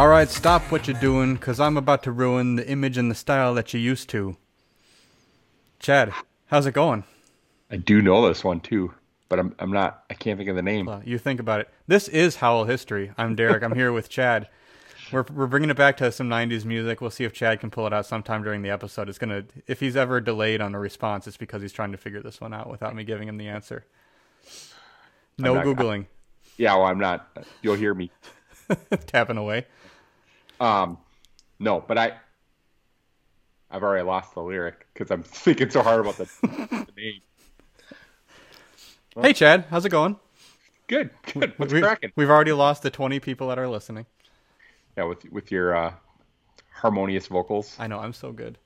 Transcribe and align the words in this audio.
All 0.00 0.08
right, 0.08 0.30
stop 0.30 0.62
what 0.72 0.88
you're 0.88 0.98
doing, 0.98 1.34
because 1.34 1.60
I'm 1.60 1.76
about 1.76 2.02
to 2.04 2.10
ruin 2.10 2.56
the 2.56 2.66
image 2.66 2.96
and 2.96 3.10
the 3.10 3.14
style 3.14 3.52
that 3.52 3.74
you 3.74 3.80
used 3.80 4.08
to. 4.08 4.38
Chad, 5.78 6.10
how's 6.46 6.64
it 6.64 6.72
going? 6.72 7.04
I 7.70 7.76
do 7.76 8.00
know 8.00 8.26
this 8.26 8.42
one 8.42 8.60
too, 8.60 8.94
but 9.28 9.38
I'm 9.38 9.54
I'm 9.58 9.70
not. 9.70 10.04
I 10.08 10.14
can't 10.14 10.38
think 10.38 10.48
of 10.48 10.56
the 10.56 10.62
name. 10.62 10.86
Well, 10.86 11.02
you 11.04 11.18
think 11.18 11.38
about 11.38 11.60
it. 11.60 11.68
This 11.86 12.08
is 12.08 12.36
Howl 12.36 12.64
History. 12.64 13.12
I'm 13.18 13.34
Derek. 13.34 13.62
I'm 13.62 13.74
here 13.74 13.92
with 13.92 14.08
Chad. 14.08 14.48
We're 15.12 15.26
we're 15.34 15.46
bringing 15.46 15.68
it 15.68 15.76
back 15.76 15.98
to 15.98 16.10
some 16.10 16.30
'90s 16.30 16.64
music. 16.64 17.02
We'll 17.02 17.10
see 17.10 17.24
if 17.24 17.34
Chad 17.34 17.60
can 17.60 17.68
pull 17.68 17.86
it 17.86 17.92
out 17.92 18.06
sometime 18.06 18.42
during 18.42 18.62
the 18.62 18.70
episode. 18.70 19.10
It's 19.10 19.18
gonna 19.18 19.44
if 19.66 19.80
he's 19.80 19.96
ever 19.96 20.18
delayed 20.18 20.62
on 20.62 20.74
a 20.74 20.78
response, 20.78 21.26
it's 21.26 21.36
because 21.36 21.60
he's 21.60 21.74
trying 21.74 21.92
to 21.92 21.98
figure 21.98 22.22
this 22.22 22.40
one 22.40 22.54
out 22.54 22.70
without 22.70 22.96
me 22.96 23.04
giving 23.04 23.28
him 23.28 23.36
the 23.36 23.48
answer. 23.48 23.84
No 25.36 25.56
not- 25.56 25.66
googling, 25.66 26.06
Yeah, 26.56 26.74
well, 26.76 26.86
I'm 26.86 26.98
not. 26.98 27.28
You'll 27.60 27.76
hear 27.76 27.92
me. 27.92 28.10
tapping 29.06 29.36
away. 29.36 29.66
Um, 30.60 30.98
no, 31.58 31.82
but 31.86 31.98
I. 31.98 32.12
I've 33.72 33.84
already 33.84 34.04
lost 34.04 34.34
the 34.34 34.42
lyric 34.42 34.86
because 34.92 35.10
I'm 35.10 35.22
thinking 35.24 35.70
so 35.70 35.82
hard 35.82 36.00
about 36.00 36.16
the, 36.16 36.28
the 36.42 36.92
name. 36.96 37.20
Hey, 39.20 39.32
Chad, 39.32 39.66
how's 39.70 39.84
it 39.84 39.90
going? 39.90 40.16
Good, 40.88 41.10
good. 41.32 41.54
What's 41.56 41.72
we, 41.72 41.80
cracking? 41.80 42.10
We've 42.16 42.30
already 42.30 42.52
lost 42.52 42.82
the 42.82 42.90
20 42.90 43.20
people 43.20 43.48
that 43.48 43.58
are 43.60 43.68
listening. 43.68 44.06
Yeah, 44.96 45.04
with 45.04 45.24
with 45.30 45.52
your 45.52 45.74
uh, 45.74 45.94
harmonious 46.72 47.28
vocals. 47.28 47.76
I 47.78 47.86
know 47.86 48.00
I'm 48.00 48.12
so 48.12 48.32
good. 48.32 48.58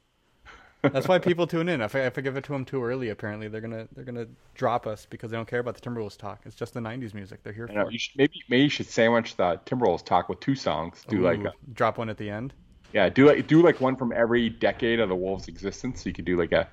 That's 0.93 1.09
why 1.09 1.19
people 1.19 1.47
tune 1.47 1.69
in. 1.69 1.81
If 1.81 1.95
I, 1.95 2.01
if 2.01 2.17
I 2.19 2.21
give 2.21 2.37
it 2.37 2.45
to 2.45 2.53
them 2.53 2.65
too 2.65 2.83
early, 2.85 3.09
apparently 3.11 3.49
they're 3.49 3.61
gonna 3.61 3.89
they're 3.95 4.05
gonna 4.05 4.27
drop 4.55 4.87
us 4.87 5.07
because 5.09 5.31
they 5.31 5.37
don't 5.37 5.49
care 5.49 5.61
about 5.61 5.75
the 5.75 5.81
Timberwolves 5.81 6.17
talk. 6.17 6.41
It's 6.45 6.55
just 6.57 6.75
the 6.75 6.81
'90s 6.81 7.15
music 7.15 7.43
they're 7.43 7.53
here 7.53 7.69
for. 7.69 7.91
you 7.91 7.99
should, 7.99 8.17
maybe 8.17 8.43
maybe 8.49 8.63
you 8.65 8.69
should 8.69 8.87
sandwich 8.87 9.37
the 9.37 9.61
Timberwolves 9.67 10.05
talk 10.05 10.29
with 10.29 10.41
two 10.41 10.55
songs. 10.55 11.05
Do 11.09 11.21
like 11.23 11.41
a, 11.45 11.53
drop 11.73 11.99
one 11.99 12.09
at 12.11 12.17
the 12.19 12.29
end. 12.31 12.53
yeah, 12.93 13.09
do 13.09 13.27
like 13.27 13.47
do 13.47 13.63
like 13.63 13.81
one 13.81 13.97
from 13.97 14.13
every 14.13 14.49
decade 14.51 15.01
of 15.01 15.09
the 15.09 15.17
Wolves' 15.17 15.49
existence. 15.49 16.03
So 16.03 16.09
you 16.11 16.15
could 16.15 16.25
do 16.25 16.39
like 16.39 16.53
a 16.53 16.69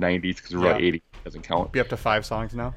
'90s 0.00 0.36
because 0.36 0.54
we're 0.56 0.66
Yeah. 0.66 0.76
'80 0.76 1.02
doesn't 1.24 1.42
count. 1.42 1.72
Be 1.72 1.80
up 1.80 1.88
to 1.88 1.96
five 1.96 2.24
songs 2.26 2.54
now. 2.54 2.74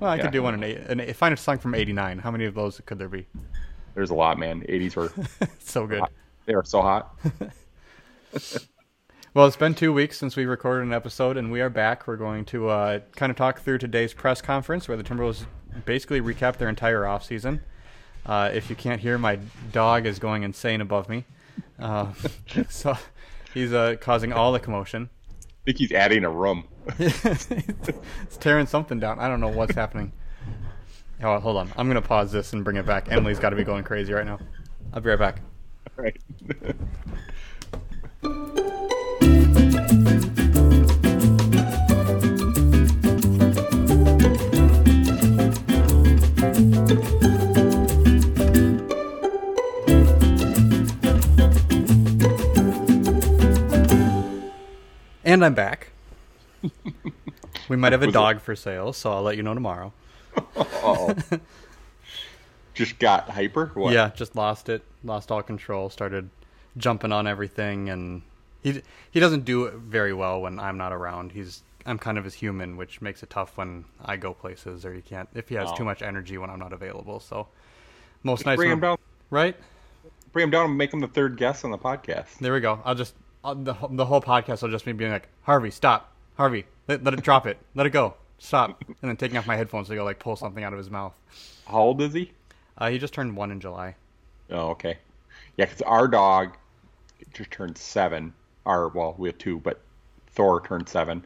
Well, 0.00 0.10
I 0.10 0.16
Yeah. 0.16 0.22
could 0.22 0.32
do 0.32 0.42
one 0.42 0.54
in 0.54 0.62
eight. 0.62 0.78
An, 0.78 1.12
find 1.14 1.34
a 1.34 1.36
song 1.36 1.58
from 1.58 1.74
'89. 1.74 2.18
How 2.20 2.30
many 2.30 2.44
of 2.44 2.54
those 2.54 2.80
could 2.86 2.98
there 2.98 3.08
be? 3.08 3.26
There's 3.94 4.10
a 4.10 4.14
lot, 4.14 4.38
man. 4.38 4.62
'80s 4.68 4.94
were 4.96 5.12
so 5.58 5.86
good. 5.86 6.02
they 6.46 6.54
were 6.54 6.64
so 6.64 6.80
hot. 6.82 7.18
Well, 9.34 9.46
it's 9.46 9.56
been 9.56 9.74
two 9.74 9.92
weeks 9.92 10.16
since 10.16 10.36
we 10.36 10.46
recorded 10.46 10.86
an 10.86 10.94
episode, 10.94 11.36
and 11.36 11.52
we 11.52 11.60
are 11.60 11.68
back. 11.68 12.06
We're 12.06 12.16
going 12.16 12.46
to 12.46 12.70
uh, 12.70 13.00
kind 13.14 13.28
of 13.28 13.36
talk 13.36 13.60
through 13.60 13.76
today's 13.76 14.14
press 14.14 14.40
conference 14.40 14.88
where 14.88 14.96
the 14.96 15.02
Timberwolves 15.04 15.44
basically 15.84 16.22
recap 16.22 16.56
their 16.56 16.70
entire 16.70 17.02
offseason. 17.02 17.60
Uh, 18.24 18.50
if 18.54 18.70
you 18.70 18.76
can't 18.76 19.02
hear, 19.02 19.18
my 19.18 19.38
dog 19.70 20.06
is 20.06 20.18
going 20.18 20.44
insane 20.44 20.80
above 20.80 21.10
me. 21.10 21.26
Uh, 21.78 22.10
so 22.70 22.96
he's 23.52 23.74
uh, 23.74 23.96
causing 24.00 24.32
all 24.32 24.50
the 24.50 24.60
commotion. 24.60 25.10
I 25.42 25.64
think 25.66 25.76
he's 25.76 25.92
adding 25.92 26.24
a 26.24 26.30
room. 26.30 26.64
it's 26.98 28.36
tearing 28.40 28.64
something 28.64 28.98
down. 28.98 29.18
I 29.18 29.28
don't 29.28 29.42
know 29.42 29.48
what's 29.48 29.74
happening. 29.74 30.10
Oh, 31.22 31.38
hold 31.38 31.58
on. 31.58 31.70
I'm 31.76 31.86
going 31.86 32.00
to 32.00 32.08
pause 32.08 32.32
this 32.32 32.54
and 32.54 32.64
bring 32.64 32.78
it 32.78 32.86
back. 32.86 33.12
Emily's 33.12 33.38
got 33.38 33.50
to 33.50 33.56
be 33.56 33.64
going 33.64 33.84
crazy 33.84 34.14
right 34.14 34.24
now. 34.24 34.38
I'll 34.94 35.02
be 35.02 35.10
right 35.10 35.18
back. 35.18 35.42
right. 35.96 36.16
And 55.28 55.44
I'm 55.44 55.52
back. 55.52 55.88
we 57.68 57.76
might 57.76 57.92
have 57.92 58.02
a 58.02 58.06
Was 58.06 58.14
it- 58.14 58.18
dog 58.18 58.40
for 58.40 58.56
sale, 58.56 58.94
so 58.94 59.12
I'll 59.12 59.22
let 59.22 59.36
you 59.36 59.42
know 59.42 59.52
tomorrow. 59.52 59.92
Just 62.74 62.98
got 62.98 63.28
hyper. 63.28 63.70
What? 63.74 63.92
Yeah, 63.92 64.10
just 64.14 64.34
lost 64.36 64.68
it, 64.70 64.82
lost 65.04 65.30
all 65.32 65.42
control, 65.42 65.90
started 65.90 66.30
jumping 66.76 67.10
on 67.12 67.26
everything, 67.26 67.90
and 67.90 68.22
he 68.62 68.82
he 69.10 69.18
doesn't 69.20 69.44
do 69.44 69.64
it 69.64 69.74
very 69.74 70.12
well 70.14 70.40
when 70.40 70.58
I'm 70.60 70.78
not 70.78 70.92
around. 70.92 71.32
He's 71.32 71.62
I'm 71.84 71.98
kind 71.98 72.16
of 72.16 72.24
his 72.24 72.34
human, 72.34 72.76
which 72.78 73.00
makes 73.02 73.22
it 73.22 73.30
tough 73.30 73.56
when 73.58 73.84
I 74.04 74.16
go 74.16 74.32
places 74.32 74.86
or 74.86 74.94
he 74.94 75.02
can't 75.02 75.28
if 75.34 75.48
he 75.50 75.56
has 75.56 75.68
Oh. 75.72 75.74
too 75.76 75.84
much 75.84 76.00
energy 76.02 76.38
when 76.38 76.48
I'm 76.50 76.58
not 76.60 76.72
available. 76.72 77.18
So 77.20 77.48
most 78.22 78.46
nights, 78.46 78.56
Bring 78.58 78.70
him 78.70 78.80
down. 78.80 78.96
right? 79.30 79.56
Bring 80.32 80.44
him 80.44 80.50
down 80.50 80.66
and 80.70 80.78
make 80.78 80.92
him 80.92 81.00
the 81.00 81.08
third 81.08 81.36
guest 81.36 81.64
on 81.66 81.70
the 81.72 81.78
podcast. 81.78 82.38
There 82.38 82.52
we 82.54 82.60
go. 82.60 82.80
I'll 82.84 82.94
just 82.94 83.14
I'll, 83.48 83.54
the 83.54 83.72
whole- 83.74 83.88
the 83.88 84.04
whole 84.06 84.20
podcast 84.20 84.62
will 84.62 84.70
just 84.70 84.84
be 84.84 84.92
being 84.92 85.10
like 85.10 85.28
Harvey, 85.42 85.70
stop, 85.70 86.12
Harvey, 86.36 86.66
let, 86.86 87.02
let 87.04 87.14
it 87.14 87.22
drop 87.22 87.46
it, 87.46 87.58
let 87.74 87.86
it 87.86 87.90
go, 87.90 88.14
stop, 88.38 88.82
and 88.86 88.96
then 89.02 89.16
taking 89.16 89.36
off 89.38 89.46
my 89.46 89.56
headphones 89.56 89.88
to 89.88 89.94
go 89.94 90.04
like 90.04 90.18
pull 90.18 90.36
something 90.36 90.62
out 90.64 90.72
of 90.72 90.78
his 90.78 90.90
mouth. 90.90 91.14
How 91.66 91.80
old 91.80 92.00
is 92.02 92.12
he? 92.12 92.32
Uh, 92.76 92.90
he 92.90 92.98
just 92.98 93.14
turned 93.14 93.36
one 93.36 93.50
in 93.50 93.60
July. 93.60 93.94
Oh, 94.50 94.68
okay. 94.70 94.98
Yeah, 95.56 95.64
because 95.66 95.82
our 95.82 96.06
dog 96.08 96.56
just 97.34 97.50
turned 97.50 97.76
seven. 97.78 98.32
Our 98.66 98.88
well, 98.88 99.14
we 99.18 99.28
have 99.28 99.38
two, 99.38 99.58
but 99.60 99.80
Thor 100.32 100.60
turned 100.60 100.88
seven, 100.88 101.24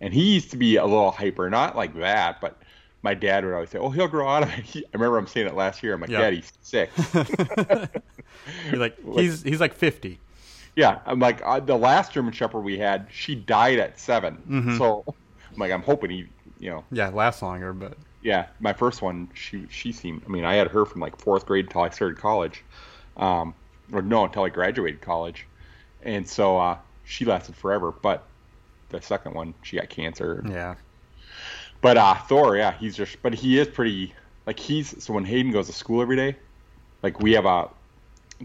and 0.00 0.14
he 0.14 0.34
used 0.34 0.50
to 0.52 0.56
be 0.56 0.76
a 0.76 0.84
little 0.84 1.10
hyper, 1.10 1.50
not 1.50 1.76
like 1.76 1.94
that, 1.98 2.40
but 2.40 2.56
my 3.02 3.14
dad 3.14 3.44
would 3.44 3.52
always 3.52 3.68
say, 3.70 3.78
"Oh, 3.78 3.90
he'll 3.90 4.06
grow 4.08 4.28
out 4.28 4.44
of 4.44 4.48
it." 4.50 4.60
He, 4.64 4.84
I 4.84 4.88
remember 4.94 5.18
him 5.18 5.26
saying 5.26 5.48
it 5.48 5.54
last 5.54 5.82
year. 5.82 5.94
I'm 5.94 6.00
like, 6.00 6.10
Yeah. 6.10 6.20
"Dad, 6.20 6.34
he's 6.34 6.52
six. 6.62 6.92
You're 8.70 8.74
like 8.78 8.96
he's 9.16 9.42
he's 9.42 9.60
like 9.60 9.74
50. 9.74 10.18
Yeah, 10.76 11.00
I'm 11.06 11.18
like 11.18 11.40
uh, 11.44 11.60
the 11.60 11.76
last 11.76 12.12
German 12.12 12.32
Shepherd 12.32 12.60
we 12.60 12.78
had, 12.78 13.06
she 13.10 13.34
died 13.34 13.78
at 13.78 13.98
7 13.98 14.36
Mm-hmm. 14.48 14.78
So 14.78 15.04
I'm 15.06 15.58
like, 15.58 15.70
I'm 15.72 15.82
hoping 15.82 16.10
he, 16.10 16.26
you 16.58 16.70
know, 16.70 16.84
Yeah, 16.90 17.08
lasts 17.10 17.42
longer, 17.42 17.72
but 17.72 17.98
yeah, 18.22 18.46
my 18.60 18.72
first 18.72 19.02
one, 19.02 19.28
she 19.34 19.66
she 19.68 19.92
seemed. 19.92 20.22
I 20.24 20.28
mean, 20.28 20.44
I 20.44 20.54
had 20.54 20.68
her 20.68 20.84
from 20.86 21.00
like 21.00 21.20
fourth 21.20 21.44
grade 21.46 21.66
until 21.66 21.82
I 21.82 21.90
started 21.90 22.18
college, 22.18 22.64
um, 23.16 23.54
or 23.92 24.00
no, 24.00 24.24
until 24.24 24.44
I 24.44 24.48
graduated 24.48 25.00
college, 25.00 25.46
and 26.02 26.26
so 26.28 26.58
uh, 26.58 26.78
she 27.04 27.24
lasted 27.24 27.56
forever. 27.56 27.92
But 27.92 28.26
the 28.90 29.02
second 29.02 29.34
one, 29.34 29.54
she 29.62 29.76
got 29.76 29.88
cancer. 29.88 30.42
yeah. 30.48 30.76
But 31.80 31.96
uh, 31.96 32.14
Thor, 32.28 32.56
yeah, 32.56 32.74
he's 32.78 32.96
just, 32.96 33.20
but 33.22 33.34
he 33.34 33.58
is 33.58 33.66
pretty. 33.68 34.14
Like 34.46 34.58
he's 34.58 35.02
so 35.02 35.12
when 35.12 35.24
Hayden 35.24 35.52
goes 35.52 35.66
to 35.66 35.72
school 35.72 36.00
every 36.00 36.16
day, 36.16 36.36
like 37.02 37.20
we 37.20 37.32
have 37.32 37.44
a 37.46 37.68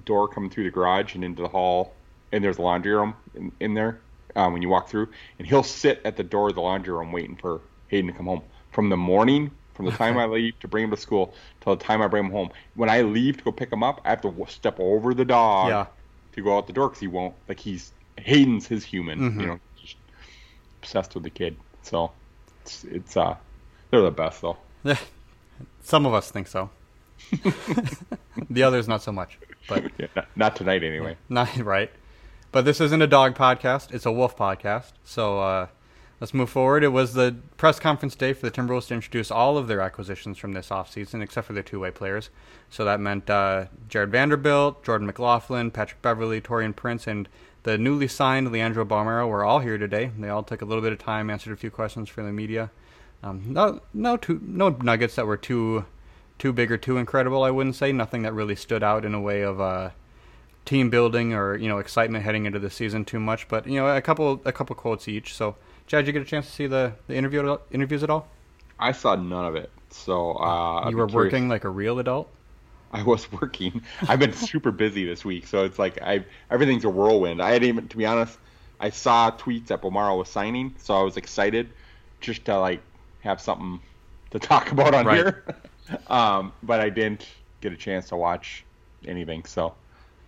door 0.06 0.28
coming 0.28 0.50
through 0.50 0.64
the 0.64 0.72
garage 0.72 1.16
and 1.16 1.24
into 1.24 1.42
the 1.44 1.48
hall, 1.48 1.97
and 2.38 2.46
there's 2.46 2.58
a 2.60 2.62
laundry 2.62 2.94
room 2.94 3.16
in, 3.36 3.52
in 3.60 3.74
there 3.74 4.00
um, 4.36 4.54
when 4.54 4.62
you 4.62 4.70
walk 4.70 4.88
through, 4.88 5.10
and 5.40 5.48
he'll 5.48 5.64
sit 5.64 6.00
at 6.06 6.16
the 6.16 6.24
door 6.24 6.50
of 6.50 6.56
the 6.56 6.62
laundry 6.62 6.94
room 6.94 7.12
waiting 7.12 7.36
for 7.36 7.60
Hayden 7.90 8.12
to 8.12 8.16
come 8.16 8.28
home 8.28 8.44
from 8.72 8.90
the 8.90 8.98
morning, 8.98 9.52
from 9.74 9.86
the 9.86 9.92
time 9.92 10.18
I 10.24 10.26
leave 10.28 10.60
to 10.60 10.68
bring 10.68 10.86
him 10.86 10.92
to 10.92 10.98
school 10.98 11.34
till 11.62 11.76
the 11.76 11.84
time 11.84 12.02
I 12.02 12.08
bring 12.08 12.26
him 12.26 12.32
home. 12.32 12.50
When 12.76 12.90
I 12.90 13.02
leave 13.02 13.38
to 13.38 13.44
go 13.44 13.52
pick 13.52 13.72
him 13.72 13.84
up, 13.84 14.02
I 14.06 14.10
have 14.12 14.22
to 14.22 14.46
step 14.48 14.80
over 14.80 15.14
the 15.14 15.26
dog 15.26 15.70
Yeah. 15.70 15.86
to 16.34 16.42
go 16.44 16.56
out 16.58 16.68
the 16.68 16.74
door 16.74 16.90
because 16.90 17.00
he 17.02 17.08
won't. 17.08 17.34
Like 17.50 17.60
he's 17.60 17.92
Hayden's 18.20 18.68
his 18.68 18.84
human, 18.84 19.20
Mhm. 19.20 19.42
you 19.42 19.48
know, 19.48 19.60
just 19.82 19.96
obsessed 20.82 21.14
with 21.16 21.24
the 21.24 21.30
kid. 21.32 21.58
So 21.82 22.12
it's, 22.62 22.84
it's 22.84 23.18
uh, 23.18 23.36
they're 23.90 24.02
the 24.02 24.12
best 24.12 24.42
though. 24.42 24.58
Yeah. 24.84 24.98
Some 25.82 26.06
of 26.06 26.14
us 26.14 26.30
think 26.30 26.48
so. 26.48 26.70
the 28.50 28.62
others 28.64 28.88
not 28.88 29.02
so 29.02 29.12
much. 29.12 29.40
But 29.68 29.92
Yeah, 29.98 30.08
not, 30.16 30.28
not 30.36 30.56
tonight 30.56 30.84
anyway. 30.84 31.18
not 31.30 31.56
right. 31.58 31.90
But 32.58 32.66
this 32.66 32.82
isn't 32.82 33.04
a 33.04 33.06
dog 33.06 33.36
podcast, 33.36 33.94
it's 33.94 34.08
a 34.08 34.12
wolf 34.12 34.36
podcast. 34.36 34.94
So 35.04 35.42
uh 35.42 35.68
let's 36.20 36.34
move 36.34 36.50
forward. 36.50 36.84
It 36.84 36.88
was 36.88 37.14
the 37.14 37.36
press 37.56 37.80
conference 37.80 38.16
day 38.16 38.34
for 38.34 38.50
the 38.50 38.52
Timberwolves 38.52 38.88
to 38.88 38.96
introduce 38.96 39.30
all 39.30 39.60
of 39.60 39.68
their 39.68 39.80
acquisitions 39.80 40.40
from 40.40 40.54
this 40.54 40.70
offseason, 40.70 41.22
except 41.22 41.46
for 41.46 41.54
their 41.54 41.62
two 41.62 41.80
way 41.80 41.92
players. 41.92 42.32
So 42.72 42.84
that 42.84 43.00
meant 43.00 43.30
uh, 43.30 43.66
Jarred 43.90 44.12
Vanderbilt, 44.12 44.84
Jordan 44.84 45.06
McLaughlin, 45.06 45.70
Patrick 45.70 46.02
Beverley, 46.02 46.42
Taurean 46.42 46.76
Prince, 46.76 47.06
and 47.06 47.30
the 47.62 47.78
newly 47.78 48.08
signed 48.08 48.52
Leandro 48.52 48.84
Bolmaro 48.84 49.30
were 49.30 49.46
all 49.46 49.60
here 49.60 49.78
today. 49.78 50.10
They 50.18 50.30
all 50.30 50.42
took 50.42 50.64
a 50.64 50.66
little 50.66 50.82
bit 50.82 50.94
of 50.94 50.98
time, 50.98 51.30
answered 51.30 51.54
a 51.54 51.58
few 51.58 51.70
questions 51.70 52.10
for 52.10 52.24
the 52.24 52.32
media. 52.32 52.72
Um, 53.22 53.54
no, 53.54 53.82
no, 53.94 54.18
too, 54.18 54.42
no 54.44 54.70
nuggets 54.70 55.14
that 55.18 55.28
were 55.28 55.38
too, 55.38 55.86
too 56.40 56.54
big 56.54 56.72
or 56.72 56.78
too 56.78 56.98
incredible. 56.98 57.44
I 57.44 57.52
wouldn't 57.52 57.76
say 57.76 57.92
nothing 57.92 58.24
that 58.24 58.34
really 58.34 58.56
stood 58.56 58.82
out 58.82 59.06
in 59.06 59.14
a 59.14 59.22
way 59.22 59.44
of 59.44 59.62
uh, 59.62 59.92
team 60.68 60.92
building 60.92 61.34
or 61.34 61.58
you 61.58 61.70
know 61.70 61.80
excitement 61.80 62.26
heading 62.26 62.46
into 62.48 62.60
the 62.60 62.72
season 62.72 63.06
too 63.06 63.20
much. 63.22 63.50
But 63.50 63.68
you 63.68 63.76
know 63.76 63.88
a 63.96 64.02
couple, 64.02 64.42
a 64.46 64.54
couple 64.54 64.76
quotes 64.78 65.10
each. 65.10 65.36
So, 65.36 65.58
Chad, 65.88 66.06
did 66.06 66.10
you 66.10 66.14
get 66.14 66.24
a 66.24 66.26
chance 66.26 66.48
to 66.48 66.54
see 66.54 66.68
the 66.68 66.96
the 67.08 67.16
interview 67.16 67.58
interviews 67.72 68.04
at 68.04 68.12
all? 68.12 68.34
I 68.80 68.92
saw 68.92 69.16
none 69.16 69.46
of 69.46 69.56
it, 69.56 69.72
so 69.92 70.32
uh, 70.34 70.90
you 70.90 70.98
were 70.98 71.08
curious. 71.08 71.08
working 71.08 71.48
like 71.50 71.64
a 71.64 71.70
real 71.70 72.00
adult. 72.00 72.36
I 72.92 73.04
was 73.04 73.32
working. 73.42 73.84
I've 74.08 74.20
been 74.20 74.34
super 74.34 74.72
busy 74.72 75.06
this 75.06 75.26
week, 75.26 75.48
so 75.48 75.64
it's 75.66 75.80
like 75.80 76.02
I 76.02 76.26
everything's 76.50 76.86
a 76.86 76.90
whirlwind. 76.90 77.42
I 77.42 77.52
hadn't 77.52 77.68
even, 77.68 77.88
to 77.90 77.98
be 77.98 78.06
honest, 78.06 78.40
I 78.80 78.90
saw 78.90 79.32
tweets 79.32 79.68
that 79.68 79.82
Bolmaro 79.82 80.18
was 80.18 80.30
signing, 80.30 80.76
so 80.80 80.96
I 81.00 81.04
was 81.04 81.18
excited 81.18 81.74
just 82.22 82.46
to 82.46 82.58
like 82.60 82.84
have 83.20 83.42
something 83.42 83.82
to 84.32 84.40
talk 84.52 84.72
about 84.72 84.94
on 84.94 85.08
Right. 85.08 85.10
here. 85.10 85.46
um, 86.08 86.54
but 86.64 86.80
I 86.80 86.90
didn't 86.90 87.28
get 87.62 87.74
a 87.74 87.78
chance 87.78 88.10
to 88.10 88.18
watch 88.18 88.66
anything, 89.06 89.46
so 89.46 89.76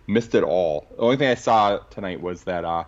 missed 0.06 0.34
it 0.34 0.42
all. 0.42 0.86
The 0.90 1.02
only 1.02 1.16
thing 1.16 1.28
I 1.28 1.34
saw 1.34 1.78
tonight 1.90 2.20
was 2.20 2.44
that 2.44 2.64
uh, 2.64 2.84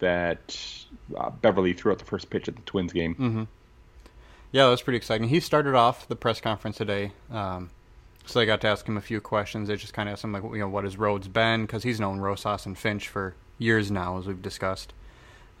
that 0.00 0.84
uh, 1.16 1.30
Beverley 1.30 1.72
threw 1.72 1.92
out 1.92 1.98
the 1.98 2.04
first 2.04 2.30
pitch 2.30 2.48
at 2.48 2.56
the 2.56 2.62
Twins 2.62 2.92
game. 2.92 3.14
Mm-hmm. 3.14 3.42
Yeah, 4.52 4.64
that 4.64 4.70
was 4.70 4.82
pretty 4.82 4.98
exciting. 4.98 5.28
He 5.28 5.40
started 5.40 5.74
off 5.74 6.06
the 6.06 6.16
press 6.16 6.40
conference 6.40 6.76
today, 6.76 7.12
um, 7.30 7.70
so 8.24 8.40
I 8.40 8.44
got 8.44 8.60
to 8.60 8.68
ask 8.68 8.86
him 8.86 8.96
a 8.96 9.00
few 9.00 9.20
questions. 9.20 9.68
They 9.68 9.76
just 9.76 9.92
kind 9.92 10.08
of 10.08 10.14
asked 10.14 10.24
him 10.24 10.32
like, 10.32 10.44
you 10.44 10.58
know, 10.58 10.68
what 10.68 10.84
his 10.84 10.96
road's 10.96 11.28
been 11.28 11.62
because 11.62 11.82
he's 11.82 11.98
known 11.98 12.20
Rosas 12.20 12.64
and 12.64 12.78
Finch 12.78 13.08
for 13.08 13.34
years 13.58 13.90
now, 13.90 14.18
as 14.18 14.26
we've 14.26 14.40
discussed. 14.40 14.92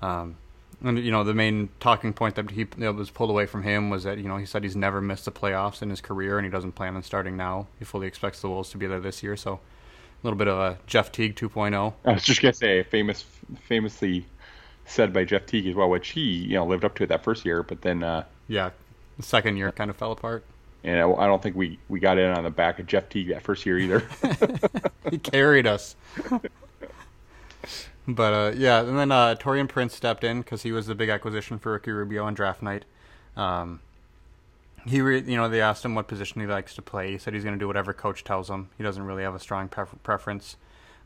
Um, 0.00 0.36
and 0.82 0.98
you 0.98 1.10
know, 1.10 1.24
the 1.24 1.34
main 1.34 1.70
talking 1.80 2.12
point 2.12 2.34
that 2.36 2.50
he 2.50 2.64
that 2.64 2.94
was 2.94 3.10
pulled 3.10 3.30
away 3.30 3.46
from 3.46 3.62
him 3.62 3.90
was 3.90 4.04
that 4.04 4.18
you 4.18 4.28
know 4.28 4.36
he 4.36 4.46
said 4.46 4.62
he's 4.62 4.76
never 4.76 5.00
missed 5.00 5.24
the 5.24 5.32
playoffs 5.32 5.82
in 5.82 5.90
his 5.90 6.00
career, 6.00 6.38
and 6.38 6.44
he 6.44 6.50
doesn't 6.50 6.72
plan 6.72 6.96
on 6.96 7.02
starting 7.02 7.36
now. 7.36 7.66
He 7.78 7.84
fully 7.84 8.06
expects 8.06 8.40
the 8.40 8.48
Wolves 8.48 8.70
to 8.70 8.78
be 8.78 8.86
there 8.86 9.00
this 9.00 9.22
year, 9.22 9.36
so 9.36 9.60
little 10.24 10.38
bit 10.38 10.48
of 10.48 10.58
a 10.58 10.78
Jeff 10.86 11.12
Teague 11.12 11.36
2.0. 11.36 11.92
I 12.04 12.12
was 12.12 12.24
just 12.24 12.40
gonna 12.40 12.52
say, 12.52 12.82
famous, 12.82 13.24
famously 13.62 14.26
said 14.86 15.12
by 15.12 15.24
Jeff 15.24 15.46
Teague 15.46 15.66
as 15.66 15.74
well, 15.74 15.88
which 15.88 16.10
he 16.10 16.20
you 16.20 16.54
know 16.54 16.66
lived 16.66 16.84
up 16.84 16.94
to 16.96 17.04
it 17.04 17.08
that 17.08 17.22
first 17.22 17.44
year, 17.44 17.62
but 17.62 17.82
then 17.82 18.02
uh, 18.02 18.24
yeah, 18.48 18.70
the 19.16 19.22
second 19.22 19.56
year 19.56 19.70
kind 19.72 19.90
of 19.90 19.96
fell 19.96 20.12
apart. 20.12 20.44
And 20.82 21.00
I, 21.00 21.10
I 21.10 21.26
don't 21.26 21.42
think 21.42 21.56
we 21.56 21.78
we 21.88 22.00
got 22.00 22.18
in 22.18 22.30
on 22.30 22.44
the 22.44 22.50
back 22.50 22.78
of 22.78 22.86
Jeff 22.86 23.08
Teague 23.08 23.28
that 23.28 23.42
first 23.42 23.64
year 23.64 23.78
either. 23.78 24.06
he 25.10 25.18
carried 25.18 25.66
us. 25.66 25.96
But 28.06 28.32
uh, 28.34 28.52
yeah, 28.56 28.80
and 28.80 28.98
then 28.98 29.10
uh, 29.10 29.34
Taurean 29.36 29.68
Prince 29.68 29.94
stepped 29.94 30.24
in 30.24 30.42
because 30.42 30.62
he 30.62 30.72
was 30.72 30.86
the 30.86 30.94
big 30.94 31.08
acquisition 31.08 31.58
for 31.58 31.72
Ricky 31.72 31.90
Rubio 31.90 32.24
on 32.24 32.34
draft 32.34 32.62
night. 32.62 32.84
Um, 33.36 33.80
he, 34.86 35.00
re- 35.00 35.22
you 35.22 35.36
know, 35.36 35.48
they 35.48 35.60
asked 35.60 35.84
him 35.84 35.94
what 35.94 36.08
position 36.08 36.40
he 36.40 36.46
likes 36.46 36.74
to 36.74 36.82
play. 36.82 37.12
He 37.12 37.18
said 37.18 37.34
he's 37.34 37.44
going 37.44 37.54
to 37.54 37.62
do 37.62 37.66
whatever 37.66 37.92
coach 37.92 38.24
tells 38.24 38.50
him. 38.50 38.68
He 38.76 38.84
doesn't 38.84 39.02
really 39.02 39.22
have 39.22 39.34
a 39.34 39.40
strong 39.40 39.68
pref- 39.68 40.02
preference. 40.02 40.56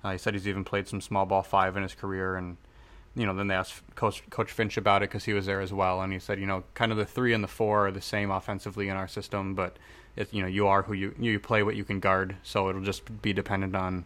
Uh, 0.03 0.13
he 0.13 0.19
said 0.19 0.35
he's 0.35 0.49
even 0.49 0.65
played 0.65 0.89
some 0.89 1.01
small 1.01 1.27
ball 1.27 1.43
five 1.43 1.77
in 1.77 1.83
his 1.83 1.95
career, 1.95 2.37
and 2.37 2.57
you 3.15 3.27
know, 3.27 3.35
then 3.35 3.49
they 3.49 3.55
asked 3.55 3.83
Coach, 3.97 4.23
Coach 4.31 4.53
Finch 4.53 4.77
about 4.77 5.03
it 5.03 5.11
because 5.11 5.25
he 5.25 5.33
was 5.33 5.47
there 5.47 5.61
as 5.61 5.73
well, 5.73 6.01
and 6.01 6.13
he 6.13 6.19
said, 6.19 6.39
you 6.39 6.47
know, 6.47 6.63
kind 6.75 6.93
of 6.93 6.99
the 6.99 7.05
three 7.05 7.33
and 7.33 7.43
the 7.43 7.49
four 7.49 7.89
are 7.89 7.91
the 7.91 8.01
same 8.01 8.31
offensively 8.31 8.89
in 8.89 8.97
our 8.97 9.09
system, 9.09 9.55
but 9.55 9.77
you 10.33 10.43
know, 10.43 10.49
you 10.49 10.67
are 10.67 10.83
who 10.83 10.93
you 10.93 11.15
you 11.19 11.39
play 11.39 11.63
what 11.63 11.77
you 11.77 11.85
can 11.85 12.01
guard, 12.01 12.37
so 12.43 12.69
it'll 12.69 12.83
just 12.83 13.23
be 13.23 13.33
dependent 13.33 13.75
on 13.77 14.05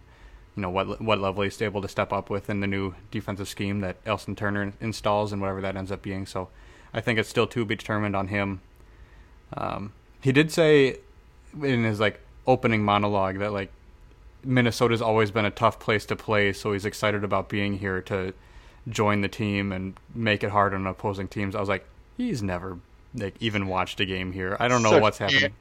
you 0.57 0.63
know 0.63 0.71
what 0.71 1.01
what 1.01 1.19
level 1.19 1.43
he's 1.43 1.61
able 1.63 1.81
to 1.83 1.89
step 1.89 2.13
up 2.13 2.29
with 2.29 2.51
in 2.51 2.61
the 2.61 2.67
new 2.67 2.95
defensive 3.11 3.49
scheme 3.49 3.81
that 3.81 3.97
Elston 4.05 4.37
Turner 4.37 4.73
installs 4.81 5.33
and 5.33 5.41
whatever 5.41 5.61
that 5.63 5.77
ends 5.77 5.91
up 5.91 6.03
being. 6.03 6.27
So 6.27 6.49
I 6.93 7.01
think 7.01 7.19
it's 7.19 7.29
still 7.29 7.47
to 7.49 7.65
be 7.65 7.77
determined 7.77 8.15
on 8.15 8.29
him. 8.29 8.61
Um, 9.57 9.93
he 10.21 10.33
did 10.33 10.51
say 10.51 10.99
in 11.63 11.85
his 11.85 12.01
like 12.01 12.21
opening 12.47 12.83
monologue 12.83 13.39
that 13.39 13.53
like 13.53 13.71
Minnesota's 14.45 15.03
always 15.03 15.31
been 15.31 15.45
a 15.45 15.51
tough 15.51 15.79
place 15.79 16.05
to 16.07 16.17
play, 16.17 16.53
so 16.53 16.73
he's 16.73 16.85
excited 16.85 17.23
about 17.25 17.49
being 17.49 17.79
here 17.79 18.01
to 18.03 18.35
join 18.89 19.21
the 19.21 19.29
team 19.29 19.71
and 19.73 19.95
make 20.15 20.43
it 20.43 20.51
hard 20.51 20.75
on 20.75 20.87
opposing 20.87 21.29
teams. 21.29 21.55
I 21.55 21.61
was 21.61 21.69
like, 21.69 21.85
he's 22.17 22.43
never 22.43 22.79
like 23.15 23.35
even 23.41 23.67
watched 23.69 24.01
a 24.01 24.05
game 24.05 24.33
here. 24.33 24.57
I 24.59 24.69
don't 24.69 24.83
know 24.83 24.91
Such 24.91 25.03
what's 25.03 25.19
happening. 25.19 25.53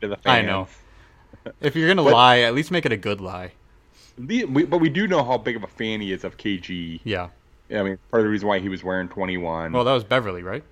to 0.00 0.08
the 0.08 0.16
fans. 0.16 0.26
I 0.26 0.42
know. 0.42 0.68
If 1.60 1.74
you're 1.76 1.88
gonna 1.88 2.04
But- 2.04 2.12
lie, 2.12 2.38
at 2.40 2.54
least 2.54 2.70
make 2.70 2.86
it 2.86 2.92
a 2.92 2.96
good 2.96 3.20
lie. 3.20 3.52
The- 4.16 4.44
we, 4.44 4.64
but 4.64 4.78
we 4.78 4.88
do 4.88 5.06
know 5.06 5.24
how 5.24 5.36
big 5.38 5.56
of 5.56 5.64
a 5.64 5.66
fan 5.66 6.00
he 6.00 6.12
is 6.12 6.22
of 6.24 6.36
KG. 6.36 7.00
Yeah. 7.04 7.28
I 7.70 7.82
mean, 7.82 7.98
part 8.10 8.20
of 8.20 8.24
the 8.24 8.28
reason 8.30 8.46
why 8.48 8.58
he 8.60 8.68
was 8.68 8.84
wearing 8.84 9.08
21. 9.08 9.72
Well, 9.72 9.84
that 9.84 9.92
was 9.92 10.04
Beverley, 10.04 10.42
right? 10.42 10.62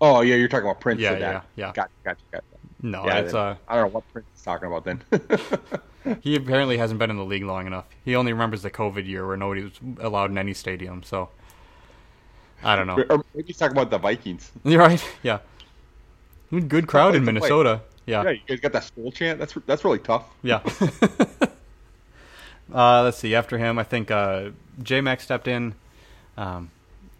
Oh, 0.00 0.20
yeah, 0.20 0.34
you're 0.36 0.48
talking 0.48 0.66
about 0.66 0.80
Prince. 0.80 1.00
Yeah, 1.00 1.16
yeah, 1.18 1.40
yeah. 1.56 1.72
Gotcha, 1.74 1.90
gotcha, 2.04 2.20
gotcha. 2.32 2.44
No, 2.82 3.04
Yeah, 3.06 3.18
it's 3.20 3.32
uh, 3.34 3.56
I 3.66 3.76
don't 3.76 3.84
know 3.84 3.94
what 3.94 4.12
Prince 4.12 4.26
is 4.36 4.42
talking 4.42 4.66
about 4.68 4.84
then. 4.84 5.02
he 6.22 6.36
apparently 6.36 6.76
hasn't 6.76 6.98
been 6.98 7.08
in 7.10 7.16
the 7.16 7.24
league 7.24 7.44
long 7.44 7.66
enough. 7.66 7.86
He 8.04 8.14
only 8.14 8.32
remembers 8.32 8.62
the 8.62 8.70
COVID 8.70 9.06
year 9.06 9.26
where 9.26 9.36
nobody 9.38 9.62
was 9.64 9.72
allowed 10.00 10.30
in 10.30 10.36
any 10.38 10.52
stadium. 10.52 11.02
So 11.02 11.30
I 12.62 12.76
don't 12.76 12.86
know. 12.86 13.02
or 13.08 13.24
maybe 13.34 13.46
he's 13.46 13.56
talking 13.56 13.76
about 13.76 13.90
the 13.90 13.98
Vikings. 13.98 14.52
You're 14.64 14.80
right. 14.80 15.02
Yeah. 15.22 15.38
Good 16.68 16.86
crowd 16.86 17.14
in 17.14 17.22
It's 17.22 17.28
a 17.28 17.32
play. 17.32 17.32
Minnesota. 17.32 17.80
Yeah, 18.06 18.22
Yeah. 18.22 18.30
you 18.30 18.40
guys 18.46 18.60
got 18.60 18.72
that 18.72 18.84
school 18.84 19.10
chant. 19.10 19.38
That's 19.38 19.54
that's 19.66 19.82
really 19.84 19.98
tough. 19.98 20.28
Yeah. 20.42 20.60
uh, 22.72 23.02
let's 23.02 23.16
see. 23.18 23.34
After 23.34 23.56
him, 23.58 23.78
I 23.78 23.84
think 23.84 24.10
uh, 24.10 24.50
J 24.82 25.00
Mac 25.00 25.20
stepped 25.20 25.48
in. 25.48 25.74
Um, 26.36 26.70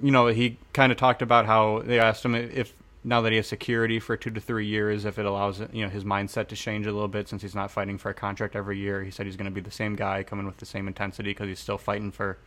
you 0.00 0.10
know, 0.10 0.26
he 0.26 0.58
kind 0.72 0.92
of 0.92 0.98
talked 0.98 1.22
about 1.22 1.46
how 1.46 1.82
they 1.84 1.98
asked 1.98 2.24
him 2.24 2.34
if 2.34 2.74
now 3.04 3.20
that 3.20 3.32
he 3.32 3.36
has 3.36 3.46
security 3.46 4.00
for 4.00 4.16
two 4.16 4.30
to 4.30 4.40
three 4.40 4.66
years, 4.66 5.04
if 5.04 5.18
it 5.18 5.26
allows 5.26 5.60
you 5.72 5.84
know 5.84 5.90
his 5.90 6.04
mindset 6.04 6.48
to 6.48 6.56
change 6.56 6.86
a 6.86 6.92
little 6.92 7.08
bit 7.08 7.28
since 7.28 7.42
he's 7.42 7.54
not 7.54 7.70
fighting 7.70 7.98
for 7.98 8.10
a 8.10 8.14
contract 8.14 8.56
every 8.56 8.78
year. 8.78 9.04
He 9.04 9.10
said 9.10 9.26
he's 9.26 9.36
going 9.36 9.50
to 9.50 9.54
be 9.54 9.60
the 9.60 9.70
same 9.70 9.94
guy, 9.94 10.22
coming 10.22 10.46
with 10.46 10.56
the 10.56 10.66
same 10.66 10.88
intensity 10.88 11.30
because 11.30 11.48
he's 11.48 11.60
still 11.60 11.78
fighting 11.78 12.10
for 12.10 12.38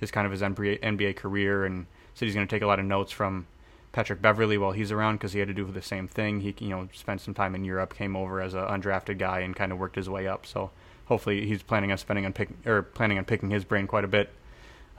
his 0.00 0.10
kind 0.10 0.26
of 0.26 0.32
his 0.32 0.42
NBA, 0.42 1.14
career, 1.14 1.64
and 1.64 1.86
said 2.14 2.26
he's 2.26 2.34
going 2.34 2.46
to 2.46 2.52
take 2.52 2.62
a 2.62 2.66
lot 2.66 2.80
of 2.80 2.84
notes 2.84 3.12
from 3.12 3.46
Patrick 3.92 4.20
Beverley 4.20 4.58
while 4.58 4.72
he's 4.72 4.90
around 4.90 5.16
because 5.16 5.32
he 5.32 5.38
had 5.38 5.48
to 5.48 5.54
do 5.54 5.64
the 5.64 5.80
same 5.80 6.08
thing. 6.08 6.40
He 6.40 6.54
you 6.58 6.70
know 6.70 6.88
spent 6.92 7.20
some 7.20 7.34
time 7.34 7.54
in 7.54 7.64
Europe, 7.64 7.94
came 7.94 8.16
over 8.16 8.40
as 8.40 8.54
an 8.54 8.64
undrafted 8.64 9.18
guy, 9.18 9.40
and 9.40 9.54
kind 9.54 9.70
of 9.70 9.78
worked 9.78 9.96
his 9.96 10.10
way 10.10 10.26
up. 10.26 10.46
So 10.46 10.72
hopefully 11.06 11.46
he's 11.46 11.62
planning 11.62 11.92
on 11.92 11.98
spending 11.98 12.26
on 12.26 12.32
pick 12.32 12.48
or 12.66 12.82
planning 12.82 13.18
on 13.18 13.24
picking 13.24 13.50
his 13.50 13.64
brain 13.64 13.86
quite 13.86 14.04
a 14.04 14.08
bit. 14.08 14.30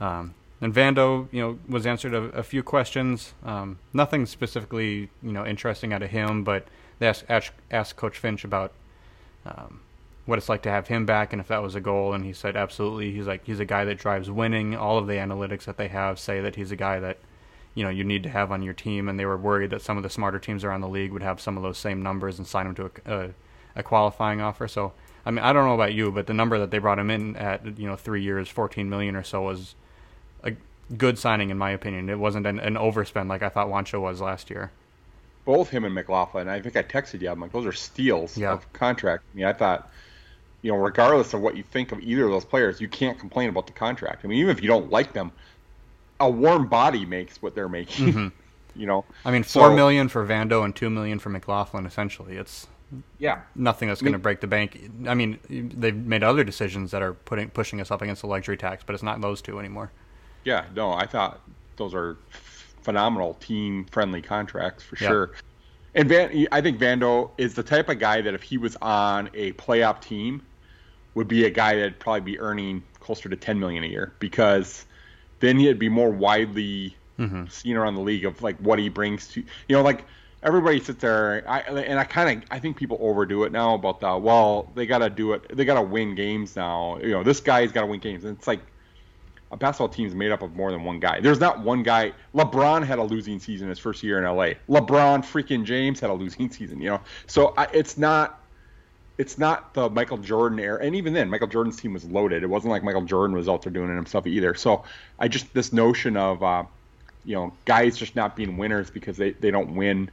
Um, 0.00 0.34
and 0.64 0.74
Vando, 0.74 1.28
you 1.30 1.42
know, 1.42 1.58
was 1.68 1.84
answered 1.84 2.14
a, 2.14 2.22
a 2.30 2.42
few 2.42 2.62
questions. 2.62 3.34
Um, 3.44 3.78
nothing 3.92 4.24
specifically, 4.24 5.10
you 5.22 5.30
know, 5.30 5.44
interesting 5.44 5.92
out 5.92 6.02
of 6.02 6.08
him, 6.08 6.42
but 6.42 6.66
they 6.98 7.06
asked, 7.06 7.52
asked, 7.70 7.96
Coach 7.96 8.16
Finch 8.16 8.44
about 8.44 8.72
um, 9.44 9.82
what 10.24 10.38
it's 10.38 10.48
like 10.48 10.62
to 10.62 10.70
have 10.70 10.88
him 10.88 11.04
back 11.04 11.34
and 11.34 11.40
if 11.40 11.48
that 11.48 11.62
was 11.62 11.74
a 11.74 11.82
goal. 11.82 12.14
And 12.14 12.24
he 12.24 12.32
said, 12.32 12.56
absolutely. 12.56 13.12
He's 13.12 13.26
like, 13.26 13.44
he's 13.44 13.60
a 13.60 13.66
guy 13.66 13.84
that 13.84 13.98
drives 13.98 14.30
winning. 14.30 14.74
All 14.74 14.96
of 14.96 15.06
the 15.06 15.12
analytics 15.12 15.64
that 15.64 15.76
they 15.76 15.88
have 15.88 16.18
say 16.18 16.40
that 16.40 16.56
he's 16.56 16.72
a 16.72 16.76
guy 16.76 16.98
that, 16.98 17.18
you 17.74 17.84
know, 17.84 17.90
you 17.90 18.02
need 18.02 18.22
to 18.22 18.30
have 18.30 18.50
on 18.50 18.62
your 18.62 18.72
team. 18.72 19.06
And 19.06 19.20
they 19.20 19.26
were 19.26 19.36
worried 19.36 19.68
that 19.68 19.82
some 19.82 19.98
of 19.98 20.02
the 20.02 20.08
smarter 20.08 20.38
teams 20.38 20.64
around 20.64 20.80
the 20.80 20.88
league 20.88 21.12
would 21.12 21.22
have 21.22 21.42
some 21.42 21.58
of 21.58 21.62
those 21.62 21.76
same 21.76 22.02
numbers 22.02 22.38
and 22.38 22.46
sign 22.46 22.68
him 22.68 22.74
to 22.76 22.90
a, 23.04 23.14
a, 23.14 23.30
a 23.76 23.82
qualifying 23.82 24.40
offer. 24.40 24.66
So, 24.66 24.94
I 25.26 25.30
mean, 25.30 25.44
I 25.44 25.52
don't 25.52 25.66
know 25.66 25.74
about 25.74 25.92
you, 25.92 26.10
but 26.10 26.26
the 26.26 26.32
number 26.32 26.58
that 26.58 26.70
they 26.70 26.78
brought 26.78 26.98
him 26.98 27.10
in 27.10 27.36
at, 27.36 27.78
you 27.78 27.86
know, 27.86 27.96
three 27.96 28.22
years, 28.22 28.48
14 28.48 28.88
million 28.88 29.14
or 29.14 29.24
so 29.24 29.42
was 29.42 29.74
good 30.96 31.18
signing 31.18 31.50
in 31.50 31.58
my 31.58 31.70
opinion. 31.70 32.08
It 32.10 32.18
wasn't 32.18 32.46
an, 32.46 32.58
an 32.58 32.74
overspend 32.74 33.28
like 33.28 33.42
I 33.42 33.48
thought 33.48 33.68
Juancho 33.68 34.00
was 34.00 34.20
last 34.20 34.50
year. 34.50 34.70
Both 35.44 35.68
him 35.70 35.84
and 35.84 35.94
McLaughlin. 35.94 36.48
I 36.48 36.60
think 36.60 36.76
I 36.76 36.82
texted 36.82 37.20
you. 37.20 37.30
I'm 37.30 37.40
like, 37.40 37.52
those 37.52 37.66
are 37.66 37.72
steals 37.72 38.36
Yeah. 38.36 38.52
of 38.52 38.70
contract. 38.72 39.24
I 39.32 39.36
mean, 39.36 39.46
I 39.46 39.52
thought, 39.52 39.90
you 40.62 40.72
know, 40.72 40.78
regardless 40.78 41.34
of 41.34 41.40
what 41.42 41.56
you 41.56 41.62
think 41.62 41.92
of 41.92 42.00
either 42.00 42.24
of 42.24 42.30
those 42.30 42.44
players, 42.46 42.80
you 42.80 42.88
can't 42.88 43.18
complain 43.18 43.50
about 43.50 43.66
the 43.66 43.72
contract. 43.72 44.24
I 44.24 44.28
mean, 44.28 44.38
even 44.38 44.50
if 44.56 44.62
you 44.62 44.68
don't 44.68 44.90
like 44.90 45.12
them, 45.12 45.32
a 46.20 46.30
warm 46.30 46.66
body 46.68 47.04
makes 47.04 47.42
what 47.42 47.54
they're 47.54 47.68
making. 47.68 48.06
Mm-hmm. 48.08 48.28
you 48.80 48.86
know, 48.86 49.04
I 49.24 49.30
mean, 49.30 49.42
four 49.42 49.68
So- 49.68 49.74
million 49.76 50.08
for 50.08 50.26
Vando 50.26 50.64
and 50.64 50.74
two 50.74 50.88
million 50.88 51.18
for 51.18 51.28
McLaughlin. 51.28 51.84
Essentially, 51.84 52.36
it's 52.36 52.66
yeah. 53.18 53.42
nothing 53.54 53.88
that's 53.88 54.00
I 54.00 54.04
mean- 54.04 54.12
going 54.12 54.20
to 54.20 54.22
break 54.22 54.40
the 54.40 54.46
bank. 54.46 54.90
I 55.06 55.12
mean, 55.14 55.38
they've 55.76 55.94
made 55.94 56.22
other 56.22 56.44
decisions 56.44 56.90
that 56.92 57.02
are 57.02 57.12
putting 57.12 57.50
pushing 57.50 57.80
us 57.82 57.90
up 57.90 58.00
against 58.00 58.22
the 58.22 58.28
luxury 58.28 58.56
tax, 58.56 58.82
but 58.86 58.94
it's 58.94 59.02
not 59.02 59.20
those 59.20 59.42
two 59.42 59.58
anymore. 59.58 59.90
Yeah, 60.44 60.66
no, 60.74 60.92
I 60.92 61.06
thought 61.06 61.40
those 61.76 61.94
are 61.94 62.18
phenomenal 62.82 63.34
team-friendly 63.34 64.22
contracts 64.22 64.82
for 64.82 64.96
Yeah. 64.96 65.08
sure. 65.08 65.30
And 65.94 66.08
Van, 66.08 66.46
I 66.50 66.60
think 66.60 66.78
Vando 66.78 67.30
is 67.38 67.54
the 67.54 67.62
type 67.62 67.88
of 67.88 67.98
guy 67.98 68.20
that 68.20 68.34
if 68.34 68.42
he 68.42 68.58
was 68.58 68.76
on 68.82 69.30
a 69.34 69.52
playoff 69.52 70.00
team, 70.00 70.42
would 71.14 71.28
be 71.28 71.44
a 71.44 71.50
guy 71.50 71.76
that'd 71.76 72.00
probably 72.00 72.20
be 72.20 72.38
earning 72.40 72.82
closer 72.98 73.28
to 73.28 73.36
10 73.36 73.60
million 73.60 73.84
a 73.84 73.86
year 73.86 74.16
because 74.18 74.84
then 75.40 75.58
he'd 75.58 75.78
be 75.78 75.88
more 75.88 76.10
widely 76.10 76.96
Mm-hmm. 77.16 77.46
seen 77.46 77.76
around 77.76 77.94
the 77.94 78.00
league 78.00 78.24
of 78.24 78.42
like 78.42 78.58
what 78.58 78.76
he 78.80 78.88
brings 78.88 79.28
to 79.28 79.40
you 79.40 79.76
know 79.76 79.82
like 79.82 80.04
everybody 80.42 80.80
sits 80.80 81.00
there 81.00 81.44
I, 81.48 81.60
and 81.60 81.96
I 81.96 82.02
kind 82.02 82.42
of 82.42 82.48
I 82.50 82.58
think 82.58 82.76
people 82.76 82.98
overdo 83.00 83.44
it 83.44 83.52
now 83.52 83.74
about 83.74 84.00
the 84.00 84.18
well 84.18 84.72
they 84.74 84.84
got 84.84 84.98
to 84.98 85.10
do 85.10 85.32
it 85.34 85.56
they 85.56 85.64
got 85.64 85.74
to 85.74 85.82
win 85.82 86.16
games 86.16 86.56
now 86.56 86.98
you 86.98 87.12
know 87.12 87.22
this 87.22 87.38
guy's 87.38 87.70
got 87.70 87.82
to 87.82 87.86
win 87.86 88.00
games 88.00 88.24
and 88.24 88.36
it's 88.36 88.48
like 88.48 88.62
a 89.54 89.56
basketball 89.56 89.88
team 89.88 90.08
is 90.08 90.16
made 90.16 90.32
up 90.32 90.42
of 90.42 90.56
more 90.56 90.72
than 90.72 90.82
one 90.82 90.98
guy. 90.98 91.20
There's 91.20 91.38
not 91.38 91.60
one 91.60 91.84
guy. 91.84 92.12
LeBron 92.34 92.84
had 92.84 92.98
a 92.98 93.04
losing 93.04 93.38
season 93.38 93.68
his 93.68 93.78
first 93.78 94.02
year 94.02 94.18
in 94.18 94.24
LA. 94.24 94.54
LeBron 94.68 95.20
freaking 95.20 95.64
James 95.64 96.00
had 96.00 96.10
a 96.10 96.12
losing 96.12 96.50
season. 96.58 96.80
You 96.80 96.90
know, 96.90 97.00
so 97.28 97.54
I, 97.56 97.68
it's 97.72 97.96
not 97.96 98.40
it's 99.16 99.38
not 99.38 99.72
the 99.74 99.88
Michael 99.88 100.18
Jordan 100.18 100.58
era. 100.58 100.84
And 100.84 100.96
even 100.96 101.12
then, 101.14 101.30
Michael 101.30 101.46
Jordan's 101.46 101.76
team 101.76 101.92
was 101.92 102.04
loaded. 102.04 102.42
It 102.42 102.48
wasn't 102.48 102.72
like 102.72 102.82
Michael 102.82 103.04
Jordan 103.04 103.36
was 103.36 103.48
out 103.48 103.62
there 103.62 103.72
doing 103.72 103.90
it 103.90 103.94
himself 103.94 104.26
either. 104.26 104.54
So 104.54 104.82
I 105.20 105.28
just 105.28 105.54
this 105.54 105.72
notion 105.72 106.16
of 106.16 106.42
uh, 106.42 106.64
you 107.24 107.36
know 107.36 107.52
guys 107.64 107.96
just 107.96 108.16
not 108.16 108.34
being 108.34 108.56
winners 108.56 108.90
because 108.90 109.16
they 109.16 109.30
they 109.30 109.52
don't 109.52 109.76
win 109.76 110.10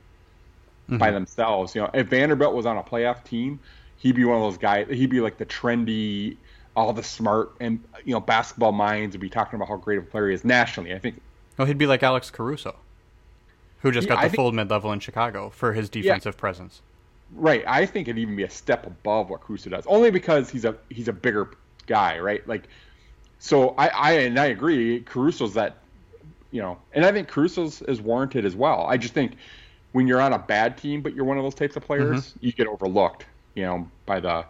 by 0.88 1.10
themselves. 1.10 1.74
You 1.74 1.82
know, 1.82 1.90
if 1.96 2.08
Vanderbilt 2.08 2.54
was 2.54 2.68
on 2.68 2.78
a 2.78 2.84
playoff 2.84 3.24
team, 3.24 3.60
he'd 3.98 4.16
be 4.16 4.24
one 4.24 4.38
of 4.38 4.44
those 4.44 4.60
guys. 4.60 4.88
He'd 4.88 5.10
be 5.10 5.22
like 5.22 5.38
the 5.38 5.46
trendy, 5.48 6.38
all 6.76 6.94
the 6.94 7.04
smart 7.04 7.52
and 7.60 7.84
you 8.06 8.14
know 8.14 8.20
basketball 8.20 8.72
minds 8.72 9.14
would 9.14 9.22
be 9.22 9.30
talking 9.30 9.58
about 9.58 9.68
how 9.68 9.76
great 9.76 9.98
of 9.98 10.06
a 10.06 10.08
player 10.08 10.30
he 10.30 10.34
is 10.34 10.46
nationally. 10.46 10.94
I 10.94 11.00
think 11.00 11.22
Well, 11.58 11.68
he'd 11.68 11.78
be 11.78 11.88
like 11.88 12.02
Alex 12.04 12.30
Caruso, 12.32 12.76
who 13.82 13.92
just 13.92 14.08
Yeah, 14.08 14.16
got 14.16 14.20
I 14.20 14.24
the 14.24 14.30
think- 14.30 14.36
full 14.38 14.52
mid 14.52 14.70
level 14.70 14.92
in 14.92 15.00
Chicago 15.00 15.50
for 15.50 15.74
his 15.74 15.90
defensive 15.90 16.38
presence. 16.38 16.82
right. 17.36 17.64
I 17.68 17.86
think 17.86 18.08
it'd 18.08 18.20
even 18.20 18.36
be 18.36 18.44
a 18.44 18.50
step 18.50 18.86
above 18.88 19.30
what 19.30 19.42
Caruso 19.42 19.70
does, 19.70 19.86
only 19.88 20.12
because 20.12 20.50
he's 20.50 20.66
a 20.66 20.76
he's 20.90 21.08
a 21.08 21.14
bigger 21.14 21.50
guy, 21.88 22.20
right? 22.20 22.48
Like, 22.48 22.64
so 23.40 23.70
I, 23.78 23.88
I 23.88 24.12
and 24.20 24.40
I 24.40 24.46
agree. 24.48 25.02
Caruso's 25.02 25.54
that, 25.56 25.78
you 26.52 26.62
know, 26.62 26.78
and 26.94 27.04
I 27.06 27.12
think 27.12 27.28
Caruso's 27.28 27.82
is 27.84 28.00
warranted 28.02 28.46
as 28.46 28.56
well. 28.56 28.86
I 28.88 28.98
just 28.98 29.14
think 29.14 29.34
when 29.94 30.08
you're 30.08 30.22
on 30.22 30.32
a 30.34 30.40
bad 30.40 30.78
team, 30.78 31.02
but 31.02 31.14
you're 31.14 31.26
one 31.26 31.38
of 31.38 31.44
those 31.44 31.56
types 31.56 31.76
of 31.76 31.84
players, 31.84 32.30
mm-hmm. 32.30 32.46
you 32.46 32.52
get 32.54 32.68
overlooked, 32.68 33.26
you 33.56 33.64
know, 33.64 33.90
by 34.06 34.20
the. 34.22 34.46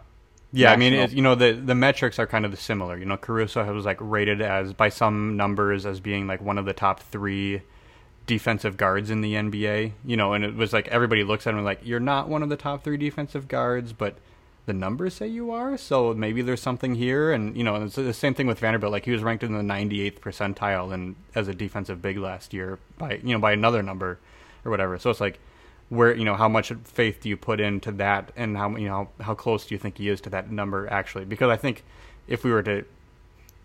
Yeah. 0.52 0.72
I 0.72 0.76
mean, 0.76 0.92
it, 0.92 1.12
you 1.12 1.22
know, 1.22 1.34
the 1.34 1.52
the 1.52 1.74
metrics 1.74 2.18
are 2.18 2.26
kind 2.26 2.44
of 2.44 2.58
similar. 2.60 2.98
You 2.98 3.06
know, 3.06 3.16
Caruso 3.16 3.72
was 3.72 3.84
like 3.84 3.98
rated 4.00 4.42
as 4.42 4.72
by 4.72 4.90
some 4.90 5.36
numbers 5.36 5.86
as 5.86 6.00
being 6.00 6.26
like 6.26 6.42
one 6.42 6.58
of 6.58 6.66
the 6.66 6.74
top 6.74 7.00
three 7.00 7.62
defensive 8.26 8.76
guards 8.76 9.10
in 9.10 9.22
the 9.22 9.34
NBA. 9.34 9.92
You 10.04 10.16
know, 10.16 10.34
and 10.34 10.44
it 10.44 10.54
was 10.54 10.72
like 10.72 10.88
everybody 10.88 11.24
looks 11.24 11.46
at 11.46 11.54
him 11.54 11.64
like 11.64 11.80
you're 11.82 12.00
not 12.00 12.28
one 12.28 12.42
of 12.42 12.50
the 12.50 12.56
top 12.56 12.84
three 12.84 12.98
defensive 12.98 13.48
guards, 13.48 13.92
but 13.92 14.18
the 14.66 14.72
numbers 14.72 15.14
say 15.14 15.26
you 15.26 15.50
are. 15.50 15.76
So 15.76 16.14
maybe 16.14 16.42
there's 16.42 16.60
something 16.60 16.94
here. 16.94 17.32
And 17.32 17.56
you 17.56 17.64
know, 17.64 17.76
it's 17.76 17.96
the 17.96 18.12
same 18.12 18.34
thing 18.34 18.46
with 18.46 18.58
Vanderbilt. 18.58 18.92
Like 18.92 19.04
he 19.04 19.10
was 19.10 19.22
ranked 19.22 19.42
in 19.42 19.52
the 19.52 19.62
98th 19.62 20.20
percentile 20.20 20.92
and 20.92 21.16
as 21.34 21.48
a 21.48 21.54
defensive 21.54 22.02
big 22.02 22.18
last 22.18 22.52
year 22.52 22.78
by 22.98 23.20
you 23.24 23.32
know 23.32 23.38
by 23.40 23.52
another 23.52 23.82
number 23.82 24.18
or 24.64 24.70
whatever. 24.70 24.98
So 24.98 25.10
it's 25.10 25.20
like 25.20 25.40
where 25.92 26.16
you 26.16 26.24
know 26.24 26.36
how 26.36 26.48
much 26.48 26.72
faith 26.84 27.20
do 27.20 27.28
you 27.28 27.36
put 27.36 27.60
into 27.60 27.92
that 27.92 28.32
and 28.34 28.56
how 28.56 28.74
you 28.76 28.88
know 28.88 29.10
how 29.20 29.34
close 29.34 29.66
do 29.66 29.74
you 29.74 29.78
think 29.78 29.98
he 29.98 30.08
is 30.08 30.22
to 30.22 30.30
that 30.30 30.50
number 30.50 30.88
actually? 30.88 31.26
Because 31.26 31.50
I 31.50 31.56
think 31.56 31.84
if 32.26 32.44
we 32.44 32.50
were 32.50 32.62
to 32.62 32.84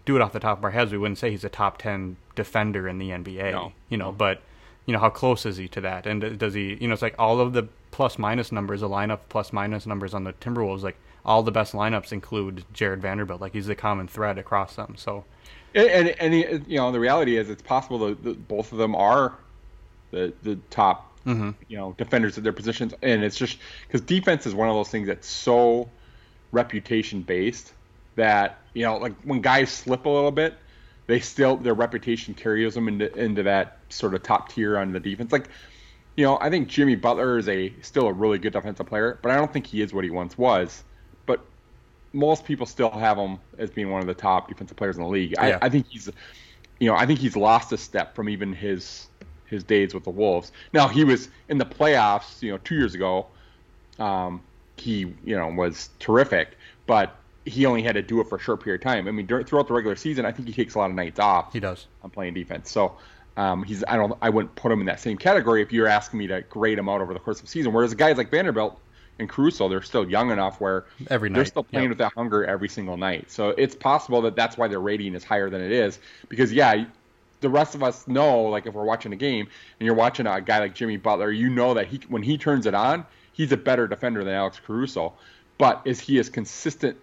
do 0.06 0.18
it 0.18 0.22
off 0.22 0.34
the 0.34 0.40
top 0.40 0.58
of 0.58 0.64
our 0.66 0.72
heads, 0.72 0.92
we 0.92 0.98
wouldn't 0.98 1.18
say 1.18 1.32
he's 1.32 1.46
a 1.46 1.50
top 1.50 1.78
10 1.78 2.18
defender 2.36 2.86
in 2.88 2.98
the 2.98 3.12
NBA. 3.12 3.54
No. 3.54 3.72
You 3.88 3.98
know, 3.98 4.12
but 4.12 4.42
you 4.86 4.92
know 4.92 5.00
how 5.00 5.10
close 5.10 5.46
is 5.46 5.56
he 5.56 5.68
to 5.70 5.82
that 5.82 6.08
and 6.08 6.40
does 6.40 6.54
he 6.54 6.78
you 6.80 6.88
know 6.88 6.94
it's 6.94 7.02
like 7.02 7.16
all 7.20 7.40
of 7.40 7.54
the 7.54 7.68
plus 7.92 8.18
minus 8.18 8.52
numbers 8.52 8.80
the 8.80 8.90
lineup 8.90 9.20
plus 9.28 9.52
minus 9.52 9.86
numbers 9.86 10.14
on 10.14 10.24
the 10.24 10.32
timberwolves 10.34 10.82
like 10.82 10.96
all 11.26 11.44
the 11.44 11.52
best 11.52 11.74
lineups 11.74 12.14
include 12.14 12.64
jarred 12.72 13.02
vanderbilt 13.02 13.42
like 13.42 13.52
he's 13.52 13.68
the 13.68 13.76
common 13.76 14.08
thread 14.08 14.38
across 14.38 14.76
them 14.78 14.96
so 14.98 15.26
and 15.76 15.90
and, 15.90 16.08
and 16.22 16.34
he, 16.34 16.46
you 16.72 16.78
know 16.78 16.90
the 16.92 17.00
reality 17.02 17.36
is 17.36 17.50
it's 17.50 17.62
possible 17.62 18.00
that, 18.00 18.24
that 18.24 18.48
both 18.48 18.72
of 18.72 18.78
them 18.78 18.96
are 18.96 19.36
the 20.12 20.34
the 20.44 20.56
top 20.70 21.07
mm-hmm. 21.28 21.52
you 21.68 21.78
know 21.78 21.94
defenders 21.98 22.38
at 22.38 22.44
their 22.44 22.54
positions 22.54 22.94
and 23.04 23.24
it's 23.24 23.38
just 23.38 23.60
because 23.86 24.02
defense 24.02 24.46
is 24.46 24.56
one 24.56 24.70
of 24.70 24.76
those 24.76 24.90
things 24.90 25.08
that's 25.08 25.28
so 25.28 25.90
reputation 26.52 27.22
based 27.22 27.74
that 28.16 28.58
you 28.74 28.84
know 28.84 28.98
like 28.98 29.14
when 29.24 29.42
guys 29.42 29.70
slip 29.70 30.06
a 30.06 30.10
little 30.10 30.32
bit 30.32 30.56
they 31.08 31.22
still 31.22 31.56
their 31.58 31.74
reputation 31.74 32.34
carries 32.34 32.76
them 32.76 32.88
into 32.88 33.14
into 33.18 33.44
that 33.44 33.80
sort 33.90 34.14
of 34.14 34.22
top 34.22 34.50
tier 34.50 34.78
on 34.78 34.92
the 34.92 35.00
defense. 35.00 35.32
Like, 35.32 35.50
you 36.16 36.26
know, 36.26 36.38
I 36.40 36.50
think 36.50 36.68
Jimmy 36.68 36.96
Butler 36.96 37.38
is 37.38 37.48
a 37.48 37.74
still 37.82 38.08
a 38.08 38.14
really 38.14 38.38
good 38.38 38.54
defensive 38.54 38.86
player, 38.86 39.18
but 39.22 39.32
I 39.32 39.38
don't 39.38 39.52
think 39.52 39.66
he 39.66 39.82
is 39.82 39.94
what 39.94 40.04
he 40.04 40.10
once 40.10 40.38
was. 40.38 40.84
But 41.26 41.40
most 42.14 42.46
people 42.46 42.66
still 42.66 42.92
have 42.92 43.18
him 43.18 43.40
as 43.58 43.70
being 43.70 43.90
one 43.90 44.02
of 44.02 44.08
the 44.08 44.14
top 44.14 44.50
defensive 44.50 44.78
players 44.78 44.98
in 44.98 45.04
the 45.04 45.10
league. 45.10 45.32
Yeah. 45.32 45.60
I, 45.62 45.66
I 45.66 45.70
think 45.70 45.88
he's, 45.88 46.10
you 46.80 46.90
know, 46.90 46.96
I 46.96 47.06
think 47.06 47.20
he's 47.20 47.38
lost 47.38 47.72
a 47.72 47.78
step 47.78 48.14
from 48.14 48.28
even 48.28 48.52
his 48.54 49.08
his 49.48 49.64
days 49.64 49.94
with 49.94 50.04
the 50.04 50.10
Wolves. 50.10 50.52
Now 50.74 50.88
he 50.88 51.04
was 51.04 51.30
in 51.50 51.58
the 51.58 51.66
playoffs, 51.66 52.42
you 52.42 52.52
know, 52.52 52.58
two 52.60 52.76
years 52.76 52.94
ago. 52.94 53.28
Um, 54.00 54.42
he, 54.76 55.14
you 55.26 55.36
know, 55.36 55.48
was 55.48 55.90
terrific, 56.00 56.58
but 56.86 57.16
he 57.46 57.66
only 57.66 57.82
had 57.82 57.94
to 57.94 58.02
do 58.02 58.20
it 58.20 58.28
for 58.28 58.36
a 58.36 58.40
short 58.40 58.64
period 58.64 58.82
of 58.82 58.84
time. 58.84 59.08
I 59.08 59.12
mean, 59.12 59.26
during, 59.26 59.46
throughout 59.46 59.68
the 59.68 59.74
regular 59.74 59.96
season, 59.96 60.26
I 60.26 60.32
think 60.32 60.48
he 60.48 60.54
takes 60.54 60.76
a 60.76 60.80
lot 60.80 60.90
of 60.90 60.96
nights 60.96 61.20
off. 61.20 61.54
He 61.54 61.60
does 61.60 61.88
on 62.04 62.10
playing 62.10 62.34
defense. 62.34 62.70
So 62.70 62.98
um, 63.38 63.64
he's 63.64 63.84
I 63.88 63.96
don't 63.96 64.18
I 64.22 64.30
wouldn't 64.30 64.56
put 64.56 64.72
him 64.72 64.80
in 64.80 64.86
that 64.88 65.00
same 65.00 65.18
category 65.18 65.62
if 65.62 65.72
you're 65.72 65.88
asking 65.88 66.20
me 66.20 66.28
to 66.28 66.42
grade 66.42 66.78
him 66.78 66.90
out 66.90 67.02
over 67.02 67.14
the 67.14 67.20
course 67.20 67.40
of 67.40 67.46
the 67.46 67.52
season. 67.52 67.74
Whereas 67.74 67.94
guys 67.94 68.18
like 68.18 68.30
Vanderbilt 68.30 68.80
and 69.20 69.30
Caruso, 69.30 69.70
they're 69.70 69.82
still 69.82 70.10
young 70.10 70.32
enough 70.32 70.60
where 70.60 70.86
every 71.10 71.30
night. 71.30 71.36
they're 71.36 71.46
still 71.46 71.64
playing 71.64 71.86
yep. 71.86 71.90
with 71.90 71.98
that 72.00 72.14
hunger 72.14 72.46
every 72.46 72.70
single 72.70 72.98
night. 72.98 73.32
So 73.32 73.50
it's 73.50 73.76
possible 73.76 74.22
that 74.24 74.36
that's 74.36 74.58
why 74.58 74.68
their 74.68 74.82
rating 74.82 75.16
is 75.16 75.24
higher 75.24 75.50
than 75.50 75.62
it 75.62 75.72
is 75.72 76.00
because 76.30 76.52
yeah. 76.52 76.86
The 77.40 77.50
rest 77.50 77.76
of 77.76 77.84
us 77.84 78.08
know, 78.08 78.44
like 78.44 78.66
if 78.66 78.74
we're 78.74 78.86
watching 78.86 79.14
a 79.14 79.16
game 79.16 79.48
and 79.80 79.86
you're 79.86 79.96
watching 79.96 80.26
a 80.26 80.42
guy 80.42 80.60
like 80.60 80.74
Jimmy 80.74 80.98
Butler, 80.98 81.32
you 81.32 81.50
know 81.50 81.74
that 81.76 81.88
he 81.88 82.02
when 82.08 82.24
he 82.24 82.38
turns 82.38 82.66
it 82.66 82.74
on, 82.74 83.06
he's 83.32 83.52
a 83.52 83.58
better 83.58 83.88
defender 83.88 84.24
than 84.24 84.34
Alex 84.34 84.60
Caruso. 84.66 85.14
But 85.58 85.82
is 85.86 86.00
he 86.00 86.20
as 86.20 86.30
consistent 86.30 86.98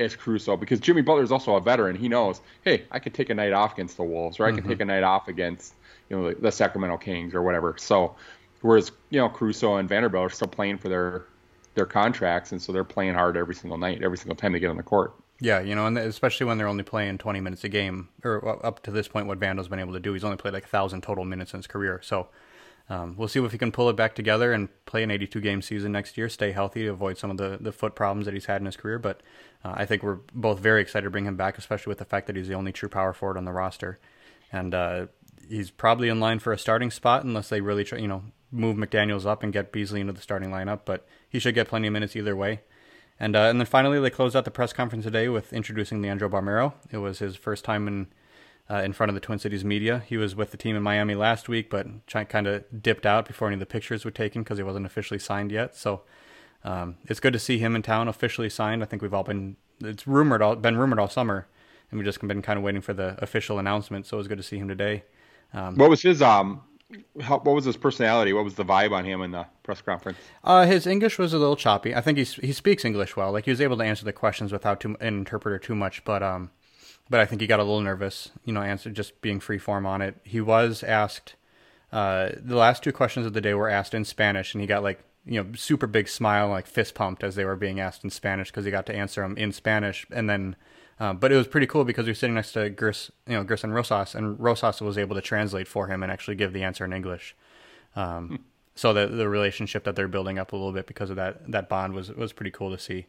as 0.00 0.16
Caruso 0.16 0.56
because 0.56 0.80
Jimmy 0.80 1.02
Butler 1.02 1.22
is 1.22 1.30
also 1.30 1.54
a 1.54 1.60
veteran. 1.60 1.94
He 1.94 2.08
knows, 2.08 2.40
hey, 2.62 2.84
I 2.90 2.98
could 2.98 3.14
take 3.14 3.30
a 3.30 3.34
night 3.34 3.52
off 3.52 3.74
against 3.74 3.96
the 3.96 4.02
Wolves, 4.02 4.40
or 4.40 4.46
I 4.46 4.48
mm-hmm. 4.48 4.60
could 4.60 4.68
take 4.68 4.80
a 4.80 4.84
night 4.84 5.02
off 5.02 5.28
against 5.28 5.74
you 6.08 6.16
know 6.16 6.30
the, 6.30 6.34
the, 6.36 6.52
Sacramento 6.52 6.96
Kings 6.98 7.34
or 7.34 7.42
whatever. 7.42 7.76
So, 7.78 8.16
whereas 8.62 8.90
you 9.10 9.20
know 9.20 9.28
Caruso 9.28 9.76
and 9.76 9.88
Vanderbilt 9.88 10.26
are 10.26 10.34
still 10.34 10.48
playing 10.48 10.78
for 10.78 10.88
their 10.88 11.24
their 11.74 11.86
contracts, 11.86 12.52
and 12.52 12.60
so 12.60 12.72
they're 12.72 12.82
playing 12.82 13.14
hard 13.14 13.36
every 13.36 13.54
single 13.54 13.78
night, 13.78 14.02
every 14.02 14.18
single 14.18 14.36
time 14.36 14.52
they 14.52 14.58
get 14.58 14.70
on 14.70 14.76
the 14.76 14.82
court. 14.82 15.14
Yeah, 15.40 15.60
you 15.60 15.74
know, 15.74 15.86
and 15.86 15.96
especially 15.96 16.46
when 16.46 16.58
they're 16.58 16.68
only 16.68 16.84
playing 16.84 17.18
20 17.18 17.40
minutes 17.40 17.64
a 17.64 17.68
game, 17.68 18.10
or 18.22 18.64
up 18.64 18.82
to 18.82 18.90
this 18.90 19.08
point, 19.08 19.26
what 19.26 19.40
Vando's 19.40 19.68
been 19.68 19.78
able 19.78 19.94
to 19.94 20.00
do, 20.00 20.12
he's 20.12 20.24
only 20.24 20.36
played 20.36 20.52
like 20.52 20.64
a 20.64 20.68
thousand 20.68 21.02
total 21.02 21.24
minutes 21.24 21.54
in 21.54 21.58
his 21.58 21.66
career. 21.66 22.00
So 22.02 22.28
um, 22.90 23.14
we'll 23.16 23.28
see 23.28 23.42
if 23.42 23.52
he 23.52 23.56
can 23.56 23.72
pull 23.72 23.88
it 23.88 23.96
back 23.96 24.14
together 24.14 24.52
and 24.52 24.68
play 24.84 25.02
an 25.02 25.10
82 25.10 25.40
game 25.40 25.62
season 25.62 25.92
next 25.92 26.18
year, 26.18 26.28
stay 26.28 26.52
healthy 26.52 26.82
to 26.82 26.88
avoid 26.88 27.16
some 27.16 27.30
of 27.30 27.38
the, 27.38 27.56
the 27.60 27.72
foot 27.72 27.94
problems 27.94 28.26
that 28.26 28.34
he's 28.34 28.46
had 28.46 28.60
in 28.60 28.66
his 28.66 28.76
career. 28.76 28.98
But 28.98 29.22
uh, 29.64 29.74
I 29.76 29.86
think 29.86 30.02
we're 30.02 30.18
both 30.34 30.58
very 30.58 30.82
excited 30.82 31.04
to 31.04 31.10
bring 31.10 31.24
him 31.24 31.36
back, 31.36 31.56
especially 31.56 31.92
with 31.92 31.98
the 31.98 32.04
fact 32.04 32.26
that 32.26 32.36
he's 32.36 32.48
the 32.48 32.54
only 32.54 32.72
true 32.72 32.88
power 32.88 33.12
forward 33.12 33.38
on 33.38 33.44
the 33.44 33.52
roster. 33.52 33.98
And 34.52 34.74
uh, 34.74 35.06
he's 35.48 35.70
probably 35.70 36.08
in 36.08 36.20
line 36.20 36.40
for 36.40 36.52
a 36.52 36.58
starting 36.58 36.90
spot 36.90 37.24
unless 37.24 37.48
they 37.48 37.60
really 37.60 37.84
try, 37.84 37.98
you 37.98 38.08
know, 38.08 38.24
move 38.50 38.76
McDaniels 38.76 39.24
up 39.24 39.44
and 39.44 39.52
get 39.52 39.70
Beasley 39.70 40.00
into 40.00 40.12
the 40.12 40.20
starting 40.20 40.50
lineup. 40.50 40.80
But 40.84 41.06
he 41.28 41.38
should 41.38 41.54
get 41.54 41.68
plenty 41.68 41.86
of 41.86 41.92
minutes 41.92 42.16
either 42.16 42.34
way. 42.34 42.60
And 43.20 43.36
uh, 43.36 43.40
and 43.40 43.60
then 43.60 43.66
finally, 43.66 44.00
they 44.00 44.10
closed 44.10 44.34
out 44.34 44.46
the 44.46 44.50
press 44.50 44.72
conference 44.72 45.04
today 45.04 45.28
with 45.28 45.52
introducing 45.52 46.00
Leandro 46.00 46.28
Bolmaro. 46.28 46.72
It 46.90 46.96
was 46.96 47.18
his 47.18 47.36
first 47.36 47.64
time 47.64 47.86
in 47.86 48.06
uh, 48.70 48.82
in 48.82 48.94
front 48.94 49.10
of 49.10 49.14
the 49.14 49.20
Twin 49.20 49.38
Cities 49.38 49.64
media. 49.64 50.02
He 50.06 50.16
was 50.16 50.34
with 50.34 50.52
the 50.52 50.56
team 50.56 50.74
in 50.74 50.82
Miami 50.82 51.14
last 51.14 51.46
week, 51.46 51.68
but 51.68 51.86
kind 52.30 52.46
of 52.46 52.64
dipped 52.82 53.04
out 53.04 53.26
before 53.26 53.48
any 53.48 53.54
of 53.54 53.60
the 53.60 53.66
pictures 53.66 54.06
were 54.06 54.10
taken 54.10 54.42
because 54.42 54.56
he 54.56 54.64
wasn't 54.64 54.86
officially 54.86 55.18
signed 55.18 55.52
yet. 55.52 55.76
So 55.76 56.02
um, 56.64 56.96
it's 57.06 57.20
good 57.20 57.34
to 57.34 57.38
see 57.38 57.58
him 57.58 57.76
in 57.76 57.82
town 57.82 58.08
officially 58.08 58.48
signed. 58.48 58.82
I 58.82 58.86
think 58.86 59.02
we've 59.02 59.14
all 59.14 59.22
been 59.22 59.56
it's 59.80 60.06
rumored 60.06 60.40
all 60.40 60.56
been 60.56 60.78
rumored 60.78 60.98
all 60.98 61.08
summer, 61.08 61.46
and 61.90 61.98
we've 61.98 62.06
just 62.06 62.26
been 62.26 62.40
kind 62.40 62.56
of 62.56 62.62
waiting 62.62 62.80
for 62.80 62.94
the 62.94 63.22
official 63.22 63.58
announcement. 63.58 64.06
So 64.06 64.16
it 64.16 64.18
was 64.18 64.28
good 64.28 64.38
to 64.38 64.44
see 64.44 64.56
him 64.56 64.68
today. 64.68 65.04
Um, 65.52 65.76
what 65.76 65.90
was 65.90 66.00
his 66.00 66.22
um? 66.22 66.62
How, 67.20 67.38
what 67.38 67.54
was 67.54 67.64
his 67.64 67.76
personality? 67.76 68.32
What 68.32 68.44
was 68.44 68.54
the 68.54 68.64
vibe 68.64 68.92
on 68.92 69.04
him 69.04 69.22
in 69.22 69.30
the 69.30 69.46
press 69.62 69.80
conference? 69.80 70.18
Uh, 70.42 70.66
his 70.66 70.86
English 70.86 71.18
was 71.18 71.32
a 71.32 71.38
little 71.38 71.56
choppy. 71.56 71.94
I 71.94 72.00
think 72.00 72.18
he 72.18 72.24
he 72.24 72.52
speaks 72.52 72.84
English 72.84 73.16
well. 73.16 73.32
Like 73.32 73.44
he 73.44 73.50
was 73.50 73.60
able 73.60 73.76
to 73.78 73.84
answer 73.84 74.04
the 74.04 74.12
questions 74.12 74.52
without 74.52 74.80
too, 74.80 74.96
an 75.00 75.18
interpreter 75.18 75.58
too 75.58 75.74
much, 75.74 76.04
but 76.04 76.22
um, 76.22 76.50
but 77.08 77.20
I 77.20 77.26
think 77.26 77.40
he 77.40 77.46
got 77.46 77.60
a 77.60 77.64
little 77.64 77.80
nervous, 77.80 78.30
you 78.44 78.52
know, 78.52 78.62
answer 78.62 78.90
just 78.90 79.20
being 79.20 79.40
free 79.40 79.58
form 79.58 79.86
on 79.86 80.02
it. 80.02 80.16
He 80.24 80.40
was 80.40 80.82
asked 80.82 81.34
uh, 81.92 82.30
the 82.36 82.56
last 82.56 82.82
two 82.82 82.92
questions 82.92 83.26
of 83.26 83.32
the 83.32 83.40
day 83.40 83.54
were 83.54 83.68
asked 83.68 83.94
in 83.94 84.04
Spanish, 84.04 84.54
and 84.54 84.60
he 84.60 84.66
got 84.66 84.82
like 84.82 85.04
you 85.24 85.42
know 85.42 85.52
super 85.54 85.86
big 85.86 86.08
smile, 86.08 86.48
like 86.48 86.66
fist 86.66 86.94
pumped 86.94 87.22
as 87.22 87.34
they 87.34 87.44
were 87.44 87.56
being 87.56 87.78
asked 87.78 88.04
in 88.04 88.10
Spanish 88.10 88.50
because 88.50 88.64
he 88.64 88.70
got 88.70 88.86
to 88.86 88.94
answer 88.94 89.22
them 89.22 89.36
in 89.36 89.52
Spanish, 89.52 90.06
and 90.10 90.28
then. 90.28 90.56
Uh, 91.00 91.14
but 91.14 91.32
it 91.32 91.36
was 91.36 91.48
pretty 91.48 91.66
cool 91.66 91.84
because 91.84 92.04
he 92.04 92.10
was 92.10 92.18
sitting 92.18 92.34
next 92.34 92.52
to 92.52 92.68
Gers, 92.68 93.10
you 93.26 93.34
know, 93.34 93.42
Gersson 93.42 93.72
Rosas, 93.72 94.14
and 94.14 94.38
Rosas 94.38 94.80
was 94.82 94.98
able 94.98 95.16
to 95.16 95.22
translate 95.22 95.66
for 95.66 95.86
him 95.86 96.02
and 96.02 96.12
actually 96.12 96.36
give 96.36 96.52
the 96.52 96.62
answer 96.62 96.84
in 96.84 96.92
English. 96.92 97.34
Um, 97.96 98.28
hmm. 98.28 98.36
So 98.74 98.92
the 98.92 99.06
the 99.06 99.28
relationship 99.28 99.84
that 99.84 99.96
they're 99.96 100.08
building 100.08 100.38
up 100.38 100.52
a 100.52 100.56
little 100.56 100.72
bit 100.72 100.86
because 100.86 101.10
of 101.10 101.16
that 101.16 101.50
that 101.50 101.68
bond 101.68 101.94
was 101.94 102.10
was 102.12 102.32
pretty 102.32 102.50
cool 102.50 102.70
to 102.70 102.78
see. 102.78 103.06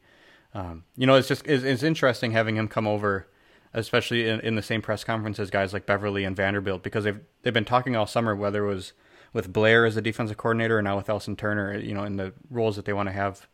Um, 0.53 0.85
you 0.97 1.05
know, 1.05 1.15
it's 1.15 1.27
just 1.27 1.45
it's, 1.45 1.63
it's 1.63 1.83
interesting 1.83 2.31
having 2.31 2.55
him 2.55 2.67
come 2.67 2.87
over 2.87 3.27
especially 3.73 4.27
in, 4.27 4.39
in 4.41 4.55
the 4.55 4.61
same 4.61 4.81
press 4.81 5.03
conference 5.03 5.39
as 5.39 5.49
guys 5.49 5.73
like 5.73 5.85
Beverley 5.85 6.23
and 6.23 6.35
Vanderbilt, 6.35 6.83
because 6.83 7.03
they've 7.03 7.19
they've 7.43 7.53
been 7.53 7.65
talking 7.65 7.95
all 7.95 8.07
summer 8.07 8.35
whether 8.35 8.65
it 8.65 8.73
was 8.73 8.93
with 9.33 9.53
Blair 9.53 9.85
as 9.85 9.95
the 9.95 10.01
defensive 10.01 10.37
coordinator 10.37 10.77
and 10.77 10.85
now 10.85 10.97
with 10.97 11.09
Elston 11.09 11.35
Turner, 11.37 11.77
you 11.77 11.93
know, 11.93 12.03
in 12.03 12.17
the 12.17 12.33
roles 12.49 12.75
that 12.75 12.85
they 12.85 12.93
want 12.93 13.07
to 13.07 13.13
have 13.13 13.47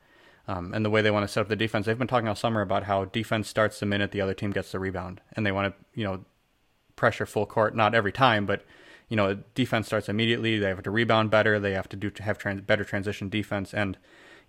um, 0.47 0.73
and 0.73 0.85
the 0.85 0.89
way 0.89 1.01
they 1.01 1.11
want 1.11 1.23
to 1.23 1.27
set 1.27 1.41
up 1.41 1.47
the 1.49 1.55
defense. 1.55 1.85
They've 1.85 1.97
been 1.97 2.07
talking 2.07 2.27
all 2.27 2.35
summer 2.35 2.61
about 2.61 2.83
how 2.83 3.05
defense 3.05 3.47
starts 3.47 3.79
the 3.79 3.85
minute 3.85 4.11
the 4.11 4.21
other 4.21 4.33
team 4.33 4.51
gets 4.51 4.71
the 4.71 4.79
rebound, 4.79 5.21
and 5.33 5.45
they 5.45 5.51
want 5.51 5.73
to, 5.73 5.99
you 5.99 6.05
know, 6.05 6.25
pressure 6.95 7.25
full 7.25 7.45
court. 7.45 7.75
Not 7.75 7.93
every 7.93 8.11
time, 8.11 8.45
but 8.45 8.63
you 9.09 9.15
know, 9.15 9.35
defense 9.55 9.87
starts 9.87 10.09
immediately. 10.09 10.59
They 10.59 10.67
have 10.67 10.83
to 10.83 10.91
rebound 10.91 11.31
better. 11.31 11.59
They 11.59 11.73
have 11.73 11.89
to 11.89 11.95
do 11.95 12.09
to 12.09 12.23
have 12.23 12.37
trans- 12.37 12.61
better 12.61 12.83
transition 12.83 13.29
defense, 13.29 13.73
and 13.73 13.97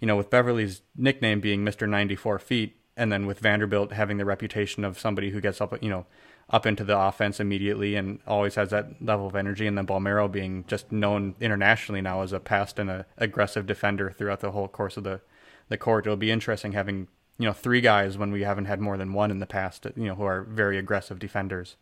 you 0.00 0.06
know, 0.06 0.16
with 0.16 0.30
Beverley's 0.30 0.82
nickname 0.96 1.40
being 1.40 1.64
Mister 1.64 1.86
Ninety 1.86 2.16
Four 2.16 2.38
Feet, 2.38 2.76
and 2.96 3.12
then 3.12 3.26
with 3.26 3.38
Vanderbilt 3.40 3.92
having 3.92 4.16
the 4.16 4.24
reputation 4.24 4.84
of 4.84 4.98
somebody 4.98 5.30
who 5.30 5.40
gets 5.40 5.60
up, 5.60 5.80
you 5.82 5.90
know, 5.90 6.06
up 6.50 6.66
into 6.66 6.82
the 6.82 6.98
offense 6.98 7.40
immediately 7.40 7.94
and 7.94 8.20
always 8.26 8.54
has 8.54 8.70
that 8.70 9.00
level 9.00 9.26
of 9.26 9.36
energy, 9.36 9.66
and 9.66 9.76
then 9.76 9.86
Bolmaro 9.86 10.30
being 10.30 10.64
just 10.66 10.90
known 10.90 11.34
internationally 11.40 12.00
now 12.00 12.22
as 12.22 12.32
a 12.32 12.40
past 12.40 12.78
and 12.78 12.90
a 12.90 13.06
aggressive 13.16 13.66
defender 13.66 14.10
throughout 14.10 14.40
the 14.40 14.52
whole 14.52 14.68
course 14.68 14.96
of 14.96 15.04
the 15.04 15.20
the 15.68 15.78
court. 15.78 16.06
It'll 16.06 16.16
be 16.16 16.30
interesting 16.30 16.72
having 16.72 17.08
you 17.38 17.46
know 17.46 17.52
three 17.52 17.80
guys 17.80 18.18
when 18.18 18.30
we 18.32 18.42
haven't 18.42 18.66
had 18.66 18.80
more 18.80 18.96
than 18.96 19.12
one 19.12 19.30
in 19.30 19.38
the 19.38 19.46
past, 19.46 19.86
you 19.96 20.06
know, 20.06 20.14
who 20.14 20.24
are 20.24 20.42
very 20.42 20.78
aggressive 20.78 21.18
defenders. 21.18 21.76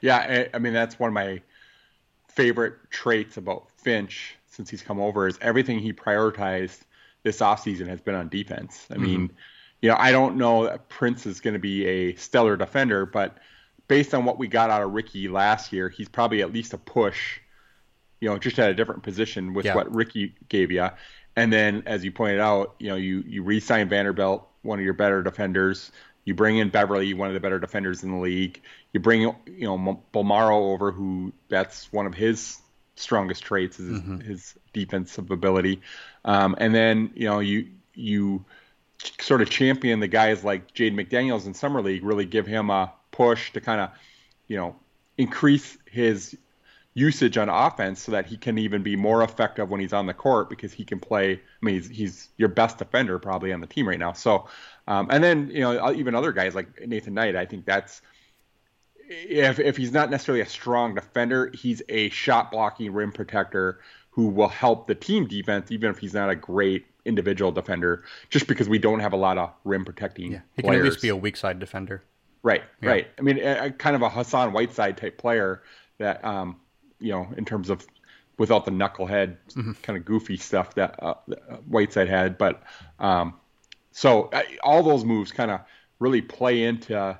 Yeah, 0.00 0.46
I 0.54 0.58
mean 0.58 0.72
that's 0.72 0.98
one 0.98 1.08
of 1.08 1.14
my 1.14 1.42
favorite 2.28 2.74
traits 2.90 3.36
about 3.36 3.70
Finch 3.78 4.36
since 4.46 4.70
he's 4.70 4.82
come 4.82 5.00
over 5.00 5.26
is 5.26 5.38
everything 5.40 5.78
he 5.78 5.92
prioritized 5.92 6.80
this 7.22 7.40
offseason 7.40 7.86
has 7.88 8.00
been 8.00 8.14
on 8.14 8.28
defense. 8.28 8.86
I 8.90 8.96
mean, 8.96 9.28
mm-hmm 9.28 9.36
you 9.82 9.88
know, 9.88 9.96
I 9.98 10.12
don't 10.12 10.36
know 10.36 10.64
that 10.64 10.88
Prince 10.88 11.26
is 11.26 11.40
going 11.40 11.54
to 11.54 11.60
be 11.60 11.86
a 11.86 12.14
stellar 12.16 12.56
defender, 12.56 13.06
but 13.06 13.38
based 13.88 14.14
on 14.14 14.24
what 14.24 14.38
we 14.38 14.46
got 14.46 14.70
out 14.70 14.82
of 14.82 14.92
Ricky 14.92 15.28
last 15.28 15.72
year, 15.72 15.88
he's 15.88 16.08
probably 16.08 16.42
at 16.42 16.52
least 16.52 16.74
a 16.74 16.78
push, 16.78 17.40
you 18.20 18.28
know, 18.28 18.38
just 18.38 18.58
at 18.58 18.70
a 18.70 18.74
different 18.74 19.02
position 19.02 19.54
with 19.54 19.64
Yeah. 19.64 19.74
what 19.74 19.92
Ricky 19.94 20.34
gave 20.48 20.70
you. 20.70 20.90
And 21.36 21.52
then, 21.52 21.84
as 21.86 22.04
you 22.04 22.12
pointed 22.12 22.40
out, 22.40 22.74
you 22.78 22.88
know, 22.88 22.96
you 22.96 23.22
you 23.26 23.42
re-sign 23.42 23.88
Vanderbilt, 23.88 24.46
one 24.62 24.78
of 24.78 24.84
your 24.84 24.94
better 24.94 25.22
defenders. 25.22 25.92
You 26.24 26.34
bring 26.34 26.58
in 26.58 26.68
Beverley, 26.68 27.14
one 27.14 27.28
of 27.28 27.34
the 27.34 27.40
better 27.40 27.58
defenders 27.58 28.02
in 28.02 28.12
the 28.12 28.18
league. 28.18 28.60
You 28.92 29.00
bring, 29.00 29.22
you 29.22 29.36
know, 29.46 30.02
Bolmaro 30.12 30.72
over, 30.72 30.92
who 30.92 31.32
that's 31.48 31.90
one 31.92 32.06
of 32.06 32.14
his 32.14 32.58
strongest 32.96 33.42
traits 33.42 33.80
is 33.80 34.02
his, 34.02 34.26
his 34.26 34.54
defensive 34.72 35.30
ability. 35.30 35.80
Um, 36.24 36.56
and 36.58 36.74
then, 36.74 37.10
you 37.14 37.26
know, 37.26 37.38
you 37.40 37.68
you 37.94 38.44
sort 39.20 39.40
of 39.40 39.48
champion 39.48 40.00
the 40.00 40.08
guys 40.08 40.44
like 40.44 40.74
Jade 40.74 40.94
McDaniels 40.94 41.46
in 41.46 41.54
summer 41.54 41.80
league, 41.80 42.04
really 42.04 42.26
give 42.26 42.46
him 42.46 42.68
a 42.68 42.92
push 43.12 43.52
to 43.52 43.60
kind 43.60 43.80
of, 43.80 43.90
you 44.46 44.56
know, 44.56 44.76
increase 45.16 45.78
his 45.90 46.36
usage 46.94 47.38
on 47.38 47.48
offense 47.48 48.00
so 48.02 48.12
that 48.12 48.26
he 48.26 48.36
can 48.36 48.58
even 48.58 48.82
be 48.82 48.96
more 48.96 49.22
effective 49.22 49.70
when 49.70 49.80
he's 49.80 49.92
on 49.92 50.06
the 50.06 50.14
court 50.14 50.50
because 50.50 50.72
he 50.72 50.84
can 50.84 50.98
play. 50.98 51.34
I 51.34 51.38
mean, 51.64 51.76
he's, 51.76 51.88
he's 51.88 52.28
your 52.36 52.48
best 52.48 52.78
defender 52.78 53.18
probably 53.18 53.52
on 53.52 53.60
the 53.60 53.66
team 53.66 53.88
right 53.88 53.98
now. 53.98 54.12
So, 54.12 54.48
um, 54.88 55.08
and 55.10 55.22
then 55.22 55.50
you 55.52 55.60
know 55.60 55.92
even 55.92 56.14
other 56.14 56.32
guys 56.32 56.54
like 56.54 56.86
Nathan 56.86 57.14
Knight, 57.14 57.36
I 57.36 57.46
think 57.46 57.64
that's 57.64 58.02
if 59.08 59.58
if 59.58 59.76
he's 59.76 59.92
not 59.92 60.10
necessarily 60.10 60.42
a 60.42 60.46
strong 60.46 60.94
defender, 60.94 61.50
he's 61.54 61.82
a 61.88 62.08
shot 62.10 62.50
blocking 62.50 62.92
rim 62.92 63.12
protector 63.12 63.80
who 64.10 64.26
will 64.28 64.48
help 64.48 64.86
the 64.86 64.94
team 64.94 65.26
defense, 65.26 65.70
even 65.70 65.90
if 65.90 65.98
he's 65.98 66.14
not 66.14 66.28
a 66.30 66.34
great 66.34 66.86
individual 67.04 67.52
defender. 67.52 68.02
Just 68.28 68.46
because 68.48 68.68
we 68.68 68.78
don't 68.78 69.00
have 69.00 69.12
a 69.12 69.16
lot 69.16 69.38
of 69.38 69.50
rim 69.64 69.84
protecting 69.84 70.32
Yeah, 70.32 70.40
he 70.56 70.62
can 70.62 70.70
players. 70.70 70.86
at 70.86 70.90
least 70.92 71.02
be 71.02 71.08
a 71.08 71.16
weak 71.16 71.36
side 71.36 71.58
defender. 71.60 72.02
Right, 72.42 72.62
Yeah. 72.82 72.88
right. 72.90 73.08
I 73.18 73.22
mean, 73.22 73.38
a, 73.38 73.66
a 73.66 73.70
kind 73.70 73.94
of 73.94 74.02
a 74.02 74.08
Hassan 74.08 74.52
Whiteside 74.52 74.96
type 74.96 75.18
player 75.18 75.62
that, 75.98 76.24
um, 76.24 76.56
you 77.00 77.12
know, 77.12 77.28
in 77.36 77.44
terms 77.44 77.70
of 77.70 77.86
without 78.38 78.64
the 78.64 78.70
knucklehead 78.70 79.36
kind 79.82 79.98
of 79.98 80.04
goofy 80.04 80.36
stuff 80.36 80.74
that, 80.74 80.98
that 81.28 81.42
uh, 81.50 81.56
Whiteside 81.68 82.08
had. 82.08 82.38
But 82.38 82.62
um, 82.98 83.34
so 83.92 84.30
I, 84.32 84.44
all 84.62 84.82
those 84.82 85.04
moves 85.04 85.32
kind 85.32 85.50
of 85.50 85.60
really 85.98 86.22
play 86.22 86.62
into 86.64 87.18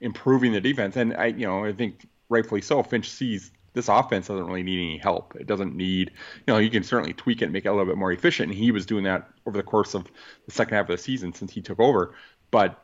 improving 0.00 0.52
the 0.52 0.60
defense. 0.60 0.96
And 0.96 1.14
I, 1.16 1.26
you 1.26 1.46
know, 1.46 1.64
I 1.64 1.72
think 1.72 2.06
rightfully 2.28 2.60
so. 2.60 2.82
Finch 2.82 3.10
sees 3.10 3.50
this 3.72 3.88
offense 3.88 4.28
doesn't 4.28 4.46
really 4.46 4.62
need 4.62 4.80
any 4.80 4.98
help. 4.98 5.36
It 5.36 5.46
doesn't 5.46 5.74
need, 5.74 6.12
you 6.46 6.52
know, 6.52 6.58
you 6.58 6.70
can 6.70 6.82
certainly 6.82 7.14
tweak 7.14 7.42
it 7.42 7.46
and 7.46 7.52
make 7.52 7.64
it 7.64 7.68
a 7.68 7.72
little 7.72 7.86
bit 7.86 7.96
more 7.96 8.12
efficient. 8.12 8.50
And 8.50 8.58
he 8.58 8.70
was 8.70 8.86
doing 8.86 9.04
that 9.04 9.28
over 9.46 9.56
the 9.56 9.62
course 9.62 9.94
of 9.94 10.06
the 10.46 10.52
second 10.52 10.76
half 10.76 10.88
of 10.88 10.96
the 10.96 11.02
season 11.02 11.32
since 11.32 11.52
he 11.52 11.62
took 11.62 11.78
over. 11.78 12.14
But 12.50 12.82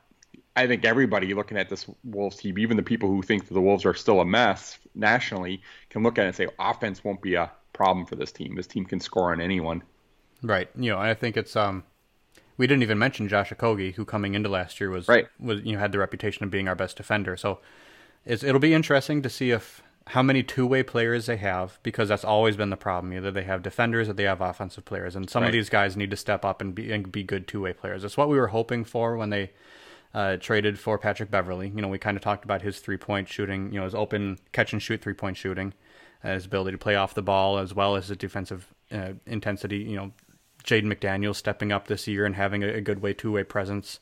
I 0.56 0.66
think 0.66 0.84
everybody 0.84 1.34
looking 1.34 1.58
at 1.58 1.68
this 1.68 1.86
Wolves 2.04 2.36
team, 2.36 2.58
even 2.58 2.76
the 2.76 2.82
people 2.82 3.08
who 3.10 3.22
think 3.22 3.46
that 3.46 3.54
the 3.54 3.60
Wolves 3.60 3.84
are 3.84 3.94
still 3.94 4.20
a 4.20 4.24
mess 4.24 4.78
nationally, 4.94 5.60
can 5.90 6.02
look 6.02 6.18
at 6.18 6.24
it 6.24 6.28
and 6.28 6.36
say 6.36 6.48
offense 6.58 7.04
won't 7.04 7.20
be 7.20 7.34
a 7.34 7.50
problem 7.74 8.06
for 8.06 8.16
this 8.16 8.32
team. 8.32 8.54
This 8.54 8.66
team 8.66 8.86
can 8.86 8.98
score 8.98 9.32
on 9.32 9.40
anyone. 9.40 9.82
Right. 10.42 10.68
You 10.76 10.90
know, 10.90 10.98
I 10.98 11.14
think 11.14 11.36
it's 11.36 11.54
um 11.56 11.84
we 12.56 12.66
didn't 12.66 12.82
even 12.82 12.98
mention 12.98 13.28
Josh 13.28 13.50
Okogie, 13.50 13.94
who 13.94 14.04
coming 14.06 14.34
into 14.34 14.48
last 14.48 14.80
year 14.80 14.88
was 14.90 15.08
Right. 15.08 15.26
was 15.38 15.60
you 15.62 15.72
know 15.74 15.78
had 15.78 15.92
the 15.92 15.98
reputation 15.98 16.42
of 16.44 16.50
being 16.50 16.68
our 16.68 16.74
best 16.74 16.96
defender. 16.96 17.36
So 17.36 17.58
it's, 18.24 18.42
it'll 18.42 18.60
be 18.60 18.74
interesting 18.74 19.22
to 19.22 19.28
see 19.28 19.50
if 19.50 19.82
how 20.08 20.22
many 20.22 20.42
two 20.42 20.66
way 20.66 20.82
players 20.82 21.26
they 21.26 21.36
have 21.36 21.78
because 21.82 22.08
that's 22.08 22.24
always 22.24 22.56
been 22.56 22.70
the 22.70 22.76
problem. 22.76 23.12
Either 23.12 23.30
they 23.30 23.42
have 23.44 23.62
defenders 23.62 24.08
or 24.08 24.14
they 24.14 24.22
have 24.22 24.40
offensive 24.40 24.84
players, 24.84 25.16
and 25.16 25.28
some 25.28 25.42
Right. 25.42 25.48
of 25.48 25.52
these 25.52 25.68
guys 25.68 25.96
need 25.96 26.10
to 26.12 26.16
step 26.16 26.44
up 26.44 26.60
and 26.62 26.74
be 26.74 26.92
and 26.92 27.12
be 27.12 27.22
good 27.22 27.46
two 27.46 27.60
way 27.60 27.72
players. 27.74 28.02
That's 28.02 28.16
what 28.16 28.28
we 28.30 28.38
were 28.38 28.48
hoping 28.48 28.84
for 28.84 29.16
when 29.18 29.28
they. 29.30 29.50
Uh, 30.16 30.38
traded 30.38 30.78
for 30.78 30.96
Patrick 30.96 31.30
Beverley. 31.30 31.70
You 31.76 31.82
know, 31.82 31.88
we 31.88 31.98
kind 31.98 32.16
of 32.16 32.22
talked 32.22 32.42
about 32.42 32.62
his 32.62 32.80
three 32.80 32.96
point 32.96 33.28
shooting, 33.28 33.70
you 33.70 33.78
know, 33.78 33.84
his 33.84 33.94
open 33.94 34.38
catch 34.50 34.72
and 34.72 34.80
shoot 34.80 35.02
three 35.02 35.12
point 35.12 35.36
shooting, 35.36 35.74
uh, 36.24 36.32
his 36.32 36.46
ability 36.46 36.70
to 36.70 36.78
play 36.78 36.96
off 36.96 37.12
the 37.12 37.20
ball 37.20 37.58
as 37.58 37.74
well 37.74 37.96
as 37.96 38.08
his 38.08 38.16
defensive 38.16 38.72
uh, 38.90 39.10
intensity. 39.26 39.76
You 39.76 39.96
know, 39.96 40.12
Jaden 40.64 40.90
McDaniel 40.90 41.36
stepping 41.36 41.70
up 41.70 41.86
this 41.86 42.08
year 42.08 42.24
and 42.24 42.34
having 42.34 42.64
a, 42.64 42.68
a 42.68 42.80
good 42.80 43.02
way 43.02 43.12
two 43.12 43.30
way 43.30 43.44
presence. 43.44 44.00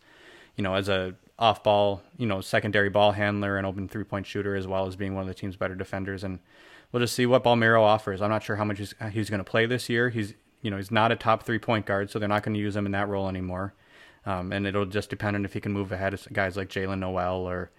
You 0.54 0.62
know, 0.62 0.74
as 0.74 0.88
a 0.88 1.16
off 1.36 1.64
ball, 1.64 2.00
you 2.16 2.28
know, 2.28 2.40
secondary 2.40 2.90
ball 2.90 3.10
handler 3.10 3.56
and 3.56 3.66
open 3.66 3.88
three 3.88 4.04
point 4.04 4.24
shooter 4.24 4.54
as 4.54 4.68
well 4.68 4.86
as 4.86 4.94
being 4.94 5.16
one 5.16 5.22
of 5.22 5.28
the 5.28 5.34
team's 5.34 5.56
better 5.56 5.74
defenders. 5.74 6.22
And 6.22 6.38
we'll 6.92 7.00
just 7.02 7.16
see 7.16 7.26
what 7.26 7.42
Bolmaro 7.42 7.80
offers. 7.82 8.22
I'm 8.22 8.30
not 8.30 8.44
sure 8.44 8.54
how 8.54 8.64
much 8.64 8.78
he's, 8.78 8.94
he's 9.10 9.30
going 9.30 9.40
to 9.40 9.50
play 9.50 9.66
this 9.66 9.88
year. 9.88 10.10
He's 10.10 10.34
you 10.62 10.70
know 10.70 10.76
he's 10.76 10.92
not 10.92 11.10
a 11.10 11.16
top 11.16 11.42
three 11.42 11.58
point 11.58 11.86
guard, 11.86 12.08
so 12.08 12.20
they're 12.20 12.28
not 12.28 12.44
going 12.44 12.54
to 12.54 12.60
use 12.60 12.76
him 12.76 12.86
in 12.86 12.92
that 12.92 13.08
role 13.08 13.28
anymore. 13.28 13.74
Um, 14.26 14.52
and 14.52 14.66
it'll 14.66 14.86
just 14.86 15.10
depend 15.10 15.36
on 15.36 15.44
if 15.44 15.52
he 15.52 15.60
can 15.60 15.72
move 15.72 15.92
ahead 15.92 16.14
of 16.14 16.26
guys 16.32 16.56
like 16.56 16.68
Jaylen 16.68 17.00
Nowell 17.00 17.46
or 17.46 17.70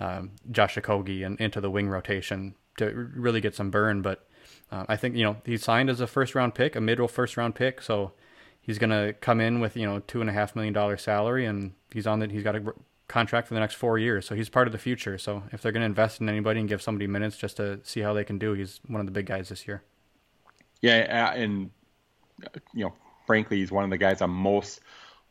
um, 0.00 0.32
Josh 0.50 0.76
Okogie 0.76 1.24
and 1.24 1.40
into 1.40 1.60
the 1.60 1.70
wing 1.70 1.88
rotation 1.88 2.54
to 2.76 3.08
really 3.14 3.40
get 3.40 3.54
some 3.54 3.70
burn. 3.70 4.02
But 4.02 4.28
uh, 4.70 4.84
I 4.88 4.96
think 4.96 5.16
you 5.16 5.24
know 5.24 5.36
he 5.44 5.56
signed 5.56 5.90
as 5.90 6.00
a 6.00 6.06
first 6.06 6.34
round 6.34 6.54
pick, 6.54 6.76
a 6.76 6.80
mid 6.80 6.98
first 7.10 7.36
round 7.36 7.54
pick, 7.54 7.80
so 7.80 8.12
he's 8.60 8.78
going 8.78 8.90
to 8.90 9.14
come 9.20 9.40
in 9.40 9.60
with 9.60 9.76
you 9.76 9.86
know 9.86 10.00
two 10.00 10.20
and 10.20 10.28
a 10.28 10.32
half 10.32 10.54
million 10.54 10.74
dollar 10.74 10.96
salary, 10.96 11.46
and 11.46 11.72
he's 11.92 12.06
on 12.06 12.18
that. 12.20 12.30
He's 12.30 12.42
got 12.42 12.56
a 12.56 12.74
contract 13.08 13.48
for 13.48 13.54
the 13.54 13.60
next 13.60 13.74
four 13.74 13.98
years, 13.98 14.26
so 14.26 14.34
he's 14.34 14.48
part 14.48 14.68
of 14.68 14.72
the 14.72 14.78
future. 14.78 15.16
So 15.16 15.44
if 15.52 15.62
they're 15.62 15.72
going 15.72 15.82
to 15.82 15.86
invest 15.86 16.20
in 16.20 16.28
anybody 16.28 16.60
and 16.60 16.68
give 16.68 16.82
somebody 16.82 17.06
minutes 17.06 17.36
just 17.36 17.56
to 17.58 17.80
see 17.84 18.00
how 18.00 18.12
they 18.12 18.24
can 18.24 18.38
do, 18.38 18.52
he's 18.52 18.80
one 18.86 19.00
of 19.00 19.06
the 19.06 19.12
big 19.12 19.26
guys 19.26 19.48
this 19.48 19.66
year. 19.66 19.82
Yeah, 20.82 21.32
and 21.32 21.70
uh, 22.44 22.58
you 22.74 22.84
know, 22.84 22.92
frankly, 23.26 23.58
he's 23.58 23.72
one 23.72 23.84
of 23.84 23.90
the 23.90 23.98
guys 23.98 24.20
I'm 24.20 24.30
most 24.30 24.80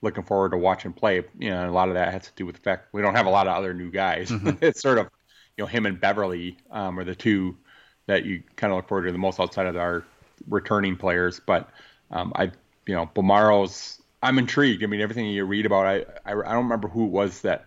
looking 0.05 0.23
forward 0.23 0.51
to 0.51 0.57
watching 0.57 0.93
play. 0.93 1.23
You 1.37 1.49
know, 1.49 1.69
a 1.69 1.71
lot 1.71 1.89
of 1.89 1.95
that 1.95 2.13
has 2.13 2.27
to 2.27 2.31
do 2.35 2.45
with 2.45 2.55
the 2.55 2.61
fact 2.61 2.93
we 2.93 3.01
don't 3.01 3.15
have 3.15 3.25
a 3.25 3.29
lot 3.29 3.47
of 3.47 3.57
other 3.57 3.73
new 3.73 3.91
guys. 3.91 4.31
it's 4.61 4.81
sort 4.81 4.99
of, 4.99 5.09
you 5.57 5.63
know, 5.63 5.67
him 5.67 5.85
and 5.85 5.99
Beverley 5.99 6.57
um, 6.71 6.97
are 6.97 7.03
the 7.03 7.15
two 7.15 7.57
that 8.05 8.23
you 8.23 8.43
kind 8.55 8.71
of 8.71 8.77
look 8.77 8.87
forward 8.87 9.07
to 9.07 9.11
the 9.11 9.17
most 9.17 9.39
outside 9.39 9.65
of 9.65 9.75
our 9.75 10.05
returning 10.47 10.95
players. 10.95 11.41
But 11.45 11.69
um, 12.11 12.31
I, 12.35 12.51
you 12.85 12.95
know, 12.95 13.09
Bolmaro's. 13.13 14.01
I'm 14.23 14.39
intrigued. 14.39 14.83
I 14.83 14.87
mean, 14.87 15.01
everything 15.01 15.27
you 15.27 15.43
read 15.45 15.65
about, 15.65 15.85
I, 15.85 15.97
I, 16.25 16.31
I 16.31 16.53
don't 16.53 16.63
remember 16.63 16.87
who 16.87 17.05
it 17.05 17.11
was 17.11 17.41
that, 17.41 17.65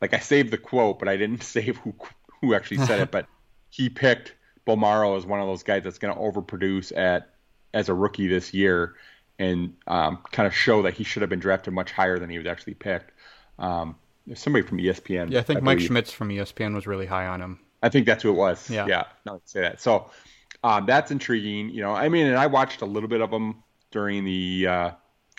like, 0.00 0.14
I 0.14 0.20
saved 0.20 0.50
the 0.50 0.56
quote, 0.56 0.98
but 0.98 1.08
I 1.08 1.16
didn't 1.16 1.42
save 1.56 1.78
who 1.78 1.94
who 2.40 2.54
actually 2.54 2.78
said 2.86 3.00
it. 3.00 3.10
But 3.10 3.26
he 3.70 3.88
picked 3.88 4.34
Bolmaro 4.66 5.16
as 5.16 5.26
one 5.26 5.40
of 5.40 5.46
those 5.46 5.62
guys 5.62 5.82
that's 5.84 5.98
going 5.98 6.14
to 6.14 6.20
overproduce 6.20 6.96
at 6.96 7.30
as 7.74 7.88
a 7.88 7.94
rookie 7.94 8.28
this 8.28 8.54
year, 8.54 8.94
and 9.38 9.74
um, 9.86 10.18
kind 10.32 10.46
of 10.46 10.54
show 10.54 10.82
that 10.82 10.94
he 10.94 11.04
should 11.04 11.22
have 11.22 11.30
been 11.30 11.38
drafted 11.38 11.72
much 11.72 11.92
higher 11.92 12.18
than 12.18 12.30
he 12.30 12.38
was 12.38 12.46
actually 12.46 12.74
picked. 12.74 13.12
Um, 13.58 13.96
there's 14.26 14.40
somebody 14.40 14.66
from 14.66 14.78
ESPN. 14.78 15.30
Yeah, 15.30 15.40
I 15.40 15.42
think 15.42 15.62
Mike 15.62 15.78
believe. 15.78 15.88
Schmitz 15.88 16.12
from 16.12 16.28
ESPN 16.28 16.74
was 16.74 16.86
really 16.86 17.06
high 17.06 17.26
on 17.26 17.40
him. 17.40 17.60
I 17.82 17.88
think 17.88 18.06
that's 18.06 18.22
who 18.22 18.30
it 18.30 18.36
was. 18.36 18.68
Yeah. 18.68 18.86
Yeah. 18.86 19.04
No, 19.24 19.40
say 19.44 19.60
that. 19.60 19.80
So 19.80 20.10
um, 20.64 20.86
that's 20.86 21.10
intriguing. 21.10 21.70
You 21.70 21.82
know, 21.82 21.94
I 21.94 22.08
mean, 22.08 22.26
and 22.26 22.36
I 22.36 22.46
watched 22.46 22.82
a 22.82 22.86
little 22.86 23.08
bit 23.08 23.20
of 23.20 23.30
them 23.30 23.62
during 23.90 24.24
the 24.24 24.66
uh, 24.66 24.90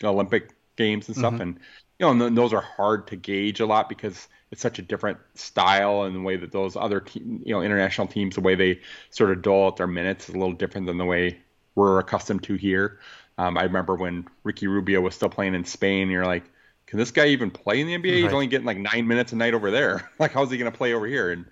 Olympic 0.03 0.51
games 0.75 1.07
and 1.07 1.17
stuff, 1.17 1.39
and 1.39 1.59
you 1.99 2.05
know, 2.05 2.11
and 2.11 2.19
th- 2.21 2.33
those 2.33 2.53
are 2.53 2.61
hard 2.61 3.07
to 3.07 3.15
gauge 3.15 3.59
a 3.59 3.65
lot 3.65 3.89
because 3.89 4.27
it's 4.51 4.61
such 4.61 4.79
a 4.79 4.81
different 4.81 5.19
style 5.35 6.03
and 6.03 6.15
the 6.15 6.21
way 6.21 6.37
that 6.37 6.51
those 6.51 6.75
other 6.75 7.01
team, 7.01 7.41
you 7.45 7.53
know, 7.53 7.61
international 7.61 8.07
teams, 8.07 8.35
the 8.35 8.41
way 8.41 8.55
they 8.55 8.79
sort 9.11 9.31
of 9.31 9.41
dole 9.41 9.67
out 9.67 9.77
their 9.77 9.87
minutes 9.87 10.29
is 10.29 10.35
a 10.35 10.37
little 10.37 10.53
different 10.53 10.87
than 10.87 10.97
the 10.97 11.05
way 11.05 11.39
we're 11.75 11.99
accustomed 11.99 12.43
to 12.43 12.55
here. 12.55 12.99
Um, 13.39 13.57
I 13.57 13.63
remember 13.63 13.95
when 13.95 14.27
Ricky 14.43 14.67
Rubio 14.67 14.99
was 14.99 15.15
still 15.15 15.29
playing 15.29 15.55
in 15.55 15.63
Spain. 15.63 16.09
You're 16.09 16.25
like, 16.25 16.43
can 16.87 16.99
this 16.99 17.11
guy 17.11 17.27
even 17.27 17.49
play 17.49 17.79
in 17.79 17.87
the 17.87 17.97
NBA? 17.97 18.23
He's 18.23 18.33
only 18.33 18.47
getting 18.47 18.65
like 18.67 18.77
nine 18.77 19.07
minutes 19.07 19.31
a 19.31 19.37
night 19.37 19.53
over 19.53 19.71
there. 19.71 20.11
like, 20.19 20.33
how's 20.33 20.51
he 20.51 20.57
going 20.57 20.69
to 20.69 20.77
play 20.77 20.91
over 20.93 21.07
here? 21.07 21.31
And 21.31 21.45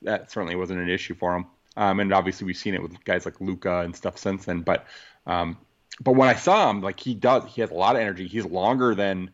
that 0.00 0.30
certainly 0.30 0.56
wasn't 0.56 0.80
an 0.80 0.88
issue 0.88 1.14
for 1.14 1.36
him. 1.36 1.46
Um, 1.76 2.00
and 2.00 2.10
obviously 2.14 2.46
we've 2.46 2.56
seen 2.56 2.72
it 2.72 2.80
with 2.80 3.04
guys 3.04 3.26
like 3.26 3.38
Luka 3.38 3.80
and 3.80 3.94
stuff 3.94 4.16
since 4.16 4.46
then. 4.46 4.62
But 4.62 4.86
um, 5.26 5.58
but 6.00 6.12
when 6.12 6.30
I 6.30 6.34
saw 6.36 6.70
him, 6.70 6.80
like 6.80 6.98
he 6.98 7.12
does, 7.12 7.42
he 7.52 7.60
has 7.60 7.70
a 7.70 7.74
lot 7.74 7.96
of 7.96 8.00
energy. 8.00 8.26
He's 8.26 8.46
longer 8.46 8.94
than 8.94 9.30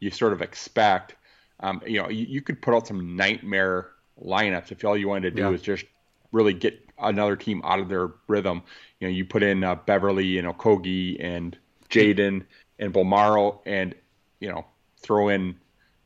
you 0.00 0.10
sort 0.10 0.34
of 0.34 0.42
expect. 0.42 1.16
Um, 1.60 1.80
you 1.86 2.02
know, 2.02 2.10
you, 2.10 2.26
you 2.28 2.42
could 2.42 2.60
put 2.60 2.74
out 2.74 2.86
some 2.86 3.16
nightmare 3.16 3.88
lineups 4.22 4.70
if 4.70 4.84
all 4.84 4.98
you 4.98 5.08
wanted 5.08 5.30
to 5.30 5.30
do 5.30 5.48
Yeah. 5.48 5.54
is 5.54 5.62
just 5.62 5.86
really 6.30 6.52
get 6.52 6.78
another 6.98 7.36
team 7.36 7.62
out 7.64 7.78
of 7.78 7.88
their 7.88 8.10
rhythm. 8.26 8.62
You 9.00 9.08
know, 9.08 9.14
you 9.14 9.24
put 9.24 9.42
in 9.42 9.62
uh, 9.64 9.76
Beverley 9.76 10.38
and 10.38 10.48
Okogie 10.48 11.16
and 11.22 11.56
Jaden 11.88 12.44
and 12.78 12.92
Bolmaro 12.92 13.60
and 13.66 13.94
you 14.40 14.48
know 14.48 14.64
throw 15.00 15.28
in 15.28 15.56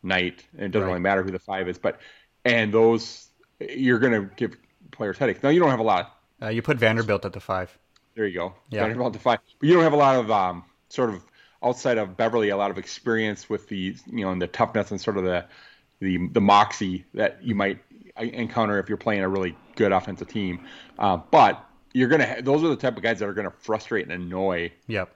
Knight. 0.02 0.44
And 0.54 0.64
it 0.66 0.68
doesn't 0.72 0.86
Right. 0.86 0.92
really 0.92 1.00
matter 1.00 1.22
who 1.22 1.30
the 1.30 1.38
five 1.38 1.68
is, 1.68 1.78
but 1.78 2.00
and 2.44 2.72
those 2.72 3.28
you're 3.60 3.98
going 3.98 4.12
to 4.12 4.34
give 4.36 4.56
players 4.90 5.16
headaches. 5.18 5.42
Now 5.42 5.48
you 5.50 5.60
don't 5.60 5.70
have 5.70 5.80
a 5.80 5.84
lot. 5.84 6.18
Uh, 6.42 6.48
you 6.48 6.60
put 6.62 6.76
Vanderbilt 6.78 7.24
at 7.24 7.32
the 7.32 7.40
five. 7.40 7.76
There 8.14 8.26
you 8.26 8.34
go. 8.34 8.54
Yeah. 8.70 8.80
Vanderbilt 8.82 9.14
to 9.14 9.18
five, 9.18 9.38
but 9.58 9.66
you 9.68 9.74
don't 9.74 9.84
have 9.84 9.92
a 9.92 9.96
lot 9.96 10.16
of 10.16 10.30
um, 10.30 10.64
sort 10.88 11.10
of 11.10 11.24
outside 11.62 11.96
of 11.98 12.16
Beverley, 12.16 12.48
a 12.50 12.56
lot 12.56 12.70
of 12.70 12.78
experience 12.78 13.48
with 13.48 13.68
the 13.68 13.96
you 14.06 14.24
know 14.24 14.30
and 14.32 14.42
the 14.42 14.48
toughness 14.48 14.90
and 14.90 15.00
sort 15.00 15.16
of 15.16 15.24
the 15.24 15.46
the 16.00 16.28
the 16.28 16.40
moxie 16.40 17.04
that 17.14 17.42
you 17.42 17.54
might 17.54 17.78
encounter 18.18 18.78
if 18.78 18.88
you're 18.88 18.98
playing 18.98 19.22
a 19.22 19.28
really 19.28 19.56
good 19.76 19.92
offensive 19.92 20.28
team. 20.28 20.66
Uh, 20.98 21.16
but 21.30 21.64
you're 21.92 22.08
gonna 22.08 22.26
ha- 22.26 22.40
those 22.42 22.62
are 22.62 22.68
the 22.68 22.76
type 22.76 22.96
of 22.96 23.02
guys 23.02 23.18
that 23.18 23.28
are 23.28 23.34
gonna 23.34 23.50
frustrate 23.50 24.08
and 24.08 24.12
annoy 24.12 24.72
Yep. 24.86 25.14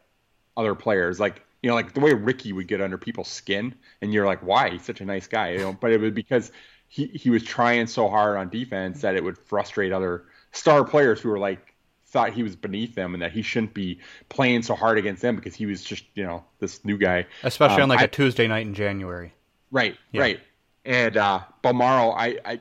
other 0.57 0.75
players. 0.75 1.19
Like 1.21 1.43
you 1.63 1.71
know, 1.71 1.75
like 1.75 1.95
the 1.95 2.01
way 2.01 2.13
Ricky 2.13 2.53
would 2.53 2.69
get 2.69 2.81
under 2.81 2.99
people's 2.99 3.29
skin, 3.29 3.75
and 4.01 4.13
you're 4.13 4.27
like, 4.27 4.41
why? 4.41 4.71
He's 4.71 4.85
such 4.85 5.01
a 5.01 5.05
nice 5.05 5.27
guy, 5.27 5.51
you 5.53 5.59
know. 5.59 5.73
But 5.73 5.93
it 5.93 6.01
was 6.01 6.13
because 6.13 6.53
he 6.89 7.07
he 7.07 7.31
was 7.31 7.43
trying 7.43 7.87
so 7.87 8.09
hard 8.09 8.37
on 8.37 8.49
defense 8.49 9.01
that 9.01 9.17
it 9.17 9.25
would 9.25 9.39
frustrate 9.39 9.93
other 9.93 10.25
star 10.53 10.85
players 10.85 11.21
who 11.21 11.29
were 11.29 11.39
like 11.39 11.75
thought 12.07 12.33
he 12.33 12.43
was 12.43 12.55
beneath 12.57 12.95
them 12.95 13.15
and 13.15 13.23
that 13.23 13.33
he 13.33 13.43
shouldn't 13.43 13.75
be 13.75 13.99
playing 14.29 14.63
so 14.63 14.75
hard 14.75 14.97
against 14.97 15.21
them 15.21 15.37
because 15.37 15.55
he 15.55 15.67
was 15.67 15.83
just 15.83 16.05
you 16.15 16.25
know 16.25 16.45
this 16.61 16.85
new 16.85 16.97
guy. 16.97 17.27
Especially 17.43 17.77
um, 17.77 17.83
on 17.83 17.89
like 17.89 18.01
I, 18.01 18.05
a 18.05 18.09
Tuesday 18.09 18.47
night 18.47 18.67
in 18.67 18.75
January. 18.75 19.33
Right, 19.71 19.97
yeah. 20.13 20.21
right. 20.21 20.41
And 20.85 21.17
uh, 21.17 21.41
Bolmaro, 21.65 22.15
I, 22.17 22.39
I 22.45 22.61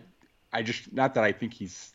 I 0.52 0.64
just 0.64 0.92
not 0.92 1.14
that 1.14 1.24
I 1.24 1.32
think 1.32 1.54
he's 1.54 1.94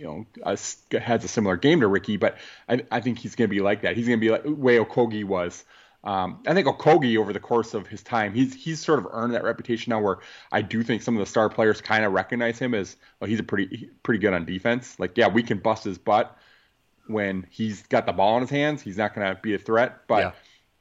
you 0.00 0.06
know 0.06 0.26
a, 0.42 0.58
has 0.98 1.24
a 1.24 1.28
similar 1.28 1.56
game 1.56 1.80
to 1.80 1.86
Ricky, 1.86 2.16
but 2.16 2.38
I, 2.68 2.82
I 2.90 3.00
think 3.00 3.18
he's 3.18 3.34
going 3.34 3.48
to 3.48 3.54
be 3.54 3.60
like 3.60 3.82
that. 3.82 3.96
He's 3.96 4.08
going 4.08 4.18
to 4.18 4.24
be 4.24 4.30
like 4.30 4.42
way 4.46 4.78
Okogie 4.78 5.24
was. 5.24 5.62
Um, 6.02 6.42
I 6.46 6.54
think 6.54 6.66
Okogie 6.66 7.18
over 7.18 7.34
the 7.34 7.40
course 7.40 7.74
of 7.74 7.86
his 7.86 8.02
time, 8.02 8.32
he's 8.32 8.54
he's 8.54 8.80
sort 8.80 8.98
of 8.98 9.08
earned 9.10 9.34
that 9.34 9.44
reputation 9.44 9.90
now. 9.90 10.00
Where 10.00 10.20
I 10.50 10.62
do 10.62 10.82
think 10.82 11.02
some 11.02 11.14
of 11.16 11.20
the 11.20 11.26
star 11.26 11.50
players 11.50 11.82
kind 11.82 12.06
of 12.06 12.12
recognize 12.12 12.58
him 12.58 12.74
as 12.74 12.96
well. 13.20 13.28
He's 13.28 13.40
a 13.40 13.42
pretty 13.42 13.90
pretty 14.02 14.20
good 14.20 14.32
on 14.32 14.46
defense. 14.46 14.98
Like 14.98 15.18
yeah, 15.18 15.28
we 15.28 15.42
can 15.42 15.58
bust 15.58 15.84
his 15.84 15.98
butt 15.98 16.34
when 17.06 17.46
he's 17.50 17.82
got 17.82 18.06
the 18.06 18.12
ball 18.12 18.36
in 18.36 18.42
his 18.42 18.50
hands. 18.50 18.80
He's 18.80 18.96
not 18.96 19.14
going 19.14 19.26
to 19.26 19.40
be 19.42 19.54
a 19.54 19.58
threat, 19.58 20.06
but 20.08 20.34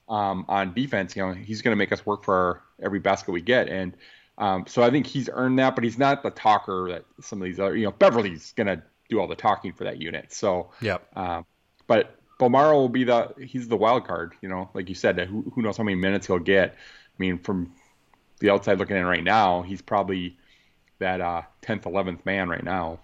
yeah. 0.09 0.29
um, 0.29 0.45
on 0.47 0.73
defense, 0.73 1.15
you 1.17 1.25
know, 1.25 1.33
he's 1.33 1.61
going 1.61 1.73
to 1.73 1.77
make 1.77 1.91
us 1.91 2.05
work 2.05 2.23
for 2.23 2.61
every 2.81 2.99
basket 2.99 3.31
we 3.31 3.41
get. 3.41 3.67
And 3.67 3.97
um, 4.37 4.65
so 4.67 4.83
I 4.83 4.89
think 4.89 5.05
he's 5.05 5.29
earned 5.31 5.59
that, 5.59 5.75
but 5.75 5.83
he's 5.83 5.97
not 5.97 6.23
the 6.23 6.29
talker 6.29 6.87
that 6.91 7.03
some 7.19 7.41
of 7.41 7.45
these 7.45 7.59
other, 7.59 7.75
you 7.75 7.83
know, 7.83 7.91
Beverley's 7.91 8.53
going 8.53 8.67
to 8.67 8.81
do 9.09 9.19
all 9.19 9.27
the 9.27 9.35
talking 9.35 9.73
for 9.73 9.83
that 9.83 10.01
unit. 10.01 10.31
So, 10.31 10.69
yeah. 10.81 10.97
Uh, 11.15 11.43
but 11.87 12.15
Bolmaro 12.39 12.73
will 12.73 12.89
be 12.89 13.03
the 13.03 13.33
he's 13.43 13.67
the 13.67 13.77
wild 13.77 14.07
card. 14.07 14.33
You 14.41 14.49
know, 14.49 14.69
like 14.73 14.87
you 14.87 14.95
said, 14.95 15.19
who, 15.19 15.51
who 15.53 15.61
knows 15.61 15.77
how 15.77 15.83
many 15.83 15.95
minutes 15.95 16.27
he'll 16.27 16.39
get. 16.39 16.73
I 16.73 17.17
mean, 17.17 17.37
from 17.39 17.73
the 18.39 18.49
outside 18.49 18.79
looking 18.79 18.95
in 18.95 19.05
right 19.05 19.23
now, 19.23 19.61
he's 19.61 19.81
probably 19.81 20.37
that 20.99 21.21
uh, 21.21 21.41
10th, 21.63 21.83
11th 21.83 22.25
man 22.25 22.49
right 22.49 22.63
now. 22.63 22.99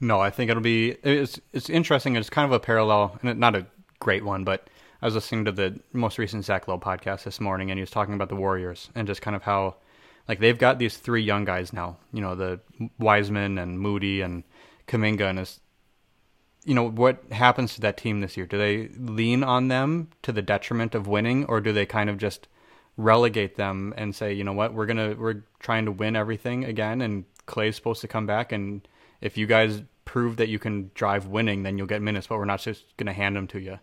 No, 0.00 0.20
I 0.20 0.30
think 0.30 0.50
it'll 0.50 0.62
be 0.62 0.90
it's 1.02 1.40
it's 1.52 1.68
interesting. 1.68 2.16
It's 2.16 2.30
kind 2.30 2.46
of 2.46 2.52
a 2.52 2.60
parallel, 2.60 3.18
and 3.22 3.38
not 3.38 3.56
a 3.56 3.66
great 3.98 4.24
one, 4.24 4.44
but 4.44 4.70
I 5.02 5.06
was 5.06 5.14
listening 5.14 5.44
to 5.46 5.52
the 5.52 5.80
most 5.92 6.18
recent 6.18 6.44
Zach 6.44 6.68
Lowe 6.68 6.78
podcast 6.78 7.24
this 7.24 7.40
morning, 7.40 7.70
and 7.70 7.78
he 7.78 7.82
was 7.82 7.90
talking 7.90 8.14
about 8.14 8.28
the 8.28 8.36
Warriors 8.36 8.90
and 8.94 9.08
just 9.08 9.22
kind 9.22 9.34
of 9.34 9.42
how 9.42 9.74
like 10.28 10.38
they've 10.38 10.58
got 10.58 10.78
these 10.78 10.96
three 10.96 11.22
young 11.22 11.44
guys 11.44 11.72
now. 11.72 11.96
You 12.12 12.20
know, 12.20 12.36
the 12.36 12.60
Wiseman 12.98 13.58
and 13.58 13.80
Moody 13.80 14.20
and 14.20 14.44
Kuminga, 14.88 15.22
and 15.22 15.38
it's 15.38 15.60
you 16.64 16.74
know 16.74 16.88
what 16.88 17.22
happens 17.30 17.74
to 17.74 17.80
that 17.82 17.96
team 17.96 18.20
this 18.20 18.36
year? 18.36 18.46
Do 18.46 18.58
they 18.58 18.88
lean 18.98 19.44
on 19.44 19.68
them 19.68 20.08
to 20.22 20.32
the 20.32 20.42
detriment 20.42 20.94
of 20.94 21.06
winning, 21.06 21.44
or 21.46 21.60
do 21.60 21.72
they 21.72 21.86
kind 21.86 22.10
of 22.10 22.18
just 22.18 22.48
relegate 22.96 23.56
them 23.56 23.94
and 23.96 24.14
say, 24.14 24.32
you 24.32 24.44
know 24.44 24.52
what, 24.52 24.74
we're 24.74 24.86
gonna 24.86 25.14
we're 25.16 25.42
trying 25.60 25.84
to 25.84 25.92
win 25.92 26.16
everything 26.16 26.64
again, 26.64 27.00
and 27.00 27.24
Klay's 27.46 27.76
supposed 27.76 28.00
to 28.00 28.08
come 28.08 28.26
back, 28.26 28.52
and 28.52 28.86
if 29.20 29.38
you 29.38 29.46
guys 29.46 29.82
prove 30.04 30.36
that 30.38 30.48
you 30.48 30.58
can 30.58 30.90
drive 30.94 31.26
winning, 31.26 31.62
then 31.62 31.78
you'll 31.78 31.86
get 31.86 32.02
minutes, 32.02 32.26
but 32.26 32.38
we're 32.38 32.44
not 32.44 32.60
just 32.60 32.84
gonna 32.96 33.12
hand 33.12 33.36
them 33.36 33.46
to 33.48 33.60
you. 33.60 33.78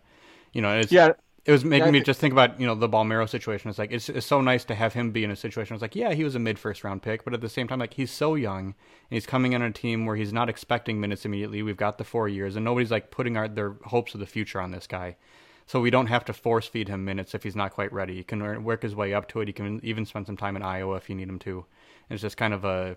You 0.52 0.62
know, 0.62 0.78
it's, 0.78 0.92
yeah, 0.92 1.12
it 1.46 1.52
was 1.52 1.64
making 1.64 1.86
yeah, 1.86 1.92
me 1.92 2.00
just 2.00 2.18
think 2.18 2.32
about 2.32 2.58
you 2.60 2.66
know 2.66 2.74
the 2.74 2.88
Bolmaro 2.88 3.28
situation. 3.28 3.70
It's 3.70 3.78
like 3.78 3.92
it's, 3.92 4.08
it's 4.08 4.26
so 4.26 4.40
nice 4.40 4.64
to 4.64 4.74
have 4.74 4.94
him 4.94 5.12
be 5.12 5.22
in 5.22 5.30
a 5.30 5.36
situation. 5.36 5.74
It's 5.74 5.82
like 5.82 5.94
yeah, 5.94 6.12
he 6.12 6.24
was 6.24 6.34
a 6.34 6.40
mid 6.40 6.58
first 6.58 6.82
round 6.82 7.02
pick, 7.02 7.24
but 7.24 7.32
at 7.34 7.40
the 7.40 7.48
same 7.48 7.68
time, 7.68 7.78
like 7.78 7.94
he's 7.94 8.10
so 8.10 8.34
young 8.34 8.66
and 8.66 8.74
he's 9.10 9.26
coming 9.26 9.54
on 9.54 9.62
a 9.62 9.70
team 9.70 10.06
where 10.06 10.16
he's 10.16 10.32
not 10.32 10.48
expecting 10.48 11.00
minutes 11.00 11.24
immediately. 11.24 11.62
We've 11.62 11.76
got 11.76 11.98
the 11.98 12.04
four 12.04 12.28
years, 12.28 12.56
and 12.56 12.64
nobody's 12.64 12.90
like 12.90 13.12
putting 13.12 13.36
our, 13.36 13.46
their 13.46 13.76
hopes 13.84 14.12
of 14.12 14.20
the 14.20 14.26
future 14.26 14.60
on 14.60 14.72
this 14.72 14.88
guy. 14.88 15.16
So 15.66 15.80
we 15.80 15.90
don't 15.90 16.06
have 16.06 16.24
to 16.26 16.32
force 16.32 16.66
feed 16.66 16.88
him 16.88 17.04
minutes 17.04 17.34
if 17.34 17.44
he's 17.44 17.56
not 17.56 17.72
quite 17.72 17.92
ready. 17.92 18.16
He 18.16 18.24
can 18.24 18.64
work 18.64 18.82
his 18.82 18.94
way 18.94 19.14
up 19.14 19.28
to 19.28 19.40
it. 19.40 19.48
He 19.48 19.52
can 19.52 19.80
even 19.84 20.04
spend 20.04 20.26
some 20.26 20.36
time 20.36 20.56
in 20.56 20.62
Iowa 20.62 20.96
if 20.96 21.08
you 21.08 21.14
need 21.14 21.28
him 21.28 21.40
to. 21.40 21.64
And 22.08 22.14
it's 22.14 22.22
just 22.22 22.36
kind 22.36 22.54
of 22.54 22.64
a, 22.64 22.96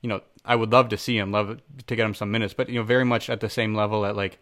you 0.00 0.08
know, 0.08 0.22
I 0.44 0.56
would 0.56 0.72
love 0.72 0.88
to 0.90 0.96
see 0.96 1.18
him, 1.18 1.30
love 1.30 1.60
to 1.86 1.96
get 1.96 2.06
him 2.06 2.14
some 2.14 2.30
minutes, 2.30 2.54
but 2.54 2.70
you 2.70 2.76
know, 2.76 2.84
very 2.84 3.04
much 3.04 3.28
at 3.28 3.40
the 3.40 3.50
same 3.50 3.74
level 3.74 4.06
at 4.06 4.16
like 4.16 4.38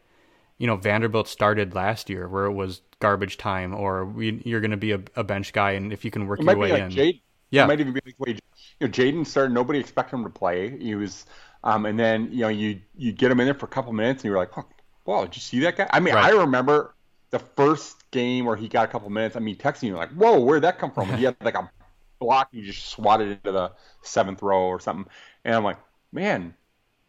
you 0.58 0.66
know 0.66 0.76
Vanderbilt 0.76 1.28
started 1.28 1.74
last 1.74 2.08
year, 2.08 2.28
where 2.28 2.46
it 2.46 2.52
was 2.52 2.80
garbage 3.00 3.36
time, 3.36 3.74
or 3.74 4.04
we, 4.04 4.42
you're 4.44 4.60
going 4.60 4.70
to 4.70 4.76
be 4.76 4.92
a, 4.92 5.00
a, 5.16 5.24
bench 5.24 5.52
guy, 5.52 5.72
and 5.72 5.92
if 5.92 6.04
you 6.04 6.10
can 6.10 6.26
work 6.26 6.40
your 6.40 6.56
way 6.56 6.72
like 6.72 6.82
in, 6.82 6.90
Jade, 6.90 7.20
yeah, 7.50 7.64
it 7.64 7.68
might 7.68 7.80
even 7.80 7.92
be 7.92 8.00
like 8.04 8.28
you 8.28 8.36
know 8.80 8.88
Jaden 8.88 9.26
started. 9.26 9.52
Nobody 9.52 9.78
expected 9.78 10.16
him 10.16 10.24
to 10.24 10.30
play. 10.30 10.78
He 10.78 10.94
was, 10.94 11.26
um, 11.64 11.86
and 11.86 11.98
then 11.98 12.28
you 12.32 12.40
know 12.40 12.48
you 12.48 12.80
you 12.96 13.12
get 13.12 13.30
him 13.30 13.40
in 13.40 13.46
there 13.46 13.54
for 13.54 13.66
a 13.66 13.70
couple 13.70 13.92
minutes, 13.92 14.22
and 14.22 14.30
you're 14.30 14.38
like, 14.38 14.56
oh, 14.56 14.64
wow, 15.04 15.24
did 15.24 15.36
you 15.36 15.40
see 15.40 15.60
that 15.60 15.76
guy? 15.76 15.88
I 15.92 16.00
mean, 16.00 16.14
right. 16.14 16.26
I 16.26 16.30
remember 16.30 16.94
the 17.30 17.38
first 17.40 18.08
game 18.10 18.44
where 18.44 18.56
he 18.56 18.68
got 18.68 18.84
a 18.84 18.88
couple 18.88 19.10
minutes. 19.10 19.36
I 19.36 19.40
mean, 19.40 19.56
texting 19.56 19.84
you 19.84 19.96
like, 19.96 20.12
whoa, 20.12 20.40
where'd 20.40 20.62
that 20.62 20.78
come 20.78 20.92
from? 20.92 21.12
He 21.16 21.24
had 21.24 21.36
like 21.42 21.56
a 21.56 21.68
block, 22.20 22.48
he 22.52 22.62
just 22.62 22.86
swatted 22.86 23.28
into 23.28 23.52
the 23.52 23.72
seventh 24.02 24.40
row 24.40 24.62
or 24.62 24.80
something, 24.80 25.10
and 25.44 25.54
I'm 25.54 25.64
like, 25.64 25.78
man, 26.12 26.54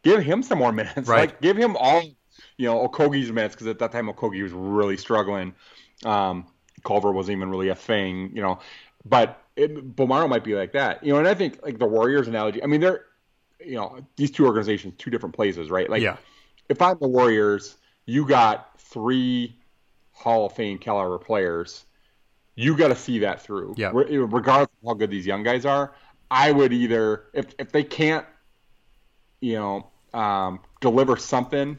give 0.03 0.23
him 0.23 0.43
some 0.43 0.58
more 0.58 0.71
minutes. 0.71 0.95
Right. 1.08 1.29
Like, 1.29 1.41
give 1.41 1.58
him 1.58 1.77
all 1.77 2.03
you 2.58 2.65
know 2.65 2.88
Okogie's 2.88 3.32
minutes 3.32 3.56
because 3.56 3.68
at 3.68 3.80
that 3.80 3.91
time 3.91 4.08
Okogie 4.08 4.44
was 4.44 4.52
really 4.52 4.98
struggling. 4.98 5.54
Um, 6.04 6.46
Culver 6.84 7.12
wasn't 7.12 7.38
even 7.38 7.50
really 7.50 7.70
a 7.70 7.76
thing, 7.76 8.32
you 8.34 8.41
know. 8.41 8.60
But 9.04 9.41
it, 9.56 9.96
Bolmaro 9.96 10.28
might 10.30 10.44
be 10.44 10.56
like 10.56 10.72
that, 10.74 11.04
you 11.04 11.13
know. 11.13 11.20
And 11.20 11.28
I 11.28 11.34
think 11.34 11.60
like 11.63 11.80
the 11.80 11.86
Warriors 11.86 12.28
analogy. 12.28 12.63
I 12.63 12.68
mean, 12.68 12.82
they're 12.82 13.06
you 13.60 13.76
know 13.76 14.00
these 14.15 14.32
two 14.32 14.46
organizations, 14.46 14.94
two 14.98 15.10
different 15.10 15.36
places, 15.36 15.70
right? 15.70 15.89
Like, 15.89 16.02
yeah. 16.02 16.18
if 16.70 16.82
I'm 16.82 16.98
the 17.00 17.08
Warriors, 17.08 17.76
you 18.06 18.26
got 18.26 18.80
three 18.80 19.58
Hall 20.12 20.46
of 20.46 20.54
Fame 20.54 20.78
caliber 20.78 21.18
players. 21.18 21.86
You 22.56 22.78
got 22.78 22.88
to 22.88 22.96
see 22.96 23.20
that 23.20 23.41
through, 23.41 23.76
yeah. 23.78 23.91
regardless 23.94 24.70
of 24.82 24.88
how 24.88 24.94
good 24.94 25.10
these 25.10 25.26
young 25.26 25.44
guys 25.44 25.65
are. 25.65 25.94
I 26.32 26.52
would 26.52 26.72
either 26.72 27.26
if 27.34 27.54
if 27.60 27.72
they 27.72 27.84
can't, 27.84 28.26
you 29.41 29.56
know, 29.56 29.91
um, 30.13 30.62
deliver 30.80 31.18
something 31.18 31.78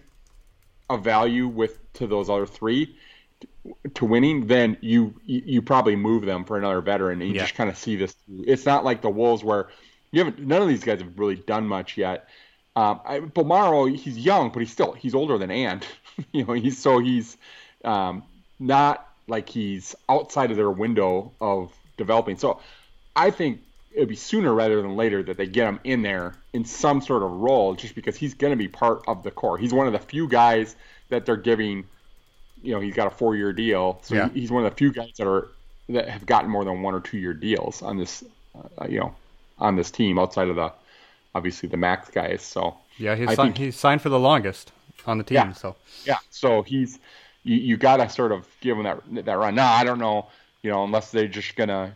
of 0.88 1.04
value 1.04 1.48
with 1.48 1.92
to 1.94 2.06
those 2.06 2.30
other 2.30 2.46
three 2.46 2.96
to 3.94 4.04
winning, 4.04 4.46
then 4.46 4.76
you 4.80 5.14
you 5.24 5.62
probably 5.62 5.96
move 5.96 6.24
them 6.24 6.44
for 6.44 6.56
another 6.56 6.80
veteran, 6.80 7.20
and 7.20 7.30
you 7.30 7.36
yeah. 7.36 7.42
just 7.42 7.54
kind 7.54 7.70
of 7.70 7.76
see 7.76 7.96
this. 7.96 8.14
It's 8.28 8.66
not 8.66 8.84
like 8.84 9.02
the 9.02 9.10
Wolves 9.10 9.42
where 9.42 9.68
you 10.12 10.24
haven't. 10.24 10.46
None 10.46 10.62
of 10.62 10.68
these 10.68 10.84
guys 10.84 11.00
have 11.00 11.18
really 11.18 11.36
done 11.36 11.66
much 11.66 11.96
yet. 11.96 12.28
Um, 12.74 13.00
I, 13.04 13.20
Bolmaro, 13.20 13.94
he's 13.94 14.18
young, 14.18 14.50
but 14.50 14.60
he's 14.60 14.72
still 14.72 14.92
he's 14.92 15.14
older 15.14 15.38
than 15.38 15.50
Ant. 15.50 15.86
you 16.32 16.44
know, 16.44 16.52
he's 16.52 16.78
so 16.78 16.98
he's 16.98 17.36
um, 17.84 18.22
not 18.58 19.08
like 19.28 19.48
he's 19.48 19.94
outside 20.08 20.50
of 20.50 20.56
their 20.56 20.70
window 20.70 21.32
of 21.40 21.72
developing. 21.96 22.36
So 22.36 22.60
I 23.14 23.30
think 23.30 23.60
it'd 23.96 24.08
be 24.08 24.16
sooner 24.16 24.54
rather 24.54 24.82
than 24.82 24.94
later 24.94 25.22
that 25.22 25.36
they 25.36 25.46
get 25.46 25.66
him 25.66 25.80
in 25.82 26.02
there 26.02 26.34
in 26.52 26.64
some 26.64 27.00
sort 27.00 27.22
of 27.22 27.30
role, 27.32 27.74
just 27.74 27.94
because 27.94 28.14
he's 28.14 28.34
going 28.34 28.52
to 28.52 28.56
be 28.56 28.68
part 28.68 29.02
of 29.08 29.22
the 29.22 29.30
core. 29.30 29.56
He's 29.58 29.72
one 29.72 29.86
of 29.86 29.92
the 29.92 29.98
few 29.98 30.28
guys 30.28 30.76
that 31.08 31.26
they're 31.26 31.36
giving. 31.36 31.84
You 32.62 32.74
know, 32.74 32.80
he's 32.80 32.94
got 32.94 33.06
a 33.06 33.10
four-year 33.10 33.52
deal, 33.52 34.00
so 34.02 34.14
yeah. 34.14 34.28
he's 34.28 34.50
one 34.50 34.64
of 34.64 34.70
the 34.70 34.76
few 34.76 34.92
guys 34.92 35.12
that 35.18 35.26
are 35.26 35.48
that 35.88 36.08
have 36.08 36.26
gotten 36.26 36.50
more 36.50 36.64
than 36.64 36.82
one 36.82 36.94
or 36.94 37.00
two-year 37.00 37.34
deals 37.34 37.82
on 37.82 37.96
this. 37.96 38.22
Uh, 38.78 38.86
you 38.88 38.98
know, 38.98 39.14
on 39.58 39.76
this 39.76 39.90
team 39.90 40.18
outside 40.18 40.48
of 40.48 40.56
the 40.56 40.72
obviously 41.34 41.68
the 41.68 41.76
max 41.76 42.10
guys. 42.10 42.42
So 42.42 42.76
yeah, 42.98 43.14
he's, 43.14 43.34
signed, 43.34 43.58
he's 43.58 43.76
signed 43.76 44.02
for 44.02 44.08
the 44.08 44.18
longest 44.18 44.72
on 45.06 45.18
the 45.18 45.24
team. 45.24 45.36
Yeah, 45.36 45.52
so 45.52 45.76
yeah, 46.04 46.18
so 46.30 46.62
he's 46.62 46.98
you, 47.44 47.56
you 47.56 47.76
got 47.76 47.98
to 47.98 48.08
sort 48.08 48.32
of 48.32 48.46
give 48.60 48.76
him 48.76 48.84
that 48.84 49.24
that 49.26 49.34
run. 49.38 49.54
Now 49.54 49.72
I 49.72 49.84
don't 49.84 49.98
know, 49.98 50.26
you 50.62 50.70
know, 50.70 50.84
unless 50.84 51.10
they're 51.10 51.28
just 51.28 51.54
gonna 51.56 51.94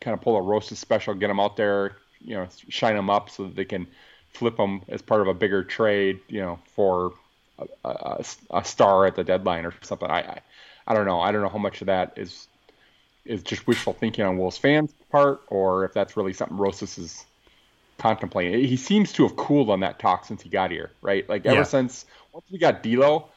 kind 0.00 0.14
of 0.14 0.20
pull 0.20 0.36
a 0.36 0.42
Rosas 0.42 0.78
special, 0.78 1.14
get 1.14 1.28
them 1.28 1.40
out 1.40 1.56
there, 1.56 1.96
you 2.20 2.34
know, 2.34 2.48
shine 2.68 2.96
them 2.96 3.10
up 3.10 3.30
so 3.30 3.44
that 3.44 3.56
they 3.56 3.64
can 3.64 3.86
flip 4.32 4.56
them 4.56 4.82
as 4.88 5.02
part 5.02 5.20
of 5.20 5.28
a 5.28 5.34
bigger 5.34 5.64
trade, 5.64 6.20
you 6.28 6.40
know, 6.40 6.58
for 6.74 7.12
a, 7.58 7.88
a, 7.88 8.24
a 8.50 8.64
star 8.64 9.06
at 9.06 9.16
the 9.16 9.24
deadline 9.24 9.66
or 9.66 9.74
something. 9.82 10.10
I, 10.10 10.20
I, 10.20 10.40
I 10.86 10.94
don't 10.94 11.06
know. 11.06 11.20
I 11.20 11.32
don't 11.32 11.42
know 11.42 11.48
how 11.48 11.58
much 11.58 11.80
of 11.80 11.86
that 11.86 12.14
is 12.16 12.46
is 13.26 13.42
just 13.42 13.66
wishful 13.66 13.92
thinking 13.92 14.24
on 14.24 14.38
Wolves 14.38 14.56
fans' 14.56 14.92
part, 15.10 15.42
or 15.48 15.84
if 15.84 15.92
that's 15.92 16.16
really 16.16 16.32
something 16.32 16.56
Rosas 16.56 16.96
is 16.96 17.24
contemplating. 17.98 18.64
He 18.64 18.76
seems 18.76 19.12
to 19.12 19.24
have 19.24 19.36
cooled 19.36 19.68
on 19.68 19.80
that 19.80 19.98
talk 19.98 20.24
since 20.24 20.42
he 20.42 20.48
got 20.48 20.70
here, 20.70 20.90
right? 21.02 21.28
Like 21.28 21.44
ever 21.44 21.56
yeah. 21.56 21.62
since 21.64 22.06
once 22.32 22.46
we 22.50 22.58
got 22.58 22.82
D'Lo, 22.82 23.28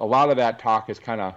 a 0.00 0.06
lot 0.06 0.30
of 0.30 0.36
that 0.36 0.58
talk 0.58 0.88
has 0.88 0.98
kind 0.98 1.20
of 1.20 1.34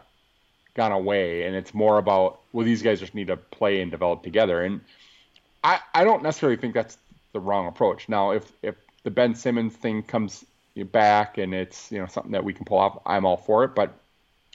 gone 0.73 0.91
away, 0.91 1.43
and 1.43 1.55
it's 1.55 1.73
more 1.73 1.97
about 1.97 2.39
well, 2.53 2.65
these 2.65 2.81
guys 2.81 2.99
just 2.99 3.15
need 3.15 3.27
to 3.27 3.35
play 3.35 3.81
and 3.81 3.91
develop 3.91 4.23
together. 4.23 4.63
And 4.63 4.81
I 5.63 5.79
I 5.93 6.03
don't 6.03 6.23
necessarily 6.23 6.57
think 6.57 6.73
that's 6.73 6.97
the 7.33 7.39
wrong 7.39 7.67
approach. 7.67 8.07
Now, 8.07 8.31
if 8.31 8.49
if 8.61 8.75
the 9.03 9.11
Ben 9.11 9.35
Simmons 9.35 9.75
thing 9.75 10.03
comes 10.03 10.45
back 10.75 11.37
and 11.37 11.53
it's 11.53 11.91
you 11.91 11.99
know 11.99 12.07
something 12.07 12.31
that 12.31 12.43
we 12.43 12.53
can 12.53 12.63
pull 12.63 12.77
off, 12.77 12.99
I'm 13.05 13.25
all 13.25 13.37
for 13.37 13.63
it. 13.65 13.75
But 13.75 13.93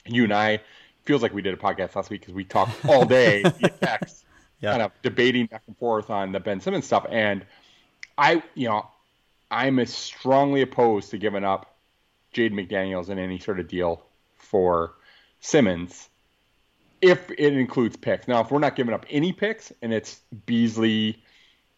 you 0.05 0.23
and 0.23 0.33
I 0.33 0.61
feels 1.05 1.21
like 1.21 1.33
we 1.33 1.41
did 1.41 1.53
a 1.53 1.57
podcast 1.57 1.95
last 1.95 2.09
week 2.09 2.21
because 2.21 2.33
we 2.33 2.45
talked 2.45 2.85
all 2.87 3.05
day 3.05 3.43
text, 3.81 4.25
yeah. 4.61 4.71
kind 4.71 4.81
of 4.81 4.91
debating 5.03 5.45
back 5.45 5.63
and 5.67 5.77
forth 5.77 6.09
on 6.09 6.31
the 6.31 6.39
Ben 6.39 6.61
Simmons 6.61 6.85
stuff. 6.85 7.05
And 7.09 7.45
I 8.17 8.41
you 8.55 8.69
know 8.69 8.87
I'm 9.51 9.77
as 9.79 9.93
strongly 9.93 10.61
opposed 10.61 11.11
to 11.11 11.17
giving 11.17 11.43
up 11.43 11.75
Jade 12.31 12.53
McDaniels 12.53 13.09
in 13.09 13.19
any 13.19 13.39
sort 13.39 13.59
of 13.59 13.67
deal 13.67 14.03
for 14.37 14.93
Simmons 15.41 16.09
if 17.01 17.29
it 17.31 17.53
includes 17.53 17.95
picks. 17.95 18.27
Now, 18.27 18.41
if 18.41 18.51
we're 18.51 18.59
not 18.59 18.75
giving 18.75 18.93
up 18.93 19.05
any 19.09 19.31
picks 19.33 19.71
and 19.81 19.93
it's 19.93 20.21
Beasley, 20.45 21.23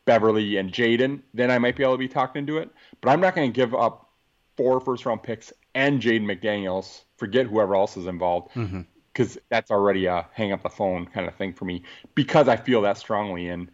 Beverley, 0.06 0.58
and 0.58 0.72
Jaden, 0.72 1.22
then 1.34 1.52
I 1.52 1.60
might 1.60 1.76
be 1.76 1.84
able 1.84 1.94
to 1.94 2.00
be 2.00 2.08
talked 2.08 2.38
into 2.38 2.58
it. 2.58 2.70
But 3.02 3.12
I'm 3.12 3.20
not 3.20 3.36
going 3.36 3.52
to 3.52 3.56
give 3.56 3.74
up 3.76 4.10
four 4.58 4.80
first 4.80 5.06
round 5.06 5.24
picks 5.24 5.54
and 5.76 6.02
Jaden 6.02 6.24
McDaniels. 6.24 7.02
Forget 7.18 7.46
whoever 7.46 7.76
else 7.76 7.98
is 7.98 8.08
involved 8.08 8.50
because 8.54 9.36
mm-hmm. 9.36 9.46
that's 9.50 9.72
already 9.72 10.06
a 10.08 10.28
hang 10.34 10.52
up 10.52 10.64
the 10.64 10.70
phone 10.70 11.06
kind 11.06 11.28
of 11.28 11.36
thing 11.36 11.54
for 11.54 11.66
me 11.66 11.84
because 12.16 12.48
I 12.48 12.56
feel 12.56 12.82
that 12.82 12.98
strongly 12.98 13.48
in 13.48 13.70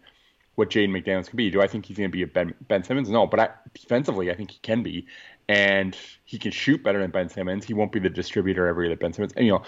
what 0.58 0.70
Jaden 0.70 0.90
McDaniels 0.90 1.28
can 1.28 1.36
be. 1.36 1.50
Do 1.50 1.62
I 1.62 1.68
think 1.68 1.86
he's 1.86 1.96
going 1.96 2.10
to 2.10 2.12
be 2.12 2.22
a 2.22 2.26
Ben, 2.26 2.52
ben 2.66 2.82
Simmons? 2.82 3.08
No, 3.08 3.26
but 3.26 3.38
I, 3.38 3.48
defensively, 3.74 4.30
I 4.30 4.34
think 4.34 4.50
he 4.50 4.58
can 4.60 4.82
be, 4.82 5.06
and 5.48 5.96
he 6.24 6.36
can 6.36 6.50
shoot 6.50 6.82
better 6.82 7.00
than 7.00 7.12
Ben 7.12 7.28
Simmons. 7.28 7.64
He 7.64 7.74
won't 7.74 7.92
be 7.92 8.00
the 8.00 8.10
distributor 8.10 8.66
every 8.66 8.86
year 8.86 8.94
that 8.94 9.00
Ben 9.00 9.12
Simmons. 9.12 9.32
And, 9.36 9.46
you 9.46 9.52
know, 9.52 9.62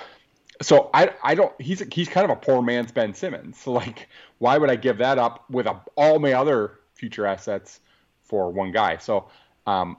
so 0.62 0.90
I 0.92 1.10
I 1.22 1.34
don't 1.34 1.52
he's 1.60 1.82
he's 1.92 2.08
kind 2.08 2.24
of 2.24 2.36
a 2.36 2.40
poor 2.40 2.62
man's 2.62 2.92
Ben 2.92 3.14
Simmons. 3.14 3.58
So 3.58 3.72
like, 3.72 4.08
why 4.38 4.58
would 4.58 4.70
I 4.70 4.76
give 4.76 4.98
that 4.98 5.18
up 5.18 5.48
with 5.50 5.66
a, 5.66 5.80
all 5.96 6.18
my 6.18 6.34
other 6.34 6.80
future 6.94 7.26
assets 7.26 7.80
for 8.22 8.50
one 8.50 8.72
guy? 8.72 8.98
So 8.98 9.28
um, 9.66 9.96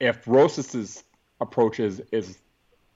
if 0.00 0.26
Rosas's 0.26 1.04
approach 1.40 1.80
is 1.80 2.02
is 2.10 2.38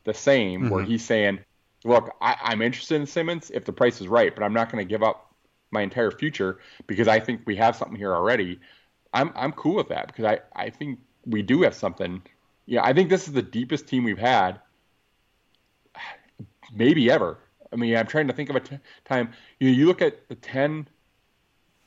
the 0.05 0.15
same, 0.15 0.63
mm-hmm. 0.63 0.71
where 0.71 0.85
he's 0.85 1.05
saying, 1.05 1.41
look, 1.85 2.15
I, 2.21 2.37
I'm 2.43 2.63
interested 2.63 3.01
in 3.01 3.07
Simmons 3.07 3.51
if 3.53 3.65
the 3.65 3.73
price 3.73 4.01
is 4.01 4.09
right, 4.09 4.35
but 4.35 4.43
I'm 4.43 4.53
not 4.53 4.71
going 4.71 4.85
to 4.85 4.89
give 4.89 5.03
up 5.03 5.35
my 5.71 5.83
entire 5.83 6.11
future 6.11 6.59
because 6.87 7.09
I 7.09 7.21
think 7.21 7.43
we 7.45 7.57
have 7.57 7.77
something 7.77 7.97
here 7.97 8.15
already. 8.15 8.59
I'm 9.13 9.33
I'm 9.37 9.53
cool 9.53 9.77
with 9.77 9.89
that 9.89 10.09
because 10.09 10.25
I 10.25 10.41
I 10.55 10.71
think 10.71 10.99
we 11.25 11.43
do 11.43 11.63
have 11.63 11.75
something. 11.75 12.23
Yeah, 12.67 12.85
I 12.85 12.93
think 12.93 13.11
this 13.11 13.29
is 13.29 13.33
the 13.33 13.43
deepest 13.43 13.87
team 13.87 14.03
we've 14.03 14.19
had 14.19 14.61
maybe 16.75 17.11
ever. 17.11 17.39
I 17.73 17.77
mean, 17.77 17.97
I'm 17.97 18.07
trying 18.07 18.29
to 18.29 18.33
think 18.33 18.51
of 18.51 18.57
a 18.57 18.61
t- 18.61 18.79
time. 19.05 19.31
You 19.61 19.69
know, 19.69 19.77
you 19.77 19.87
look 19.87 20.03
at 20.03 20.29
the 20.29 20.35
ten, 20.35 20.89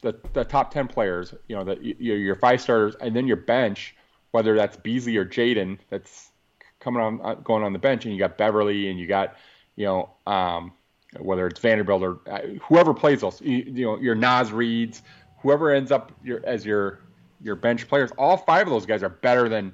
the 0.01 0.19
the 0.33 0.43
top 0.43 0.71
ten 0.71 0.87
players. 0.87 1.33
You 1.47 1.55
know, 1.55 1.63
the 1.63 1.77
your, 1.81 2.17
your 2.17 2.35
five 2.35 2.61
starters, 2.61 2.95
and 3.01 3.15
then 3.15 3.27
your 3.27 3.37
bench, 3.37 3.95
whether 4.31 4.55
that's 4.55 4.77
Beasley 4.77 5.17
or 5.17 5.25
Jaden, 5.25 5.77
that's 5.89 6.31
coming 6.79 7.01
on 7.01 7.21
uh, 7.23 7.35
going 7.35 7.63
on 7.63 7.73
the 7.73 7.79
bench, 7.79 8.05
and 8.05 8.13
you 8.13 8.19
got 8.19 8.37
Beverley, 8.37 8.89
and 8.89 8.99
you 8.99 9.07
got, 9.07 9.35
you 9.75 9.85
know, 9.85 10.09
um, 10.27 10.73
whether 11.19 11.47
it's 11.47 11.59
Vanderbilt 11.59 12.03
or 12.03 12.19
uh, 12.29 12.41
whoever 12.61 12.93
plays 12.93 13.21
those, 13.21 13.41
you, 13.41 13.57
you, 13.57 13.85
know, 13.85 13.97
your 13.99 14.15
Naz 14.15 14.51
Reids, 14.51 15.01
whoever 15.41 15.71
ends 15.71 15.91
up 15.91 16.11
your, 16.23 16.41
as 16.45 16.65
your 16.65 16.99
your 17.41 17.55
bench 17.55 17.87
players. 17.87 18.11
All 18.17 18.37
five 18.37 18.67
of 18.67 18.73
those 18.73 18.85
guys 18.85 19.01
are 19.01 19.09
better 19.09 19.47
than 19.49 19.73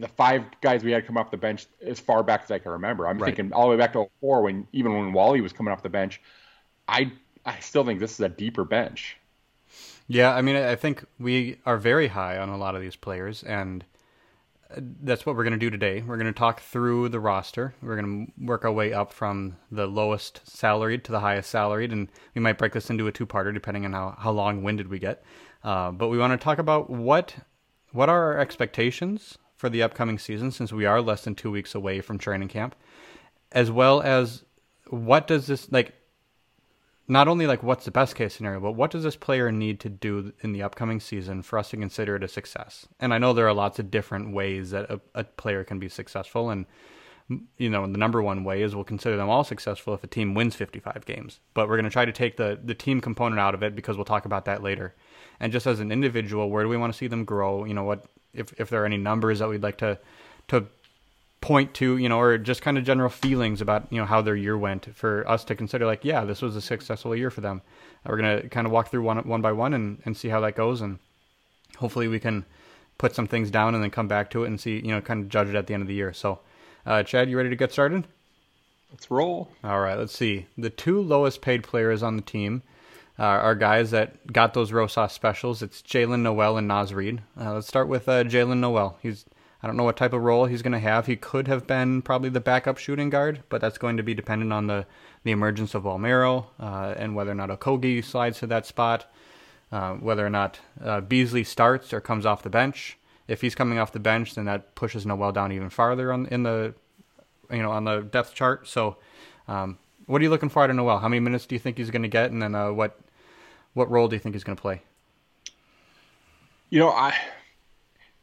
the 0.00 0.08
five 0.08 0.44
guys 0.60 0.82
we 0.82 0.92
had 0.92 1.06
come 1.06 1.16
off 1.16 1.30
the 1.30 1.36
bench 1.36 1.66
as 1.84 2.00
far 2.00 2.22
back 2.22 2.42
as 2.44 2.50
I 2.50 2.58
can 2.58 2.72
remember. 2.72 3.06
I'm 3.06 3.18
right. 3.18 3.34
thinking 3.34 3.52
all 3.52 3.64
the 3.64 3.70
way 3.70 3.76
back 3.76 3.92
to 3.92 4.06
04 4.20 4.42
when 4.42 4.66
even 4.72 4.96
when 4.96 5.12
Wally 5.12 5.40
was 5.40 5.52
coming 5.52 5.72
off 5.72 5.82
the 5.82 5.88
bench. 5.88 6.20
I 6.88 7.12
I 7.44 7.60
still 7.60 7.84
think 7.84 8.00
this 8.00 8.12
is 8.12 8.20
a 8.20 8.28
deeper 8.28 8.64
bench. 8.64 9.16
Yeah, 10.08 10.34
I 10.34 10.42
mean, 10.42 10.56
I 10.56 10.74
think 10.74 11.04
we 11.20 11.58
are 11.64 11.76
very 11.76 12.08
high 12.08 12.36
on 12.36 12.48
a 12.48 12.56
lot 12.56 12.74
of 12.74 12.82
these 12.82 12.96
players, 12.96 13.44
and 13.44 13.84
that's 14.76 15.24
what 15.24 15.36
we're 15.36 15.44
going 15.44 15.52
to 15.52 15.58
do 15.58 15.70
today. 15.70 16.02
We're 16.04 16.16
going 16.16 16.32
to 16.32 16.38
talk 16.38 16.60
through 16.60 17.10
the 17.10 17.20
roster. 17.20 17.74
We're 17.80 17.96
going 17.96 18.26
to 18.26 18.44
work 18.44 18.64
our 18.64 18.72
way 18.72 18.92
up 18.92 19.12
from 19.12 19.56
the 19.70 19.86
lowest 19.86 20.40
salaried 20.44 21.04
to 21.04 21.12
the 21.12 21.20
highest 21.20 21.50
salaried, 21.50 21.92
and 21.92 22.08
we 22.34 22.40
might 22.40 22.58
break 22.58 22.72
this 22.72 22.90
into 22.90 23.06
a 23.06 23.12
two-parter 23.12 23.54
depending 23.54 23.84
on 23.84 23.92
how, 23.92 24.16
how 24.18 24.32
long-winded 24.32 24.88
we 24.88 24.98
get. 24.98 25.22
Uh, 25.62 25.92
but 25.92 26.08
we 26.08 26.18
want 26.18 26.32
to 26.32 26.42
talk 26.42 26.58
about 26.58 26.90
what 26.90 27.36
what 27.92 28.08
are 28.08 28.32
our 28.32 28.38
expectations 28.38 29.36
for 29.60 29.68
the 29.68 29.82
upcoming 29.82 30.18
season 30.18 30.50
since 30.50 30.72
we 30.72 30.86
are 30.86 31.02
less 31.02 31.22
than 31.24 31.34
two 31.34 31.50
weeks 31.50 31.74
away 31.74 32.00
from 32.00 32.16
training 32.16 32.48
camp, 32.48 32.74
as 33.52 33.70
well 33.70 34.00
as 34.00 34.42
what 34.88 35.26
does 35.26 35.48
this 35.48 35.70
like 35.70 35.92
not 37.06 37.28
only 37.28 37.46
like 37.46 37.62
what's 37.62 37.84
the 37.84 37.90
best 37.90 38.16
case 38.16 38.34
scenario, 38.34 38.58
but 38.58 38.72
what 38.72 38.90
does 38.90 39.02
this 39.02 39.16
player 39.16 39.52
need 39.52 39.78
to 39.80 39.90
do 39.90 40.32
in 40.40 40.52
the 40.52 40.62
upcoming 40.62 40.98
season 40.98 41.42
for 41.42 41.58
us 41.58 41.68
to 41.68 41.76
consider 41.76 42.16
it 42.16 42.24
a 42.24 42.28
success? 42.28 42.86
And 42.98 43.12
I 43.12 43.18
know 43.18 43.34
there 43.34 43.46
are 43.46 43.52
lots 43.52 43.78
of 43.78 43.90
different 43.90 44.32
ways 44.32 44.70
that 44.70 44.90
a, 44.90 44.98
a, 45.14 45.24
player 45.24 45.62
can 45.62 45.78
be 45.78 45.90
successful, 45.90 46.48
and 46.48 46.64
you 47.58 47.68
know 47.68 47.86
the 47.86 47.98
number 47.98 48.22
one 48.22 48.44
way 48.44 48.62
is 48.62 48.74
we'll 48.74 48.84
consider 48.84 49.18
them 49.18 49.28
all 49.28 49.44
successful 49.44 49.92
if 49.92 50.02
a 50.02 50.06
team 50.06 50.32
wins 50.32 50.56
55 50.56 51.04
games. 51.04 51.38
But 51.52 51.68
we're 51.68 51.76
going 51.76 51.84
to 51.84 51.90
try 51.90 52.06
to 52.06 52.12
take 52.12 52.38
the 52.38 52.58
the 52.64 52.74
team 52.74 53.02
component 53.02 53.38
out 53.38 53.54
of 53.54 53.62
it 53.62 53.76
because 53.76 53.98
we'll 53.98 54.06
talk 54.06 54.24
about 54.24 54.46
that 54.46 54.62
later. 54.62 54.94
And 55.38 55.52
just 55.52 55.66
as 55.66 55.80
an 55.80 55.92
individual, 55.92 56.48
where 56.48 56.62
do 56.62 56.70
we 56.70 56.78
want 56.78 56.94
to 56.94 56.96
see 56.96 57.08
them 57.08 57.26
grow? 57.26 57.66
You 57.66 57.74
know 57.74 57.84
what 57.84 58.06
if 58.34 58.52
if 58.60 58.70
there 58.70 58.82
are 58.82 58.86
any 58.86 58.96
numbers 58.96 59.38
that 59.38 59.48
we'd 59.48 59.62
like 59.62 59.78
to 59.78 59.98
to 60.48 60.66
point 61.40 61.72
to, 61.74 61.96
you 61.96 62.08
know, 62.08 62.20
or 62.20 62.36
just 62.36 62.60
kind 62.60 62.76
of 62.76 62.84
general 62.84 63.08
feelings 63.08 63.62
about, 63.62 63.90
you 63.90 63.98
know, 63.98 64.04
how 64.04 64.20
their 64.20 64.36
year 64.36 64.58
went 64.58 64.94
for 64.94 65.26
us 65.26 65.42
to 65.44 65.54
consider 65.54 65.86
like, 65.86 66.04
yeah, 66.04 66.24
this 66.24 66.42
was 66.42 66.54
a 66.54 66.60
successful 66.60 67.16
year 67.16 67.30
for 67.30 67.40
them. 67.40 67.62
We're 68.04 68.18
going 68.18 68.42
to 68.42 68.48
kind 68.50 68.66
of 68.66 68.72
walk 68.72 68.90
through 68.90 69.02
one 69.02 69.18
one 69.26 69.40
by 69.40 69.52
one 69.52 69.74
and 69.74 70.02
and 70.04 70.16
see 70.16 70.28
how 70.28 70.40
that 70.40 70.56
goes 70.56 70.80
and 70.80 70.98
hopefully 71.78 72.08
we 72.08 72.20
can 72.20 72.44
put 72.98 73.14
some 73.14 73.26
things 73.26 73.50
down 73.50 73.74
and 73.74 73.82
then 73.82 73.90
come 73.90 74.08
back 74.08 74.30
to 74.30 74.44
it 74.44 74.48
and 74.48 74.60
see, 74.60 74.76
you 74.76 74.88
know, 74.88 75.00
kind 75.00 75.22
of 75.22 75.28
judge 75.28 75.48
it 75.48 75.54
at 75.54 75.66
the 75.66 75.74
end 75.74 75.82
of 75.82 75.88
the 75.88 75.94
year. 75.94 76.12
So, 76.12 76.40
uh, 76.84 77.02
Chad, 77.02 77.30
you 77.30 77.36
ready 77.36 77.48
to 77.48 77.56
get 77.56 77.72
started? 77.72 78.06
Let's 78.90 79.10
roll. 79.10 79.50
All 79.64 79.80
right, 79.80 79.96
let's 79.96 80.16
see. 80.16 80.46
The 80.58 80.68
two 80.68 81.00
lowest 81.00 81.40
paid 81.40 81.62
players 81.62 82.02
on 82.02 82.16
the 82.16 82.22
team 82.22 82.62
uh, 83.20 83.24
are 83.24 83.54
guys 83.54 83.90
that 83.90 84.32
got 84.32 84.54
those 84.54 84.72
Rosas 84.72 85.12
specials. 85.12 85.60
It's 85.60 85.82
Jaylen 85.82 86.20
Nowell 86.20 86.56
and 86.56 86.66
Naz 86.66 86.94
Reid. 86.94 87.20
Uh, 87.38 87.54
let's 87.54 87.68
start 87.68 87.86
with 87.86 88.08
uh, 88.08 88.24
Jaylen 88.24 88.60
Nowell. 88.60 88.98
He's 89.02 89.26
I 89.62 89.66
don't 89.66 89.76
know 89.76 89.84
what 89.84 89.98
type 89.98 90.14
of 90.14 90.22
role 90.22 90.46
he's 90.46 90.62
going 90.62 90.72
to 90.72 90.78
have. 90.78 91.04
He 91.04 91.16
could 91.16 91.46
have 91.46 91.66
been 91.66 92.00
probably 92.00 92.30
the 92.30 92.40
backup 92.40 92.78
shooting 92.78 93.10
guard, 93.10 93.42
but 93.50 93.60
that's 93.60 93.76
going 93.76 93.98
to 93.98 94.02
be 94.02 94.14
dependent 94.14 94.54
on 94.54 94.68
the, 94.68 94.86
the 95.22 95.32
emergence 95.32 95.74
of 95.74 95.82
Bolmaro 95.82 96.46
uh, 96.58 96.94
and 96.96 97.14
whether 97.14 97.32
or 97.32 97.34
not 97.34 97.50
Okogie 97.50 98.02
slides 98.02 98.38
to 98.38 98.46
that 98.46 98.64
spot, 98.64 99.12
uh, 99.70 99.94
whether 99.96 100.24
or 100.24 100.30
not 100.30 100.60
uh, 100.82 101.02
Beasley 101.02 101.44
starts 101.44 101.92
or 101.92 102.00
comes 102.00 102.24
off 102.24 102.42
the 102.42 102.48
bench. 102.48 102.96
If 103.28 103.42
he's 103.42 103.54
coming 103.54 103.78
off 103.78 103.92
the 103.92 104.00
bench, 104.00 104.34
then 104.34 104.46
that 104.46 104.74
pushes 104.74 105.04
Nowell 105.04 105.30
down 105.30 105.52
even 105.52 105.68
farther 105.68 106.10
on 106.10 106.24
in 106.26 106.42
the 106.42 106.74
you 107.50 107.62
know 107.62 107.70
on 107.70 107.84
the 107.84 108.00
depth 108.00 108.34
chart. 108.34 108.66
So, 108.66 108.96
um, 109.46 109.78
what 110.06 110.20
are 110.20 110.24
you 110.24 110.30
looking 110.30 110.48
for 110.48 110.64
out 110.64 110.70
of 110.70 110.76
Nowell? 110.76 110.98
How 110.98 111.08
many 111.08 111.20
minutes 111.20 111.44
do 111.44 111.54
you 111.54 111.58
think 111.58 111.76
he's 111.76 111.90
going 111.90 112.02
to 112.02 112.08
get, 112.08 112.32
and 112.32 112.42
then 112.42 112.54
what 112.74 112.98
what 113.74 113.90
role 113.90 114.08
do 114.08 114.16
you 114.16 114.20
think 114.20 114.34
he's 114.34 114.44
going 114.44 114.56
to 114.56 114.60
play? 114.60 114.82
You 116.70 116.78
know, 116.78 116.90
I 116.90 117.14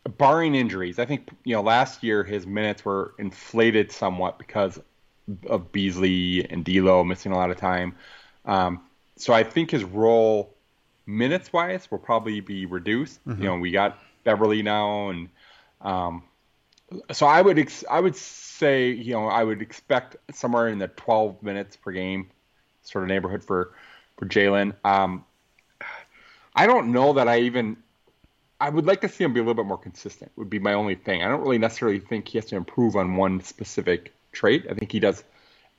barring 0.08 0.56
injuries, 0.56 1.00
I 1.00 1.06
think 1.06 1.30
you 1.44 1.56
know 1.56 1.62
last 1.62 2.04
year 2.04 2.24
his 2.24 2.48
minutes 2.48 2.86
were 2.86 3.14
inflated 3.18 3.92
somewhat 3.92 4.38
because 4.38 4.80
of 5.48 5.72
Beasley 5.72 6.50
and 6.50 6.64
D'Lo 6.64 7.04
missing 7.04 7.32
a 7.32 7.36
lot 7.36 7.52
of 7.52 7.58
time. 7.58 7.96
Um, 8.46 8.82
so 9.18 9.34
I 9.34 9.44
think 9.44 9.72
his 9.72 9.84
role, 9.84 10.54
minutes 11.06 11.52
wise, 11.52 11.90
will 11.92 11.98
probably 11.98 12.40
be 12.40 12.66
reduced. 12.66 13.24
Mm-hmm. 13.26 13.42
You 13.42 13.48
know, 13.50 13.58
we 13.58 13.72
got 13.72 14.00
Beverley 14.24 14.62
now, 14.62 15.10
and 15.10 15.30
um, 15.82 16.24
so 17.12 17.26
I 17.26 17.42
would 17.42 17.60
ex- 17.60 17.86
I 17.90 18.00
would 18.00 18.16
say 18.16 18.92
you 18.92 19.14
know 19.14 19.28
I 19.28 19.44
would 19.44 19.62
expect 19.62 20.16
somewhere 20.34 20.70
in 20.70 20.80
the 20.80 20.88
12 20.88 21.44
minutes 21.44 21.76
per 21.76 21.92
game 21.92 22.30
sort 22.84 23.04
of 23.04 23.10
neighborhood 23.10 23.44
for 23.44 23.74
for 24.18 24.26
Jaylen. 24.26 24.74
Um, 24.86 25.26
I 26.58 26.66
don't 26.66 26.92
know 26.92 27.14
that 27.14 27.28
I 27.28 27.40
even. 27.42 27.78
I 28.60 28.70
would 28.70 28.88
like 28.88 29.02
to 29.02 29.10
see 29.10 29.24
him 29.24 29.34
be 29.34 29.40
a 29.40 29.44
little 29.44 29.54
bit 29.54 29.68
more 29.68 29.78
consistent. 29.78 30.32
Would 30.36 30.50
be 30.50 30.58
my 30.58 30.74
only 30.74 30.96
thing. 30.96 31.22
I 31.22 31.28
don't 31.28 31.42
really 31.42 31.60
necessarily 31.60 32.00
think 32.00 32.28
he 32.28 32.40
has 32.40 32.46
to 32.48 32.56
improve 32.56 32.96
on 32.96 33.16
one 33.16 33.40
specific 33.42 34.14
trait. 34.32 34.66
I 34.70 34.74
think 34.74 34.92
he 34.92 35.00
does 35.00 35.24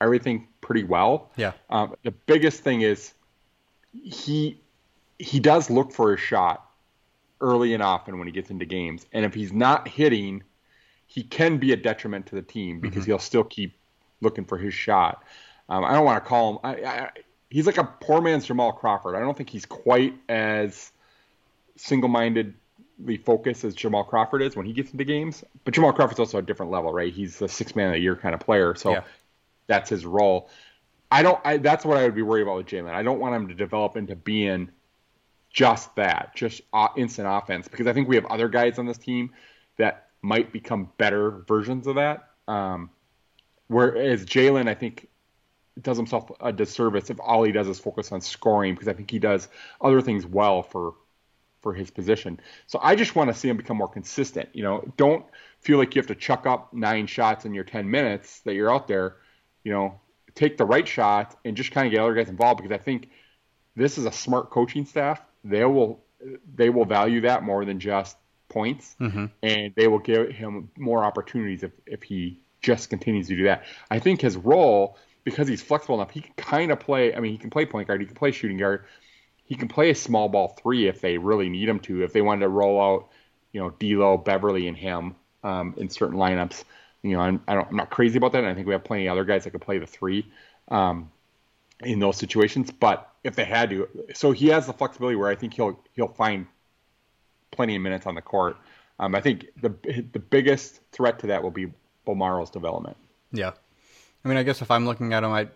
everything 0.01 0.47
pretty 0.61 0.85
well. 0.85 1.31
Yeah. 1.37 1.53
Um, 1.71 1.97
the 2.05 2.13
biggest 2.13 2.63
thing 2.63 2.83
is 2.83 3.15
he 3.93 4.61
he 5.19 5.41
does 5.41 5.71
look 5.71 5.93
for 5.93 6.15
a 6.15 6.17
shot 6.17 6.65
early 7.41 7.75
and 7.75 7.83
often 7.83 8.19
when 8.19 8.29
he 8.29 8.33
gets 8.33 8.51
into 8.51 8.65
games, 8.65 9.07
and 9.13 9.25
if 9.25 9.35
he's 9.35 9.53
not 9.53 9.89
hitting, 9.89 10.45
he 11.07 11.25
can 11.25 11.59
be 11.59 11.73
a 11.73 11.77
detriment 11.77 12.27
to 12.27 12.37
the 12.37 12.43
team 12.43 12.79
because 12.81 13.03
mm-hmm. 13.03 13.13
he'll 13.13 13.19
still 13.19 13.45
keep 13.45 13.77
looking 14.21 14.45
for 14.45 14.59
his 14.59 14.75
shot. 14.75 15.25
Um, 15.69 15.85
I 15.85 15.93
don't 15.95 16.05
want 16.05 16.23
to 16.23 16.29
call 16.29 16.53
him. 16.53 16.59
I, 16.63 16.75
I, 16.85 17.11
he's 17.51 17.67
like 17.67 17.79
a 17.79 17.85
poor 17.85 18.21
man's 18.21 18.47
Jamal 18.47 18.73
Crawford. 18.73 19.15
I 19.15 19.21
don't 19.21 19.37
think 19.37 19.51
he's 19.51 19.67
quite 19.67 20.15
as 20.29 20.93
single-mindedly 21.77 23.17
focused 23.25 23.65
as 23.65 23.75
Jamal 23.75 24.05
Crawford 24.05 24.43
is 24.43 24.57
when 24.57 24.67
he 24.67 24.73
gets 24.73 24.93
into 24.93 25.05
games. 25.05 25.45
But 25.65 25.75
Jamal 25.75 25.93
Crawford's 25.93 26.21
also 26.21 26.39
a 26.39 26.43
different 26.43 26.73
level, 26.73 26.93
right? 26.93 27.13
He's 27.13 27.41
a 27.41 27.49
six-man 27.49 27.95
a 27.95 27.97
year 27.97 28.17
kind 28.17 28.35
of 28.35 28.41
player, 28.41 28.75
so 28.75 28.91
yeah. 28.93 29.03
that's 29.67 29.89
his 29.89 30.05
role. 30.05 30.51
I 31.11 31.23
don't. 31.23 31.41
I, 31.45 31.57
that's 31.57 31.85
what 31.85 31.97
I 31.97 32.03
would 32.05 32.15
be 32.15 32.23
worried 32.23 32.43
about 32.43 32.57
with 32.59 32.67
Jaylen. 32.67 32.93
I 32.93 33.03
don't 33.03 33.19
want 33.19 33.35
him 33.35 33.49
to 33.49 33.55
develop 33.55 33.97
into 33.97 34.15
being 34.15 34.71
just 35.51 35.95
that, 35.97 36.37
just 36.37 36.61
uh, 36.75 36.89
instant 36.97 37.27
offense, 37.31 37.67
because 37.67 37.87
I 37.87 37.95
think 37.95 38.09
we 38.09 38.17
have 38.17 38.27
other 38.27 38.49
guys 38.49 38.79
on 38.79 38.85
this 38.85 38.99
team 38.99 39.33
that 39.79 40.09
might 40.21 40.53
become 40.53 40.91
better 40.99 41.31
versions 41.49 41.87
of 41.87 41.95
that. 41.95 42.29
Um, 42.47 42.91
whereas 43.69 44.27
Jaylen, 44.27 44.69
I 44.69 44.75
think 44.75 45.09
does 45.81 45.97
himself 45.97 46.31
a 46.41 46.53
disservice 46.53 47.11
if 47.11 47.19
all 47.21 47.43
he 47.43 47.53
does 47.53 47.69
is 47.69 47.79
focus 47.79 48.13
on 48.13 48.21
scoring 48.21 48.75
because 48.75 48.89
I 48.89 48.93
think 48.93 49.11
he 49.11 49.19
does 49.19 49.49
other 49.81 50.01
things 50.01 50.27
well 50.27 50.63
for 50.63 50.95
for 51.61 51.75
his 51.75 51.91
position. 51.91 52.41
So 52.67 52.79
I 52.83 52.95
just 52.95 53.17
want 53.17 53.33
to 53.33 53.35
see 53.35 53.49
him 53.49 53.57
become 53.57 53.77
more 53.77 53.89
consistent. 53.89 54.49
You 54.53 54.63
know, 54.63 54.93
don't 54.97 55.25
feel 55.61 55.79
like 55.79 55.95
you 55.95 56.01
have 56.01 56.07
to 56.09 56.15
chuck 56.15 56.47
up 56.47 56.73
nine 56.73 57.07
shots 57.07 57.45
in 57.45 57.55
your 57.55 57.65
10 57.65 57.91
minutes 57.91 58.41
that 58.41 58.55
you're 58.55 58.73
out 58.73 58.87
there. 58.87 59.17
You 59.65 59.73
know, 59.73 60.01
take 60.35 60.57
the 60.57 60.65
right 60.65 60.87
shot 60.87 61.37
and 61.45 61.57
just 61.57 61.73
kind 61.73 61.87
of 61.87 61.93
get 61.93 62.01
other 62.01 62.15
guys 62.15 62.29
involved 62.29 62.63
because 62.63 62.75
I 62.75 62.83
think 62.83 63.11
this 63.75 63.99
is 63.99 64.07
a 64.07 64.13
smart 64.13 64.51
coaching 64.51 64.87
staff. 64.87 65.21
They 65.45 65.65
will 65.65 66.05
they 66.55 66.71
will 66.71 66.85
value 66.85 67.23
that 67.23 67.43
more 67.43 67.65
than 67.65 67.79
just 67.81 68.17
points, 68.49 68.97
mm-hmm. 69.01 69.27
and 69.43 69.73
they 69.77 69.87
will 69.87 70.01
give 70.01 70.31
him 70.31 70.71
more 70.77 71.05
opportunities 71.05 71.63
if 71.63 71.73
if 71.87 72.03
he 72.03 72.41
just 72.61 72.91
continues 72.91 73.29
to 73.29 73.37
do 73.37 73.45
that. 73.45 73.65
I 73.91 73.99
think 73.99 74.21
his 74.21 74.37
role 74.37 74.97
because 75.25 75.49
he's 75.49 75.63
flexible 75.63 75.97
enough, 75.97 76.11
he 76.11 76.21
can 76.21 76.35
kind 76.37 76.71
of 76.71 76.81
play. 76.81 77.15
I 77.15 77.21
mean, 77.21 77.33
he 77.33 77.39
can 77.39 77.51
play 77.51 77.67
point 77.67 77.89
guard, 77.89 78.01
he 78.01 78.07
can 78.07 78.17
play 78.17 78.31
shooting 78.31 78.57
guard, 78.57 78.85
he 79.45 79.55
can 79.55 79.69
play 79.69 79.91
a 79.91 79.95
small 79.95 80.29
ball 80.29 80.57
three 80.61 80.87
if 80.87 81.01
they 81.01 81.19
really 81.19 81.49
need 81.49 81.69
him 81.69 81.81
to. 81.81 82.03
If 82.03 82.13
they 82.13 82.23
wanted 82.23 82.41
to 82.41 82.49
roll 82.49 82.81
out, 82.81 83.09
you 83.53 83.61
know, 83.61 83.71
D'Lo, 83.71 84.17
Beverley, 84.17 84.69
and 84.69 84.77
him 84.77 85.17
um, 85.43 85.75
in 85.77 85.89
certain 85.89 86.17
lineups, 86.17 86.65
you 87.03 87.13
know, 87.13 87.21
I'm, 87.21 87.43
I 87.49 87.57
I'm 87.57 87.77
not 87.77 87.91
crazy 87.91 88.19
about 88.19 88.33
that. 88.33 88.45
I 88.45 88.55
think 88.55 88.67
we 88.67 88.73
have 88.73 88.85
plenty 88.85 89.07
of 89.07 89.13
other 89.13 89.25
guys 89.25 89.45
that 89.45 89.51
could 89.51 89.63
play 89.63 89.79
the 89.79 89.87
three 89.87 90.27
um, 90.69 91.11
in 91.81 91.99
those 91.99 92.17
situations. 92.17 92.71
But 92.71 93.11
if 93.25 93.37
they 93.37 93.45
had 93.45 93.71
to, 93.71 93.89
so 94.15 94.33
he 94.33 94.49
has 94.49 94.67
the 94.67 94.73
flexibility 94.73 95.17
where 95.17 95.31
I 95.31 95.35
think 95.35 95.55
he'll 95.55 95.81
he'll 95.95 96.09
find 96.09 96.47
plenty 97.51 97.77
of 97.77 97.83
minutes 97.83 98.07
on 98.07 98.15
the 98.15 98.23
court. 98.23 98.57
Um, 99.01 99.15
I 99.15 99.21
think 99.21 99.47
the 99.61 99.71
the 100.13 100.19
biggest 100.19 100.81
threat 100.93 101.21
to 101.21 101.29
that 101.29 101.43
will 101.43 101.51
be 101.51 101.73
Bolmaro's 102.07 102.51
development. 102.51 102.97
Yeah. 103.33 103.53
I 104.25 104.29
mean, 104.29 104.37
I 104.37 104.43
guess 104.43 104.63
if 104.63 104.71
I'm 104.71 104.87
looking 104.87 105.13
at 105.13 105.25
him, 105.25 105.33
I'd, 105.33 105.51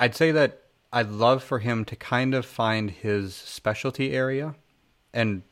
I'd 0.00 0.14
say 0.14 0.30
that 0.32 0.62
I'd 0.92 1.10
love 1.10 1.42
for 1.42 1.58
him 1.58 1.84
to 1.86 1.96
kind 1.96 2.34
of 2.34 2.46
find 2.46 2.90
his 2.90 3.34
specialty 3.34 4.12
area 4.12 4.54
and 5.12 5.42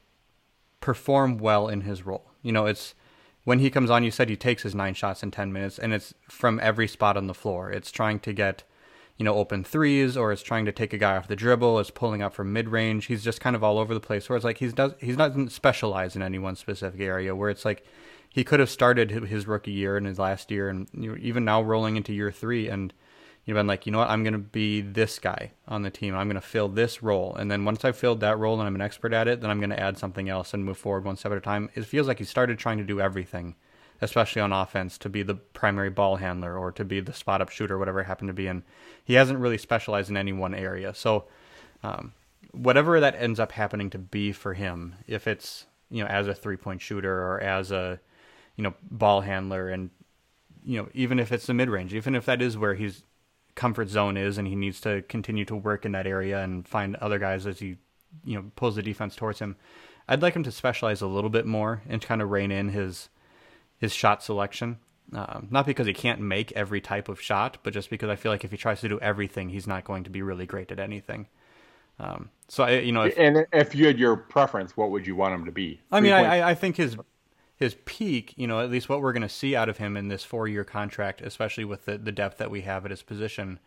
perform 0.80 1.38
well 1.38 1.68
in 1.68 1.82
his 1.82 2.04
role. 2.04 2.30
You 2.42 2.52
know, 2.52 2.66
it's 2.66 2.94
when 3.44 3.58
he 3.60 3.70
comes 3.70 3.90
on, 3.90 4.02
you 4.02 4.10
said 4.10 4.28
he 4.28 4.36
takes 4.36 4.62
his 4.62 4.74
nine 4.74 4.94
shots 4.94 5.22
in 5.22 5.30
10 5.30 5.52
minutes, 5.52 5.78
and 5.78 5.92
it's 5.92 6.14
from 6.28 6.58
every 6.62 6.88
spot 6.88 7.16
on 7.16 7.26
the 7.26 7.34
floor. 7.34 7.70
It's 7.70 7.90
trying 7.90 8.18
to 8.20 8.32
get, 8.32 8.64
you 9.16 9.24
know, 9.24 9.34
open 9.34 9.62
threes, 9.62 10.16
or 10.16 10.32
it's 10.32 10.42
trying 10.42 10.64
to 10.64 10.72
take 10.72 10.92
a 10.92 10.98
guy 10.98 11.16
off 11.16 11.28
the 11.28 11.36
dribble, 11.36 11.78
it's 11.78 11.90
pulling 11.90 12.22
up 12.22 12.34
from 12.34 12.52
mid 12.52 12.68
range. 12.68 13.06
He's 13.06 13.22
just 13.22 13.40
kind 13.40 13.54
of 13.54 13.62
all 13.62 13.78
over 13.78 13.94
the 13.94 14.00
place. 14.00 14.28
Where 14.28 14.36
it's 14.36 14.44
like 14.44 14.58
he's 14.58 14.72
does 14.72 14.94
he's 15.00 15.16
not 15.16 15.52
specialized 15.52 16.16
in 16.16 16.22
any 16.22 16.38
one 16.38 16.56
specific 16.56 17.00
area. 17.00 17.36
Where 17.36 17.50
it's 17.50 17.64
like 17.64 17.84
he 18.36 18.44
could 18.44 18.60
have 18.60 18.68
started 18.68 19.10
his 19.10 19.46
rookie 19.46 19.72
year 19.72 19.96
and 19.96 20.06
his 20.06 20.18
last 20.18 20.50
year, 20.50 20.68
and 20.68 20.86
you 20.92 21.10
know, 21.10 21.18
even 21.22 21.46
now 21.46 21.62
rolling 21.62 21.96
into 21.96 22.12
year 22.12 22.30
three, 22.30 22.68
and 22.68 22.92
you've 23.46 23.54
been 23.54 23.66
like, 23.66 23.86
you 23.86 23.92
know 23.92 23.96
what, 23.96 24.10
I'm 24.10 24.24
going 24.24 24.34
to 24.34 24.38
be 24.38 24.82
this 24.82 25.18
guy 25.18 25.52
on 25.66 25.80
the 25.80 25.88
team. 25.88 26.14
I'm 26.14 26.28
going 26.28 26.34
to 26.34 26.46
fill 26.46 26.68
this 26.68 27.02
role, 27.02 27.34
and 27.34 27.50
then 27.50 27.64
once 27.64 27.82
I've 27.82 27.96
filled 27.96 28.20
that 28.20 28.38
role 28.38 28.60
and 28.60 28.66
I'm 28.66 28.74
an 28.74 28.82
expert 28.82 29.14
at 29.14 29.26
it, 29.26 29.40
then 29.40 29.48
I'm 29.48 29.58
going 29.58 29.70
to 29.70 29.80
add 29.80 29.96
something 29.96 30.28
else 30.28 30.52
and 30.52 30.66
move 30.66 30.76
forward 30.76 31.06
one 31.06 31.16
step 31.16 31.32
at 31.32 31.38
a 31.38 31.40
time. 31.40 31.70
It 31.74 31.86
feels 31.86 32.06
like 32.06 32.18
he 32.18 32.26
started 32.26 32.58
trying 32.58 32.76
to 32.76 32.84
do 32.84 33.00
everything, 33.00 33.54
especially 34.02 34.42
on 34.42 34.52
offense, 34.52 34.98
to 34.98 35.08
be 35.08 35.22
the 35.22 35.36
primary 35.36 35.88
ball 35.88 36.16
handler 36.16 36.58
or 36.58 36.70
to 36.72 36.84
be 36.84 37.00
the 37.00 37.14
spot 37.14 37.40
up 37.40 37.48
shooter, 37.48 37.78
whatever 37.78 38.02
it 38.02 38.04
happened 38.04 38.28
to 38.28 38.34
be. 38.34 38.48
And 38.48 38.64
he 39.02 39.14
hasn't 39.14 39.38
really 39.38 39.56
specialized 39.56 40.10
in 40.10 40.16
any 40.18 40.34
one 40.34 40.54
area. 40.54 40.92
So, 40.92 41.24
um, 41.82 42.12
whatever 42.52 43.00
that 43.00 43.16
ends 43.18 43.40
up 43.40 43.52
happening 43.52 43.88
to 43.88 43.98
be 43.98 44.30
for 44.30 44.52
him, 44.52 44.96
if 45.06 45.26
it's 45.26 45.64
you 45.88 46.04
know 46.04 46.10
as 46.10 46.28
a 46.28 46.34
three 46.34 46.58
point 46.58 46.82
shooter 46.82 47.22
or 47.22 47.40
as 47.40 47.70
a 47.70 47.98
you 48.56 48.64
know, 48.64 48.74
ball 48.90 49.20
handler 49.20 49.68
and 49.68 49.90
you 50.64 50.78
know, 50.78 50.88
even 50.94 51.20
if 51.20 51.30
it's 51.30 51.46
the 51.46 51.54
mid 51.54 51.70
range, 51.70 51.94
even 51.94 52.14
if 52.14 52.26
that 52.26 52.42
is 52.42 52.58
where 52.58 52.74
his 52.74 53.04
comfort 53.54 53.88
zone 53.88 54.16
is 54.16 54.36
and 54.36 54.48
he 54.48 54.56
needs 54.56 54.80
to 54.80 55.02
continue 55.02 55.44
to 55.44 55.54
work 55.54 55.84
in 55.84 55.92
that 55.92 56.06
area 56.06 56.42
and 56.42 56.66
find 56.66 56.96
other 56.96 57.18
guys 57.18 57.46
as 57.46 57.60
he, 57.60 57.76
you 58.24 58.34
know, 58.34 58.44
pulls 58.56 58.74
the 58.74 58.82
defense 58.82 59.14
towards 59.14 59.38
him. 59.38 59.56
I'd 60.08 60.22
like 60.22 60.34
him 60.34 60.42
to 60.42 60.52
specialize 60.52 61.00
a 61.00 61.06
little 61.06 61.30
bit 61.30 61.46
more 61.46 61.82
and 61.88 62.02
kind 62.02 62.20
of 62.20 62.30
rein 62.30 62.50
in 62.50 62.70
his 62.70 63.08
his 63.78 63.92
shot 63.92 64.22
selection. 64.22 64.78
Uh, 65.14 65.40
not 65.50 65.66
because 65.66 65.86
he 65.86 65.92
can't 65.92 66.20
make 66.20 66.50
every 66.52 66.80
type 66.80 67.08
of 67.08 67.20
shot, 67.20 67.58
but 67.62 67.72
just 67.72 67.90
because 67.90 68.08
I 68.08 68.16
feel 68.16 68.32
like 68.32 68.44
if 68.44 68.50
he 68.50 68.56
tries 68.56 68.80
to 68.80 68.88
do 68.88 68.98
everything, 68.98 69.50
he's 69.50 69.66
not 69.66 69.84
going 69.84 70.02
to 70.02 70.10
be 70.10 70.20
really 70.20 70.46
great 70.46 70.72
at 70.72 70.80
anything. 70.80 71.28
Um, 72.00 72.30
so 72.48 72.64
I, 72.64 72.78
you 72.78 72.90
know, 72.90 73.02
if, 73.02 73.16
and 73.16 73.46
if 73.52 73.74
you 73.74 73.86
had 73.86 74.00
your 74.00 74.16
preference, 74.16 74.76
what 74.76 74.90
would 74.90 75.06
you 75.06 75.14
want 75.14 75.34
him 75.34 75.44
to 75.44 75.52
be? 75.52 75.80
I 75.92 76.00
mean, 76.00 76.12
I, 76.12 76.50
I 76.50 76.54
think 76.54 76.76
his 76.76 76.96
his 77.56 77.76
peak, 77.86 78.34
you 78.36 78.46
know, 78.46 78.60
at 78.60 78.70
least 78.70 78.88
what 78.88 79.00
we're 79.00 79.12
going 79.12 79.22
to 79.22 79.28
see 79.28 79.56
out 79.56 79.68
of 79.68 79.78
him 79.78 79.96
in 79.96 80.08
this 80.08 80.22
four 80.22 80.46
year 80.46 80.64
contract, 80.64 81.22
especially 81.22 81.64
with 81.64 81.86
the, 81.86 81.96
the 81.96 82.12
depth 82.12 82.38
that 82.38 82.50
we 82.50 82.60
have 82.62 82.84
at 82.84 82.90
his 82.90 83.02
position, 83.02 83.58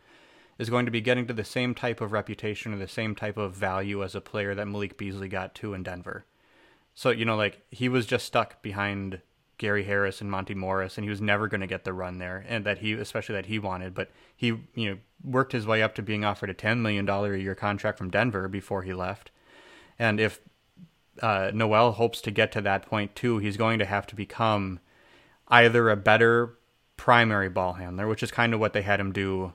is 0.60 0.70
going 0.70 0.86
to 0.86 0.92
be 0.92 1.02
getting 1.02 1.26
to 1.26 1.34
the 1.34 1.44
same 1.44 1.74
type 1.74 2.00
of 2.00 2.12
reputation 2.12 2.74
or 2.74 2.78
the 2.78 2.88
same 2.88 3.16
type 3.16 3.38
of 3.38 3.54
value 3.54 4.04
as 4.04 4.14
a 4.14 4.22
player 4.22 4.54
that 4.54 4.68
Malik 4.68 4.98
Beasley 4.98 5.28
got 5.28 5.56
to 5.56 5.74
in 5.74 5.84
Denver. 5.84 6.26
So, 6.94 7.10
you 7.10 7.26
know, 7.26 7.36
like 7.36 7.62
he 7.72 7.90
was 7.90 8.06
just 8.06 8.26
stuck 8.26 8.62
behind 8.62 9.22
Gary 9.58 9.84
Harris 9.84 10.22
and 10.22 10.30
Monte 10.30 10.54
Morris, 10.54 10.98
and 10.98 11.04
he 11.04 11.10
was 11.10 11.22
never 11.22 11.48
going 11.48 11.62
to 11.62 11.68
get 11.68 11.84
the 11.84 11.94
run 11.94 12.18
there, 12.18 12.46
and 12.48 12.66
that 12.66 12.80
he, 12.80 12.94
especially 12.94 13.36
that 13.36 13.48
he 13.48 13.58
wanted. 13.60 13.94
But 13.94 14.12
he, 14.36 14.48
you 14.76 14.90
know, 14.90 14.98
worked 15.24 15.52
his 15.52 15.66
way 15.66 15.82
up 15.82 15.96
to 15.96 16.02
being 16.02 16.24
offered 16.24 16.50
a 16.50 16.54
$10 16.54 16.80
million 16.80 17.08
a 17.08 17.38
year 17.38 17.56
contract 17.56 17.98
from 17.98 18.10
Denver 18.10 18.48
before 18.48 18.84
he 18.84 18.94
left. 18.94 19.32
And 19.98 20.20
if 20.20 20.40
uh, 21.22 21.52
Nowell 21.54 21.94
hopes 21.94 22.22
to 22.22 22.32
get 22.32 22.52
to 22.54 22.62
that 22.62 22.86
point 22.86 23.16
too, 23.16 23.38
he's 23.38 23.58
going 23.58 23.80
to 23.80 23.86
have 23.86 24.08
to 24.08 24.16
become 24.16 24.80
either 25.48 25.90
a 25.90 25.98
better 25.98 26.58
primary 26.98 27.50
ball 27.50 27.74
handler, 27.74 28.08
which 28.08 28.24
is 28.24 28.32
kind 28.32 28.54
of 28.54 28.60
what 28.60 28.74
they 28.74 28.82
had 28.82 29.00
him 29.00 29.12
do 29.12 29.54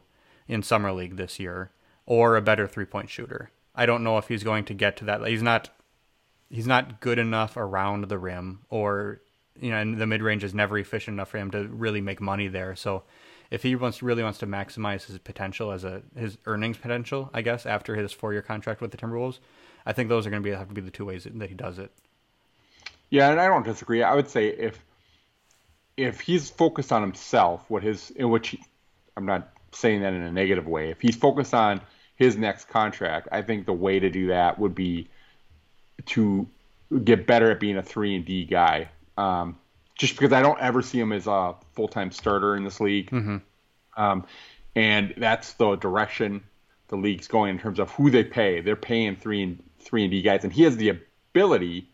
in 0.48 0.62
summer 0.62 0.92
league 0.92 1.16
this 1.16 1.38
year, 1.38 1.70
or 2.07 2.37
a 2.37 2.42
better 2.42 2.66
three 2.66 2.85
point 2.85 3.11
shooter. 3.11 3.50
I 3.74 3.87
don't 3.87 4.05
know 4.05 4.18
if 4.18 4.29
he's 4.29 4.44
going 4.44 4.64
to 4.66 4.74
get 4.74 4.96
to 4.98 5.05
that. 5.05 5.27
He's 5.27 5.42
not 5.42 5.70
he's 6.48 6.66
not 6.66 7.00
good 7.00 7.18
enough 7.18 7.57
around 7.57 8.09
the 8.09 8.18
rim, 8.18 8.61
or 8.70 9.20
you 9.61 9.70
know, 9.70 9.79
and 9.79 9.98
the 9.98 10.07
mid 10.07 10.22
range 10.22 10.44
is 10.44 10.55
never 10.55 10.79
efficient 10.79 11.14
enough 11.14 11.29
for 11.29 11.38
him 11.38 11.50
to 11.50 11.68
really 11.68 12.00
make 12.00 12.20
money 12.20 12.48
there. 12.48 12.74
So 12.77 13.05
if 13.50 13.62
he 13.62 13.77
wants 13.77 14.03
really 14.03 14.22
wants 14.22 14.38
to 14.40 14.46
maximize 14.46 15.07
his 15.07 15.18
potential 15.18 15.70
as 15.70 15.85
a 15.85 16.03
his 16.16 16.38
earnings 16.46 16.79
potential, 16.79 17.31
I 17.33 17.42
guess 17.42 17.66
after 17.66 17.94
his 17.94 18.12
four 18.12 18.33
year 18.33 18.42
contract 18.42 18.81
with 18.81 18.90
the 18.90 18.96
Timberwolves, 18.96 19.38
I 19.86 19.92
think 19.92 20.08
those 20.08 20.26
are 20.26 20.30
going 20.30 20.42
to 20.42 20.48
be 20.48 20.54
have 20.54 20.68
to 20.68 20.74
be 20.74 20.80
the 20.80 20.90
two 20.90 21.04
ways 21.04 21.26
that 21.30 21.48
he 21.48 21.54
does 21.54 21.78
it. 21.78 21.90
Yeah, 23.10 23.30
and 23.30 23.40
I 23.40 23.46
don't 23.46 23.64
disagree. 23.64 24.02
I 24.02 24.14
would 24.14 24.28
say 24.28 24.48
if 24.48 24.78
if 25.96 26.20
he's 26.20 26.50
focused 26.50 26.92
on 26.92 27.02
himself, 27.02 27.64
what 27.68 27.82
his 27.82 28.10
in 28.10 28.30
which 28.30 28.48
he, 28.48 28.62
I'm 29.16 29.26
not 29.26 29.48
saying 29.72 30.02
that 30.02 30.12
in 30.12 30.22
a 30.22 30.32
negative 30.32 30.66
way. 30.66 30.90
If 30.90 31.00
he's 31.00 31.16
focused 31.16 31.54
on 31.54 31.80
his 32.16 32.36
next 32.36 32.68
contract, 32.68 33.28
I 33.32 33.42
think 33.42 33.66
the 33.66 33.72
way 33.72 33.98
to 33.98 34.10
do 34.10 34.28
that 34.28 34.58
would 34.58 34.74
be 34.74 35.08
to 36.06 36.46
get 37.02 37.26
better 37.26 37.50
at 37.50 37.60
being 37.60 37.76
a 37.76 37.82
three 37.82 38.14
and 38.14 38.24
D 38.24 38.44
guy. 38.44 38.88
Um, 39.16 39.58
just 39.96 40.14
because 40.14 40.32
I 40.32 40.42
don't 40.42 40.60
ever 40.60 40.82
see 40.82 40.98
him 40.98 41.12
as 41.12 41.26
a 41.26 41.54
full 41.74 41.88
time 41.88 42.10
starter 42.10 42.56
in 42.56 42.64
this 42.64 42.80
league, 42.80 43.10
mm-hmm. 43.10 43.36
um, 43.96 44.26
and 44.74 45.14
that's 45.16 45.52
the 45.52 45.76
direction 45.76 46.42
the 46.88 46.96
league's 46.96 47.28
going 47.28 47.50
in 47.50 47.58
terms 47.58 47.78
of 47.78 47.90
who 47.92 48.10
they 48.10 48.24
pay. 48.24 48.60
They're 48.60 48.76
paying 48.76 49.16
three 49.16 49.42
and 49.42 49.62
three 49.84 50.02
and 50.02 50.10
D 50.10 50.22
guys, 50.22 50.44
and 50.44 50.52
he 50.52 50.62
has 50.62 50.76
the 50.76 50.88
ability 50.90 51.88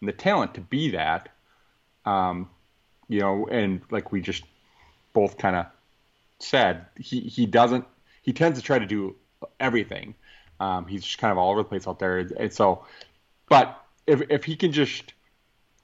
and 0.00 0.08
the 0.08 0.12
talent 0.12 0.54
to 0.54 0.60
be 0.60 0.90
that. 0.90 1.28
Um, 2.04 2.50
you 3.08 3.20
know, 3.20 3.46
and 3.46 3.80
like 3.90 4.12
we 4.12 4.20
just 4.20 4.44
both 5.12 5.38
kind 5.38 5.56
of 5.56 5.66
said, 6.38 6.86
he 6.98 7.20
he 7.20 7.46
doesn't. 7.46 7.84
He 8.22 8.32
tends 8.32 8.58
to 8.58 8.64
try 8.64 8.78
to 8.78 8.86
do 8.86 9.16
everything. 9.60 10.14
Um, 10.60 10.86
he's 10.86 11.02
just 11.04 11.18
kind 11.18 11.32
of 11.32 11.38
all 11.38 11.50
over 11.50 11.62
the 11.62 11.68
place 11.68 11.86
out 11.86 11.98
there, 11.98 12.18
and 12.18 12.52
so. 12.52 12.84
But 13.48 13.78
if 14.06 14.22
if 14.30 14.44
he 14.44 14.56
can 14.56 14.72
just, 14.72 15.12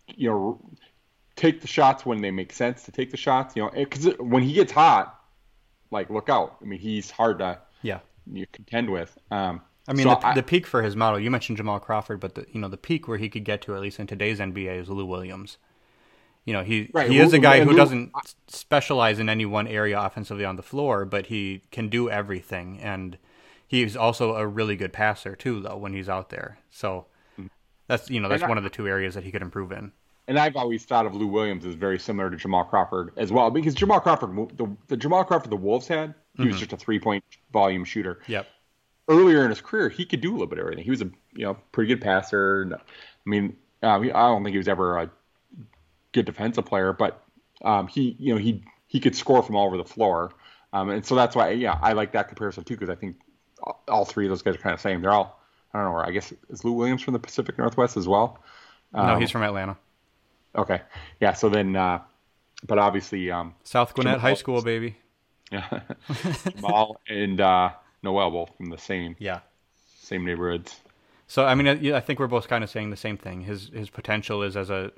you 0.08 0.30
know, 0.30 0.60
take 1.36 1.60
the 1.60 1.66
shots 1.66 2.04
when 2.04 2.20
they 2.20 2.30
make 2.30 2.52
sense 2.52 2.84
to 2.84 2.92
take 2.92 3.10
the 3.10 3.16
shots, 3.16 3.56
you 3.56 3.62
know, 3.62 3.70
because 3.70 4.06
when 4.18 4.42
he 4.42 4.52
gets 4.52 4.72
hot, 4.72 5.18
like 5.90 6.10
look 6.10 6.28
out. 6.28 6.56
I 6.62 6.64
mean, 6.64 6.80
he's 6.80 7.10
hard 7.10 7.38
to 7.38 7.58
yeah 7.82 8.00
you 8.32 8.46
contend 8.52 8.90
with. 8.90 9.16
Um, 9.30 9.62
I 9.88 9.92
mean, 9.92 10.04
so 10.04 10.10
the, 10.10 10.26
I, 10.26 10.34
the, 10.34 10.42
peak 10.42 10.66
for 10.66 10.82
his 10.82 10.94
model. 10.94 11.18
You 11.18 11.30
mentioned 11.30 11.56
Jamal 11.56 11.80
Crawford, 11.80 12.20
but 12.20 12.34
the 12.34 12.46
you 12.52 12.60
know 12.60 12.68
the 12.68 12.76
peak 12.76 13.08
where 13.08 13.18
he 13.18 13.28
could 13.28 13.44
get 13.44 13.62
to 13.62 13.74
at 13.74 13.80
least 13.80 13.98
in 13.98 14.06
today's 14.06 14.38
NBA 14.38 14.80
is 14.80 14.88
Lou 14.88 15.06
Williams. 15.06 15.58
You 16.44 16.52
know, 16.52 16.62
he 16.62 16.90
right, 16.92 17.10
he 17.10 17.18
is 17.18 17.32
a 17.32 17.38
guy 17.38 17.60
who 17.60 17.70
Lou, 17.70 17.76
doesn't 17.76 18.12
specialize 18.48 19.18
in 19.18 19.28
any 19.28 19.46
one 19.46 19.66
area 19.66 20.00
offensively 20.00 20.44
on 20.44 20.56
the 20.56 20.62
floor, 20.62 21.04
but 21.04 21.26
he 21.26 21.62
can 21.70 21.88
do 21.88 22.10
everything, 22.10 22.78
and 22.80 23.18
he's 23.66 23.96
also 23.96 24.36
a 24.36 24.46
really 24.46 24.76
good 24.76 24.92
passer 24.92 25.34
too, 25.34 25.60
though 25.60 25.76
when 25.76 25.92
he's 25.92 26.08
out 26.08 26.30
there. 26.30 26.58
So 26.70 27.06
hmm. 27.36 27.46
that's 27.88 28.10
you 28.10 28.20
know 28.20 28.28
that's 28.28 28.42
one 28.42 28.58
of 28.58 28.64
the 28.64 28.70
two 28.70 28.86
areas 28.86 29.14
that 29.14 29.24
he 29.24 29.30
could 29.30 29.42
improve 29.42 29.72
in. 29.72 29.92
And 30.28 30.38
I've 30.38 30.54
always 30.54 30.84
thought 30.84 31.06
of 31.06 31.14
Lou 31.14 31.26
Williams 31.26 31.66
as 31.66 31.74
very 31.74 31.98
similar 31.98 32.30
to 32.30 32.36
Jamal 32.36 32.62
Crawford 32.64 33.12
as 33.16 33.32
well, 33.32 33.50
because 33.50 33.74
Jamal 33.74 33.98
Crawford, 33.98 34.30
the, 34.56 34.76
the 34.86 34.96
Jamal 34.96 35.24
Crawford 35.24 35.50
the 35.50 35.56
Wolves 35.56 35.88
had, 35.88 36.14
he 36.34 36.42
mm-hmm. 36.42 36.52
was 36.52 36.60
just 36.60 36.72
a 36.72 36.76
three 36.76 37.00
point 37.00 37.24
volume 37.52 37.84
shooter. 37.84 38.20
Yep 38.28 38.46
earlier 39.10 39.44
in 39.44 39.50
his 39.50 39.60
career, 39.60 39.88
he 39.88 40.06
could 40.06 40.20
do 40.20 40.30
a 40.30 40.32
little 40.32 40.46
bit 40.46 40.58
of 40.58 40.62
everything. 40.62 40.84
He 40.84 40.90
was 40.90 41.02
a 41.02 41.10
you 41.34 41.44
know 41.44 41.56
pretty 41.72 41.88
good 41.88 42.00
passer. 42.00 42.70
I 42.72 43.28
mean, 43.28 43.56
uh, 43.82 43.98
I 43.98 44.08
don't 44.08 44.42
think 44.42 44.54
he 44.54 44.58
was 44.58 44.68
ever 44.68 44.98
a 44.98 45.10
good 46.12 46.24
defensive 46.24 46.64
player, 46.64 46.92
but 46.92 47.22
um, 47.62 47.88
he 47.88 48.16
you 48.18 48.34
know 48.34 48.40
he 48.40 48.64
he 48.86 49.00
could 49.00 49.14
score 49.14 49.42
from 49.42 49.56
all 49.56 49.66
over 49.66 49.76
the 49.76 49.84
floor, 49.84 50.32
um, 50.72 50.90
and 50.90 51.04
so 51.04 51.14
that's 51.14 51.36
why 51.36 51.50
yeah 51.50 51.78
I 51.82 51.92
like 51.92 52.12
that 52.12 52.28
comparison 52.28 52.64
too 52.64 52.74
because 52.74 52.88
I 52.88 52.94
think 52.94 53.16
all 53.88 54.04
three 54.04 54.26
of 54.26 54.30
those 54.30 54.42
guys 54.42 54.54
are 54.54 54.58
kind 54.58 54.72
of 54.72 54.78
the 54.78 54.88
same. 54.88 55.02
They're 55.02 55.12
all 55.12 55.40
I 55.74 55.78
don't 55.78 55.88
know 55.88 55.94
where 55.94 56.06
I 56.06 56.10
guess 56.10 56.32
is 56.48 56.64
Lou 56.64 56.72
Williams 56.72 57.02
from 57.02 57.12
the 57.12 57.18
Pacific 57.18 57.58
Northwest 57.58 57.96
as 57.96 58.08
well. 58.08 58.38
Um, 58.94 59.06
no, 59.06 59.18
he's 59.18 59.30
from 59.30 59.42
Atlanta. 59.42 59.76
Okay, 60.56 60.80
yeah. 61.20 61.32
So 61.34 61.48
then, 61.48 61.76
uh, 61.76 62.00
but 62.66 62.78
obviously, 62.78 63.30
um, 63.30 63.54
South 63.64 63.94
Gwinnett 63.94 64.18
High 64.18 64.34
School, 64.34 64.62
baby. 64.62 64.96
Yeah, 65.52 65.80
Jamal 66.56 67.00
and 67.08 67.40
uh, 67.40 67.70
Nowell 68.02 68.30
both 68.30 68.56
from 68.56 68.70
the 68.70 68.78
same 68.78 69.16
Yeah. 69.18 69.40
same 70.00 70.24
neighborhoods. 70.24 70.80
So 71.26 71.44
I 71.44 71.54
mean, 71.54 71.68
I, 71.68 71.96
I 71.96 72.00
think 72.00 72.18
we're 72.18 72.26
both 72.26 72.48
kind 72.48 72.64
of 72.64 72.70
saying 72.70 72.90
the 72.90 72.96
same 72.96 73.16
thing. 73.16 73.42
His 73.42 73.68
his 73.68 73.90
potential 73.90 74.42
is 74.42 74.56
as 74.56 74.70
a 74.70 74.92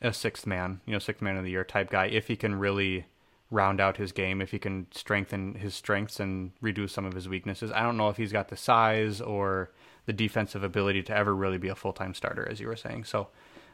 a 0.00 0.12
sixth 0.12 0.46
man, 0.46 0.80
you 0.86 0.92
know, 0.92 0.98
sixth 0.98 1.22
man 1.22 1.36
of 1.36 1.44
the 1.44 1.50
year 1.50 1.64
type 1.64 1.90
guy. 1.90 2.06
If 2.06 2.28
he 2.28 2.36
can 2.36 2.54
really 2.56 3.06
round 3.50 3.80
out 3.80 3.96
his 3.98 4.10
game, 4.12 4.40
if 4.40 4.50
he 4.50 4.58
can 4.58 4.86
strengthen 4.90 5.54
his 5.54 5.74
strengths 5.74 6.18
and 6.18 6.50
reduce 6.60 6.92
some 6.92 7.04
of 7.04 7.12
his 7.12 7.28
weaknesses. 7.28 7.70
I 7.70 7.82
don't 7.82 7.96
know 7.96 8.08
if 8.08 8.16
he's 8.16 8.32
got 8.32 8.48
the 8.48 8.56
size 8.56 9.20
or 9.20 9.70
the 10.06 10.12
defensive 10.12 10.64
ability 10.64 11.02
to 11.04 11.16
ever 11.16 11.34
really 11.34 11.58
be 11.58 11.68
a 11.68 11.74
full 11.74 11.92
time 11.92 12.14
starter, 12.14 12.48
as 12.50 12.60
you 12.60 12.66
were 12.66 12.76
saying. 12.76 13.04
So, 13.04 13.28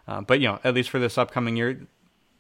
uh, 0.07 0.21
but 0.21 0.41
you 0.41 0.49
know, 0.49 0.59
at 0.65 0.75
least 0.75 0.91
for 0.91 0.99
this 0.99 1.17
upcoming 1.17 1.57
year, 1.57 1.87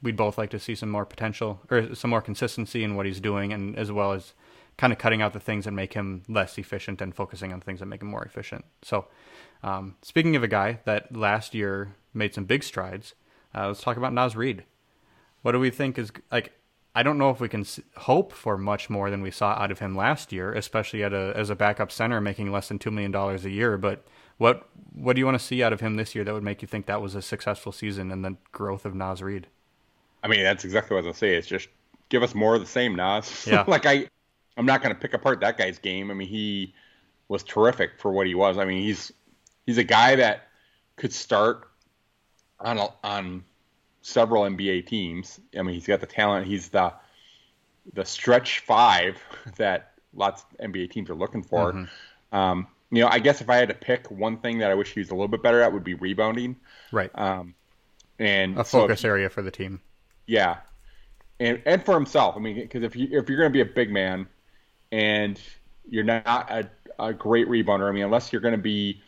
we'd 0.02 0.16
both 0.16 0.36
like 0.38 0.50
to 0.50 0.58
see 0.58 0.74
some 0.74 0.90
more 0.90 1.06
potential 1.06 1.60
or 1.70 1.94
some 1.94 2.10
more 2.10 2.20
consistency 2.22 2.84
in 2.84 2.94
what 2.96 3.06
he's 3.06 3.20
doing, 3.20 3.52
and 3.52 3.76
as 3.76 3.90
well 3.90 4.12
as 4.12 4.34
kind 4.76 4.92
of 4.92 4.98
cutting 4.98 5.22
out 5.22 5.32
the 5.32 5.40
things 5.40 5.64
that 5.64 5.72
make 5.72 5.94
him 5.94 6.22
less 6.28 6.58
efficient 6.58 7.00
and 7.00 7.14
focusing 7.14 7.52
on 7.52 7.60
things 7.60 7.80
that 7.80 7.86
make 7.86 8.02
him 8.02 8.08
more 8.08 8.24
efficient. 8.24 8.64
So, 8.82 9.06
um, 9.62 9.96
speaking 10.02 10.36
of 10.36 10.42
a 10.42 10.48
guy 10.48 10.80
that 10.84 11.14
last 11.14 11.54
year 11.54 11.94
made 12.14 12.34
some 12.34 12.44
big 12.44 12.62
strides, 12.62 13.14
uh, 13.54 13.68
let's 13.68 13.82
talk 13.82 13.96
about 13.96 14.12
Naz 14.12 14.36
Reid. 14.36 14.64
What 15.42 15.52
do 15.52 15.58
we 15.58 15.70
think 15.70 15.98
is 15.98 16.12
like? 16.30 16.52
I 16.94 17.02
don't 17.02 17.18
know 17.18 17.30
if 17.30 17.40
we 17.40 17.48
can 17.48 17.64
hope 17.96 18.32
for 18.32 18.58
much 18.58 18.90
more 18.90 19.10
than 19.10 19.22
we 19.22 19.30
saw 19.30 19.52
out 19.52 19.70
of 19.70 19.78
him 19.78 19.96
last 19.96 20.32
year, 20.32 20.52
especially 20.52 21.04
at 21.04 21.12
a, 21.12 21.32
as 21.36 21.48
a 21.48 21.54
backup 21.54 21.92
center 21.92 22.20
making 22.20 22.50
less 22.50 22.68
than 22.68 22.80
two 22.80 22.90
million 22.90 23.12
dollars 23.12 23.44
a 23.44 23.50
year. 23.50 23.78
But 23.78 24.04
what 24.38 24.68
what 24.92 25.14
do 25.14 25.20
you 25.20 25.26
want 25.26 25.38
to 25.38 25.44
see 25.44 25.62
out 25.62 25.72
of 25.72 25.80
him 25.80 25.96
this 25.96 26.14
year 26.14 26.24
that 26.24 26.34
would 26.34 26.42
make 26.42 26.62
you 26.62 26.68
think 26.68 26.86
that 26.86 27.00
was 27.00 27.14
a 27.14 27.22
successful 27.22 27.72
season 27.72 28.10
and 28.10 28.24
the 28.24 28.36
growth 28.52 28.84
of 28.84 28.94
Naz 28.94 29.22
Reid? 29.22 29.46
I 30.22 30.28
mean, 30.28 30.42
that's 30.42 30.64
exactly 30.64 30.94
what 30.94 31.04
I 31.04 31.08
was 31.08 31.18
gonna 31.18 31.32
say. 31.32 31.36
It's 31.36 31.46
just 31.46 31.68
give 32.08 32.22
us 32.22 32.34
more 32.34 32.54
of 32.54 32.60
the 32.60 32.66
same, 32.66 32.96
Naz. 32.96 33.46
Yeah. 33.46 33.64
like 33.68 33.86
I, 33.86 34.08
I'm 34.56 34.66
not 34.66 34.82
gonna 34.82 34.94
pick 34.94 35.14
apart 35.14 35.40
that 35.40 35.58
guy's 35.58 35.78
game. 35.78 36.10
I 36.10 36.14
mean, 36.14 36.28
he 36.28 36.74
was 37.28 37.42
terrific 37.42 37.92
for 37.98 38.10
what 38.12 38.26
he 38.26 38.34
was. 38.34 38.58
I 38.58 38.64
mean, 38.64 38.82
he's 38.82 39.12
he's 39.66 39.78
a 39.78 39.84
guy 39.84 40.16
that 40.16 40.48
could 40.96 41.12
start 41.12 41.70
on 42.58 42.78
a, 42.78 42.88
on 43.02 43.44
several 44.02 44.42
NBA 44.42 44.86
teams. 44.86 45.40
I 45.56 45.62
mean, 45.62 45.74
he's 45.74 45.86
got 45.86 46.00
the 46.00 46.06
talent. 46.06 46.46
He's 46.46 46.68
the 46.68 46.92
the 47.94 48.04
stretch 48.04 48.60
five 48.60 49.18
that 49.56 49.92
lots 50.14 50.42
of 50.42 50.70
NBA 50.70 50.90
teams 50.90 51.10
are 51.10 51.14
looking 51.14 51.42
for. 51.42 51.72
Mm-hmm. 51.72 52.36
Um, 52.36 52.66
you 52.90 53.02
know, 53.02 53.08
I 53.08 53.20
guess 53.20 53.40
if 53.40 53.48
I 53.48 53.56
had 53.56 53.68
to 53.68 53.74
pick 53.74 54.10
one 54.10 54.36
thing 54.38 54.58
that 54.58 54.70
I 54.70 54.74
wish 54.74 54.92
he 54.92 55.00
was 55.00 55.10
a 55.10 55.14
little 55.14 55.28
bit 55.28 55.42
better 55.42 55.60
at, 55.60 55.72
would 55.72 55.84
be 55.84 55.94
rebounding. 55.94 56.56
Right, 56.90 57.10
Um, 57.14 57.54
and 58.18 58.58
a 58.58 58.64
so 58.64 58.78
if 58.78 58.82
focus 58.82 59.04
area 59.04 59.30
for 59.30 59.42
the 59.42 59.50
team. 59.50 59.80
yeah, 60.26 60.58
and 61.38 61.62
and 61.64 61.84
for 61.84 61.94
himself. 61.94 62.36
I 62.36 62.40
mean, 62.40 62.56
because 62.56 62.82
if 62.82 62.96
you 62.96 63.04
if 63.12 63.28
you're 63.28 63.38
going 63.38 63.50
to 63.50 63.52
be 63.52 63.60
a 63.60 63.64
big 63.64 63.90
man, 63.92 64.26
and 64.92 65.40
you're 65.88 66.04
not 66.04 66.50
a, 66.50 66.68
a 66.98 67.12
great 67.12 67.48
rebounder, 67.48 67.88
I 67.88 67.92
mean, 67.92 68.04
unless 68.04 68.32
you're 68.32 68.42
going 68.42 68.52
to 68.56 68.58
be 68.58 69.00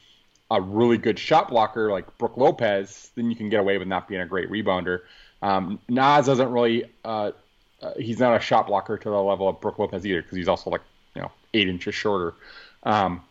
a 0.51 0.61
really 0.61 0.99
good 0.99 1.19
shot 1.19 1.49
blocker 1.49 1.91
like 1.91 2.19
Brook 2.19 2.37
Lopez, 2.37 3.11
then 3.15 3.31
you 3.31 3.37
can 3.37 3.49
get 3.49 3.61
away 3.61 3.79
with 3.79 3.89
not 3.89 4.07
being 4.07 4.21
a 4.21 4.27
great 4.27 4.51
rebounder. 4.51 5.01
Um, 5.41 5.79
Naz 5.89 6.27
doesn't 6.27 6.53
really. 6.53 6.85
Uh, 7.05 7.33
uh, 7.81 7.95
he's 7.99 8.21
not 8.21 8.37
a 8.37 8.41
shot 8.41 8.69
blocker 8.69 8.97
to 8.97 9.11
the 9.11 9.21
level 9.21 9.49
of 9.49 9.61
Brook 9.61 9.79
Lopez 9.79 10.07
either, 10.07 10.23
because 10.23 10.37
he's 10.37 10.49
also 10.49 10.71
like 10.71 10.83
you 11.17 11.23
know 11.23 11.33
eight 11.55 11.69
inches 11.69 11.95
shorter. 11.95 12.35
Um, 12.85 13.23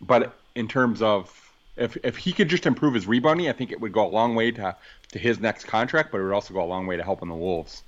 but 0.00 0.36
in 0.54 0.68
terms 0.68 1.02
of 1.02 1.34
if 1.76 1.96
if 2.04 2.16
he 2.16 2.32
could 2.32 2.48
just 2.48 2.66
improve 2.66 2.94
his 2.94 3.06
rebounding, 3.06 3.48
I 3.48 3.52
think 3.52 3.72
it 3.72 3.80
would 3.80 3.92
go 3.92 4.06
a 4.06 4.10
long 4.10 4.34
way 4.34 4.50
to 4.52 4.76
to 5.12 5.18
his 5.18 5.40
next 5.40 5.64
contract, 5.64 6.12
but 6.12 6.20
it 6.20 6.24
would 6.24 6.34
also 6.34 6.54
go 6.54 6.62
a 6.62 6.66
long 6.66 6.86
way 6.86 6.96
to 6.96 7.02
helping 7.02 7.28
the 7.28 7.34
Wolves. 7.34 7.82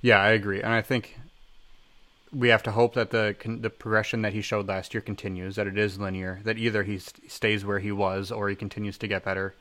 Yeah, 0.00 0.20
I 0.22 0.30
agree, 0.30 0.62
and 0.62 0.72
I 0.72 0.80
think 0.80 1.18
we 2.32 2.48
have 2.48 2.62
to 2.64 2.72
hope 2.72 2.94
that 2.94 3.10
the 3.10 3.34
the 3.44 3.70
progression 3.70 4.22
that 4.22 4.32
he 4.32 4.40
showed 4.40 4.68
last 4.68 4.94
year 4.94 5.00
continues. 5.00 5.56
That 5.56 5.66
it 5.66 5.78
is 5.78 5.98
linear. 5.98 6.40
That 6.44 6.58
either 6.58 6.82
he 6.84 6.98
stays 6.98 7.64
where 7.64 7.78
he 7.80 7.92
was 7.92 8.30
or 8.30 8.48
he 8.48 8.56
continues 8.56 8.98
to 8.98 9.08
get 9.08 9.24
better. 9.24 9.54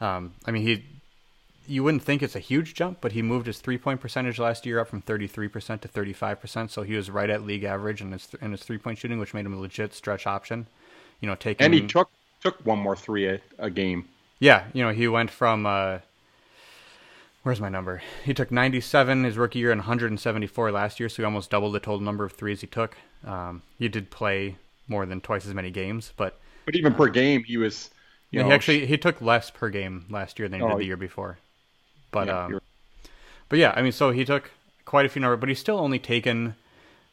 Um, 0.00 0.34
I 0.46 0.50
mean, 0.50 0.62
he 0.62 0.84
you 1.66 1.82
wouldn't 1.82 2.02
think 2.04 2.22
it's 2.22 2.36
a 2.36 2.40
huge 2.40 2.74
jump, 2.74 2.98
but 3.00 3.12
he 3.12 3.22
moved 3.22 3.46
his 3.46 3.58
three 3.60 3.78
point 3.78 4.00
percentage 4.00 4.38
last 4.38 4.66
year 4.66 4.80
up 4.80 4.88
from 4.88 5.02
thirty 5.02 5.26
three 5.26 5.48
percent 5.48 5.82
to 5.82 5.88
thirty 5.88 6.12
five 6.12 6.40
percent. 6.40 6.70
So 6.70 6.82
he 6.82 6.94
was 6.94 7.10
right 7.10 7.28
at 7.30 7.44
league 7.44 7.64
average 7.64 8.00
in 8.00 8.12
his 8.12 8.28
in 8.40 8.52
his 8.52 8.62
three 8.62 8.78
point 8.78 8.98
shooting, 8.98 9.18
which 9.18 9.34
made 9.34 9.46
him 9.46 9.54
a 9.54 9.60
legit 9.60 9.92
stretch 9.94 10.26
option. 10.26 10.66
You 11.20 11.28
know, 11.28 11.34
taking 11.34 11.64
And 11.64 11.74
he 11.74 11.82
took 11.82 12.10
took 12.40 12.64
one 12.64 12.78
more 12.78 12.96
three 12.96 13.26
a, 13.26 13.40
a 13.58 13.70
game. 13.70 14.08
yeah, 14.38 14.66
you 14.72 14.82
know, 14.82 14.92
he 14.92 15.08
went 15.08 15.30
from 15.30 15.66
uh 15.66 15.98
where's 17.46 17.60
my 17.60 17.68
number? 17.68 18.02
He 18.24 18.34
took 18.34 18.50
97 18.50 19.22
his 19.22 19.38
rookie 19.38 19.60
year 19.60 19.70
and 19.70 19.78
174 19.78 20.72
last 20.72 20.98
year, 20.98 21.08
so 21.08 21.22
he 21.22 21.24
almost 21.24 21.48
doubled 21.48 21.74
the 21.74 21.78
total 21.78 22.00
number 22.00 22.24
of 22.24 22.32
threes 22.32 22.60
he 22.60 22.66
took. 22.66 22.96
Um, 23.24 23.62
he 23.78 23.86
did 23.86 24.10
play 24.10 24.56
more 24.88 25.06
than 25.06 25.20
twice 25.20 25.46
as 25.46 25.54
many 25.54 25.70
games, 25.70 26.12
but 26.16 26.40
But 26.64 26.74
even 26.74 26.92
per 26.92 27.06
game, 27.06 27.44
he 27.44 27.56
was. 27.56 27.90
You 28.32 28.40
know, 28.40 28.48
he 28.48 28.52
actually 28.52 28.86
he 28.86 28.98
took 28.98 29.22
less 29.22 29.52
per 29.52 29.68
game 29.68 30.06
last 30.10 30.40
year 30.40 30.48
than 30.48 30.58
he 30.58 30.66
Oh, 30.66 30.70
did 30.70 30.78
the 30.78 30.86
year 30.86 30.96
before. 30.96 31.38
But 32.10 32.26
yeah, 32.26 32.44
um, 32.46 32.60
but 33.48 33.60
yeah, 33.60 33.72
I 33.76 33.82
mean, 33.82 33.92
so 33.92 34.10
he 34.10 34.24
took 34.24 34.50
quite 34.84 35.06
a 35.06 35.08
few 35.08 35.22
number, 35.22 35.36
but 35.36 35.48
he's 35.48 35.60
still 35.60 35.78
only 35.78 36.00
taken 36.00 36.56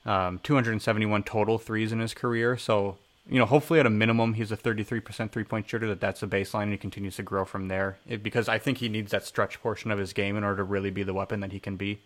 um, 0.03 0.39
271 0.41 1.21
total 1.21 1.59
threes 1.59 1.91
in 1.91 1.99
his 1.99 2.15
career. 2.15 2.57
So 2.57 2.97
you 3.29 3.39
know, 3.39 3.45
hopefully 3.45 3.79
at 3.79 3.85
a 3.85 3.89
minimum, 3.89 4.33
he's 4.33 4.51
a 4.51 4.57
33% 4.57 5.31
three 5.31 5.43
point 5.43 5.69
shooter. 5.69 5.87
That 5.87 6.01
that's 6.01 6.23
a 6.23 6.27
baseline, 6.27 6.63
and 6.63 6.71
he 6.71 6.77
continues 6.77 7.15
to 7.15 7.23
grow 7.23 7.45
from 7.45 7.67
there. 7.69 7.97
It, 8.07 8.21
because 8.21 8.49
I 8.49 8.57
think 8.57 8.79
he 8.79 8.89
needs 8.89 9.11
that 9.11 9.25
stretch 9.25 9.61
portion 9.61 9.91
of 9.91 9.99
his 9.99 10.13
game 10.13 10.35
in 10.35 10.43
order 10.43 10.57
to 10.57 10.63
really 10.63 10.91
be 10.91 11.03
the 11.03 11.13
weapon 11.13 11.39
that 11.39 11.51
he 11.51 11.59
can 11.59 11.77
be. 11.77 12.01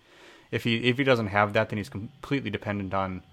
If 0.52 0.64
he 0.64 0.78
if 0.78 0.98
he 0.98 1.04
doesn't 1.04 1.28
have 1.28 1.54
that, 1.54 1.70
then 1.70 1.78
he's 1.78 1.90
completely 1.90 2.50
dependent 2.50 2.94
on 2.94 3.24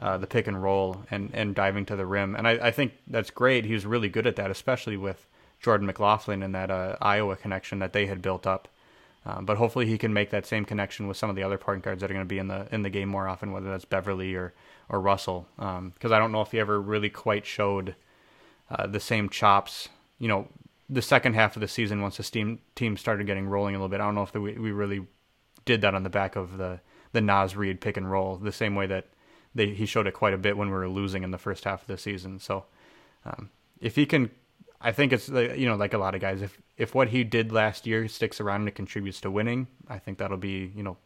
uh, 0.00 0.16
the 0.18 0.26
pick 0.26 0.46
and 0.46 0.62
roll 0.62 1.04
and, 1.10 1.30
and 1.32 1.54
diving 1.54 1.86
to 1.86 1.96
the 1.96 2.06
rim. 2.06 2.34
And 2.34 2.48
I, 2.48 2.52
I 2.52 2.70
think 2.70 2.94
that's 3.06 3.30
great. 3.30 3.64
He 3.64 3.74
was 3.74 3.86
really 3.86 4.08
good 4.08 4.26
at 4.26 4.36
that, 4.36 4.50
especially 4.50 4.96
with 4.96 5.26
Jordan 5.60 5.86
McLaughlin 5.86 6.42
and 6.42 6.54
that 6.54 6.70
uh, 6.70 6.96
Iowa 7.00 7.36
connection 7.36 7.78
that 7.80 7.92
they 7.92 8.06
had 8.06 8.22
built 8.22 8.46
up. 8.46 8.68
Um, 9.26 9.44
but 9.44 9.58
hopefully 9.58 9.84
he 9.84 9.98
can 9.98 10.14
make 10.14 10.30
that 10.30 10.46
same 10.46 10.64
connection 10.64 11.06
with 11.06 11.18
some 11.18 11.28
of 11.28 11.36
the 11.36 11.42
other 11.42 11.58
point 11.58 11.82
guards 11.82 12.00
that 12.00 12.10
are 12.10 12.14
going 12.14 12.24
to 12.24 12.28
be 12.28 12.38
in 12.38 12.48
the 12.48 12.66
in 12.72 12.80
the 12.80 12.88
game 12.88 13.10
more 13.10 13.28
often, 13.28 13.52
whether 13.52 13.70
that's 13.70 13.84
Beverley 13.84 14.34
or 14.34 14.54
or 14.90 15.00
Russell. 15.00 15.48
Because 15.56 16.12
I 16.12 16.18
don't 16.18 16.32
know 16.32 16.42
if 16.42 16.50
he 16.50 16.60
ever 16.60 16.80
really 16.80 17.08
quite 17.08 17.46
showed 17.46 17.94
uh, 18.70 18.86
the 18.86 19.00
same 19.00 19.30
chops. 19.30 19.88
You 20.18 20.28
know, 20.28 20.48
the 20.90 21.00
second 21.00 21.34
half 21.34 21.56
of 21.56 21.60
the 21.60 21.68
season 21.68 22.02
once 22.02 22.18
the 22.18 22.24
team 22.24 22.58
team 22.74 22.96
started 22.96 23.26
getting 23.26 23.46
rolling 23.46 23.74
a 23.74 23.78
little 23.78 23.88
bit. 23.88 24.00
I 24.00 24.04
don't 24.04 24.16
know 24.16 24.22
if 24.22 24.32
the, 24.32 24.40
we 24.40 24.58
we 24.58 24.72
really 24.72 25.06
did 25.64 25.80
that 25.82 25.94
on 25.94 26.02
the 26.02 26.10
back 26.10 26.36
of 26.36 26.58
the 26.58 26.80
the 27.12 27.20
Naz 27.20 27.56
Reid 27.56 27.80
pick 27.80 27.96
and 27.96 28.10
roll 28.10 28.36
the 28.36 28.52
same 28.52 28.74
way 28.74 28.86
that 28.86 29.06
they 29.54 29.68
he 29.70 29.86
showed 29.86 30.06
it 30.06 30.14
quite 30.14 30.34
a 30.34 30.38
bit 30.38 30.56
when 30.56 30.68
we 30.68 30.74
were 30.74 30.88
losing 30.88 31.22
in 31.22 31.30
the 31.30 31.38
first 31.38 31.64
half 31.64 31.82
of 31.82 31.86
the 31.86 31.96
season. 31.96 32.38
So 32.38 32.64
um, 33.24 33.50
if 33.80 33.96
he 33.96 34.04
can, 34.04 34.30
I 34.80 34.92
think 34.92 35.12
it's 35.12 35.28
you 35.28 35.66
know 35.66 35.76
like 35.76 35.94
a 35.94 35.98
lot 35.98 36.14
of 36.14 36.20
guys. 36.20 36.42
If 36.42 36.58
if 36.76 36.94
what 36.94 37.08
he 37.08 37.24
did 37.24 37.52
last 37.52 37.86
year 37.86 38.08
sticks 38.08 38.40
around 38.40 38.62
and 38.62 38.74
contributes 38.74 39.20
to 39.22 39.30
winning, 39.30 39.68
I 39.88 39.98
think 39.98 40.18
that'll 40.18 40.36
be 40.36 40.72
you 40.74 40.82
know 40.82 40.96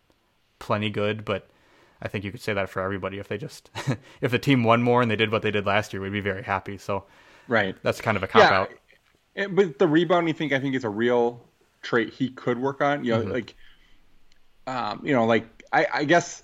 plenty 0.59 0.91
good. 0.91 1.25
But 1.25 1.49
I 2.05 2.09
think 2.09 2.23
you 2.25 2.31
could 2.31 2.43
say 2.43 2.53
that 2.53 2.69
for 2.69 2.83
everybody. 2.83 3.19
If 3.19 3.29
they 3.29 3.39
just 3.39 3.71
if 4.21 4.31
the 4.31 4.39
team 4.39 4.63
won 4.63 4.83
more 4.83 5.01
and 5.03 5.11
they 5.11 5.17
did 5.17 5.33
what 5.33 5.43
they 5.43 5.51
did 5.51 5.65
last 5.67 5.93
year, 5.93 6.03
we'd 6.03 6.13
be 6.13 6.21
very 6.21 6.43
happy. 6.43 6.77
So 6.79 7.05
right. 7.49 7.75
that's 7.83 8.01
kind 8.01 8.17
of 8.17 8.23
a 8.23 8.27
cop 8.29 8.43
Yeah, 8.51 8.59
out. 8.61 8.71
and- 9.35 9.57
but 9.57 9.79
the 9.79 9.89
rebounding 9.89 10.35
thing, 10.35 10.53
I 10.53 10.61
think, 10.61 10.75
is 10.77 10.85
a 10.85 10.89
real 10.91 11.43
trait 11.83 12.13
he 12.13 12.29
could 12.31 12.59
work 12.61 12.81
on. 12.81 13.05
You 13.05 13.13
know, 13.13 13.23
Mhm. 13.25 13.33
like, 13.33 13.55
um, 14.67 15.01
you 15.05 15.13
know, 15.15 15.25
like 15.27 15.47
I, 15.73 15.87
I 15.93 16.05
guess 16.05 16.43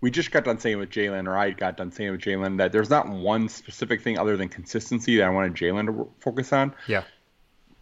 we 0.00 0.10
just 0.10 0.30
got 0.30 0.44
done 0.44 0.58
saying 0.58 0.78
with 0.78 0.90
Jaylen, 0.90 1.26
or 1.26 1.36
I 1.36 1.50
got 1.50 1.76
done 1.76 1.90
saying 1.90 2.10
with 2.12 2.20
Jaylen 2.20 2.58
that 2.58 2.72
there's 2.72 2.90
not 2.90 3.08
one 3.08 3.48
specific 3.48 4.00
thing 4.02 4.18
other 4.18 4.36
than 4.36 4.48
consistency 4.48 5.16
that 5.16 5.24
I 5.24 5.30
wanted 5.30 5.54
Jaylen 5.54 5.86
to 5.86 6.08
focus 6.20 6.52
on. 6.52 6.74
Yeah. 6.86 7.04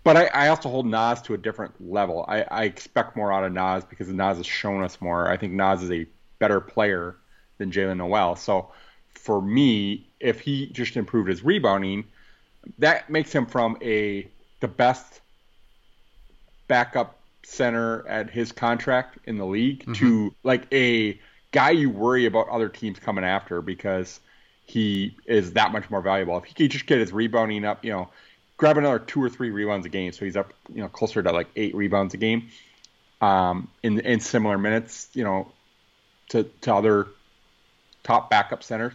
But 0.04 0.16
I, 0.16 0.26
I 0.34 0.48
also 0.48 0.68
hold 0.68 0.86
Naz 0.86 1.22
to 1.22 1.34
a 1.34 1.38
different 1.38 1.74
level. 1.80 2.24
I, 2.26 2.42
I 2.42 2.64
expect 2.64 3.16
more 3.16 3.32
out 3.32 3.44
of 3.44 3.52
Naz 3.52 3.84
because 3.84 4.08
Naz 4.08 4.36
has 4.38 4.46
shown 4.46 4.82
us 4.82 5.00
more. 5.00 5.30
I 5.30 5.36
think 5.36 5.52
Naz 5.52 5.82
is 5.82 5.90
a 5.92 6.06
better 6.42 6.60
player 6.60 7.14
than 7.58 7.70
Jaylen 7.70 7.98
Nowell. 7.98 8.34
So 8.34 8.72
for 9.14 9.40
me, 9.40 10.08
if 10.18 10.40
he 10.40 10.66
just 10.66 10.96
improved 10.96 11.28
his 11.28 11.44
rebounding, 11.44 12.02
that 12.78 13.08
makes 13.08 13.32
him 13.32 13.46
from 13.46 13.78
a 13.80 14.26
the 14.58 14.66
best 14.66 15.20
backup 16.66 17.20
center 17.44 18.04
at 18.08 18.28
his 18.28 18.50
contract 18.50 19.18
in 19.24 19.38
the 19.38 19.46
league 19.46 19.84
to 19.94 20.34
like 20.42 20.66
a 20.72 21.20
guy 21.52 21.70
you 21.70 21.90
worry 21.90 22.26
about 22.26 22.48
other 22.48 22.68
teams 22.68 22.98
coming 22.98 23.24
after 23.24 23.62
because 23.62 24.18
he 24.66 25.16
is 25.26 25.52
that 25.52 25.70
much 25.70 25.88
more 25.90 26.00
valuable. 26.00 26.36
If 26.38 26.44
he 26.44 26.54
could 26.54 26.72
just 26.72 26.86
get 26.86 26.98
his 26.98 27.12
rebounding 27.12 27.64
up, 27.64 27.84
you 27.84 27.92
know, 27.92 28.08
grab 28.56 28.78
another 28.78 28.98
two 28.98 29.22
or 29.22 29.28
three 29.28 29.50
rebounds 29.50 29.86
a 29.86 29.88
game, 29.88 30.10
so 30.10 30.24
he's 30.24 30.36
up, 30.36 30.52
you 30.74 30.82
know, 30.82 30.88
closer 30.88 31.22
to 31.22 31.30
like 31.30 31.48
eight 31.54 31.74
rebounds 31.76 32.14
a 32.14 32.16
game, 32.16 32.48
um, 33.20 33.68
in 33.84 34.00
in 34.00 34.18
similar 34.18 34.58
minutes, 34.58 35.08
you 35.14 35.22
know, 35.22 35.52
to 36.32 36.44
to 36.62 36.74
other 36.74 37.06
top 38.02 38.30
backup 38.30 38.62
centers. 38.62 38.92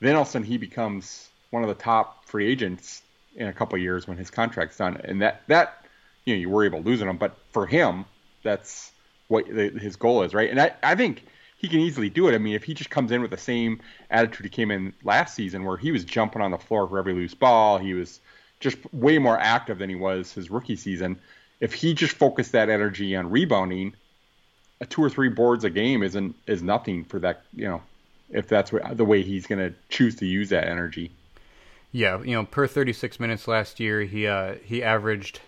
Then 0.00 0.14
all 0.14 0.22
of 0.22 0.28
a 0.28 0.30
sudden 0.30 0.46
he 0.46 0.58
becomes 0.58 1.28
one 1.50 1.62
of 1.62 1.68
the 1.68 1.74
top 1.74 2.26
free 2.26 2.46
agents 2.46 3.02
in 3.36 3.48
a 3.48 3.52
couple 3.52 3.76
years 3.78 4.06
when 4.06 4.16
his 4.16 4.30
contract's 4.30 4.76
done, 4.76 5.00
and 5.02 5.20
that 5.22 5.42
that 5.48 5.84
you 6.24 6.34
know 6.34 6.40
you 6.40 6.48
worry 6.48 6.66
about 6.66 6.84
losing 6.84 7.08
him, 7.08 7.16
but 7.16 7.36
for 7.50 7.66
him, 7.66 8.04
that's 8.42 8.92
what 9.28 9.46
the, 9.46 9.70
his 9.70 9.96
goal 9.96 10.22
is, 10.22 10.34
right? 10.34 10.50
And 10.50 10.60
I 10.60 10.72
I 10.82 10.94
think 10.94 11.24
he 11.56 11.68
can 11.68 11.80
easily 11.80 12.10
do 12.10 12.28
it. 12.28 12.34
I 12.34 12.38
mean, 12.38 12.54
if 12.54 12.64
he 12.64 12.74
just 12.74 12.90
comes 12.90 13.10
in 13.10 13.22
with 13.22 13.30
the 13.30 13.38
same 13.38 13.80
attitude 14.10 14.44
he 14.44 14.50
came 14.50 14.70
in 14.70 14.92
last 15.02 15.34
season, 15.34 15.64
where 15.64 15.78
he 15.78 15.90
was 15.90 16.04
jumping 16.04 16.42
on 16.42 16.50
the 16.50 16.58
floor 16.58 16.86
for 16.86 16.98
every 16.98 17.14
loose 17.14 17.34
ball, 17.34 17.78
he 17.78 17.94
was 17.94 18.20
just 18.60 18.76
way 18.92 19.18
more 19.18 19.38
active 19.38 19.78
than 19.78 19.88
he 19.88 19.96
was 19.96 20.32
his 20.32 20.50
rookie 20.50 20.76
season. 20.76 21.18
If 21.60 21.72
he 21.72 21.94
just 21.94 22.16
focused 22.16 22.52
that 22.52 22.68
energy 22.68 23.16
on 23.16 23.30
rebounding, 23.30 23.94
two 24.88 25.02
or 25.02 25.10
three 25.10 25.28
boards 25.28 25.64
a 25.64 25.70
game 25.70 26.02
isn't 26.02 26.34
is 26.46 26.62
nothing 26.62 27.04
for 27.04 27.18
that. 27.20 27.42
You 27.54 27.68
know, 27.68 27.82
if 28.30 28.48
that's 28.48 28.72
what, 28.72 28.96
the 28.96 29.04
way 29.04 29.22
he's 29.22 29.46
going 29.46 29.58
to 29.58 29.74
choose 29.88 30.16
to 30.16 30.26
use 30.26 30.50
that 30.50 30.68
energy. 30.68 31.10
Yeah, 31.92 32.20
you 32.22 32.32
know, 32.32 32.44
per 32.44 32.66
36 32.66 33.20
minutes 33.20 33.46
last 33.46 33.78
year, 33.78 34.02
he 34.02 34.26
uh, 34.26 34.56
he 34.64 34.82
averaged 34.82 35.40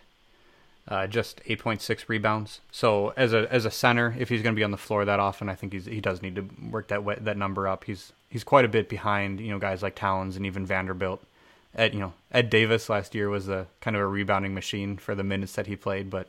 uh, 0.88 1.06
just 1.06 1.42
8.6 1.44 2.08
rebounds. 2.08 2.60
So 2.70 3.12
as 3.16 3.32
a 3.32 3.52
as 3.52 3.64
a 3.64 3.70
center, 3.70 4.14
if 4.18 4.28
he's 4.28 4.42
going 4.42 4.54
to 4.54 4.58
be 4.58 4.64
on 4.64 4.70
the 4.70 4.76
floor 4.76 5.04
that 5.04 5.18
often, 5.18 5.48
I 5.48 5.54
think 5.54 5.72
he's 5.72 5.86
he 5.86 6.00
does 6.00 6.22
need 6.22 6.36
to 6.36 6.48
work 6.70 6.88
that 6.88 7.04
way, 7.04 7.16
that 7.20 7.36
number 7.36 7.66
up. 7.66 7.84
He's 7.84 8.12
he's 8.28 8.44
quite 8.44 8.64
a 8.64 8.68
bit 8.68 8.88
behind, 8.88 9.40
you 9.40 9.50
know, 9.50 9.58
guys 9.58 9.82
like 9.82 9.94
Towns 9.94 10.36
and 10.36 10.46
even 10.46 10.64
Vanderbilt. 10.64 11.22
Ed, 11.74 11.92
you 11.92 12.00
know, 12.00 12.14
Ed 12.32 12.48
Davis 12.48 12.88
last 12.88 13.14
year 13.14 13.28
was 13.28 13.48
a 13.48 13.66
kind 13.80 13.96
of 13.96 14.02
a 14.02 14.06
rebounding 14.06 14.54
machine 14.54 14.96
for 14.96 15.14
the 15.14 15.24
minutes 15.24 15.54
that 15.54 15.66
he 15.66 15.76
played, 15.76 16.08
but 16.08 16.28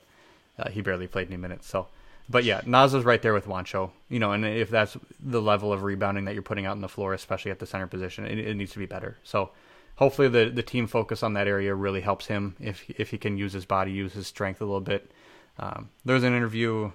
uh, 0.60 0.70
he 0.70 0.82
barely 0.82 1.08
played 1.08 1.28
any 1.28 1.38
minutes. 1.38 1.68
So, 1.68 1.88
but 2.30 2.44
yeah, 2.44 2.62
Naz 2.66 2.94
is 2.94 3.04
right 3.04 3.22
there 3.22 3.34
with 3.34 3.46
Juancho. 3.46 3.92
You 4.10 4.20
know, 4.20 4.32
and 4.32 4.46
if 4.46 4.70
that's 4.70 4.98
the 5.20 5.42
level 5.42 5.72
of 5.72 5.84
rebounding 5.84 6.26
that 6.26 6.34
you're 6.34 6.44
putting 6.44 6.66
out 6.66 6.72
on 6.72 6.82
the 6.82 6.90
floor, 6.90 7.14
especially 7.14 7.52
at 7.52 7.60
the 7.60 7.66
center 7.66 7.88
position, 7.88 8.26
it, 8.26 8.38
it 8.40 8.56
needs 8.56 8.74
to 8.74 8.80
be 8.80 8.86
better. 8.86 9.18
So 9.24 9.52
hopefully 9.96 10.28
the 10.28 10.50
the 10.50 10.64
team 10.64 10.88
focus 10.88 11.24
on 11.24 11.34
that 11.34 11.48
area 11.48 11.74
really 11.74 12.02
helps 12.02 12.28
him 12.28 12.56
if 12.60 12.90
if 12.90 13.12
he 13.12 13.18
can 13.18 13.38
use 13.38 13.54
his 13.54 13.66
body, 13.66 13.92
use 13.92 14.14
his 14.14 14.28
strength 14.28 14.62
a 14.62 14.66
little 14.66 14.82
bit. 14.82 15.12
Um, 15.60 15.90
there 16.06 16.16
was 16.16 16.24
an 16.24 16.36
interview 16.36 16.92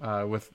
uh, 0.00 0.24
with 0.28 0.50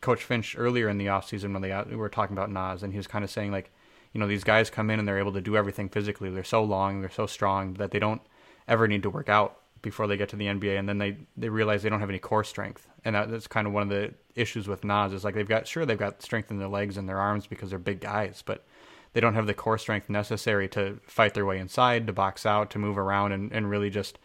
Coach 0.00 0.22
Finch 0.24 0.56
earlier 0.58 0.88
in 0.88 0.98
the 0.98 1.06
offseason 1.06 1.52
when 1.52 1.62
they 1.62 1.72
uh, 1.72 1.84
we 1.84 1.96
were 1.96 2.08
talking 2.08 2.36
about 2.36 2.50
Naz, 2.50 2.82
and 2.82 2.92
he 2.92 2.98
was 2.98 3.06
kind 3.06 3.24
of 3.24 3.30
saying 3.30 3.52
like, 3.52 3.70
you 4.12 4.20
know, 4.20 4.26
these 4.26 4.44
guys 4.44 4.70
come 4.70 4.90
in 4.90 4.98
and 4.98 5.06
they're 5.06 5.18
able 5.18 5.32
to 5.32 5.40
do 5.40 5.56
everything 5.56 5.88
physically. 5.88 6.30
They're 6.30 6.44
so 6.44 6.64
long, 6.64 7.00
they're 7.00 7.10
so 7.10 7.26
strong 7.26 7.74
that 7.74 7.92
they 7.92 7.98
don't 7.98 8.22
ever 8.68 8.88
need 8.88 9.02
to 9.04 9.10
work 9.10 9.28
out 9.28 9.60
before 9.82 10.06
they 10.06 10.16
get 10.16 10.28
to 10.30 10.36
the 10.36 10.46
NBA, 10.46 10.78
and 10.78 10.88
then 10.88 10.98
they 10.98 11.16
they 11.36 11.48
realize 11.48 11.82
they 11.82 11.88
don't 11.88 12.00
have 12.00 12.10
any 12.10 12.18
core 12.18 12.44
strength, 12.44 12.88
and 13.04 13.14
that, 13.14 13.30
that's 13.30 13.46
kind 13.46 13.66
of 13.66 13.72
one 13.72 13.82
of 13.82 13.88
the 13.88 14.14
issues 14.34 14.68
with 14.68 14.84
Naz 14.84 15.12
is 15.12 15.24
like 15.24 15.34
they've 15.34 15.48
got 15.48 15.66
sure 15.66 15.86
they've 15.86 15.98
got 15.98 16.22
strength 16.22 16.50
in 16.50 16.58
their 16.58 16.68
legs 16.68 16.96
and 16.96 17.08
their 17.08 17.18
arms 17.18 17.46
because 17.46 17.70
they're 17.70 17.78
big 17.78 18.00
guys, 18.00 18.42
but 18.44 18.64
they 19.12 19.20
don't 19.20 19.34
have 19.34 19.46
the 19.46 19.54
core 19.54 19.78
strength 19.78 20.10
necessary 20.10 20.68
to 20.68 20.98
fight 21.06 21.34
their 21.34 21.46
way 21.46 21.58
inside, 21.58 22.06
to 22.06 22.12
box 22.12 22.44
out, 22.44 22.70
to 22.70 22.78
move 22.78 22.98
around, 22.98 23.32
and, 23.32 23.52
and 23.52 23.70
really 23.70 23.90
just 23.90 24.18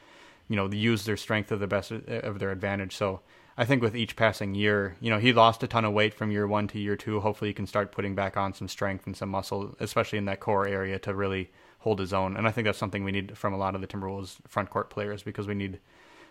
you 0.47 0.55
know 0.55 0.69
use 0.69 1.05
their 1.05 1.17
strength 1.17 1.49
to 1.49 1.57
the 1.57 1.67
best 1.67 1.91
of 1.91 2.39
their 2.39 2.51
advantage. 2.51 2.95
So 2.95 3.21
I 3.57 3.65
think 3.65 3.81
with 3.81 3.95
each 3.95 4.15
passing 4.15 4.55
year, 4.55 4.95
you 5.01 5.09
know, 5.09 5.19
he 5.19 5.33
lost 5.33 5.61
a 5.63 5.67
ton 5.67 5.85
of 5.85 5.93
weight 5.93 6.13
from 6.13 6.31
year 6.31 6.47
one 6.47 6.67
to 6.69 6.79
year 6.79 6.95
two. 6.95 7.19
Hopefully, 7.19 7.49
he 7.49 7.53
can 7.53 7.67
start 7.67 7.91
putting 7.91 8.15
back 8.15 8.37
on 8.37 8.53
some 8.53 8.67
strength 8.67 9.05
and 9.05 9.15
some 9.15 9.29
muscle, 9.29 9.75
especially 9.79 10.17
in 10.17 10.25
that 10.25 10.39
core 10.39 10.67
area, 10.67 10.97
to 10.99 11.13
really 11.13 11.51
hold 11.81 11.99
his 11.99 12.13
own. 12.13 12.35
And 12.35 12.47
I 12.47 12.51
think 12.51 12.65
that's 12.65 12.79
something 12.79 13.03
we 13.03 13.11
need 13.11 13.37
from 13.37 13.53
a 13.53 13.57
lot 13.57 13.75
of 13.75 13.81
the 13.81 13.87
Timberwolves 13.87 14.37
front 14.47 14.69
court 14.69 14.89
players 14.89 15.21
because 15.21 15.47
we 15.47 15.53
need 15.53 15.79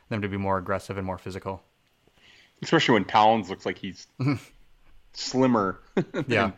them 0.08 0.22
to 0.22 0.28
be 0.28 0.36
more 0.36 0.58
aggressive 0.58 0.96
and 0.96 1.06
more 1.06 1.18
physical. 1.18 1.62
Especially 2.62 2.94
when 2.94 3.04
Towns 3.04 3.48
looks 3.48 3.64
like 3.64 3.78
he's 3.78 4.06
slimmer. 5.12 5.80
yeah 6.26 6.52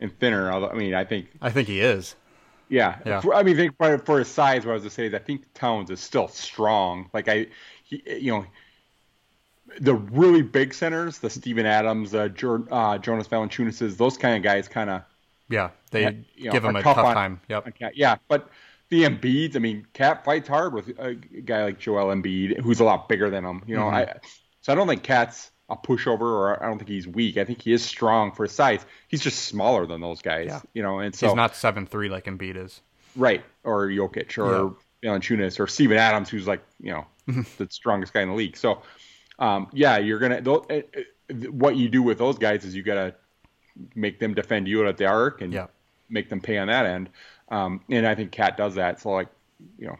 and 0.00 0.16
thinner. 0.18 0.50
Although 0.50 0.68
I 0.68 0.74
mean, 0.74 0.94
I 0.94 1.04
think 1.04 1.28
I 1.40 1.50
think 1.50 1.68
he 1.68 1.80
is. 1.80 2.14
Yeah, 2.68 2.98
yeah. 3.06 3.20
For, 3.20 3.34
I 3.34 3.42
mean, 3.42 3.56
think 3.56 3.76
for, 3.78 3.98
for 3.98 4.18
his 4.18 4.28
size, 4.28 4.66
what 4.66 4.72
I 4.72 4.74
was 4.74 4.82
to 4.82 4.90
say 4.90 5.06
is 5.06 5.14
I 5.14 5.18
think 5.18 5.42
Towns 5.54 5.90
is 5.90 6.00
still 6.00 6.28
strong. 6.28 7.08
Like 7.14 7.26
I, 7.28 7.46
he, 7.82 8.02
you 8.06 8.30
know, 8.30 8.44
the 9.80 9.94
really 9.94 10.42
big 10.42 10.74
centers, 10.74 11.18
the 11.18 11.30
Steven 11.30 11.64
Adams, 11.64 12.14
uh, 12.14 12.28
uh, 12.70 12.98
Jonas 12.98 13.28
Valanciunas, 13.28 13.96
those 13.96 14.18
kind 14.18 14.36
of 14.36 14.42
guys, 14.42 14.68
kind 14.68 14.90
of. 14.90 15.02
Yeah, 15.48 15.70
they 15.88 16.24
you 16.34 16.46
know, 16.46 16.52
give 16.52 16.64
him 16.64 16.76
a 16.76 16.82
tough, 16.82 16.96
tough 16.96 17.14
time. 17.14 17.40
Yep. 17.48 17.76
Yeah, 17.94 18.16
but 18.28 18.50
the 18.90 19.04
Embiids, 19.04 19.56
I 19.56 19.58
mean, 19.58 19.86
Cat 19.92 20.24
fights 20.24 20.48
hard 20.48 20.72
with 20.72 20.88
a 20.98 21.14
guy 21.14 21.64
like 21.64 21.78
Joel 21.78 22.14
Embiid, 22.14 22.60
who's 22.60 22.80
a 22.80 22.84
lot 22.84 23.08
bigger 23.08 23.30
than 23.30 23.44
him. 23.44 23.62
You 23.66 23.76
know, 23.76 23.84
mm-hmm. 23.84 24.10
I 24.10 24.14
so 24.62 24.72
I 24.72 24.74
don't 24.74 24.88
think 24.88 25.02
Cat's 25.02 25.50
a 25.68 25.76
pushover, 25.76 26.22
or 26.22 26.62
I 26.62 26.66
don't 26.66 26.78
think 26.78 26.88
he's 26.88 27.06
weak. 27.06 27.36
I 27.36 27.44
think 27.44 27.60
he 27.60 27.72
is 27.72 27.84
strong 27.84 28.32
for 28.32 28.44
his 28.44 28.52
size. 28.52 28.84
He's 29.08 29.20
just 29.20 29.40
smaller 29.40 29.86
than 29.86 30.00
those 30.00 30.22
guys, 30.22 30.46
yeah. 30.48 30.60
you 30.72 30.82
know. 30.82 30.98
And 31.00 31.14
so 31.14 31.28
he's 31.28 31.36
not 31.36 31.54
seven 31.54 31.86
three 31.86 32.08
like 32.08 32.24
Embiid 32.24 32.56
is, 32.56 32.80
right? 33.16 33.44
Or 33.64 33.86
Jokic, 33.88 34.38
or 34.38 34.76
yeah. 35.02 35.10
Valanciunas, 35.10 35.60
or 35.60 35.66
Steven 35.66 35.98
Adams, 35.98 36.30
who's 36.30 36.46
like 36.46 36.62
you 36.80 36.92
know 36.92 37.06
the 37.58 37.68
strongest 37.70 38.14
guy 38.14 38.22
in 38.22 38.28
the 38.28 38.34
league. 38.34 38.56
So, 38.56 38.82
um, 39.38 39.68
yeah, 39.72 39.98
you're 39.98 40.18
gonna 40.18 40.42
uh, 40.46 40.60
uh, 40.70 41.34
what 41.50 41.76
you 41.76 41.90
do 41.90 42.02
with 42.02 42.18
those 42.18 42.38
guys 42.38 42.64
is 42.64 42.74
you 42.74 42.82
gotta 42.82 43.14
make 43.94 44.18
them 44.18 44.34
defend 44.34 44.66
you 44.66 44.86
at 44.86 44.96
the 44.96 45.06
arc 45.06 45.40
and 45.42 45.52
yeah. 45.52 45.66
Make 46.08 46.28
them 46.28 46.40
pay 46.40 46.58
on 46.58 46.68
that 46.68 46.86
end. 46.86 47.10
Um, 47.50 47.80
and 47.90 48.06
I 48.06 48.14
think 48.14 48.32
Cat 48.32 48.56
does 48.56 48.74
that. 48.74 49.00
So 49.00 49.10
like, 49.10 49.28
you 49.78 49.88
know, 49.88 49.96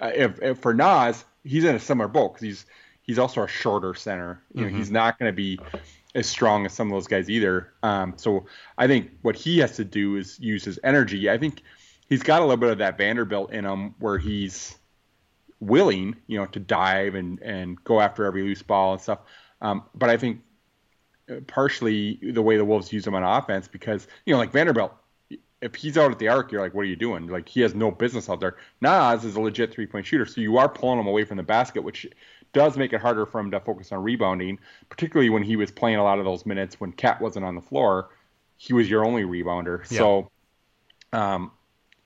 uh, 0.00 0.12
if, 0.14 0.42
if 0.42 0.58
for 0.58 0.74
Naz, 0.74 1.24
he's 1.44 1.64
in 1.64 1.74
a 1.74 1.80
similar 1.80 2.08
boat 2.08 2.34
because 2.34 2.42
he's 2.42 2.66
he's 3.02 3.18
also 3.18 3.42
a 3.42 3.48
shorter 3.48 3.94
center. 3.94 4.42
You 4.54 4.62
know, 4.62 4.68
mm-hmm. 4.68 4.78
he's 4.78 4.90
not 4.90 5.18
going 5.18 5.30
to 5.30 5.36
be 5.36 5.58
as 6.14 6.26
strong 6.26 6.64
as 6.66 6.72
some 6.72 6.88
of 6.88 6.92
those 6.92 7.06
guys 7.06 7.28
either. 7.28 7.72
Um, 7.82 8.14
so 8.16 8.46
I 8.78 8.86
think 8.86 9.10
what 9.22 9.36
he 9.36 9.58
has 9.58 9.76
to 9.76 9.84
do 9.84 10.16
is 10.16 10.38
use 10.38 10.64
his 10.64 10.78
energy. 10.84 11.28
I 11.28 11.38
think 11.38 11.62
he's 12.08 12.22
got 12.22 12.40
a 12.40 12.44
little 12.44 12.56
bit 12.56 12.70
of 12.70 12.78
that 12.78 12.96
Vanderbilt 12.98 13.52
in 13.52 13.64
him 13.64 13.94
where 13.98 14.18
he's 14.18 14.76
willing, 15.60 16.16
you 16.26 16.38
know, 16.38 16.46
to 16.46 16.60
dive 16.60 17.14
and, 17.14 17.40
and 17.40 17.82
go 17.84 18.00
after 18.00 18.24
every 18.24 18.42
loose 18.42 18.62
ball 18.62 18.92
and 18.92 19.02
stuff. 19.02 19.20
Um, 19.60 19.84
but 19.94 20.10
I 20.10 20.16
think 20.16 20.40
uh, 21.30 21.36
partially 21.46 22.20
the 22.22 22.42
way 22.42 22.56
the 22.56 22.64
Wolves 22.64 22.92
use 22.92 23.06
him 23.06 23.14
on 23.14 23.22
offense 23.22 23.66
because, 23.66 24.06
you 24.26 24.32
know, 24.32 24.38
like 24.38 24.52
Vanderbilt, 24.52 24.94
if 25.64 25.74
he's 25.74 25.96
out 25.96 26.10
at 26.10 26.18
the 26.18 26.28
arc, 26.28 26.52
you're 26.52 26.60
like, 26.60 26.74
what 26.74 26.82
are 26.82 26.88
you 26.88 26.94
doing? 26.94 27.26
Like 27.26 27.48
he 27.48 27.62
has 27.62 27.74
no 27.74 27.90
business 27.90 28.28
out 28.28 28.38
there. 28.38 28.58
Naz 28.82 29.24
is 29.24 29.34
a 29.34 29.40
legit 29.40 29.72
three 29.72 29.86
point 29.86 30.04
shooter, 30.04 30.26
so 30.26 30.42
you 30.42 30.58
are 30.58 30.68
pulling 30.68 31.00
him 31.00 31.06
away 31.06 31.24
from 31.24 31.38
the 31.38 31.42
basket, 31.42 31.82
which 31.82 32.06
does 32.52 32.76
make 32.76 32.92
it 32.92 33.00
harder 33.00 33.24
for 33.24 33.40
him 33.40 33.50
to 33.50 33.58
focus 33.60 33.90
on 33.90 34.02
rebounding, 34.02 34.58
particularly 34.90 35.30
when 35.30 35.42
he 35.42 35.56
was 35.56 35.70
playing 35.70 35.96
a 35.96 36.04
lot 36.04 36.18
of 36.18 36.26
those 36.26 36.44
minutes 36.44 36.78
when 36.80 36.92
Cat 36.92 37.18
wasn't 37.18 37.46
on 37.46 37.54
the 37.54 37.62
floor. 37.62 38.10
He 38.58 38.74
was 38.74 38.90
your 38.90 39.06
only 39.06 39.22
rebounder. 39.22 39.90
Yeah. 39.90 39.98
So, 39.98 40.30
um, 41.14 41.50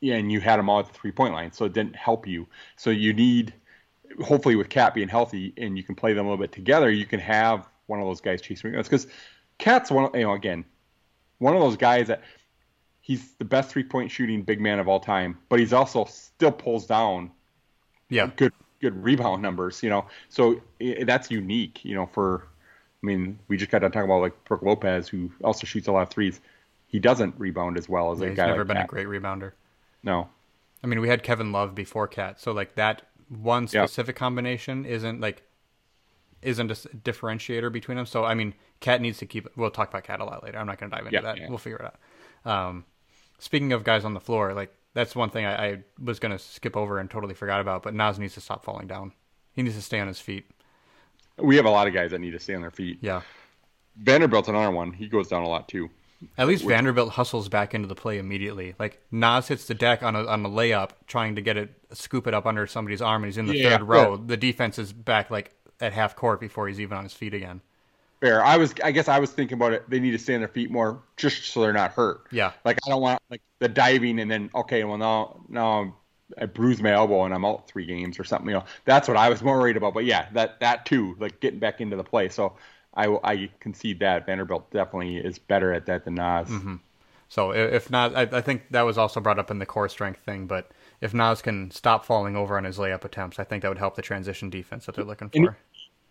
yeah, 0.00 0.14
and 0.14 0.30
you 0.30 0.38
had 0.38 0.60
him 0.60 0.70
all 0.70 0.78
at 0.78 0.86
the 0.86 0.94
three 0.94 1.10
point 1.10 1.34
line, 1.34 1.50
so 1.50 1.64
it 1.64 1.72
didn't 1.72 1.96
help 1.96 2.28
you. 2.28 2.46
So 2.76 2.90
you 2.90 3.12
need, 3.12 3.52
hopefully, 4.24 4.54
with 4.54 4.68
Cat 4.68 4.94
being 4.94 5.08
healthy 5.08 5.52
and 5.56 5.76
you 5.76 5.82
can 5.82 5.96
play 5.96 6.12
them 6.12 6.26
a 6.26 6.30
little 6.30 6.42
bit 6.42 6.52
together, 6.52 6.90
you 6.90 7.06
can 7.06 7.18
have 7.18 7.68
one 7.86 7.98
of 7.98 8.06
those 8.06 8.20
guys 8.20 8.40
chasing 8.40 8.70
rebounds 8.70 8.88
because 8.88 9.08
Cat's 9.58 9.90
one, 9.90 10.10
you 10.14 10.22
know, 10.22 10.34
again, 10.34 10.64
one 11.38 11.56
of 11.56 11.60
those 11.60 11.76
guys 11.76 12.06
that 12.06 12.22
he's 13.08 13.32
the 13.38 13.44
best 13.44 13.70
three 13.70 13.82
point 13.82 14.12
shooting 14.12 14.42
big 14.42 14.60
man 14.60 14.78
of 14.78 14.86
all 14.86 15.00
time, 15.00 15.36
but 15.48 15.58
he's 15.58 15.72
also 15.72 16.04
still 16.04 16.52
pulls 16.52 16.86
down, 16.86 17.32
yeah, 18.08 18.30
good 18.36 18.52
good 18.80 19.02
rebound 19.02 19.42
numbers, 19.42 19.82
you 19.82 19.90
know. 19.90 20.06
So 20.28 20.60
it, 20.78 21.06
that's 21.06 21.28
unique, 21.32 21.84
you 21.84 21.96
know. 21.96 22.06
For 22.06 22.46
I 23.02 23.06
mean, 23.06 23.40
we 23.48 23.56
just 23.56 23.72
got 23.72 23.80
to 23.80 23.90
talk 23.90 24.04
about 24.04 24.20
like 24.20 24.44
Brook 24.44 24.62
Lopez, 24.62 25.08
who 25.08 25.32
also 25.42 25.66
shoots 25.66 25.88
a 25.88 25.92
lot 25.92 26.02
of 26.02 26.10
threes. 26.10 26.40
He 26.86 27.00
doesn't 27.00 27.34
rebound 27.38 27.76
as 27.76 27.88
well 27.88 28.12
as 28.12 28.20
yeah, 28.20 28.28
a 28.28 28.34
guy. 28.34 28.44
He's 28.44 28.50
never 28.50 28.58
like 28.60 28.68
been 28.68 28.76
Cat. 28.76 28.84
a 28.84 28.88
great 28.88 29.06
rebounder. 29.08 29.52
No. 30.04 30.28
I 30.84 30.86
mean, 30.86 31.00
we 31.00 31.08
had 31.08 31.24
Kevin 31.24 31.50
Love 31.50 31.74
before 31.74 32.06
Cat, 32.06 32.40
so 32.40 32.52
like 32.52 32.76
that 32.76 33.02
one 33.28 33.66
specific 33.66 34.14
combination 34.14 34.84
isn't 34.84 35.20
like 35.20 35.42
isn't 36.40 36.70
a 36.70 36.74
differentiator 36.74 37.72
between 37.72 37.96
them. 37.96 38.06
So 38.06 38.24
I 38.24 38.34
mean, 38.34 38.54
Cat 38.80 39.00
needs 39.00 39.18
to 39.18 39.26
keep. 39.26 39.48
We'll 39.56 39.70
talk 39.70 39.88
about 39.88 40.04
Cat 40.04 40.20
a 40.20 40.24
lot 40.24 40.44
later. 40.44 40.58
I'm 40.58 40.66
not 40.66 40.78
going 40.78 40.90
to 40.90 40.96
dive 40.96 41.06
into 41.06 41.16
yeah, 41.16 41.22
that. 41.22 41.48
We'll 41.48 41.58
figure 41.58 41.78
it 41.78 41.84
out. 42.46 42.68
Um, 42.68 42.84
speaking 43.38 43.72
of 43.72 43.84
guys 43.84 44.04
on 44.04 44.14
the 44.14 44.20
floor, 44.20 44.54
like 44.54 44.72
that's 44.94 45.14
one 45.14 45.30
thing 45.30 45.44
I, 45.44 45.66
I 45.66 45.78
was 46.02 46.18
going 46.18 46.32
to 46.32 46.38
skip 46.38 46.76
over 46.76 46.98
and 46.98 47.10
totally 47.10 47.34
forgot 47.34 47.60
about. 47.60 47.82
But 47.82 47.94
Naz 47.94 48.18
needs 48.18 48.34
to 48.34 48.40
stop 48.40 48.64
falling 48.64 48.86
down. 48.86 49.12
He 49.52 49.62
needs 49.62 49.76
to 49.76 49.82
stay 49.82 50.00
on 50.00 50.08
his 50.08 50.20
feet. 50.20 50.50
We 51.38 51.56
have 51.56 51.66
a 51.66 51.70
lot 51.70 51.86
of 51.86 51.94
guys 51.94 52.10
that 52.10 52.20
need 52.20 52.32
to 52.32 52.40
stay 52.40 52.54
on 52.54 52.62
their 52.62 52.70
feet. 52.70 52.98
Yeah. 53.00 53.22
Vanderbilt's 53.96 54.48
another 54.48 54.70
one. 54.70 54.92
He 54.92 55.08
goes 55.08 55.28
down 55.28 55.42
a 55.42 55.48
lot 55.48 55.68
too. 55.68 55.90
At 56.36 56.48
least 56.48 56.64
Which, 56.64 56.74
Vanderbilt 56.74 57.10
hustles 57.10 57.48
back 57.48 57.74
into 57.74 57.86
the 57.86 57.94
play 57.94 58.18
immediately. 58.18 58.74
Like 58.78 59.00
Naz 59.12 59.46
hits 59.46 59.66
the 59.66 59.74
deck 59.74 60.02
on 60.02 60.16
a 60.16 60.26
on 60.26 60.44
a 60.44 60.48
layup, 60.48 60.90
trying 61.06 61.36
to 61.36 61.42
get 61.42 61.56
it, 61.56 61.70
scoop 61.92 62.26
it 62.26 62.34
up 62.34 62.44
under 62.44 62.66
somebody's 62.66 63.00
arm, 63.00 63.22
and 63.22 63.28
he's 63.28 63.38
in 63.38 63.46
the 63.46 63.56
yeah, 63.56 63.78
third 63.78 63.86
row. 63.86 64.14
Yeah. 64.14 64.22
The 64.26 64.36
defense 64.36 64.80
is 64.80 64.92
back 64.92 65.30
like 65.30 65.54
at 65.80 65.92
half 65.92 66.16
court 66.16 66.40
before 66.40 66.66
he's 66.66 66.80
even 66.80 66.98
on 66.98 67.04
his 67.04 67.12
feet 67.12 67.34
again. 67.34 67.60
Fair. 68.20 68.44
I 68.44 68.56
was. 68.56 68.74
I 68.82 68.90
guess 68.90 69.08
I 69.08 69.18
was 69.18 69.30
thinking 69.30 69.56
about 69.56 69.72
it. 69.72 69.88
They 69.88 70.00
need 70.00 70.10
to 70.10 70.18
stay 70.18 70.34
on 70.34 70.40
their 70.40 70.48
feet 70.48 70.70
more, 70.70 71.00
just 71.16 71.44
so 71.44 71.60
they're 71.60 71.72
not 71.72 71.92
hurt. 71.92 72.26
Yeah. 72.32 72.52
Like 72.64 72.78
I 72.86 72.90
don't 72.90 73.00
want 73.00 73.22
like 73.30 73.42
the 73.60 73.68
diving 73.68 74.18
and 74.18 74.30
then 74.30 74.50
okay, 74.54 74.84
well 74.84 74.98
now 74.98 75.40
now 75.48 75.94
I 76.36 76.46
bruised 76.46 76.82
my 76.82 76.92
elbow 76.92 77.24
and 77.24 77.32
I'm 77.32 77.44
out 77.44 77.68
three 77.68 77.86
games 77.86 78.18
or 78.18 78.24
something. 78.24 78.48
You 78.48 78.56
know, 78.56 78.64
that's 78.84 79.08
what 79.08 79.16
I 79.16 79.28
was 79.28 79.42
more 79.42 79.58
worried 79.58 79.76
about. 79.76 79.94
But 79.94 80.04
yeah, 80.04 80.28
that 80.32 80.60
that 80.60 80.84
too, 80.84 81.16
like 81.20 81.40
getting 81.40 81.60
back 81.60 81.80
into 81.80 81.96
the 81.96 82.04
play. 82.04 82.28
So 82.28 82.56
I 82.94 83.06
I 83.22 83.50
concede 83.60 84.00
that 84.00 84.26
Vanderbilt 84.26 84.70
definitely 84.70 85.18
is 85.18 85.38
better 85.38 85.72
at 85.72 85.86
that 85.86 86.04
than 86.04 86.16
Naz. 86.16 86.48
Mm-hmm. 86.48 86.76
So 87.28 87.52
if 87.52 87.90
not, 87.90 88.16
I, 88.16 88.22
I 88.22 88.40
think 88.40 88.70
that 88.70 88.82
was 88.82 88.96
also 88.96 89.20
brought 89.20 89.38
up 89.38 89.50
in 89.50 89.58
the 89.58 89.66
core 89.66 89.88
strength 89.88 90.20
thing. 90.20 90.46
But 90.46 90.70
if 91.00 91.12
Naz 91.12 91.42
can 91.42 91.70
stop 91.70 92.04
falling 92.04 92.36
over 92.36 92.56
on 92.56 92.64
his 92.64 92.78
layup 92.78 93.04
attempts, 93.04 93.38
I 93.38 93.44
think 93.44 93.62
that 93.62 93.68
would 93.68 93.78
help 93.78 93.96
the 93.96 94.02
transition 94.02 94.48
defense 94.50 94.86
that 94.86 94.94
they're 94.94 95.04
looking 95.04 95.28
for. 95.28 95.56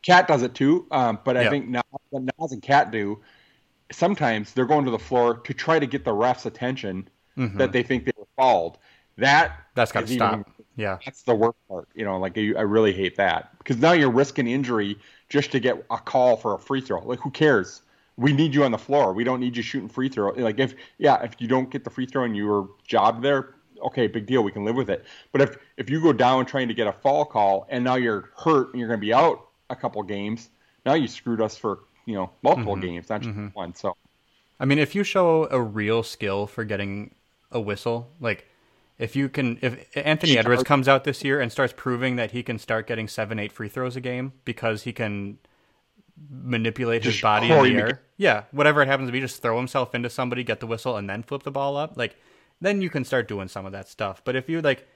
Cat 0.01 0.27
does 0.27 0.41
it 0.43 0.53
too, 0.53 0.87
um, 0.91 1.19
but 1.23 1.35
I 1.37 1.43
yeah. 1.43 1.49
think 1.49 1.75
what 2.09 2.23
Naz 2.39 2.51
and 2.51 2.61
Cat 2.61 2.91
do 2.91 3.19
sometimes 3.91 4.53
they're 4.53 4.65
going 4.65 4.85
to 4.85 4.91
the 4.91 4.99
floor 4.99 5.37
to 5.37 5.53
try 5.53 5.79
to 5.79 5.85
get 5.85 6.03
the 6.03 6.13
ref's 6.13 6.45
attention 6.45 7.07
Mhm. 7.37 7.57
that 7.57 7.71
they 7.71 7.83
think 7.83 8.05
they 8.05 8.11
were 8.17 8.27
fouled. 8.35 8.77
That 9.17 9.51
That's 9.75 9.91
got 9.91 10.01
to 10.01 10.05
is 10.05 10.11
even- 10.13 10.27
stop. 10.43 10.51
Yeah. 10.75 10.97
That's 11.05 11.23
the 11.23 11.33
worst 11.35 11.57
part. 11.67 11.87
You 11.95 12.05
know, 12.05 12.19
like 12.19 12.37
I 12.37 12.53
I 12.57 12.61
really 12.61 12.93
hate 12.93 13.15
that 13.15 13.57
because 13.57 13.77
now 13.77 13.93
you're 13.93 14.11
risking 14.11 14.47
injury 14.47 14.97
just 15.29 15.51
to 15.53 15.59
get 15.59 15.83
a 15.89 15.97
call 15.97 16.35
for 16.37 16.53
a 16.53 16.59
free 16.59 16.81
throw. 16.81 17.01
Like, 17.03 17.19
who 17.19 17.31
cares? 17.31 17.81
We 18.17 18.33
need 18.33 18.53
you 18.53 18.63
on 18.63 18.71
the 18.71 18.77
floor. 18.77 19.13
We 19.13 19.23
don't 19.23 19.39
need 19.39 19.55
you 19.57 19.63
shooting 19.63 19.89
free 19.89 20.09
throw. 20.09 20.31
Like, 20.33 20.59
if 20.59 20.75
yeah, 20.97 21.21
if 21.23 21.39
you 21.39 21.47
don't 21.47 21.69
get 21.69 21.83
the 21.83 21.89
free 21.89 22.05
throw 22.05 22.23
and 22.25 22.35
you 22.35 22.47
were 22.47 22.65
jobbed 22.85 23.23
there, 23.23 23.55
okay, 23.85 24.05
big 24.07 24.25
deal. 24.27 24.43
We 24.43 24.51
can 24.51 24.65
live 24.65 24.75
with 24.75 24.89
it. 24.89 25.05
But 25.31 25.41
if 25.41 25.57
if 25.77 25.89
you 25.89 26.01
go 26.01 26.13
down 26.13 26.45
trying 26.45 26.67
to 26.67 26.73
get 26.75 26.87
a 26.87 26.93
fall 26.93 27.25
call 27.25 27.65
and 27.69 27.83
now 27.83 27.95
you're 27.95 28.29
hurt 28.37 28.71
and 28.71 28.79
you're 28.79 28.87
going 28.89 28.99
to 28.99 29.05
be 29.05 29.13
out 29.13 29.46
a 29.69 29.75
couple 29.75 30.01
games, 30.03 30.49
now 30.85 30.93
you 30.93 31.07
screwed 31.07 31.41
us 31.41 31.57
for 31.57 31.79
you 32.05 32.15
know 32.15 32.31
multiple 32.41 32.75
mm-hmm. 32.75 32.85
games, 32.85 33.09
not 33.09 33.21
just 33.21 33.35
mm-hmm. 33.35 33.47
one. 33.47 33.75
So. 33.75 33.95
I 34.59 34.65
mean, 34.65 34.79
if 34.79 34.95
you 34.95 35.03
show 35.03 35.47
a 35.51 35.61
real 35.61 36.01
skill 36.01 36.47
for 36.47 36.63
getting 36.63 37.13
a 37.51 37.59
whistle, 37.59 38.09
like 38.19 38.47
if 38.97 39.15
you 39.15 39.29
can, 39.29 39.59
if 39.61 39.85
Anthony 39.95 40.37
Edwards 40.37 40.63
comes 40.63 40.87
out 40.87 41.03
this 41.03 41.23
year 41.23 41.39
and 41.39 41.51
starts 41.51 41.73
proving 41.77 42.15
that 42.15 42.31
he 42.31 42.41
can 42.41 42.57
start 42.57 42.87
getting 42.87 43.07
seven, 43.07 43.37
eight 43.37 43.51
free 43.51 43.69
throws 43.69 43.95
a 43.95 44.01
game 44.01 44.33
because 44.45 44.83
he 44.83 44.93
can 44.93 45.37
manipulate 46.29 47.03
his 47.03 47.21
body 47.21 47.51
in 47.51 47.63
the 47.63 47.79
air, 47.79 48.01
yeah, 48.17 48.43
whatever 48.51 48.81
it 48.81 48.87
happens 48.87 49.07
to 49.07 49.11
be, 49.11 49.19
just 49.19 49.41
throw 49.41 49.57
himself 49.57 49.93
into 49.93 50.09
somebody, 50.09 50.43
get 50.43 50.59
the 50.59 50.67
whistle, 50.67 50.97
and 50.97 51.07
then 51.07 51.21
flip 51.21 51.43
the 51.43 51.51
ball 51.51 51.77
up, 51.77 51.95
like 51.95 52.15
then 52.59 52.81
you 52.81 52.89
can 52.89 53.05
start 53.05 53.27
doing 53.27 53.47
some 53.47 53.65
of 53.65 53.71
that 53.71 53.87
stuff. 53.87 54.23
But 54.25 54.35
if 54.35 54.49
you 54.49 54.61
like, 54.61 54.87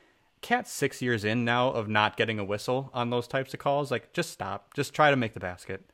Cat's 0.42 0.72
six 0.72 1.02
years 1.02 1.24
in 1.24 1.46
now 1.46 1.70
of 1.70 1.88
not 1.88 2.18
getting 2.18 2.40
a 2.40 2.44
whistle 2.44 2.90
on 2.94 3.10
those 3.12 3.28
types 3.28 3.54
of 3.54 3.60
calls, 3.60 3.92
like 3.92 4.12
just 4.14 4.32
stop, 4.32 4.74
just 4.74 4.94
try 4.94 5.10
to 5.12 5.16
make 5.16 5.34
the 5.34 5.40
basket. 5.40 5.86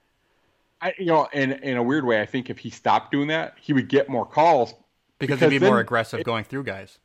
I, 0.82 0.94
you 0.98 1.08
know, 1.08 1.28
in 1.34 1.52
in 1.54 1.76
a 1.78 1.84
weird 1.84 2.06
way, 2.06 2.22
I 2.22 2.26
think 2.26 2.50
if 2.50 2.60
he 2.60 2.70
stopped 2.70 3.12
doing 3.12 3.28
that, 3.28 3.56
he 3.60 3.74
would 3.74 3.90
get 3.90 4.10
more 4.10 4.26
calls 4.26 4.74
Because, 5.20 5.40
Because 5.40 5.52
he'd 5.52 5.60
be 5.60 5.66
more 5.66 5.80
aggressive 5.80 6.24
going 6.24 6.44
through 6.44 6.64
guys. 6.64 7.00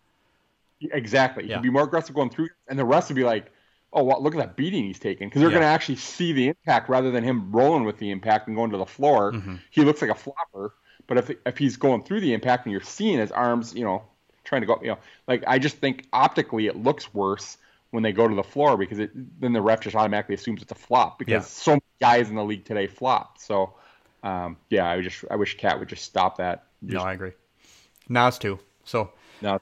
Exactly. 0.80 1.46
Yeah. 1.46 1.56
He'd 1.56 1.62
be 1.62 1.70
more 1.70 1.84
aggressive 1.84 2.14
going 2.14 2.30
through, 2.30 2.48
and 2.68 2.78
the 2.78 2.84
rest 2.84 3.08
would 3.08 3.14
be 3.16 3.24
like, 3.24 3.50
"Oh, 3.92 4.02
well, 4.02 4.22
look 4.22 4.34
at 4.34 4.38
that 4.38 4.56
beating 4.56 4.84
he's 4.84 4.98
taking," 4.98 5.28
because 5.28 5.40
they're 5.40 5.50
Yeah. 5.50 5.54
going 5.58 5.62
to 5.62 5.68
actually 5.68 5.96
see 5.96 6.32
the 6.32 6.48
impact 6.48 6.88
rather 6.88 7.10
than 7.10 7.24
him 7.24 7.50
rolling 7.52 7.84
with 7.84 7.98
the 7.98 8.10
impact 8.10 8.46
and 8.48 8.56
going 8.56 8.70
to 8.72 8.76
the 8.78 8.86
floor. 8.86 9.32
Mm-hmm. 9.32 9.56
He 9.70 9.82
looks 9.82 10.02
like 10.02 10.10
a 10.10 10.14
flopper, 10.14 10.74
but 11.06 11.18
if 11.18 11.30
if 11.46 11.56
he's 11.58 11.76
going 11.76 12.02
through 12.04 12.20
the 12.20 12.34
impact 12.34 12.66
and 12.66 12.72
you're 12.72 12.82
seeing 12.82 13.18
his 13.18 13.32
arms, 13.32 13.74
you 13.74 13.84
know, 13.84 14.02
trying 14.44 14.62
to 14.62 14.66
go, 14.66 14.78
you 14.82 14.88
know, 14.88 14.98
like 15.28 15.44
I 15.46 15.58
just 15.58 15.76
think 15.76 16.06
optically 16.12 16.66
it 16.66 16.76
looks 16.76 17.12
worse 17.14 17.58
when 17.90 18.02
they 18.02 18.12
go 18.12 18.26
to 18.26 18.34
the 18.34 18.42
floor 18.42 18.76
because 18.76 18.98
it 18.98 19.10
then 19.40 19.52
the 19.52 19.60
ref 19.60 19.80
just 19.80 19.94
automatically 19.96 20.34
assumes 20.34 20.62
it's 20.62 20.72
a 20.72 20.76
flop 20.76 21.18
because 21.18 21.32
Yeah. 21.32 21.40
so 21.40 21.70
many 21.72 21.82
guys 22.00 22.30
in 22.30 22.36
the 22.36 22.44
league 22.44 22.64
today 22.64 22.86
flop. 22.86 23.38
So, 23.38 23.74
um, 24.22 24.56
yeah, 24.70 24.88
I 24.88 25.00
just 25.00 25.24
I 25.30 25.36
wish 25.36 25.56
Cat 25.58 25.78
would 25.78 25.88
just 25.88 26.04
stop 26.04 26.38
that. 26.38 26.64
No, 26.80 27.00
I 27.00 27.12
agree. 27.12 27.32
Now 28.08 28.28
it's 28.28 28.38
two. 28.38 28.58
So 28.84 29.12
no, 29.40 29.52
All 29.52 29.60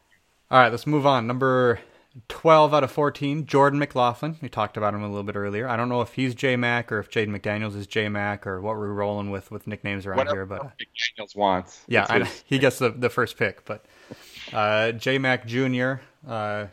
right, 0.59 0.71
let's 0.71 0.87
move 0.87 1.07
on. 1.07 1.27
Number 1.27 1.81
12 2.29 2.75
out 2.75 2.83
of 2.83 2.91
14, 2.91 3.47
Jordan 3.47 3.79
McLaughlin. 3.79 4.37
We 4.43 4.49
talked 4.49 4.77
about 4.77 4.95
him 4.95 5.03
a 5.03 5.09
little 5.09 5.23
bit 5.23 5.37
earlier. 5.37 5.69
I 5.69 5.77
don't 5.77 5.89
know 5.89 6.01
if 6.01 6.15
he's 6.15 6.35
J 6.35 6.57
Mac 6.57 6.91
or 6.91 6.99
if 6.99 7.11
Jaden 7.11 7.29
McDaniels 7.29 7.77
is 7.77 7.87
J 7.87 8.09
Mac 8.09 8.47
or 8.47 8.61
what 8.61 8.77
we're 8.77 8.93
rolling 8.93 9.31
with 9.31 9.51
with 9.51 9.67
nicknames 9.67 10.07
around 10.07 10.19
whatever 10.19 10.37
here, 10.39 10.47
but 10.47 10.73
McDaniels 10.79 11.37
wants. 11.37 11.83
yeah, 11.87 12.07
I 12.09 12.25
he 12.45 12.59
gets 12.59 12.79
the, 12.79 12.91
the 12.91 13.11
first 13.11 13.37
pick. 13.37 13.65
But 13.65 13.85
uh, 14.53 14.93
J 14.93 15.19
Mac 15.19 15.47
Jr., 15.47 15.95
uh, 16.27 16.67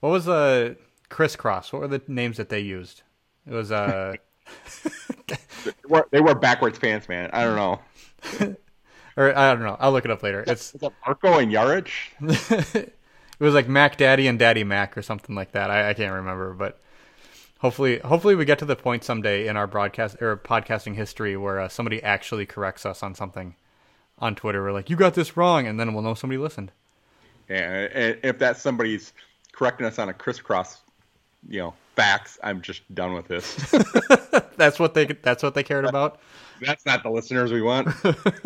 what 0.00 0.10
was 0.10 0.24
the 0.24 0.76
crisscross? 1.08 1.72
What 1.72 1.82
were 1.82 1.88
the 1.88 2.02
names 2.08 2.36
that 2.38 2.48
they 2.48 2.60
used? 2.60 3.02
It 3.46 3.52
was 3.52 3.72
uh, 3.72 4.14
They 5.64 5.72
wear, 5.88 6.06
they 6.10 6.20
backwards 6.34 6.78
pants, 6.78 7.08
man. 7.08 7.30
I 7.32 7.44
don't 7.44 7.56
know. 7.56 8.56
or 9.16 9.36
I 9.36 9.52
don't 9.52 9.62
know. 9.62 9.76
I'll 9.78 9.92
look 9.92 10.04
it 10.04 10.10
up 10.10 10.22
later. 10.22 10.44
It's 10.46 10.74
Is 10.74 10.80
that 10.80 10.92
Marco 11.06 11.38
and 11.38 11.52
Yarich? 11.52 11.90
it 12.74 12.94
was 13.38 13.54
like 13.54 13.68
Mac 13.68 13.96
Daddy 13.96 14.26
and 14.26 14.38
Daddy 14.38 14.64
Mac 14.64 14.96
or 14.96 15.02
something 15.02 15.34
like 15.34 15.52
that. 15.52 15.70
I, 15.70 15.90
I 15.90 15.94
can't 15.94 16.14
remember, 16.14 16.54
but 16.54 16.80
hopefully, 17.58 17.98
hopefully 17.98 18.34
we 18.34 18.44
get 18.44 18.58
to 18.60 18.64
the 18.64 18.76
point 18.76 19.04
someday 19.04 19.46
in 19.46 19.56
our 19.56 19.66
broadcast 19.66 20.20
or 20.20 20.36
podcasting 20.36 20.94
history 20.94 21.36
where 21.36 21.60
uh, 21.60 21.68
somebody 21.68 22.02
actually 22.02 22.46
corrects 22.46 22.86
us 22.86 23.02
on 23.02 23.14
something 23.14 23.54
on 24.18 24.34
Twitter. 24.34 24.62
We're 24.62 24.72
like, 24.72 24.90
"You 24.90 24.96
got 24.96 25.14
this 25.14 25.36
wrong," 25.36 25.66
and 25.66 25.78
then 25.78 25.92
we'll 25.92 26.02
know 26.02 26.14
somebody 26.14 26.38
listened. 26.38 26.72
Yeah, 27.50 27.88
and 27.92 28.18
if 28.22 28.38
that 28.38 28.58
somebody's 28.58 29.12
correcting 29.52 29.84
us 29.84 29.98
on 29.98 30.08
a 30.08 30.14
crisscross, 30.14 30.82
you 31.48 31.58
know, 31.58 31.74
facts, 31.96 32.38
I'm 32.44 32.62
just 32.62 32.82
done 32.94 33.12
with 33.12 33.26
this. 33.26 33.74
That's 34.56 34.78
what 34.78 34.94
they. 34.94 35.06
That's 35.06 35.42
what 35.42 35.54
they 35.54 35.64
cared 35.64 35.84
about. 35.84 36.20
That's 36.60 36.86
not 36.86 37.02
the 37.02 37.10
listeners 37.10 37.52
we 37.52 37.60
want. 37.60 37.88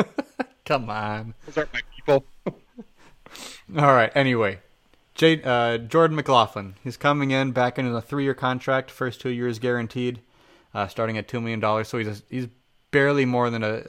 Come 0.65 0.89
on. 0.89 1.35
Those 1.45 1.59
aren't 1.59 1.73
my 1.75 1.81
people. 1.95 2.25
All 3.77 3.95
right. 3.95 4.11
Anyway, 4.15 4.61
J, 5.15 5.43
uh, 5.43 5.79
Jordan 5.79 6.17
McLaughlin. 6.17 6.77
He's 6.83 6.97
coming 6.97 7.31
in 7.31 7.53
back 7.53 7.79
into 7.79 7.95
a 7.95 8.01
three-year 8.01 8.35
contract. 8.35 8.91
First 8.91 9.21
two 9.21 9.31
years 9.31 9.59
guaranteed, 9.59 10.21
uh, 10.73 10.87
starting 10.87 11.19
at 11.19 11.29
two 11.29 11.41
million 11.41 11.61
dollars. 11.61 11.89
So 11.89 11.99
he's 11.99 12.23
he's 12.31 12.49
barely 12.91 13.27
more 13.27 13.51
than 13.51 13.63
a 13.63 13.83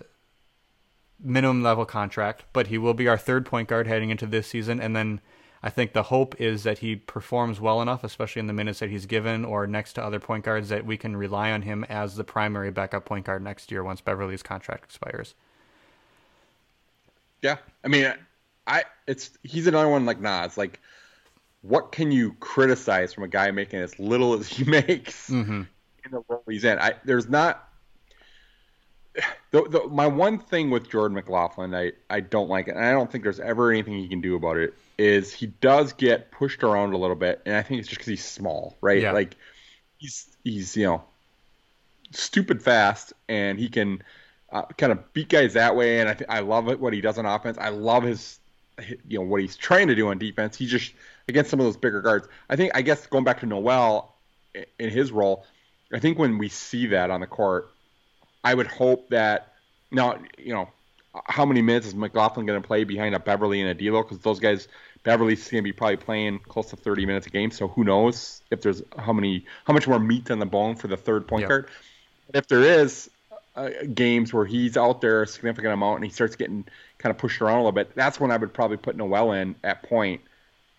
minimum 1.19 1.63
level 1.63 1.85
contract, 1.85 2.43
but 2.53 2.67
he 2.67 2.77
will 2.77 2.93
be 2.93 3.07
our 3.07 3.17
third 3.17 3.45
point 3.45 3.67
guard 3.67 3.87
heading 3.87 4.09
into 4.09 4.25
this 4.25 4.47
season. 4.47 4.79
And 4.79 4.95
then 4.95 5.21
I 5.63 5.69
think 5.69 5.93
the 5.93 6.03
hope 6.03 6.39
is 6.39 6.63
that 6.63 6.79
he 6.79 6.95
performs 6.95 7.59
well 7.59 7.81
enough, 7.81 8.03
especially 8.03 8.41
in 8.41 8.47
the 8.47 8.53
minutes 8.53 8.79
that 8.79 8.89
he's 8.89 9.05
given 9.05 9.43
or 9.45 9.65
next 9.65 9.93
to 9.93 10.03
other 10.03 10.19
point 10.19 10.45
guards, 10.45 10.69
that 10.69 10.85
we 10.85 10.97
can 10.97 11.15
rely 11.17 11.51
on 11.51 11.63
him 11.63 11.83
as 11.85 12.15
the 12.15 12.23
primary 12.23 12.71
backup 12.71 13.05
point 13.05 13.25
guard 13.25 13.41
next 13.43 13.71
year 13.71 13.83
once 13.83 14.01
Beverley's 14.01 14.43
contract 14.43 14.83
expires. 14.83 15.33
Yeah, 17.41 17.57
I 17.83 17.87
mean, 17.87 18.13
I 18.65 18.83
it's 19.07 19.31
he's 19.43 19.67
another 19.67 19.89
one 19.89 20.05
like 20.05 20.19
Naz. 20.19 20.57
Like, 20.57 20.79
what 21.61 21.91
can 21.91 22.11
you 22.11 22.33
criticize 22.39 23.13
from 23.13 23.23
a 23.23 23.27
guy 23.27 23.51
making 23.51 23.79
as 23.79 23.99
little 23.99 24.33
as 24.33 24.47
he 24.47 24.63
makes 24.69 25.29
Mm-hmm. 25.29 25.61
in 26.05 26.11
the 26.11 26.23
role 26.27 26.43
he's 26.47 26.63
in? 26.63 26.79
I 26.79 26.93
there's 27.03 27.29
not. 27.29 27.64
The, 29.51 29.63
the, 29.69 29.87
my 29.87 30.07
one 30.07 30.37
thing 30.37 30.69
with 30.69 30.89
Jordan 30.89 31.15
McLaughlin, 31.15 31.73
I, 31.73 31.93
I 32.09 32.19
don't 32.19 32.49
like 32.49 32.67
it, 32.67 32.75
and 32.75 32.83
I 32.83 32.91
don't 32.91 33.09
think 33.09 33.23
there's 33.23 33.39
ever 33.39 33.71
anything 33.71 33.93
he 33.93 34.09
can 34.09 34.19
do 34.19 34.35
about 34.35 34.57
it. 34.57 34.73
Is 34.97 35.31
he 35.31 35.47
does 35.47 35.93
get 35.93 36.31
pushed 36.31 36.63
around 36.63 36.93
a 36.93 36.97
little 36.97 37.15
bit, 37.15 37.41
and 37.45 37.55
I 37.55 37.61
think 37.61 37.79
it's 37.79 37.87
just 37.87 37.99
because 37.99 38.09
he's 38.09 38.25
small, 38.25 38.75
right? 38.81 39.01
Yeah. 39.01 39.13
Like 39.13 39.35
he's 39.97 40.27
he's 40.43 40.75
you 40.75 40.85
know 40.85 41.03
stupid 42.11 42.61
fast, 42.61 43.13
and 43.29 43.57
he 43.57 43.69
can 43.69 44.03
uh, 44.51 44.63
kind 44.77 44.91
of 44.91 45.13
beat 45.13 45.29
guys 45.29 45.53
that 45.53 45.75
way. 45.75 45.99
And 45.99 46.09
I 46.09 46.13
th- 46.13 46.29
I 46.29 46.39
love 46.39 46.69
it 46.69 46.79
what 46.79 46.93
he 46.93 47.01
does 47.01 47.17
on 47.17 47.25
offense. 47.25 47.57
I 47.57 47.69
love 47.69 48.03
his 48.03 48.39
you 49.07 49.19
know 49.19 49.25
what 49.25 49.41
he's 49.41 49.55
trying 49.55 49.87
to 49.87 49.95
do 49.95 50.09
on 50.09 50.17
defense. 50.17 50.57
He 50.57 50.65
just 50.65 50.93
against 51.27 51.49
some 51.49 51.59
of 51.59 51.65
those 51.65 51.77
bigger 51.77 52.01
guards. 52.01 52.27
I 52.49 52.55
think 52.55 52.71
I 52.75 52.81
guess 52.81 53.07
going 53.07 53.23
back 53.23 53.39
to 53.41 53.45
Nowell 53.45 54.13
in 54.79 54.89
his 54.89 55.11
role, 55.11 55.45
I 55.93 55.99
think 55.99 56.17
when 56.17 56.37
we 56.37 56.49
see 56.49 56.87
that 56.87 57.11
on 57.11 57.21
the 57.21 57.27
court, 57.27 57.69
I 58.45 58.53
would 58.53 58.67
hope 58.67 59.09
that 59.09 59.53
now 59.91 60.19
you 60.37 60.53
know 60.53 60.69
how 61.25 61.45
many 61.45 61.61
minutes 61.61 61.87
is 61.87 61.95
McLaughlin 61.95 62.45
going 62.45 62.61
to 62.61 62.65
play 62.65 62.83
behind 62.83 63.15
a 63.15 63.19
Beverley 63.19 63.59
and 63.61 63.69
a 63.69 63.73
D'Lo 63.73 64.03
because 64.03 64.19
those 64.19 64.39
guys 64.39 64.67
Beverley's 65.03 65.49
going 65.49 65.63
to 65.63 65.63
be 65.63 65.73
probably 65.73 65.97
playing 65.97 66.39
close 66.39 66.69
to 66.69 66.75
30 66.75 67.05
minutes 67.05 67.27
a 67.27 67.29
game. 67.29 67.51
So 67.51 67.67
who 67.67 67.83
knows 67.83 68.41
if 68.51 68.61
there's 68.61 68.81
how 68.97 69.13
many 69.13 69.45
how 69.65 69.73
much 69.73 69.87
more 69.87 69.99
meat 69.99 70.29
on 70.31 70.39
the 70.39 70.45
bone 70.45 70.75
for 70.75 70.87
the 70.87 70.97
third 70.97 71.27
point 71.27 71.41
Yep. 71.41 71.49
guard. 71.49 71.69
But 72.27 72.37
if 72.37 72.47
there 72.47 72.63
is 72.63 73.09
uh, 73.55 73.69
games 73.93 74.33
where 74.33 74.45
he's 74.45 74.77
out 74.77 75.01
there 75.01 75.23
a 75.23 75.27
significant 75.27 75.73
amount 75.73 75.97
and 75.97 76.05
he 76.05 76.11
starts 76.11 76.35
getting 76.35 76.65
kind 76.97 77.11
of 77.11 77.17
pushed 77.17 77.41
around 77.41 77.55
a 77.55 77.59
little 77.59 77.71
bit, 77.71 77.95
that's 77.95 78.19
when 78.19 78.31
I 78.31 78.37
would 78.37 78.53
probably 78.53 78.77
put 78.77 78.95
Nowell 78.95 79.31
in 79.31 79.55
at 79.63 79.83
point 79.83 80.21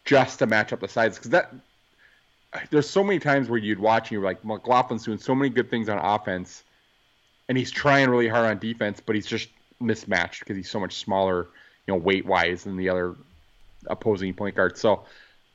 just 0.05 0.39
to 0.39 0.47
match 0.47 0.73
up 0.73 0.81
the 0.81 0.89
sides 0.89 1.19
because 1.19 1.31
that 1.31 1.53
there's 2.71 2.89
so 2.89 3.03
many 3.03 3.19
times 3.19 3.49
where 3.49 3.59
you'd 3.59 3.79
watch 3.81 4.05
and 4.05 4.13
you're 4.13 4.23
like 4.23 4.43
McLaughlin's 4.43 5.05
doing 5.05 5.19
so 5.19 5.35
many 5.35 5.51
good 5.51 5.69
things 5.69 5.89
on 5.89 5.99
offense 5.99 6.63
and 7.49 7.57
he's 7.57 7.71
trying 7.71 8.09
really 8.11 8.29
hard 8.29 8.47
on 8.47 8.59
defense, 8.59 9.01
but 9.05 9.15
he's 9.15 9.27
just 9.27 9.49
mismatched 9.81 10.41
because 10.41 10.57
he's 10.57 10.71
so 10.71 10.81
much 10.81 10.97
smaller, 10.97 11.49
you 11.87 11.95
know, 11.95 11.97
weight 11.97 12.27
wise 12.27 12.65
than 12.65 12.77
the 12.77 12.89
other 12.89 13.15
opposing 13.87 14.35
point 14.35 14.57
guard. 14.57 14.77
So, 14.77 15.05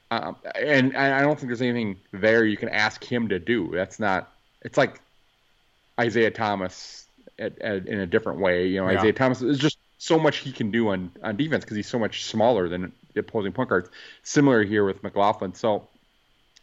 um, 0.09 0.35
and, 0.55 0.95
I 0.95 1.21
don't 1.21 1.37
think 1.37 1.47
there's 1.47 1.61
anything 1.61 1.97
there 2.11 2.45
you 2.45 2.57
can 2.57 2.69
ask 2.69 3.03
him 3.03 3.29
to 3.29 3.39
do. 3.39 3.69
That's 3.71 3.99
not. 3.99 4.31
It's 4.61 4.77
like 4.77 5.01
Isaiah 5.99 6.31
Thomas 6.31 7.07
at, 7.39 7.59
at, 7.61 7.87
in 7.87 7.99
a 7.99 8.05
different 8.05 8.39
way. 8.39 8.67
You 8.67 8.81
know, 8.81 8.89
Yeah. 8.89 8.99
Isaiah 8.99 9.13
Thomas 9.13 9.41
is 9.41 9.57
just 9.57 9.77
so 9.97 10.19
much 10.19 10.37
he 10.37 10.51
can 10.51 10.71
do 10.71 10.89
on 10.89 11.11
on 11.23 11.37
defense 11.37 11.63
because 11.63 11.77
he's 11.77 11.87
so 11.87 11.99
much 11.99 12.25
smaller 12.25 12.67
than 12.67 12.91
the 13.13 13.21
opposing 13.21 13.51
point 13.51 13.69
guards. 13.69 13.89
Similar 14.23 14.63
here 14.63 14.83
with 14.83 15.01
McLaughlin. 15.03 15.53
So, 15.53 15.87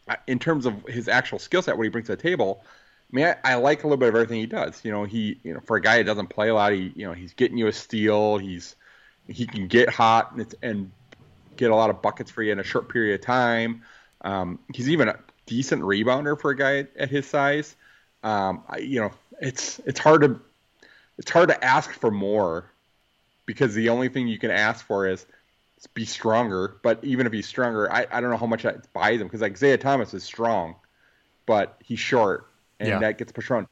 uh, 0.09 0.17
in 0.27 0.39
terms 0.39 0.67
of 0.67 0.83
his 0.87 1.09
actual 1.09 1.39
skill 1.39 1.63
set, 1.63 1.77
what 1.77 1.85
he 1.85 1.91
brings 1.91 2.07
to 2.09 2.17
the 2.17 2.23
table. 2.23 2.63
I 3.11 3.17
mean, 3.17 3.25
I, 3.27 3.37
I 3.45 3.55
like 3.55 3.85
a 3.85 3.87
little 3.87 3.97
bit 3.97 4.11
of 4.11 4.15
everything 4.15 4.41
he 4.41 4.47
does. 4.47 4.85
You 4.85 4.93
know, 4.93 5.05
he, 5.05 5.39
you 5.43 5.55
know, 5.55 5.61
for 5.61 5.77
a 5.77 5.81
guy 5.81 5.99
that 5.99 6.05
doesn't 6.05 6.29
play 6.29 6.49
a 6.49 6.55
lot, 6.55 6.73
he, 6.73 6.93
you 6.95 7.07
know, 7.07 7.15
he's 7.15 7.33
getting 7.33 7.57
you 7.57 7.67
a 7.67 7.73
steal. 7.73 8.39
He's, 8.39 8.77
he 9.27 9.47
can 9.47 9.67
get 9.67 9.89
hot 9.89 10.33
and, 10.33 10.55
and 10.63 10.93
get 11.57 11.71
a 11.71 11.75
lot 11.75 11.91
of 11.91 12.03
buckets 12.03 12.31
for 12.31 12.43
you 12.43 12.53
in 12.53 12.59
a 12.59 12.65
short 12.65 12.89
period 12.89 13.21
of 13.21 13.27
time. 13.27 13.83
Um, 14.23 14.59
he's 14.75 14.89
even 14.91 15.09
a 15.09 15.19
decent 15.47 15.83
rebounder 15.83 16.39
for 16.39 16.51
a 16.51 16.57
guy 16.57 16.87
at 16.97 17.11
his 17.11 17.27
size. 17.27 17.77
Um, 18.23 18.63
I, 18.69 18.79
you 18.79 19.01
know, 19.01 19.13
it's 19.41 19.79
it's 19.87 20.01
hard 20.01 20.23
to 20.23 20.41
it's 21.19 21.31
hard 21.31 21.49
to 21.49 21.65
ask 21.65 21.93
for 21.93 22.11
more 22.11 22.71
because 23.47 23.75
the 23.75 23.89
only 23.89 24.09
thing 24.09 24.29
you 24.29 24.39
can 24.39 24.51
ask 24.51 24.85
for 24.85 25.07
is 25.07 25.27
be 25.95 26.05
stronger. 26.05 26.77
But 26.83 27.03
even 27.05 27.27
if 27.27 27.33
he's 27.33 27.47
stronger, 27.47 27.91
I, 27.93 28.07
I 28.11 28.21
don't 28.21 28.31
know 28.31 28.37
how 28.37 28.47
much 28.47 28.63
that 28.65 28.93
buys 28.93 29.21
him 29.21 29.27
because 29.27 29.43
Isaiah 29.43 29.79
Thomas 29.79 30.15
is 30.15 30.25
strong, 30.25 30.75
but 31.47 31.77
he's 31.83 32.01
short, 32.01 32.48
and 32.81 32.89
Yeah. 32.89 32.99
that 33.01 33.19
gets 33.19 33.33
pushed 33.33 33.51
around. 33.51 33.67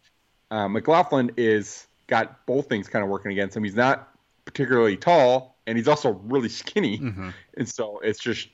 Uh, 0.51 0.69
McLaughlin 0.69 1.33
is 1.37 1.87
got 2.07 2.47
both 2.47 2.69
things 2.69 2.89
kind 2.89 3.03
of 3.03 3.11
working 3.11 3.33
against 3.33 3.57
him. 3.57 3.65
He's 3.65 3.75
not 3.75 4.09
particularly 4.45 4.97
tall, 4.97 5.57
and 5.67 5.77
he's 5.77 5.89
also 5.89 6.13
really 6.25 6.49
skinny, 6.49 6.99
Mm-hmm. 6.99 7.31
and 7.57 7.69
so 7.69 7.99
it's 7.99 8.21
just 8.21 8.49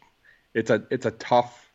it's 0.55 0.71
a 0.71 0.85
it's 0.91 1.07
a 1.07 1.11
tough 1.13 1.71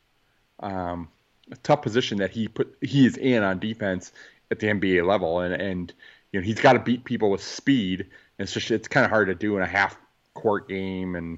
um, 0.60 1.08
a 1.52 1.56
tough 1.58 1.82
position 1.82 2.18
that 2.18 2.32
he 2.32 2.48
put 2.48 2.76
he 2.82 3.06
is 3.06 3.18
in 3.18 3.44
on 3.44 3.60
defense 3.60 4.12
at 4.52 4.60
the 4.60 4.68
NBA 4.68 5.06
level, 5.06 5.40
and 5.42 5.54
and 5.54 5.94
you 6.32 6.40
know 6.40 6.46
he's 6.46 6.60
got 6.60 6.74
to 6.74 6.80
beat 6.80 7.04
people 7.04 7.30
with 7.30 7.44
speed. 7.44 8.02
And 8.02 8.46
it's 8.46 8.54
just 8.54 8.72
it's 8.72 8.88
kind 8.88 9.04
of 9.06 9.12
hard 9.12 9.28
to 9.28 9.36
do 9.36 9.56
in 9.58 9.64
a 9.64 9.68
half 9.68 9.98
court 10.34 10.68
game, 10.68 11.16
and 11.16 11.38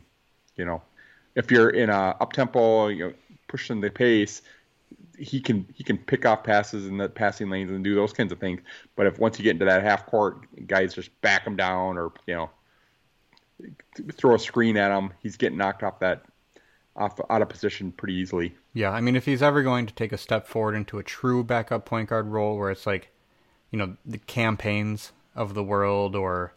you 0.56 0.66
know 0.66 0.82
if 1.36 1.52
you're 1.52 1.70
in 1.70 1.90
a 1.90 2.16
up 2.20 2.34
tempo, 2.34 2.88
you 2.88 3.08
know 3.10 3.14
pushing 3.48 3.82
the 3.82 3.90
pace, 3.90 4.42
he 5.20 5.40
can 5.40 5.68
he 5.74 5.84
can 5.84 5.98
pick 5.98 6.26
off 6.26 6.44
passes 6.44 6.88
in 6.88 6.98
the 6.98 7.10
passing 7.10 7.50
lanes 7.50 7.72
and 7.72 7.84
do 7.84 7.96
those 7.96 8.14
kinds 8.14 8.32
of 8.32 8.40
things. 8.40 8.62
But 8.96 9.06
if 9.06 9.20
once 9.20 9.38
you 9.38 9.44
get 9.44 9.52
into 9.52 9.66
that 9.66 9.84
half 9.84 10.06
court, 10.06 10.38
guys 10.68 10.94
just 10.94 11.20
back 11.22 11.46
him 11.46 11.56
down 11.56 11.98
or 11.98 12.12
you 12.26 12.36
know 12.36 12.50
throw 14.14 14.36
a 14.36 14.40
screen 14.40 14.78
at 14.78 14.92
him, 14.98 15.12
he's 15.22 15.38
getting 15.38 15.58
knocked 15.58 15.84
off 15.84 16.00
that 16.00 16.24
off 16.96 17.20
out 17.30 17.42
of 17.42 17.50
position 17.50 17.92
pretty 17.92 18.16
easily. 18.16 18.56
Yeah, 18.74 18.92
I 18.92 19.02
mean, 19.02 19.16
if 19.16 19.26
he's 19.26 19.42
ever 19.42 19.64
going 19.64 19.86
to 19.86 19.94
take 19.94 20.12
a 20.12 20.18
step 20.18 20.48
forward 20.48 20.76
into 20.76 21.00
a 21.00 21.04
true 21.04 21.44
backup 21.44 21.86
point 21.86 22.10
guard 22.10 22.28
role, 22.28 22.58
where 22.58 22.72
it's 22.72 22.86
like, 22.86 23.12
you 23.72 23.80
know, 23.80 23.98
the 24.06 24.18
campaigns 24.18 25.12
of 25.36 25.54
the 25.54 25.64
world, 25.64 26.16
or 26.16 26.54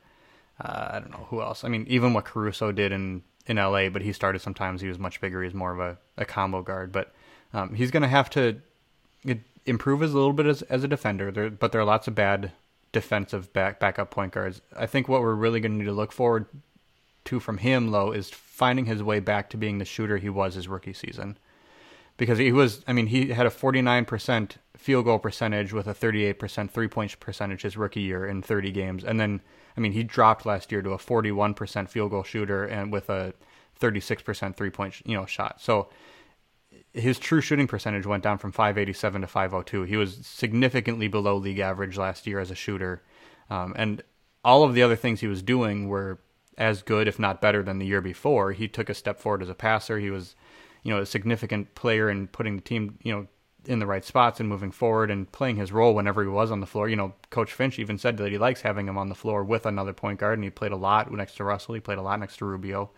uh, 0.61 0.89
I 0.93 1.01
don't 1.01 1.11
know 1.11 1.27
who 1.31 1.41
else. 1.41 1.65
I 1.65 1.69
mean, 1.69 1.87
even 1.89 2.13
what 2.13 2.25
Caruso 2.25 2.73
did 2.73 2.93
in 2.93 3.23
in 3.47 3.57
LA, 3.57 3.89
but 3.89 4.03
he 4.03 4.13
started 4.13 4.41
sometimes. 4.41 4.81
He 4.81 4.89
was 4.89 4.99
much 4.99 5.21
bigger. 5.21 5.43
He's 5.43 5.55
more 5.55 5.73
of 5.73 5.81
a, 5.81 5.99
a 6.17 6.25
combo 6.25 6.63
guard, 6.63 6.93
but 6.93 7.13
um, 7.53 7.75
he's 7.75 7.91
going 7.91 8.03
to 8.03 8.09
have 8.09 8.31
to 8.31 8.61
improve 9.65 10.03
as 10.03 10.13
a 10.13 10.17
little 10.17 10.33
bit 10.33 10.47
as 10.47 10.63
as 10.63 10.85
a 10.85 10.89
defender. 10.89 11.31
There, 11.31 11.51
but 11.51 11.73
there 11.73 11.81
are 11.81 11.85
lots 11.85 12.09
of 12.09 12.15
bad 12.15 12.53
defensive 12.93 13.53
back 13.53 13.81
backup 13.81 14.11
point 14.11 14.33
guards. 14.33 14.61
I 14.77 14.87
think 14.87 15.09
what 15.09 15.23
we're 15.23 15.35
really 15.35 15.61
going 15.61 15.73
to 15.73 15.79
need 15.79 15.85
to 15.85 15.93
look 15.93 16.13
forward 16.13 16.47
to 17.25 17.41
from 17.41 17.59
him, 17.59 17.91
though, 17.91 18.13
is 18.13 18.31
finding 18.31 18.87
his 18.87 19.03
way 19.03 19.21
back 19.21 19.51
to 19.51 19.57
being 19.57 19.79
the 19.79 19.85
shooter 19.85 20.19
he 20.19 20.29
was 20.29 20.55
his 20.55 20.69
rookie 20.69 20.93
season 20.93 21.39
because 22.17 22.39
he 22.39 22.53
was 22.53 22.85
I 22.87 22.93
mean 22.93 23.07
he 23.07 23.29
had 23.29 23.47
a 23.47 23.51
49% 23.51 24.53
field 24.77 25.05
goal 25.05 25.19
percentage 25.19 25.73
with 25.73 25.87
a 25.87 25.95
38% 25.95 26.71
three-point 26.71 27.21
percentage 27.21 27.63
his 27.63 27.77
rookie 27.77 28.01
year 28.01 28.27
in 28.27 28.43
30 28.43 28.71
games 28.71 29.05
and 29.05 29.19
then 29.19 29.41
I 29.77 29.81
mean 29.81 29.93
he 29.93 30.03
dropped 30.03 30.45
last 30.45 30.71
year 30.71 30.83
to 30.83 30.91
a 30.91 30.99
41% 30.99 31.89
field 31.89 32.11
goal 32.11 32.23
shooter 32.23 32.65
and 32.65 32.93
with 32.93 33.09
a 33.09 33.35
36% 33.81 34.57
three-point 34.57 35.03
you 35.05 35.17
know 35.17 35.27
shot. 35.27 35.61
So 35.61 35.89
his 36.95 37.19
true 37.19 37.41
shooting 37.41 37.67
percentage 37.67 38.07
went 38.07 38.23
down 38.23 38.39
from 38.39 38.53
587 38.53 39.23
to 39.23 39.27
502. 39.27 39.85
He 39.85 39.97
was 39.97 40.19
significantly 40.27 41.09
below 41.09 41.37
league 41.37 41.59
average 41.59 41.97
last 41.97 42.27
year 42.27 42.39
as 42.39 42.51
a 42.51 42.55
shooter. 42.55 43.03
Um, 43.49 43.73
and 43.77 44.03
all 44.45 44.63
of 44.63 44.75
the 44.75 44.83
other 44.83 44.97
things 44.97 45.21
he 45.21 45.27
was 45.27 45.43
doing 45.43 45.89
were 45.89 46.19
as 46.59 46.83
good, 46.83 47.09
if 47.09 47.19
not 47.19 47.41
better, 47.41 47.63
than 47.63 47.79
the 47.79 47.87
year 47.87 48.01
before. 48.01 48.53
He 48.53 48.69
took 48.69 48.91
a 48.91 48.95
step 48.95 49.19
forward 49.19 49.43
as 49.43 49.49
a 49.49 49.55
passer. 49.55 49.99
He 49.99 50.11
was, 50.11 50.35
you 50.83 50.93
know, 50.93 51.01
a 51.01 51.07
significant 51.07 51.75
player 51.75 52.11
in 52.11 52.29
putting 52.29 52.57
the 52.57 52.63
team, 52.63 52.99
you 53.03 53.13
know, 53.13 53.27
in 53.65 53.79
the 53.79 53.87
right 53.87 54.05
spots 54.05 54.41
and 54.41 54.49
moving 54.49 54.73
forward 54.73 55.11
and 55.11 55.31
playing 55.31 55.57
his 55.57 55.73
role 55.73 55.95
whenever 55.95 56.23
he 56.23 56.29
was 56.29 56.51
on 56.51 56.61
the 56.61 56.67
floor. 56.67 56.89
You 56.89 56.97
know, 56.97 57.15
Coach 57.31 57.53
Finch 57.53 57.79
even 57.79 57.97
said 57.97 58.17
that 58.19 58.33
he 58.33 58.39
likes 58.39 58.63
having 58.63 58.89
him 58.89 58.99
on 58.99 59.09
the 59.09 59.15
floor 59.15 59.45
with 59.45 59.65
another 59.65 59.93
point 59.93 60.19
guard, 60.19 60.39
and 60.39 60.45
he 60.45 60.51
played 60.51 60.73
a 60.73 60.77
lot 60.77 61.11
next 61.13 61.37
to 61.37 61.45
Russell. 61.45 61.75
He 61.75 61.81
played 61.81 61.99
a 61.99 62.03
lot 62.03 62.21
next 62.21 62.39
to 62.39 62.45
Rubio. 62.45 62.91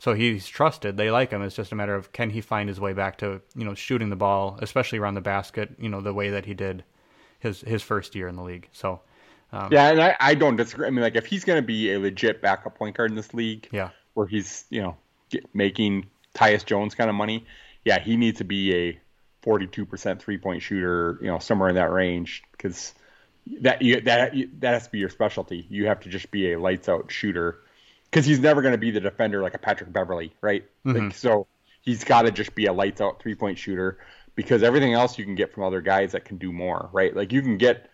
So 0.00 0.14
he's 0.14 0.48
trusted. 0.48 0.96
They 0.96 1.10
like 1.10 1.30
him. 1.30 1.42
It's 1.42 1.54
just 1.54 1.72
a 1.72 1.74
matter 1.74 1.94
of 1.94 2.10
can 2.10 2.30
he 2.30 2.40
find 2.40 2.70
his 2.70 2.80
way 2.80 2.94
back 2.94 3.18
to 3.18 3.42
you 3.54 3.64
know 3.64 3.74
shooting 3.74 4.08
the 4.08 4.16
ball, 4.16 4.58
especially 4.62 4.98
around 4.98 5.14
the 5.14 5.20
basket. 5.20 5.76
You 5.78 5.90
know 5.90 6.00
the 6.00 6.14
way 6.14 6.30
that 6.30 6.46
he 6.46 6.54
did 6.54 6.84
his 7.38 7.60
his 7.60 7.82
first 7.82 8.14
year 8.14 8.26
in 8.26 8.34
the 8.34 8.42
league. 8.42 8.68
So 8.72 9.00
um, 9.52 9.68
Yeah, 9.70 9.90
and 9.90 10.00
I, 10.00 10.16
I 10.18 10.34
don't 10.34 10.56
disagree. 10.56 10.86
I 10.86 10.90
mean, 10.90 11.02
like 11.02 11.16
if 11.16 11.26
he's 11.26 11.44
going 11.44 11.58
to 11.58 11.66
be 11.66 11.92
a 11.92 11.98
legit 11.98 12.40
backup 12.40 12.78
point 12.78 12.96
guard 12.96 13.10
in 13.10 13.16
this 13.16 13.34
league, 13.34 13.68
yeah, 13.72 13.90
where 14.14 14.26
he's 14.26 14.64
you 14.70 14.80
know 14.80 14.96
get, 15.28 15.54
making 15.54 16.06
Tyus 16.34 16.64
Jones 16.64 16.94
kind 16.94 17.10
of 17.10 17.14
money, 17.14 17.44
yeah, 17.84 18.00
he 18.00 18.16
needs 18.16 18.38
to 18.38 18.44
be 18.44 18.74
a 18.74 19.00
42% 19.44 20.18
three 20.18 20.38
point 20.38 20.62
shooter, 20.62 21.18
you 21.20 21.28
know, 21.28 21.38
somewhere 21.38 21.68
in 21.68 21.74
that 21.74 21.92
range 21.92 22.42
because 22.52 22.94
that 23.60 23.82
you, 23.82 24.00
that 24.00 24.32
that 24.60 24.72
has 24.72 24.84
to 24.84 24.90
be 24.90 24.98
your 24.98 25.10
specialty. 25.10 25.66
You 25.68 25.88
have 25.88 26.00
to 26.00 26.08
just 26.08 26.30
be 26.30 26.52
a 26.52 26.58
lights 26.58 26.88
out 26.88 27.10
shooter 27.10 27.60
because 28.10 28.26
he's 28.26 28.40
never 28.40 28.60
going 28.62 28.72
to 28.72 28.78
be 28.78 28.90
the 28.90 29.00
defender 29.00 29.40
like 29.42 29.54
a 29.54 29.58
Patrick 29.58 29.92
Beverley, 29.92 30.32
right? 30.40 30.64
Like, 30.84 31.14
so 31.14 31.46
he's 31.80 32.04
got 32.04 32.22
to 32.22 32.30
just 32.30 32.54
be 32.54 32.66
a 32.66 32.72
lights 32.72 33.00
out 33.00 33.20
three 33.22 33.34
point 33.34 33.58
shooter 33.58 33.98
because 34.34 34.62
everything 34.62 34.94
else 34.94 35.18
you 35.18 35.24
can 35.24 35.34
get 35.34 35.52
from 35.52 35.64
other 35.64 35.80
guys 35.80 36.12
that 36.12 36.24
can 36.24 36.38
do 36.38 36.52
more, 36.52 36.88
right? 36.92 37.14
Like 37.14 37.32
you 37.32 37.42
can 37.42 37.58
get 37.58 37.90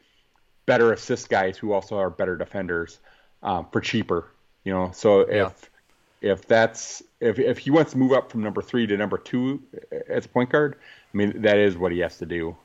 better 0.66 0.92
assist 0.92 1.28
guys 1.28 1.56
who 1.56 1.72
also 1.72 1.96
are 1.96 2.10
better 2.10 2.36
defenders 2.36 2.98
um, 3.42 3.66
for 3.72 3.80
cheaper, 3.80 4.30
you 4.64 4.72
know. 4.72 4.90
So 4.92 5.20
if 5.20 5.70
if 6.22 6.46
that's 6.46 7.02
if 7.20 7.38
if 7.38 7.58
he 7.58 7.70
wants 7.70 7.92
to 7.92 7.98
move 7.98 8.12
up 8.12 8.30
from 8.30 8.42
number 8.42 8.62
three 8.62 8.86
to 8.86 8.96
number 8.96 9.18
two 9.18 9.62
as 10.08 10.24
a 10.24 10.28
point 10.28 10.50
guard, 10.50 10.76
I 11.12 11.16
mean 11.16 11.42
that 11.42 11.58
is 11.58 11.76
what 11.76 11.92
he 11.92 11.98
has 12.00 12.18
to 12.18 12.26
do. 12.26 12.56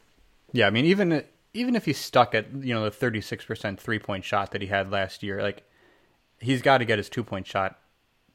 yeah. 0.51 0.67
I 0.67 0.69
mean 0.69 0.85
even 0.85 1.23
even 1.53 1.75
if 1.75 1.85
he's 1.85 1.97
stuck 1.97 2.33
at 2.33 2.53
you 2.53 2.73
know 2.73 2.83
the 2.83 2.91
thirty 2.91 3.21
six 3.21 3.45
percent 3.45 3.79
three 3.79 3.99
point 3.99 4.23
shot 4.23 4.51
that 4.51 4.61
he 4.61 4.67
had 4.67 4.91
last 4.91 5.21
year, 5.23 5.41
like 5.41 5.63
he's 6.41 6.61
got 6.61 6.79
to 6.79 6.85
get 6.85 6.97
his 6.97 7.09
two 7.09 7.23
point 7.23 7.47
shot 7.47 7.79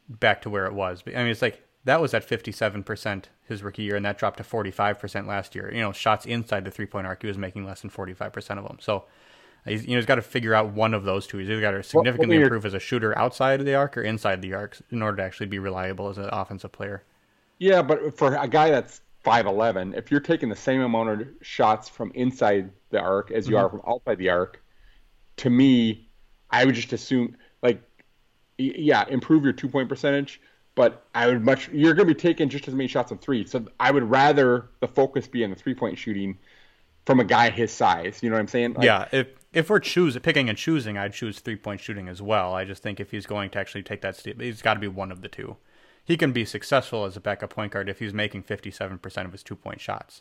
back 0.09 0.41
to 0.43 0.51
where 0.51 0.67
it 0.67 0.73
was. 0.73 1.03
But 1.03 1.17
I 1.17 1.19
mean 1.19 1.29
it's 1.29 1.43
like 1.43 1.63
that 1.85 2.01
was 2.01 2.15
at 2.15 2.25
fifty 2.25 2.53
seven 2.53 2.83
percent 2.83 3.29
his 3.47 3.63
rookie 3.63 3.83
year, 3.83 3.97
and 3.97 4.05
that 4.05 4.19
dropped 4.19 4.39
to 4.39 4.45
forty 4.45 4.71
five 4.71 4.99
percent 4.99 5.27
last 5.27 5.55
year. 5.55 5.71
You 5.73 5.81
know 5.81 5.93
shots 5.93 6.25
inside 6.25 6.65
the 6.65 6.71
three 6.71 6.87
point 6.87 7.07
arc, 7.07 7.23
he 7.23 7.29
was 7.29 7.39
making 7.39 7.67
less 7.67 7.83
than 7.83 7.91
forty 7.91 8.15
five 8.15 8.33
percent 8.33 8.59
of 8.59 8.67
them. 8.67 8.79
So. 8.81 9.05
Uh, 9.67 9.71
he's, 9.71 9.85
you 9.85 9.91
know, 9.91 9.97
he's 9.97 10.07
got 10.07 10.15
to 10.15 10.23
figure 10.23 10.55
out 10.55 10.73
one 10.73 10.95
of 10.95 11.03
those 11.03 11.27
two. 11.27 11.39
He's 11.39 11.51
either 11.51 11.61
got 11.61 11.73
to 11.73 11.83
significantly 11.83 12.37
improve 12.37 12.65
as 12.65 12.75
a 12.75 12.79
shooter 12.79 13.19
outside 13.19 13.59
of 13.59 13.67
the 13.67 13.75
arc 13.75 13.97
or 13.97 14.03
inside 14.03 14.41
the 14.41 14.55
arc 14.55 14.79
in 14.91 15.03
order 15.03 15.17
to 15.17 15.23
actually 15.25 15.47
be 15.47 15.59
reliable 15.59 16.09
as 16.09 16.19
an 16.19 16.29
offensive 16.31 16.71
player. 16.71 17.03
Yeah, 17.59 17.83
but 17.83 18.17
for 18.17 18.37
a 18.37 18.47
guy 18.47 18.71
that's 18.71 19.01
five 19.25 19.47
eleven, 19.47 19.93
if 19.95 20.11
you're 20.11 20.21
taking 20.21 20.49
the 20.49 20.57
same 20.57 20.83
amount 20.83 21.09
of 21.09 21.27
shots 21.43 21.89
from 21.89 22.13
inside 22.15 22.71
the 22.91 23.01
arc 23.01 23.33
as 23.33 23.49
you 23.49 23.57
mm-hmm. 23.57 23.65
are 23.65 23.69
from 23.69 23.83
outside 23.89 24.19
the 24.19 24.29
arc, 24.29 24.63
to 25.39 25.51
me, 25.51 26.09
I 26.51 26.65
would 26.65 26.77
just 26.77 26.93
assume 26.93 27.37
yeah, 28.59 29.07
improve 29.09 29.45
your 29.45 29.53
two 29.53 29.69
point 29.69 29.89
percentage. 29.89 30.41
But 30.75 31.07
I 31.15 31.27
would 31.27 31.43
much 31.43 31.69
you're 31.71 31.95
going 31.95 32.07
to 32.07 32.15
be 32.15 32.21
taking 32.21 32.51
just 32.51 32.69
as 32.69 32.75
many 32.75 32.87
shots 32.87 33.11
on 33.11 33.19
three, 33.19 33.47
so 33.47 33.65
I 33.81 33.91
would 33.91 34.05
rather 34.05 34.69
the 34.81 34.89
focus 34.89 35.27
be 35.27 35.43
on 35.43 35.51
the 35.51 35.57
three 35.57 35.75
point 35.75 35.99
shooting 35.99 36.37
from 37.07 37.21
a 37.21 37.25
guy 37.25 37.49
his 37.51 37.73
size. 37.73 38.23
You 38.23 38.29
know 38.29 38.37
what 38.37 38.41
I'm 38.41 38.49
saying? 38.49 38.75
Like, 38.75 38.85
yeah, 38.85 39.09
if 39.11 39.29
if 39.55 39.71
we're 39.71 39.81
choosing, 39.81 40.21
picking 40.21 40.51
and 40.51 40.59
choosing, 40.59 40.99
I'd 40.99 41.15
choose 41.15 41.41
three 41.41 41.57
point 41.57 41.81
shooting 41.81 42.09
as 42.09 42.21
well. 42.21 42.53
I 42.53 42.65
just 42.65 42.83
think 42.83 43.01
if 43.01 43.11
he's 43.11 43.25
going 43.25 43.49
to 43.51 43.59
actually 43.59 43.85
take 43.85 44.03
that 44.03 44.17
step, 44.17 44.39
he's 44.39 44.61
got 44.61 44.75
to 44.75 44.81
be 44.81 44.89
one 44.89 45.11
of 45.11 45.23
the 45.23 45.29
two. 45.29 45.57
He 46.05 46.19
can 46.19 46.33
be 46.33 46.45
successful 46.45 47.05
as 47.05 47.17
a 47.17 47.21
backup 47.21 47.51
point 47.51 47.73
guard 47.73 47.89
if 47.89 47.99
he's 47.99 48.13
making 48.13 48.43
fifty 48.43 48.71
seven 48.71 48.99
percent 48.99 49.27
of 49.27 49.33
his 49.33 49.43
two 49.43 49.57
point 49.57 49.81
shots. 49.81 50.21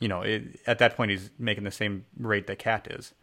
You 0.00 0.08
know, 0.08 0.20
it, 0.20 0.60
at 0.66 0.78
that 0.80 0.96
point, 0.96 1.12
he's 1.12 1.30
making 1.38 1.64
the 1.64 1.70
same 1.70 2.04
rate 2.18 2.46
that 2.46 2.58
Cat 2.58 2.88
is. 2.90 3.14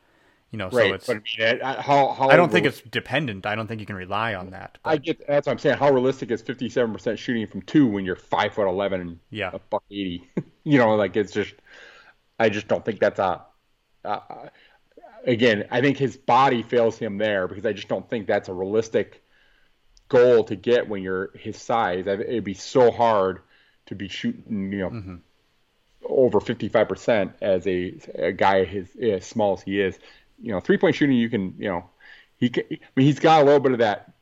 You 0.52 0.60
know, 0.60 0.70
right. 0.70 0.90
so 0.90 0.94
it's. 0.94 1.08
but 1.08 1.18
I 1.42 1.54
mean, 1.54 1.60
how 1.82 2.14
how 2.14 2.30
I 2.30 2.36
don't 2.38 2.52
think 2.52 2.66
it's 2.66 2.80
dependent. 2.82 3.46
I 3.46 3.56
don't 3.56 3.68
think 3.68 3.82
you 3.82 3.86
can 3.86 3.96
rely 3.98 4.36
on 4.36 4.52
that. 4.52 4.78
But 4.84 4.90
I 4.90 4.98
get 4.98 5.28
that's 5.28 5.48
what 5.48 5.54
I'm 5.54 5.60
saying. 5.60 5.78
How 5.78 5.92
realistic 5.92 6.32
is 6.32 6.42
57% 6.42 7.18
shooting 7.18 7.46
from 7.48 7.62
two 7.64 7.88
when 7.88 8.06
you're 8.06 8.16
five 8.16 8.54
foot 8.54 8.68
11 8.68 9.02
and 9.02 9.20
Yeah. 9.32 9.50
a 9.54 9.60
buck 9.60 9.84
80? 9.92 10.24
you 10.64 10.78
know, 10.78 10.96
like 10.96 11.18
it's 11.18 11.34
just, 11.34 11.56
I 12.40 12.50
just 12.50 12.68
don't 12.68 12.86
think 12.86 13.00
that's 13.00 13.20
a. 13.20 13.42
Uh, 14.06 14.20
again, 15.26 15.66
I 15.72 15.82
think 15.82 15.98
his 15.98 16.16
body 16.16 16.62
fails 16.64 16.98
him 16.98 17.18
there 17.18 17.48
because 17.48 17.66
I 17.66 17.74
just 17.74 17.88
don't 17.90 18.08
think 18.10 18.28
that's 18.28 18.48
a 18.48 18.54
realistic 18.54 19.24
goal 20.08 20.44
to 20.46 20.56
get 20.56 20.88
when 20.88 21.02
you're 21.02 21.32
his 21.36 21.60
size. 21.62 22.06
It'd 22.08 22.44
be 22.44 22.54
so 22.54 22.92
hard 22.92 23.42
to 23.88 23.96
be 23.96 24.08
shooting, 24.08 24.72
you 24.72 24.80
know, 24.80 24.90
Mm-hmm. 24.90 25.16
over 26.08 26.40
55% 26.40 27.34
as 27.42 27.66
a, 27.68 27.96
a 28.28 28.32
guy 28.32 28.64
his 28.64 28.96
as 28.96 29.26
small 29.26 29.54
as 29.54 29.64
he 29.64 29.82
is. 29.82 29.98
You 30.42 30.52
know, 30.52 30.60
three 30.60 30.78
point 30.78 30.96
shooting, 30.96 31.16
you 31.16 31.30
can, 31.30 31.56
you 31.58 31.70
know, 31.70 31.90
he 32.38 32.50
can, 32.50 32.64
I 32.72 32.78
mean, 32.96 33.06
he's 33.06 33.20
got 33.20 33.42
a 33.42 33.46
little 33.46 33.60
bit 33.60 33.72
of 33.72 33.80
that 33.80 34.14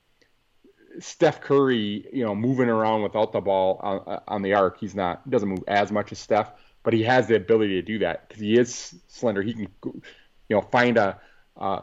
Steph 0.99 1.41
Curry, 1.41 2.07
you 2.14 2.24
know, 2.24 2.36
moving 2.36 2.70
around 2.70 3.01
without 3.01 3.32
the 3.32 3.41
ball 3.41 3.80
on, 3.82 4.22
on 4.28 4.41
the 4.41 4.53
arc. 4.53 4.80
He's 4.80 4.95
not 4.95 5.22
he 5.26 5.32
doesn't 5.32 5.49
move 5.49 5.64
as 5.68 5.91
much 5.91 6.11
as 6.11 6.20
Steph, 6.20 6.51
but 6.84 6.93
he 6.93 7.03
has 7.03 7.28
the 7.28 7.36
ability 7.36 7.74
to 7.76 7.82
do 7.82 7.99
that 7.99 8.28
because 8.28 8.41
he 8.41 8.57
is 8.57 8.95
slender. 9.07 9.41
He 9.41 9.53
can, 9.53 9.68
you 9.84 10.01
know, 10.49 10.61
find 10.61 10.97
a 10.97 11.20
uh, 11.57 11.82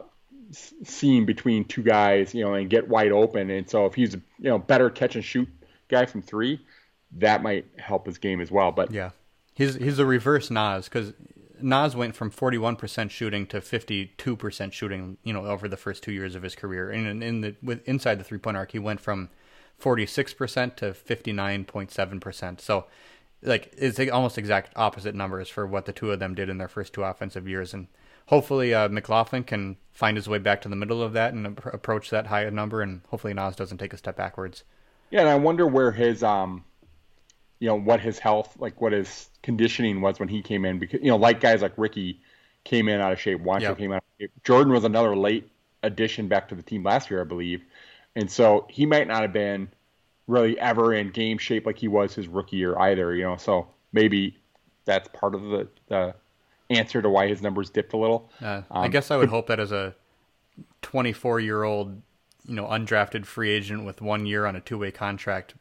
seam 0.53 1.27
between 1.27 1.65
two 1.65 1.83
guys, 1.83 2.35
you 2.35 2.45
know, 2.45 2.55
and 2.55 2.71
get 2.71 2.89
wide 2.89 3.13
open. 3.13 3.51
And 3.51 3.69
so 3.69 3.87
if 3.87 3.95
he's 3.95 4.15
a 4.15 4.19
you 4.39 4.51
know 4.51 4.59
better 4.59 4.91
catch 4.91 5.17
and 5.17 5.25
shoot 5.25 5.49
guy 5.89 6.07
from 6.07 6.23
three, 6.23 6.61
that 7.19 7.43
might 7.43 7.67
help 7.79 8.07
his 8.07 8.19
game 8.19 8.41
as 8.41 8.51
well. 8.51 8.73
But 8.73 8.93
Yeah, 8.93 9.11
he's 9.55 9.75
he's 9.75 9.99
a 9.99 10.07
reverse 10.07 10.51
Naz 10.51 10.85
because 10.85 11.13
Naz 11.63 11.97
went 11.97 12.17
from 12.17 12.31
41% 12.31 13.11
shooting 13.11 13.47
to 13.47 13.61
52% 13.61 14.73
shooting, 14.73 15.19
you 15.25 15.33
know, 15.33 15.47
over 15.47 15.69
the 15.69 15.77
first 15.77 16.03
two 16.03 16.13
years 16.13 16.35
of 16.35 16.43
his 16.43 16.55
career. 16.55 16.91
And 16.91 17.07
in, 17.07 17.23
in 17.23 17.41
the 17.41 17.57
with 17.63 17.87
inside 17.89 18.19
the 18.19 18.25
three 18.25 18.39
point 18.39 18.57
arc, 18.57 18.73
he 18.73 18.79
went 18.79 19.01
from 19.01 19.31
46% 19.81 20.77
to 20.77 20.93
59.7%. 20.93 22.61
So, 22.61 22.87
like, 23.43 23.73
it's 23.77 23.99
almost 24.11 24.39
exact 24.39 24.73
opposite 24.77 25.15
numbers 25.15 25.49
for 25.49 25.67
what 25.67 25.87
the 25.87 25.93
two 25.93 26.13
of 26.13 26.19
them 26.19 26.35
did 26.35 26.49
in 26.49 26.59
their 26.59 26.69
first 26.69 26.93
two 26.93 27.03
offensive 27.03 27.49
years. 27.49 27.73
And 27.73 27.87
hopefully, 28.27 28.75
uh, 28.75 28.89
McLaughlin 28.89 29.45
can 29.45 29.77
find 29.93 30.17
his 30.17 30.29
way 30.29 30.39
back 30.39 30.61
to 30.63 30.69
the 30.69 30.77
middle 30.77 31.03
of 31.03 31.15
that 31.15 31.33
and 31.33 31.47
approach 31.47 32.11
that 32.11 32.27
high 32.27 32.49
number. 32.51 32.83
And 32.83 33.01
hopefully, 33.09 33.35
Naz 33.35 33.57
doesn't 33.57 33.79
take 33.79 33.95
a 33.95 33.99
step 33.99 34.17
backwards. 34.17 34.65
Yeah, 35.11 35.21
and 35.21 35.29
I 35.29 35.37
wonder 35.37 35.67
where 35.67 35.93
his 35.93 36.23
um 36.23 36.65
you 37.61 37.69
know 37.69 37.77
what 37.77 38.01
his 38.01 38.19
health 38.19 38.57
like 38.59 38.81
what 38.81 38.93
his 38.93 39.29
conditioning 39.43 40.01
was 40.01 40.19
when 40.19 40.29
he 40.29 40.43
came 40.43 40.65
in 40.65 40.79
because 40.79 41.01
you 41.01 41.09
know 41.09 41.17
like 41.17 41.41
guys 41.41 41.63
like 41.63 41.73
Ricky 41.77 42.21
came 42.65 42.89
in 42.89 43.01
out 43.01 43.13
of 43.13 43.21
shape, 43.21 43.41
Juancho 43.41 43.61
yep. 43.61 43.79
came 43.79 43.93
out 43.93 43.99
of 43.99 44.03
shape. 44.21 44.33
Jordan 44.45 44.73
was 44.73 44.85
another 44.85 45.17
late 45.17 45.51
addition 45.83 46.29
back 46.29 46.49
to 46.49 46.55
the 46.55 46.63
team 46.63 46.83
last 46.83 47.11
year, 47.11 47.21
I 47.21 47.25
believe. 47.25 47.63
And 48.17 48.31
so 48.31 48.67
he 48.69 48.87
might 48.87 49.07
not 49.07 49.23
have 49.23 49.33
been 49.33 49.69
really 50.27 50.59
ever 50.59 50.95
in 50.95 51.11
game 51.11 51.39
shape 51.39 51.67
like 51.67 51.79
he 51.79 51.89
was 51.89 52.15
his 52.15 52.29
rookie 52.29 52.57
year 52.57 52.79
either, 52.79 53.15
you 53.15 53.23
know. 53.23 53.37
So 53.37 53.69
maybe 53.93 54.37
that's 54.85 55.09
part 55.13 55.35
of 55.35 55.43
the, 55.43 55.69
the 55.89 56.15
answer 56.71 57.01
to 57.01 57.09
why 57.09 57.29
his 57.29 57.43
numbers 57.43 57.71
dipped 57.71 57.93
a 57.93 57.97
little. 57.97 58.31
Uh, 58.43 58.63
um, 58.71 58.85
I 58.85 58.89
guess 58.89 59.11
I 59.11 59.17
would 59.17 59.29
hope 59.29 59.47
that 59.47 59.61
as 59.61 59.73
a 59.73 59.95
24 60.83 61.41
year 61.41 61.63
old, 61.63 62.01
you 62.47 62.55
know, 62.55 62.65
undrafted 62.65 63.27
free 63.27 63.51
agent 63.51 63.85
with 63.85 64.01
one 64.01 64.27
year 64.27 64.47
on 64.47 64.57
a 64.57 64.61
two 64.61 64.79
way 64.79 64.91
contract, 64.91 65.55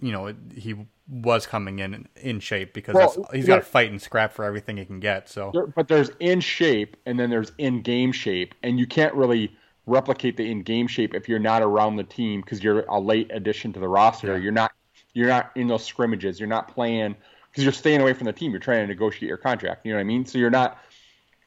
you 0.00 0.12
know, 0.12 0.34
he 0.54 0.74
was 1.08 1.46
coming 1.46 1.78
in 1.78 2.08
in 2.16 2.40
shape 2.40 2.74
because 2.74 2.94
well, 2.94 3.28
he's 3.32 3.46
got 3.46 3.56
to 3.56 3.62
fight 3.62 3.90
and 3.90 4.00
scrap 4.00 4.32
for 4.32 4.44
everything 4.44 4.76
he 4.76 4.84
can 4.84 5.00
get. 5.00 5.28
So, 5.28 5.50
there, 5.54 5.66
but 5.66 5.88
there's 5.88 6.10
in 6.20 6.40
shape 6.40 6.96
and 7.06 7.18
then 7.18 7.30
there's 7.30 7.52
in 7.58 7.82
game 7.82 8.12
shape, 8.12 8.54
and 8.62 8.78
you 8.78 8.86
can't 8.86 9.14
really 9.14 9.56
replicate 9.86 10.36
the 10.36 10.50
in 10.50 10.62
game 10.62 10.88
shape 10.88 11.14
if 11.14 11.28
you're 11.28 11.38
not 11.38 11.62
around 11.62 11.96
the 11.96 12.04
team 12.04 12.40
because 12.40 12.62
you're 12.62 12.80
a 12.86 12.98
late 12.98 13.30
addition 13.32 13.72
to 13.72 13.80
the 13.80 13.88
roster. 13.88 14.36
Yeah. 14.36 14.42
You're 14.42 14.52
not 14.52 14.72
you're 15.14 15.28
not 15.28 15.50
in 15.54 15.68
those 15.68 15.84
scrimmages. 15.84 16.38
You're 16.38 16.48
not 16.48 16.68
playing 16.68 17.16
because 17.50 17.64
you're 17.64 17.72
staying 17.72 18.00
away 18.00 18.12
from 18.12 18.26
the 18.26 18.32
team. 18.32 18.50
You're 18.50 18.60
trying 18.60 18.80
to 18.80 18.86
negotiate 18.86 19.28
your 19.28 19.38
contract. 19.38 19.86
You 19.86 19.92
know 19.92 19.98
what 19.98 20.02
I 20.02 20.04
mean? 20.04 20.26
So 20.26 20.38
you're 20.38 20.50
not 20.50 20.78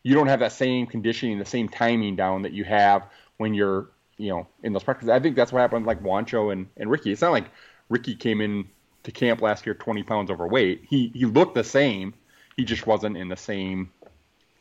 you 0.03 0.15
don't 0.15 0.27
have 0.27 0.39
that 0.39 0.53
same 0.53 0.87
conditioning, 0.87 1.37
the 1.37 1.45
same 1.45 1.67
timing 1.67 2.15
down 2.15 2.41
that 2.43 2.53
you 2.53 2.63
have 2.63 3.03
when 3.37 3.53
you're 3.53 3.89
you 4.17 4.29
know 4.29 4.47
in 4.63 4.73
those 4.73 4.83
practices. 4.83 5.09
I 5.09 5.19
think 5.19 5.35
that's 5.35 5.51
what 5.51 5.59
happened 5.59 5.85
like 5.85 6.01
Juancho 6.01 6.51
and 6.51 6.67
and 6.77 6.89
Ricky. 6.89 7.11
It's 7.11 7.21
not 7.21 7.31
like 7.31 7.51
Ricky 7.89 8.15
came 8.15 8.41
in 8.41 8.67
to 9.03 9.11
camp 9.11 9.41
last 9.41 9.65
year 9.65 9.75
20 9.75 10.03
pounds 10.03 10.31
overweight. 10.31 10.83
He 10.87 11.11
he 11.13 11.25
looked 11.25 11.55
the 11.55 11.63
same. 11.63 12.13
He 12.55 12.63
just 12.65 12.85
wasn't 12.87 13.17
in 13.17 13.29
the 13.29 13.37
same 13.37 13.91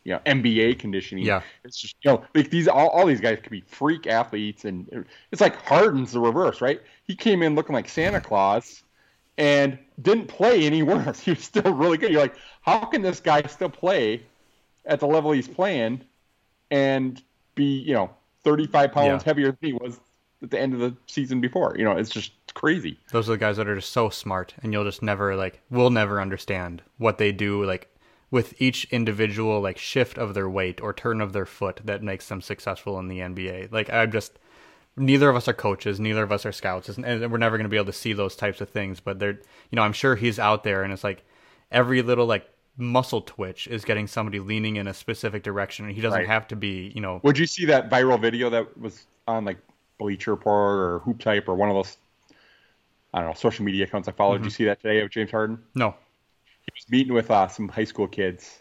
you 0.08 0.14
know 0.14 0.20
NBA 0.24 0.78
conditioning. 0.78 1.24
Yeah, 1.24 1.42
it's 1.64 1.76
just 1.76 1.96
you 2.02 2.10
know 2.10 2.24
like 2.34 2.48
these 2.48 2.66
all, 2.66 2.88
all 2.88 3.06
these 3.06 3.20
guys 3.20 3.38
could 3.42 3.50
be 3.50 3.60
freak 3.60 4.06
athletes, 4.06 4.64
and 4.64 5.06
it's 5.30 5.40
like 5.42 5.56
Harden's 5.66 6.12
the 6.12 6.20
reverse, 6.20 6.62
right? 6.62 6.80
He 7.04 7.14
came 7.14 7.42
in 7.42 7.54
looking 7.54 7.74
like 7.74 7.88
Santa 7.90 8.20
Claus 8.20 8.82
and 9.36 9.78
didn't 10.00 10.28
play 10.28 10.64
any 10.64 10.82
worse. 10.82 11.20
He 11.24 11.32
was 11.32 11.44
still 11.44 11.74
really 11.74 11.98
good. 11.98 12.10
You're 12.10 12.22
like, 12.22 12.36
how 12.62 12.86
can 12.86 13.02
this 13.02 13.20
guy 13.20 13.42
still 13.42 13.68
play 13.68 14.22
at 14.86 14.98
the 15.00 15.06
level 15.06 15.32
he's 15.32 15.46
playing 15.46 16.00
and 16.70 17.22
be 17.54 17.80
you 17.80 17.92
know 17.92 18.10
35 18.44 18.92
pounds 18.92 19.22
yeah. 19.22 19.24
heavier 19.24 19.46
than 19.46 19.58
he 19.60 19.72
was 19.74 20.00
at 20.42 20.50
the 20.50 20.58
end 20.58 20.72
of 20.72 20.80
the 20.80 20.96
season 21.06 21.42
before? 21.42 21.76
You 21.76 21.84
know, 21.84 21.92
it's 21.92 22.10
just 22.10 22.32
crazy. 22.59 22.98
Those 23.12 23.28
are 23.28 23.32
the 23.32 23.38
guys 23.38 23.56
that 23.56 23.68
are 23.68 23.76
just 23.76 23.92
so 23.92 24.11
smart, 24.11 24.52
and 24.62 24.72
you'll 24.72 24.84
just 24.84 25.00
never 25.00 25.36
like, 25.36 25.61
we'll 25.70 25.90
never 25.90 26.20
understand 26.20 26.82
what 26.96 27.18
they 27.18 27.30
do 27.30 27.64
like 27.64 27.88
with 28.32 28.61
each 28.61 28.84
individual 28.90 29.61
like 29.61 29.78
shift 29.78 30.18
of 30.18 30.34
their 30.34 30.50
weight 30.50 30.80
or 30.80 30.92
turn 30.92 31.20
of 31.20 31.32
their 31.32 31.46
foot 31.46 31.80
that 31.84 32.02
makes 32.02 32.28
them 32.28 32.40
successful 32.40 32.98
in 32.98 33.06
the 33.06 33.20
NBA. 33.20 33.70
Like 33.70 33.90
I'm 33.90 34.11
just 34.11 34.40
neither 34.96 35.30
of 35.30 35.36
us 35.36 35.46
are 35.46 35.54
coaches, 35.54 36.00
neither 36.00 36.24
of 36.24 36.32
us 36.32 36.44
are 36.44 36.50
scouts, 36.50 36.88
and 36.88 37.30
we're 37.30 37.38
never 37.38 37.56
going 37.56 37.64
to 37.64 37.70
be 37.70 37.76
able 37.76 37.86
to 37.86 37.92
see 37.92 38.12
those 38.12 38.34
types 38.34 38.61
of 38.61 38.68
things. 38.70 38.98
But 38.98 39.20
they're, 39.20 39.38
you 39.70 39.76
know, 39.76 39.82
I'm 39.82 39.92
sure 39.92 40.16
he's 40.16 40.40
out 40.40 40.64
there, 40.64 40.82
and 40.82 40.92
it's 40.92 41.04
like 41.04 41.24
every 41.70 42.02
little 42.02 42.26
like 42.26 42.50
muscle 42.76 43.20
twitch 43.20 43.68
is 43.68 43.84
getting 43.84 44.09
somebody 44.09 44.40
leaning 44.40 44.76
in 44.76 44.88
a 44.88 44.94
specific 44.94 45.44
direction, 45.44 45.86
and 45.86 45.94
he 45.94 46.00
doesn't 46.00 46.18
right. 46.18 46.26
have 46.26 46.48
to 46.48 46.56
be, 46.56 46.90
you 46.92 47.00
know. 47.00 47.20
Would 47.22 47.38
you 47.38 47.46
see 47.46 47.66
that 47.66 47.88
viral 47.88 48.20
video 48.20 48.50
that 48.50 48.76
was 48.76 49.06
on 49.28 49.44
like 49.44 49.59
Bleacher 49.98 50.32
Report 50.32 50.80
or 50.80 50.98
Hoop 51.00 51.20
Type 51.20 51.48
or 51.48 51.54
one 51.54 51.68
of 51.68 51.76
those 51.76 51.96
I 53.12 53.20
don't 53.20 53.28
know 53.28 53.34
social 53.34 53.64
media 53.64 53.84
accounts 53.84 54.09
I 54.09 54.12
followed. 54.12 54.36
Mm-hmm. 54.36 54.42
Did 54.44 54.46
you 54.46 54.54
see 54.54 54.64
that 54.64 54.80
today 54.82 55.00
of 55.00 55.11
James 55.11 55.30
Harden? 55.30 55.59
No. 55.74 55.94
He 56.64 56.72
was 56.74 56.88
meeting 56.90 57.14
with 57.14 57.30
uh, 57.30 57.48
some 57.48 57.68
high 57.68 57.84
school 57.84 58.06
kids, 58.06 58.59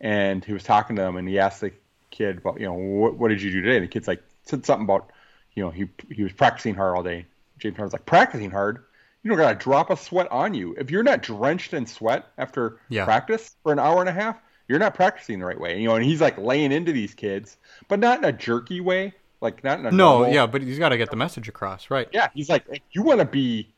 and 0.00 0.44
he 0.44 0.52
was 0.52 0.64
talking 0.64 0.96
to 0.96 1.02
them, 1.02 1.16
and 1.16 1.28
he 1.28 1.38
asked 1.38 1.60
the 1.60 1.72
kid 2.10 2.38
about 2.38 2.60
you 2.60 2.66
know 2.66 2.74
what, 2.74 3.16
what 3.16 3.28
did 3.28 3.42
you 3.42 3.50
do 3.50 3.62
today? 3.62 3.76
And 3.76 3.84
the 3.84 3.88
kid's 3.88 4.08
like 4.08 4.22
said 4.44 4.66
something 4.66 4.84
about 4.84 5.10
you 5.54 5.62
know 5.62 5.70
he 5.70 5.88
he 6.10 6.22
was 6.22 6.32
practicing 6.32 6.74
hard 6.74 6.96
all 6.96 7.02
day. 7.02 7.26
James 7.58 7.76
Harden's 7.76 7.92
like 7.92 8.06
practicing 8.06 8.50
hard. 8.50 8.84
You 9.22 9.30
don't 9.30 9.38
got 9.38 9.52
a 9.52 9.58
drop 9.58 9.90
of 9.90 10.00
sweat 10.00 10.30
on 10.30 10.54
you. 10.54 10.76
If 10.78 10.90
you're 10.90 11.02
not 11.02 11.22
drenched 11.22 11.74
in 11.74 11.86
sweat 11.86 12.26
after 12.38 12.78
yeah. 12.88 13.04
practice 13.04 13.56
for 13.62 13.72
an 13.72 13.78
hour 13.78 14.00
and 14.00 14.08
a 14.08 14.12
half, 14.12 14.38
you're 14.68 14.78
not 14.78 14.94
practicing 14.94 15.40
the 15.40 15.46
right 15.46 15.58
way. 15.58 15.80
You 15.80 15.88
know, 15.88 15.96
and 15.96 16.04
he's 16.04 16.20
like 16.20 16.38
laying 16.38 16.70
into 16.70 16.92
these 16.92 17.14
kids, 17.14 17.56
but 17.88 17.98
not 17.98 18.18
in 18.18 18.24
a 18.24 18.32
jerky 18.32 18.80
way. 18.80 19.14
Like 19.40 19.62
not 19.62 19.80
in 19.80 19.86
a 19.86 19.90
no, 19.90 20.18
normal, 20.18 20.34
yeah, 20.34 20.46
but 20.46 20.62
he's 20.62 20.78
got 20.78 20.90
to 20.90 20.96
get 20.96 21.10
the 21.10 21.16
message 21.16 21.48
across, 21.48 21.90
right? 21.90 22.08
Yeah, 22.12 22.28
he's 22.32 22.48
like, 22.48 22.82
you 22.90 23.02
want 23.02 23.20
to 23.20 23.26
be 23.26 23.68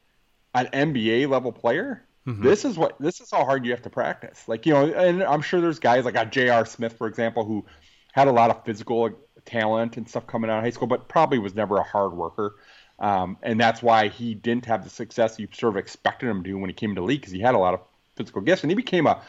an 0.67 0.91
NBA 0.91 1.29
level 1.29 1.53
player, 1.53 2.05
mm-hmm. 2.27 2.43
this 2.43 2.65
is 2.65 2.77
what 2.77 2.99
this 2.99 3.21
is 3.21 3.31
how 3.31 3.45
hard 3.45 3.65
you 3.65 3.71
have 3.73 3.83
to 3.83 3.91
practice. 3.91 4.49
Like 4.49 4.67
you 4.67 4.75
know, 4.75 4.87
and 4.87 5.23
I'm 5.23 5.43
sure 5.43 5.61
there's 5.61 5.79
guys 5.79 6.05
like 6.05 6.17
a 6.17 6.27
J.R. 6.27 6.65
Smith, 6.67 6.95
for 6.95 7.07
example, 7.07 7.45
who 7.45 7.65
had 8.13 8.29
a 8.29 8.33
lot 8.33 8.51
of 8.51 8.65
physical 8.65 9.11
talent 9.45 9.97
and 9.97 10.09
stuff 10.09 10.27
coming 10.27 10.51
out 10.51 10.59
of 10.59 10.65
high 10.65 10.71
school, 10.71 10.89
but 10.89 11.09
probably 11.09 11.39
was 11.39 11.55
never 11.55 11.77
a 11.77 11.83
hard 11.83 12.13
worker. 12.13 12.57
Um, 12.99 13.37
and 13.43 13.61
that's 13.61 13.83
why 13.83 14.09
he 14.09 14.35
didn't 14.35 14.67
have 14.67 14.83
the 14.83 14.91
success 14.91 15.39
you 15.39 15.47
sort 15.53 15.75
of 15.75 15.77
expected 15.77 16.29
him 16.29 16.43
to 16.43 16.55
when 16.55 16.69
he 16.69 16.75
came 16.75 16.91
into 16.91 17.01
the 17.01 17.07
league 17.07 17.21
because 17.21 17.33
he 17.33 17.41
had 17.41 17.55
a 17.55 17.59
lot 17.59 17.75
of 17.75 17.81
physical 18.17 18.43
gifts 18.43 18.63
and 18.63 18.71
he 18.71 18.75
became 18.75 19.07
a 19.07 19.23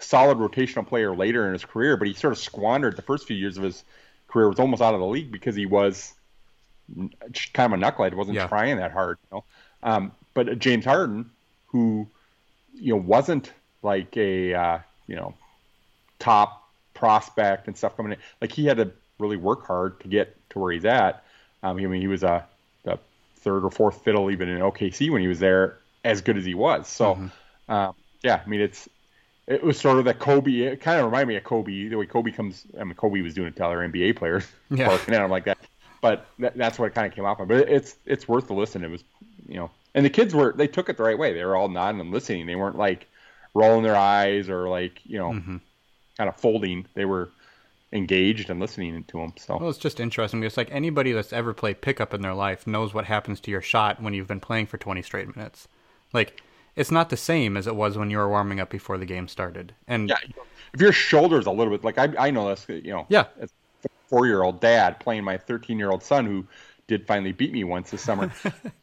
solid 0.00 0.38
rotational 0.38 0.86
player 0.86 1.14
later 1.14 1.46
in 1.46 1.52
his 1.52 1.64
career. 1.64 1.96
But 1.96 2.08
he 2.08 2.14
sort 2.14 2.32
of 2.32 2.38
squandered 2.38 2.96
the 2.96 3.02
first 3.02 3.26
few 3.26 3.36
years 3.36 3.56
of 3.56 3.62
his 3.62 3.84
career 4.26 4.48
was 4.48 4.58
almost 4.58 4.82
out 4.82 4.94
of 4.94 5.00
the 5.00 5.06
league 5.06 5.30
because 5.30 5.54
he 5.54 5.66
was 5.66 6.14
kind 7.52 7.72
of 7.72 7.80
a 7.80 7.82
knucklehead, 7.82 8.14
wasn't 8.14 8.36
yeah. 8.36 8.48
trying 8.48 8.76
that 8.78 8.92
hard. 8.92 9.18
You 9.30 9.36
know? 9.36 9.44
um, 9.82 10.12
but 10.34 10.58
James 10.58 10.84
Harden, 10.84 11.30
who 11.66 12.06
you 12.74 12.94
know 12.94 13.00
wasn't 13.00 13.52
like 13.82 14.16
a 14.16 14.54
uh, 14.54 14.78
you 15.06 15.16
know 15.16 15.34
top 16.18 16.68
prospect 16.94 17.66
and 17.66 17.76
stuff 17.76 17.96
coming 17.96 18.12
in, 18.12 18.18
like 18.40 18.52
he 18.52 18.66
had 18.66 18.76
to 18.76 18.90
really 19.18 19.36
work 19.36 19.66
hard 19.66 20.00
to 20.00 20.08
get 20.08 20.36
to 20.50 20.58
where 20.58 20.72
he's 20.72 20.84
at. 20.84 21.24
Um, 21.62 21.76
I 21.76 21.86
mean, 21.86 22.00
he 22.00 22.08
was 22.08 22.22
a 22.22 22.46
the 22.84 22.98
third 23.36 23.64
or 23.64 23.70
fourth 23.70 24.02
fiddle 24.02 24.30
even 24.30 24.48
in 24.48 24.60
OKC 24.60 25.10
when 25.10 25.22
he 25.22 25.28
was 25.28 25.38
there, 25.38 25.78
as 26.04 26.20
good 26.20 26.36
as 26.36 26.44
he 26.44 26.54
was. 26.54 26.88
So, 26.88 27.14
mm-hmm. 27.14 27.72
um, 27.72 27.94
yeah, 28.22 28.42
I 28.44 28.48
mean, 28.48 28.60
it's 28.60 28.88
it 29.46 29.62
was 29.62 29.78
sort 29.78 29.98
of 29.98 30.04
that 30.04 30.18
Kobe. 30.18 30.52
It 30.52 30.80
kind 30.80 30.98
of 30.98 31.06
reminded 31.06 31.28
me 31.28 31.36
of 31.36 31.44
Kobe. 31.44 31.88
The 31.88 31.96
way 31.96 32.06
Kobe 32.06 32.30
comes, 32.30 32.64
I 32.78 32.84
mean, 32.84 32.94
Kobe 32.94 33.20
was 33.20 33.34
doing 33.34 33.48
it 33.48 33.56
to 33.56 33.66
other 33.66 33.78
NBA 33.78 34.16
players, 34.16 34.46
yeah. 34.70 34.92
at 34.92 35.08
him 35.08 35.30
like 35.30 35.44
that. 35.44 35.58
But 36.00 36.26
that, 36.38 36.56
that's 36.56 36.78
what 36.78 36.86
it 36.86 36.94
kind 36.94 37.06
of 37.06 37.14
came 37.14 37.24
off 37.24 37.40
on. 37.40 37.48
But 37.48 37.68
it's 37.68 37.96
it's 38.06 38.28
worth 38.28 38.48
the 38.48 38.54
listen. 38.54 38.84
It 38.84 38.90
was, 38.90 39.04
you 39.48 39.56
know, 39.56 39.70
and 39.94 40.04
the 40.04 40.10
kids 40.10 40.34
were 40.34 40.52
they 40.52 40.66
took 40.66 40.88
it 40.88 40.96
the 40.96 41.02
right 41.02 41.18
way. 41.18 41.32
They 41.32 41.44
were 41.44 41.56
all 41.56 41.68
nodding 41.68 42.00
and 42.00 42.10
listening. 42.10 42.46
They 42.46 42.56
weren't 42.56 42.78
like 42.78 43.08
rolling 43.54 43.82
their 43.82 43.96
eyes 43.96 44.48
or 44.48 44.68
like 44.68 45.00
you 45.04 45.18
know, 45.18 45.30
mm-hmm. 45.30 45.56
kind 46.16 46.28
of 46.28 46.36
folding. 46.36 46.86
They 46.94 47.04
were 47.04 47.30
engaged 47.92 48.48
and 48.48 48.58
listening 48.58 49.04
to 49.04 49.18
them. 49.18 49.34
So 49.36 49.58
well, 49.58 49.68
it's 49.68 49.78
just 49.78 50.00
interesting. 50.00 50.42
It's 50.42 50.56
like 50.56 50.70
anybody 50.70 51.12
that's 51.12 51.32
ever 51.32 51.52
played 51.52 51.80
pickup 51.80 52.14
in 52.14 52.22
their 52.22 52.34
life 52.34 52.66
knows 52.66 52.94
what 52.94 53.04
happens 53.04 53.40
to 53.40 53.50
your 53.50 53.60
shot 53.60 54.02
when 54.02 54.14
you've 54.14 54.28
been 54.28 54.40
playing 54.40 54.66
for 54.66 54.78
20 54.78 55.02
straight 55.02 55.34
minutes. 55.36 55.68
Like 56.12 56.42
it's 56.74 56.90
not 56.90 57.10
the 57.10 57.16
same 57.16 57.56
as 57.56 57.66
it 57.66 57.76
was 57.76 57.98
when 57.98 58.10
you 58.10 58.18
were 58.18 58.28
warming 58.28 58.60
up 58.60 58.70
before 58.70 58.96
the 58.96 59.06
game 59.06 59.28
started. 59.28 59.74
And 59.86 60.08
yeah, 60.08 60.16
if 60.72 60.80
your 60.80 60.92
shoulders 60.92 61.46
a 61.46 61.50
little 61.50 61.72
bit 61.72 61.84
like 61.84 61.98
I, 61.98 62.08
I 62.18 62.30
know 62.30 62.48
this, 62.48 62.66
you 62.68 62.92
know, 62.92 63.06
yeah, 63.10 63.26
four 64.08 64.26
year 64.26 64.42
old 64.42 64.60
dad 64.60 65.00
playing 65.00 65.24
my 65.24 65.36
13 65.36 65.78
year 65.78 65.90
old 65.90 66.02
son 66.02 66.24
who 66.24 66.46
did 66.86 67.06
finally 67.06 67.32
beat 67.32 67.52
me 67.52 67.64
once 67.64 67.90
this 67.90 68.02
summer. 68.02 68.32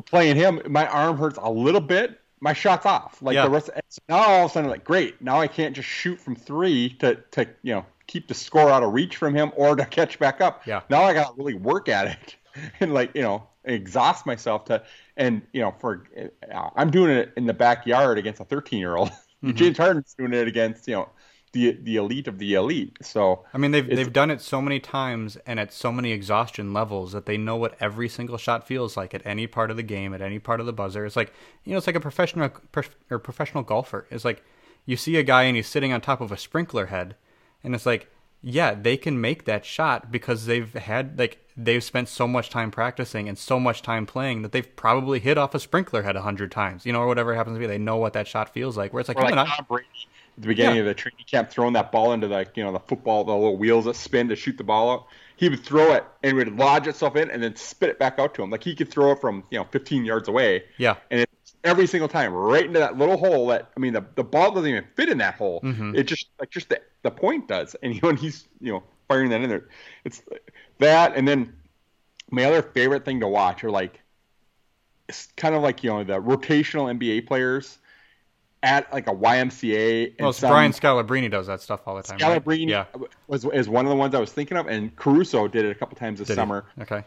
playing 0.00 0.36
him, 0.36 0.60
my 0.68 0.86
arm 0.86 1.16
hurts 1.16 1.38
a 1.40 1.50
little 1.50 1.80
bit. 1.80 2.20
My 2.40 2.52
shot's 2.52 2.86
off. 2.86 3.20
Like 3.20 3.34
yeah. 3.34 3.44
the 3.44 3.50
rest. 3.50 3.68
Of, 3.68 3.82
So 3.88 4.00
now 4.08 4.18
all 4.18 4.44
of 4.44 4.50
a 4.50 4.54
sudden, 4.54 4.70
like 4.70 4.84
great. 4.84 5.20
Now 5.20 5.40
I 5.40 5.48
can't 5.48 5.74
just 5.74 5.88
shoot 5.88 6.20
from 6.20 6.36
three 6.36 6.90
to 7.00 7.16
to 7.32 7.48
you 7.62 7.74
know 7.74 7.86
keep 8.06 8.28
the 8.28 8.34
score 8.34 8.70
out 8.70 8.82
of 8.82 8.92
reach 8.92 9.16
from 9.16 9.34
him 9.34 9.52
or 9.56 9.76
to 9.76 9.84
catch 9.84 10.18
back 10.18 10.40
up. 10.40 10.66
Yeah. 10.66 10.82
Now 10.88 11.02
I 11.02 11.14
got 11.14 11.28
to 11.28 11.34
really 11.36 11.54
work 11.54 11.88
at 11.88 12.08
it 12.08 12.36
and 12.80 12.94
like 12.94 13.14
you 13.14 13.22
know 13.22 13.46
exhaust 13.64 14.24
myself 14.24 14.64
to 14.66 14.82
and 15.16 15.42
you 15.52 15.60
know 15.60 15.74
for 15.78 16.04
uh, 16.52 16.70
I'm 16.74 16.90
doing 16.90 17.10
it 17.10 17.32
in 17.36 17.46
the 17.46 17.54
backyard 17.54 18.18
against 18.18 18.40
a 18.40 18.44
13 18.44 18.78
year 18.78 18.96
old. 18.96 19.10
Mm-hmm. 19.10 19.52
James 19.54 19.78
Harden's 19.78 20.14
doing 20.14 20.32
it 20.32 20.48
against 20.48 20.88
you 20.88 20.94
know 20.94 21.08
the 21.52 21.72
the 21.72 21.96
elite 21.96 22.28
of 22.28 22.38
the 22.38 22.54
elite. 22.54 22.98
So 23.02 23.44
I 23.52 23.58
mean 23.58 23.70
they've 23.70 23.86
they've 23.88 24.12
done 24.12 24.30
it 24.30 24.40
so 24.40 24.60
many 24.60 24.80
times 24.80 25.36
and 25.46 25.58
at 25.58 25.72
so 25.72 25.90
many 25.90 26.12
exhaustion 26.12 26.72
levels 26.72 27.12
that 27.12 27.26
they 27.26 27.36
know 27.36 27.56
what 27.56 27.74
every 27.80 28.08
single 28.08 28.38
shot 28.38 28.66
feels 28.66 28.96
like 28.96 29.14
at 29.14 29.22
any 29.24 29.46
part 29.46 29.70
of 29.70 29.76
the 29.76 29.82
game, 29.82 30.12
at 30.14 30.20
any 30.20 30.38
part 30.38 30.60
of 30.60 30.66
the 30.66 30.72
buzzer. 30.72 31.04
It's 31.04 31.16
like 31.16 31.32
you 31.64 31.72
know 31.72 31.78
it's 31.78 31.86
like 31.86 31.96
a 31.96 32.00
professional 32.00 32.50
or 33.10 33.18
professional 33.18 33.62
golfer. 33.62 34.06
It's 34.10 34.24
like 34.24 34.42
you 34.86 34.96
see 34.96 35.16
a 35.16 35.22
guy 35.22 35.44
and 35.44 35.56
he's 35.56 35.66
sitting 35.66 35.92
on 35.92 36.00
top 36.00 36.20
of 36.20 36.32
a 36.32 36.36
sprinkler 36.36 36.86
head, 36.86 37.14
and 37.62 37.74
it's 37.74 37.86
like, 37.86 38.10
yeah, 38.40 38.74
they 38.74 38.96
can 38.96 39.20
make 39.20 39.44
that 39.44 39.64
shot 39.64 40.10
because 40.10 40.46
they've 40.46 40.72
had 40.72 41.18
like 41.18 41.44
they've 41.56 41.82
spent 41.82 42.08
so 42.08 42.28
much 42.28 42.50
time 42.50 42.70
practicing 42.70 43.28
and 43.28 43.36
so 43.36 43.58
much 43.58 43.82
time 43.82 44.06
playing 44.06 44.42
that 44.42 44.52
they've 44.52 44.76
probably 44.76 45.18
hit 45.18 45.36
off 45.36 45.54
a 45.54 45.60
sprinkler 45.60 46.02
head 46.02 46.16
a 46.16 46.22
hundred 46.22 46.52
times, 46.52 46.86
you 46.86 46.92
know, 46.92 47.00
or 47.00 47.06
whatever 47.06 47.34
happens 47.34 47.56
to 47.56 47.60
be. 47.60 47.66
They 47.66 47.78
know 47.78 47.96
what 47.96 48.12
that 48.12 48.28
shot 48.28 48.52
feels 48.52 48.76
like. 48.76 48.92
Where 48.92 49.00
it's 49.00 49.08
like, 49.08 49.18
Or 49.18 49.24
like 49.24 49.34
Tom 49.34 49.66
Brady 49.68 49.86
the 50.38 50.46
beginning 50.48 50.76
Yeah. 50.76 50.80
of 50.82 50.86
the 50.86 50.94
training 50.94 51.24
camp, 51.30 51.50
throwing 51.50 51.72
that 51.74 51.90
ball 51.92 52.12
into 52.12 52.28
the 52.28 52.46
you 52.54 52.62
know 52.62 52.72
the 52.72 52.80
football, 52.80 53.24
the 53.24 53.34
little 53.34 53.56
wheels 53.56 53.84
that 53.86 53.96
spin 53.96 54.28
to 54.28 54.36
shoot 54.36 54.56
the 54.56 54.64
ball 54.64 54.90
out. 54.90 55.06
He 55.36 55.48
would 55.48 55.64
throw 55.64 55.92
it 55.94 56.04
and 56.22 56.32
it 56.32 56.34
would 56.34 56.56
lodge 56.56 56.86
itself 56.86 57.16
in 57.16 57.30
and 57.30 57.42
then 57.42 57.54
spit 57.56 57.90
it 57.90 57.98
back 57.98 58.18
out 58.18 58.34
to 58.34 58.42
him. 58.42 58.50
Like 58.50 58.64
he 58.64 58.74
could 58.74 58.90
throw 58.90 59.12
it 59.12 59.20
from 59.20 59.44
you 59.50 59.58
know 59.58 59.64
15 59.70 60.04
yards 60.04 60.28
away. 60.28 60.64
Yeah. 60.78 60.96
And 61.10 61.20
it's 61.20 61.54
every 61.64 61.86
single 61.86 62.08
time 62.08 62.32
right 62.32 62.64
into 62.64 62.78
that 62.78 62.96
little 62.96 63.16
hole 63.16 63.46
that 63.48 63.70
I 63.76 63.80
mean 63.80 63.92
the, 63.92 64.04
the 64.14 64.24
ball 64.24 64.52
doesn't 64.52 64.68
even 64.68 64.84
fit 64.96 65.08
in 65.08 65.18
that 65.18 65.34
hole. 65.34 65.60
Mm-hmm. 65.62 65.94
It 65.96 66.04
just 66.04 66.26
like 66.40 66.50
just 66.50 66.68
the, 66.68 66.80
the 67.02 67.10
point 67.10 67.48
does. 67.48 67.74
And 67.82 67.96
when 68.02 68.16
he's 68.16 68.46
you 68.60 68.72
know 68.72 68.82
firing 69.08 69.30
that 69.30 69.40
in 69.40 69.48
there, 69.48 69.68
it's 70.04 70.22
that 70.78 71.16
and 71.16 71.26
then 71.26 71.52
my 72.30 72.44
other 72.44 72.62
favorite 72.62 73.04
thing 73.04 73.20
to 73.20 73.28
watch 73.28 73.64
are 73.64 73.70
like 73.70 74.00
it's 75.08 75.28
kind 75.36 75.54
of 75.54 75.62
like 75.62 75.82
you 75.82 75.90
know 75.90 76.04
the 76.04 76.20
rotational 76.20 76.94
NBA 76.96 77.26
players 77.26 77.78
at 78.62 78.92
like 78.92 79.06
a 79.06 79.12
YMCA. 79.14 80.14
Well, 80.20 80.32
some- 80.32 80.50
Brian 80.50 80.72
Scalabrine 80.72 81.30
does 81.30 81.46
that 81.46 81.60
stuff 81.60 81.80
all 81.86 81.96
the 81.96 82.02
time. 82.02 82.18
right? 82.18 82.44
Scalabrine 82.44 82.68
yeah, 82.68 82.86
was 83.26 83.44
is 83.44 83.68
one 83.68 83.84
of 83.86 83.90
the 83.90 83.96
ones 83.96 84.14
I 84.14 84.20
was 84.20 84.32
thinking 84.32 84.56
of, 84.56 84.66
and 84.66 84.94
Caruso 84.96 85.46
did 85.48 85.64
it 85.64 85.70
a 85.70 85.74
couple 85.74 85.96
times 85.96 86.18
this 86.18 86.28
Did 86.28 86.34
he? 86.34 86.36
summer, 86.36 86.64
Okay, 86.80 87.04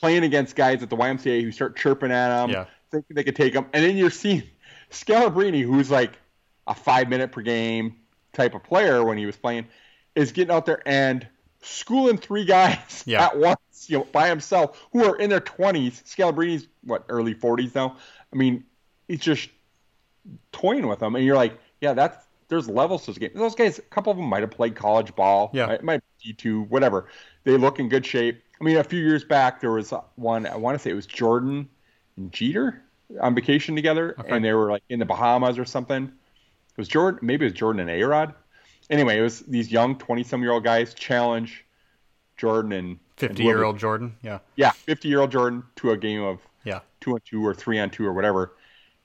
playing 0.00 0.24
against 0.24 0.56
guys 0.56 0.82
at 0.82 0.90
the 0.90 0.96
YMCA 0.96 1.42
who 1.42 1.52
start 1.52 1.76
chirping 1.76 2.10
at 2.10 2.28
them, 2.40 2.50
Yeah. 2.50 2.64
thinking 2.90 3.14
they 3.16 3.24
could 3.24 3.36
take 3.36 3.52
them, 3.52 3.66
and 3.74 3.84
then 3.84 3.96
you're 3.96 4.10
seeing 4.10 4.42
Scalabrine, 4.90 5.62
who's 5.62 5.90
like 5.90 6.12
a 6.66 6.74
five 6.74 7.08
minute 7.08 7.32
per 7.32 7.42
game 7.42 7.96
type 8.32 8.54
of 8.54 8.62
player 8.62 9.04
when 9.04 9.18
he 9.18 9.26
was 9.26 9.36
playing, 9.36 9.66
is 10.14 10.32
getting 10.32 10.54
out 10.54 10.66
there 10.66 10.82
and 10.86 11.26
schooling 11.62 12.16
three 12.18 12.44
guys 12.44 13.02
Yeah. 13.06 13.24
at 13.26 13.36
once, 13.38 13.58
you 13.88 13.98
know, 13.98 14.04
by 14.12 14.28
himself 14.28 14.80
who 14.92 15.04
are 15.04 15.16
in 15.16 15.30
their 15.30 15.40
twenties. 15.40 16.02
Scalabrine's 16.06 16.66
what 16.82 17.04
early 17.08 17.34
forties 17.34 17.74
now. 17.74 17.96
I 18.32 18.36
mean, 18.36 18.64
he's 19.08 19.20
just 19.20 19.48
toying 20.52 20.86
with 20.86 20.98
them, 21.00 21.14
and 21.16 21.24
you're 21.24 21.36
like, 21.36 21.58
yeah, 21.80 21.92
that's 21.92 22.16
there's 22.48 22.68
levels 22.68 23.04
to 23.04 23.10
this 23.12 23.18
game. 23.18 23.30
Those 23.34 23.54
guys, 23.54 23.78
a 23.78 23.82
couple 23.82 24.10
of 24.12 24.18
them 24.18 24.26
might 24.26 24.42
have 24.42 24.50
played 24.50 24.74
college 24.76 25.14
ball, 25.14 25.50
Yeah. 25.54 25.66
might, 25.66 25.82
might 25.82 26.00
be 26.22 26.32
two, 26.34 26.62
whatever. 26.64 27.08
They 27.44 27.56
look 27.56 27.78
in 27.78 27.88
good 27.88 28.04
shape. 28.04 28.42
I 28.60 28.64
mean, 28.64 28.76
a 28.76 28.84
few 28.84 29.00
years 29.00 29.24
back, 29.24 29.60
there 29.60 29.72
was 29.72 29.92
one. 30.16 30.46
I 30.46 30.56
want 30.56 30.74
to 30.76 30.78
say 30.82 30.90
it 30.90 30.94
was 30.94 31.06
Jordan 31.06 31.68
and 32.16 32.30
Jeter 32.30 32.82
on 33.20 33.34
vacation 33.34 33.74
together, 33.74 34.14
Okay. 34.18 34.30
and 34.36 34.44
they 34.44 34.52
were 34.52 34.70
like 34.70 34.82
in 34.88 34.98
the 34.98 35.04
Bahamas 35.06 35.58
or 35.58 35.64
something. 35.64 36.04
It 36.04 36.76
was 36.76 36.88
Jordan, 36.88 37.20
maybe 37.22 37.44
it 37.46 37.50
was 37.50 37.58
Jordan 37.58 37.80
and 37.80 37.90
A 37.90 38.02
Rod. 38.04 38.34
Anyway, 38.90 39.18
it 39.18 39.22
was 39.22 39.40
these 39.40 39.72
young 39.72 39.96
twenty-some-year-old 39.96 40.62
guys 40.64 40.92
challenge 40.94 41.64
Jordan 42.36 42.72
and 42.72 42.98
fifty-year-old 43.16 43.78
Jordan. 43.78 44.16
Yeah, 44.22 44.40
yeah, 44.56 44.70
fifty-year-old 44.72 45.30
Jordan 45.30 45.62
to 45.76 45.92
a 45.92 45.96
game 45.96 46.22
of 46.22 46.40
yeah, 46.64 46.80
two 47.00 47.12
on 47.12 47.20
two 47.24 47.44
or 47.44 47.54
three 47.54 47.78
on 47.78 47.90
two 47.90 48.04
or 48.06 48.12
whatever. 48.12 48.52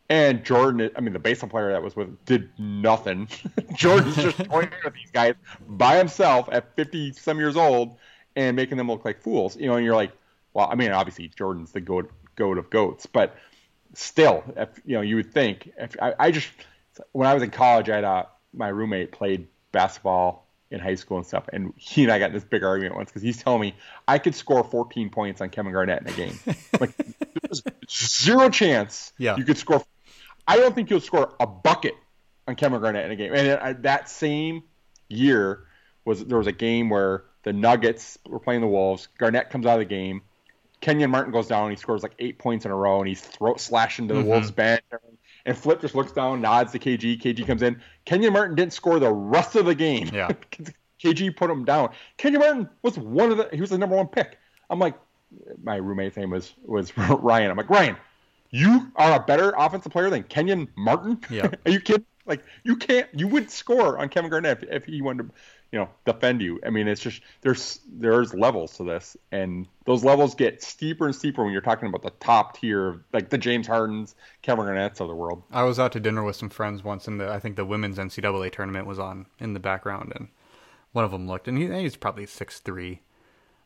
And 0.10 0.43
Jordan, 0.43 0.89
I 0.95 1.01
mean, 1.01 1.14
the 1.14 1.20
baseball 1.20 1.49
player 1.49 1.72
that 1.72 1.84
was 1.84 1.95
with 1.95 2.26
did 2.26 2.49
nothing. 2.57 3.28
Jordan's 3.76 4.16
just 4.16 4.38
toying 4.45 4.72
with 4.84 4.93
these 4.95 5.12
guys 5.12 5.36
by 5.68 5.97
himself 5.97 6.49
at 6.51 6.76
50 6.76 7.14
some 7.14 7.38
years 7.38 7.55
old 7.55 7.97
and 8.36 8.55
making 8.55 8.78
them 8.78 8.88
look 8.88 9.05
like 9.05 9.22
fools. 9.22 9.55
You 9.55 9.68
know, 9.68 9.76
and 9.76 9.86
you're 9.86 9.95
like, 9.95 10.12
well, 10.53 10.68
I 10.72 10.76
mean, 10.76 10.91
obviously 10.91 11.28
Jordan's 11.28 11.72
the 11.72 11.82
goat, 11.82 12.12
goat 12.36 12.57
of 12.57 12.72
goats, 12.72 13.05
but 13.05 13.36
still, 13.93 14.43
if, 14.57 14.70
you 14.84 14.95
know, 14.95 15.01
you 15.01 15.16
would 15.18 15.32
think. 15.32 15.72
If, 15.78 15.95
I, 16.01 16.14
I 16.18 16.32
just, 16.32 16.47
when 17.12 17.28
I 17.28 17.34
was 17.36 17.43
in 17.43 17.51
college, 17.51 17.88
I 17.89 17.95
had 17.95 18.03
a, 18.03 18.28
my 18.51 18.70
roommate 18.70 19.12
played 19.12 19.47
basketball 19.72 20.47
in 20.72 20.80
high 20.80 20.95
school 20.95 21.18
and 21.18 21.26
stuff, 21.26 21.47
and 21.53 21.74
he 21.78 22.03
and 22.03 22.12
I 22.12 22.20
got 22.20 22.28
in 22.28 22.34
this 22.34 22.43
big 22.43 22.64
argument 22.64 22.95
once 22.95 23.10
because 23.10 23.22
he's 23.22 23.41
telling 23.41 23.62
me 23.62 23.76
I 24.07 24.18
could 24.20 24.34
score 24.36 24.64
14 24.64 25.10
points 25.10 25.41
on 25.41 25.49
Kevin 25.49 25.72
Garnett 25.72 26.01
in 26.01 26.07
a 26.07 26.12
game. 26.12 26.39
Like, 26.80 26.91
there's 27.41 27.64
zero 27.89 28.49
chance 28.49 29.12
Yeah. 29.18 29.36
you 29.38 29.43
could 29.43 29.57
score. 29.57 29.84
I 30.50 30.58
don't 30.58 30.74
think 30.74 30.89
he'll 30.89 31.00
score 31.00 31.36
a 31.39 31.45
bucket 31.45 31.95
on 32.47 32.56
Kevin 32.56 32.82
Garnett 32.82 33.06
in 33.06 33.12
a 33.12 33.16
game. 33.16 33.34
And 33.34 33.52
I, 33.52 33.72
uh, 33.72 33.74
that 33.82 34.10
same 34.10 34.64
year 35.08 35.66
was 36.06 36.26
there 36.26 36.39
was 36.39 36.47
a 36.47 36.52
game 36.52 36.89
where 36.89 37.26
the 37.43 37.54
Nuggets 37.54 38.18
were 38.28 38.39
playing 38.39 38.62
the 38.62 38.68
Wolves. 38.68 39.08
Garnett 39.20 39.52
comes 39.52 39.66
out 39.66 39.74
of 39.74 39.80
the 39.80 39.86
game. 39.86 40.24
Kenyon 40.82 41.12
Martin 41.12 41.32
goes 41.32 41.47
down. 41.47 41.66
and 41.66 41.72
He 41.72 41.78
scores 41.78 42.02
like 42.02 42.14
eight 42.20 42.39
points 42.39 42.66
in 42.66 42.72
a 42.72 42.76
row, 42.76 43.00
and 43.00 43.08
he's 43.08 43.22
throat 43.22 43.60
slashing 43.60 44.08
to 44.08 44.14
the 44.16 44.22
mm-hmm. 44.22 44.30
Wolves 44.30 44.50
bench. 44.52 44.82
And 45.45 45.58
Flip 45.58 45.80
just 45.82 45.93
looks 45.93 46.12
down, 46.12 46.41
nods 46.41 46.72
to 46.72 46.80
KG. 46.80 47.22
KG 47.22 47.45
comes 47.45 47.62
in. 47.62 47.82
Kenyon 48.06 48.34
Martin 48.34 48.56
didn't 48.56 48.74
score 48.74 49.00
the 49.00 49.12
rest 49.12 49.56
of 49.56 49.66
the 49.66 49.76
game. 49.76 50.10
Yeah. 50.12 50.30
KG 51.02 51.36
put 51.36 51.50
him 51.50 51.64
down. 51.64 51.91
Kenyon 52.18 52.41
Martin 52.41 52.70
was 52.82 52.97
one 52.97 53.32
of 53.32 53.38
the. 53.38 53.50
He 53.54 53.62
was 53.62 53.70
the 53.70 53.78
number 53.78 53.95
one 53.95 54.08
pick. 54.08 54.38
I'm 54.70 54.80
like, 54.80 54.95
my 55.64 55.76
roommate's 55.76 56.18
name 56.18 56.32
was 56.32 56.54
was 56.64 56.95
Ryan. 56.97 57.52
I'm 57.52 57.58
like, 57.58 57.70
Ryan, 57.70 57.95
you 58.52 58.91
are 58.95 59.16
a 59.16 59.24
better 59.24 59.54
offensive 59.58 59.91
player 59.91 60.10
than 60.10 60.24
Kenyon 60.24 60.68
Martin. 60.76 61.22
Yeah. 61.30 61.52
are 61.66 61.72
you 61.72 61.80
kidding? 61.80 62.06
Like, 62.26 62.43
you 62.64 62.76
can't. 62.76 63.08
You 63.14 63.28
would 63.28 63.50
score 63.50 63.97
on 63.97 64.10
Kevin 64.10 64.30
Garnett 64.30 64.64
if, 64.64 64.70
if 64.70 64.86
he 64.86 65.02
wanted 65.02 65.30
to, 65.30 65.34
you 65.72 65.80
know, 65.80 65.89
defend 66.06 66.41
you. 66.41 66.60
I 66.64 66.70
mean, 66.70 66.88
it's 66.88 67.02
just 67.02 67.22
there's 67.41 67.80
there's 67.91 68.36
levels 68.36 68.78
to 68.78 68.84
this, 68.84 69.18
and 69.32 69.68
those 69.86 70.04
levels 70.04 70.36
get 70.36 70.62
steeper 70.62 71.06
and 71.06 71.16
steeper 71.16 71.43
when 71.43 71.52
you're 71.52 71.62
talking 71.62 71.88
about 71.88 72.04
the 72.04 72.12
top 72.20 72.58
tier, 72.58 73.04
like 73.14 73.30
the 73.30 73.38
James 73.38 73.66
Hardens, 73.66 74.16
Kevin 74.43 74.66
Garnett's 74.66 75.00
of 75.00 75.08
the 75.08 75.16
world. 75.16 75.41
I 75.52 75.64
was 75.64 75.80
out 75.80 75.91
to 75.93 76.00
dinner 76.00 76.24
with 76.24 76.36
some 76.36 76.50
friends 76.50 76.84
once, 76.84 77.08
and 77.08 77.20
the 77.20 77.32
I 77.32 77.39
think 77.39 77.56
the 77.56 77.66
women's 77.66 77.97
NCAA 77.97 78.52
tournament 78.52 78.86
was 78.86 79.00
on 79.00 79.26
in 79.39 79.54
the 79.54 79.60
background, 79.60 80.14
and 80.16 80.28
one 80.91 81.06
of 81.06 81.12
them 81.12 81.28
looked, 81.28 81.47
and 81.47 81.58
he, 81.58 81.68
he's 81.82 81.95
probably 81.95 82.28
six 82.28 82.60
three, 82.60 83.02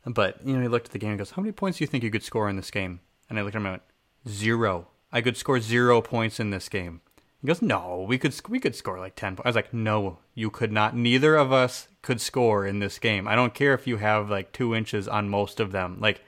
but 0.06 0.46
you 0.46 0.56
know 0.56 0.62
he 0.62 0.70
looked 0.70 0.88
at 0.88 0.94
the 0.94 1.00
game 1.00 1.12
and 1.12 1.20
goes, 1.20 1.32
"How 1.32 1.42
many 1.42 1.52
points 1.52 1.80
do 1.80 1.84
you 1.84 1.88
think 1.88 2.04
you 2.04 2.12
could 2.12 2.24
score 2.24 2.50
in 2.50 2.56
this 2.56 2.72
game?" 2.72 3.02
And 3.30 3.38
I 3.38 3.42
looked 3.42 3.56
at 3.56 3.60
him 3.60 3.66
and 3.66 3.74
went, 3.74 3.84
zero. 4.28 4.88
I 5.12 5.22
could 5.22 5.38
score 5.38 5.60
zero 5.60 6.02
points 6.02 6.40
in 6.40 6.50
this 6.50 6.70
game." 6.70 7.02
He 7.42 7.48
goes, 7.48 7.62
"No, 7.62 8.06
we 8.08 8.18
could 8.18 8.34
we 8.50 8.60
could 8.60 8.76
score 8.76 9.00
like 9.00 9.16
ten 9.16 9.36
points." 9.36 9.46
I 9.46 9.50
was 9.50 9.56
like, 9.56 9.74
"No, 9.74 10.20
you 10.34 10.50
could 10.50 10.72
not. 10.72 10.96
Neither 10.96 11.36
of 11.36 11.52
us 11.52 11.88
could 12.02 12.22
score 12.22 12.66
in 12.66 12.80
this 12.80 13.00
game. 13.00 13.28
I 13.28 13.36
don't 13.36 13.54
care 13.54 13.74
if 13.74 13.86
you 13.88 13.98
have 13.98 14.30
like 14.30 14.52
two 14.52 14.74
inches 14.74 15.08
on 15.08 15.30
most 15.30 15.60
of 15.60 15.72
them. 15.72 15.98
Like, 16.00 16.22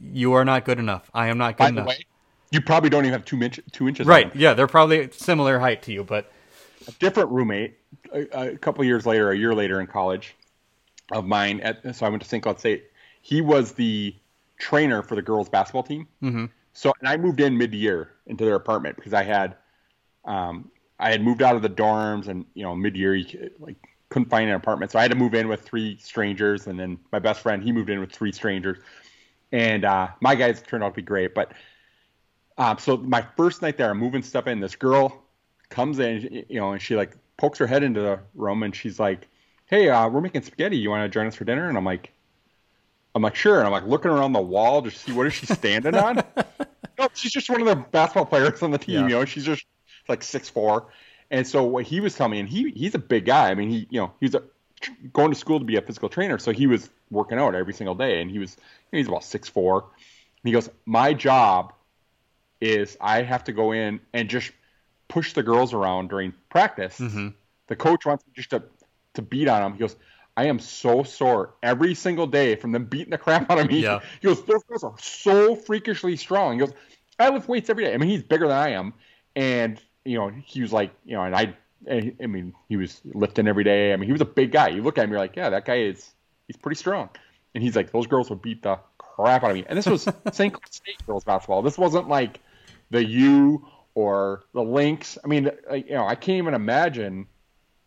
you 0.00 0.32
are 0.32 0.44
not 0.44 0.64
good 0.64 0.78
enough. 0.78 1.10
I 1.12 1.28
am 1.28 1.38
not 1.38 1.56
good 1.56 1.64
By 1.64 1.70
the 1.70 1.76
enough." 1.78 1.88
way, 1.88 2.06
you 2.50 2.60
probably 2.60 2.90
don't 2.90 3.04
even 3.04 3.12
have 3.12 3.24
two 3.24 3.42
inch, 3.42 3.60
two 3.72 3.88
inches. 3.88 4.06
Right? 4.06 4.34
Yeah, 4.34 4.54
they're 4.54 4.66
probably 4.66 5.10
similar 5.12 5.58
height 5.58 5.82
to 5.82 5.92
you, 5.92 6.02
but 6.02 6.32
a 6.86 6.92
different 6.92 7.30
roommate 7.30 7.76
a, 8.12 8.52
a 8.52 8.58
couple 8.58 8.82
years 8.84 9.04
later, 9.04 9.30
a 9.30 9.36
year 9.36 9.54
later 9.54 9.80
in 9.80 9.86
college, 9.86 10.34
of 11.12 11.26
mine. 11.26 11.60
At, 11.60 11.94
so 11.94 12.06
I 12.06 12.08
went 12.08 12.22
to 12.22 12.28
St. 12.28 12.42
Cloud 12.42 12.58
State. 12.58 12.84
He 13.20 13.40
was 13.40 13.72
the 13.72 14.14
trainer 14.58 15.02
for 15.02 15.14
the 15.14 15.22
girls 15.22 15.48
basketball 15.48 15.82
team. 15.82 16.08
Mm-hmm. 16.22 16.46
So 16.78 16.92
and 17.00 17.08
I 17.08 17.16
moved 17.16 17.40
in 17.40 17.58
mid-year 17.58 18.12
into 18.28 18.44
their 18.44 18.54
apartment 18.54 18.94
because 18.94 19.12
I 19.12 19.24
had, 19.24 19.56
um, 20.24 20.70
I 21.00 21.10
had 21.10 21.22
moved 21.22 21.42
out 21.42 21.56
of 21.56 21.62
the 21.62 21.68
dorms 21.68 22.28
and 22.28 22.46
you 22.54 22.62
know 22.62 22.76
mid-year 22.76 23.16
you 23.16 23.50
like 23.58 23.74
couldn't 24.10 24.30
find 24.30 24.48
an 24.48 24.54
apartment, 24.54 24.92
so 24.92 25.00
I 25.00 25.02
had 25.02 25.10
to 25.10 25.16
move 25.16 25.34
in 25.34 25.48
with 25.48 25.62
three 25.62 25.98
strangers, 25.98 26.68
and 26.68 26.78
then 26.78 26.96
my 27.10 27.18
best 27.18 27.40
friend 27.40 27.64
he 27.64 27.72
moved 27.72 27.90
in 27.90 27.98
with 27.98 28.12
three 28.12 28.30
strangers, 28.30 28.78
and 29.50 29.84
uh, 29.84 30.06
my 30.20 30.36
guys 30.36 30.62
turned 30.62 30.84
out 30.84 30.90
to 30.90 30.94
be 30.94 31.02
great, 31.02 31.34
but. 31.34 31.52
Um, 32.58 32.76
so 32.76 32.96
my 32.96 33.24
first 33.36 33.62
night 33.62 33.76
there, 33.76 33.88
I'm 33.88 33.98
moving 33.98 34.20
stuff 34.20 34.48
in. 34.48 34.58
This 34.58 34.74
girl 34.74 35.22
comes 35.68 36.00
in, 36.00 36.44
you 36.48 36.58
know, 36.58 36.72
and 36.72 36.82
she 36.82 36.96
like 36.96 37.16
pokes 37.36 37.56
her 37.60 37.68
head 37.68 37.84
into 37.84 38.00
the 38.00 38.18
room 38.34 38.64
and 38.64 38.74
she's 38.74 38.98
like, 38.98 39.28
"Hey, 39.66 39.88
uh, 39.88 40.08
we're 40.08 40.20
making 40.20 40.42
spaghetti. 40.42 40.76
You 40.76 40.90
want 40.90 41.04
to 41.04 41.08
join 41.08 41.28
us 41.28 41.36
for 41.36 41.44
dinner?" 41.44 41.68
And 41.68 41.78
I'm 41.78 41.84
like, 41.84 42.12
"I'm 43.18 43.22
like, 43.22 43.36
sure." 43.36 43.58
And 43.58 43.66
I'm 43.66 43.72
like 43.72 43.86
looking 43.86 44.10
around 44.10 44.32
the 44.32 44.40
wall 44.40 44.82
to 44.82 44.90
see 44.90 45.12
what 45.12 45.26
is 45.26 45.34
she 45.34 45.46
standing 45.46 45.94
on. 45.94 46.22
no, 46.98 47.08
she's 47.14 47.32
just 47.32 47.50
one 47.50 47.60
of 47.60 47.66
the 47.66 47.76
basketball 47.76 48.26
players 48.26 48.62
on 48.62 48.70
the 48.70 48.78
team. 48.78 48.94
Yeah. 48.94 49.02
You 49.02 49.08
know, 49.08 49.24
she's 49.24 49.44
just 49.44 49.64
like 50.08 50.22
six 50.22 50.48
four. 50.48 50.88
And 51.30 51.46
so 51.46 51.64
what 51.64 51.84
he 51.84 52.00
was 52.00 52.14
telling 52.14 52.32
me, 52.32 52.40
and 52.40 52.48
he 52.48 52.70
he's 52.70 52.94
a 52.94 52.98
big 52.98 53.26
guy. 53.26 53.50
I 53.50 53.54
mean, 53.54 53.70
he 53.70 53.86
you 53.90 54.00
know 54.00 54.12
he 54.20 54.26
was 54.26 54.34
a, 54.34 54.42
going 55.12 55.30
to 55.30 55.36
school 55.36 55.58
to 55.58 55.64
be 55.64 55.76
a 55.76 55.82
physical 55.82 56.08
trainer, 56.08 56.38
so 56.38 56.52
he 56.52 56.66
was 56.66 56.88
working 57.10 57.38
out 57.38 57.54
every 57.54 57.74
single 57.74 57.94
day, 57.94 58.20
and 58.22 58.30
he 58.30 58.38
was 58.38 58.56
he's 58.90 59.08
about 59.08 59.24
six 59.24 59.48
four. 59.48 59.82
And 59.82 60.44
he 60.44 60.52
goes, 60.52 60.70
"My 60.86 61.14
job." 61.14 61.72
is 62.60 62.96
I 63.00 63.22
have 63.22 63.44
to 63.44 63.52
go 63.52 63.72
in 63.72 64.00
and 64.12 64.28
just 64.28 64.50
push 65.08 65.32
the 65.32 65.42
girls 65.42 65.72
around 65.72 66.10
during 66.10 66.34
practice. 66.48 66.98
Mm-hmm. 66.98 67.28
The 67.68 67.76
coach 67.76 68.04
wants 68.04 68.26
me 68.26 68.32
just 68.34 68.50
to 68.50 68.62
to 69.14 69.22
beat 69.22 69.48
on 69.48 69.62
them. 69.62 69.72
He 69.72 69.78
goes, 69.78 69.96
I 70.38 70.44
am 70.44 70.60
so 70.60 71.02
sore 71.02 71.54
every 71.64 71.96
single 71.96 72.28
day 72.28 72.54
from 72.54 72.70
them 72.70 72.84
beating 72.84 73.10
the 73.10 73.18
crap 73.18 73.50
out 73.50 73.58
of 73.58 73.66
me. 73.66 73.80
Yeah. 73.80 73.98
He 74.20 74.28
goes, 74.28 74.40
those 74.44 74.62
girls 74.62 74.84
are 74.84 74.94
so 75.00 75.56
freakishly 75.56 76.14
strong. 76.14 76.52
He 76.52 76.60
goes, 76.60 76.72
I 77.18 77.28
lift 77.30 77.48
weights 77.48 77.68
every 77.68 77.84
day. 77.84 77.92
I 77.92 77.96
mean, 77.96 78.08
he's 78.08 78.22
bigger 78.22 78.46
than 78.46 78.56
I 78.56 78.68
am, 78.70 78.94
and 79.34 79.80
you 80.04 80.16
know, 80.16 80.28
he 80.28 80.62
was 80.62 80.72
like, 80.72 80.92
you 81.04 81.16
know, 81.16 81.24
and 81.24 81.34
I, 81.34 81.56
I 81.90 82.26
mean, 82.26 82.54
he 82.68 82.76
was 82.76 83.00
lifting 83.04 83.48
every 83.48 83.64
day. 83.64 83.92
I 83.92 83.96
mean, 83.96 84.06
he 84.06 84.12
was 84.12 84.20
a 84.20 84.26
big 84.26 84.52
guy. 84.52 84.68
You 84.68 84.80
look 84.80 84.96
at 84.96 85.04
him, 85.04 85.10
you're 85.10 85.18
like, 85.18 85.34
yeah, 85.34 85.50
that 85.50 85.64
guy 85.64 85.78
is, 85.78 86.08
he's 86.46 86.56
pretty 86.56 86.76
strong. 86.76 87.10
And 87.56 87.64
he's 87.64 87.74
like, 87.74 87.90
those 87.90 88.06
girls 88.06 88.30
would 88.30 88.40
beat 88.40 88.62
the 88.62 88.78
crap 88.96 89.42
out 89.42 89.50
of 89.50 89.56
me. 89.56 89.64
And 89.68 89.76
this 89.76 89.86
was 89.86 90.02
St. 90.32 90.52
Cloud 90.52 90.72
State 90.72 91.04
girls 91.04 91.24
basketball. 91.24 91.62
This 91.62 91.76
wasn't 91.76 92.08
like 92.08 92.40
the 92.90 93.04
U 93.04 93.66
or 93.94 94.44
the 94.54 94.62
Lynx. 94.62 95.18
I 95.24 95.26
mean, 95.26 95.50
you 95.72 95.94
know, 95.94 96.06
I 96.06 96.14
can't 96.14 96.38
even 96.38 96.54
imagine 96.54 97.26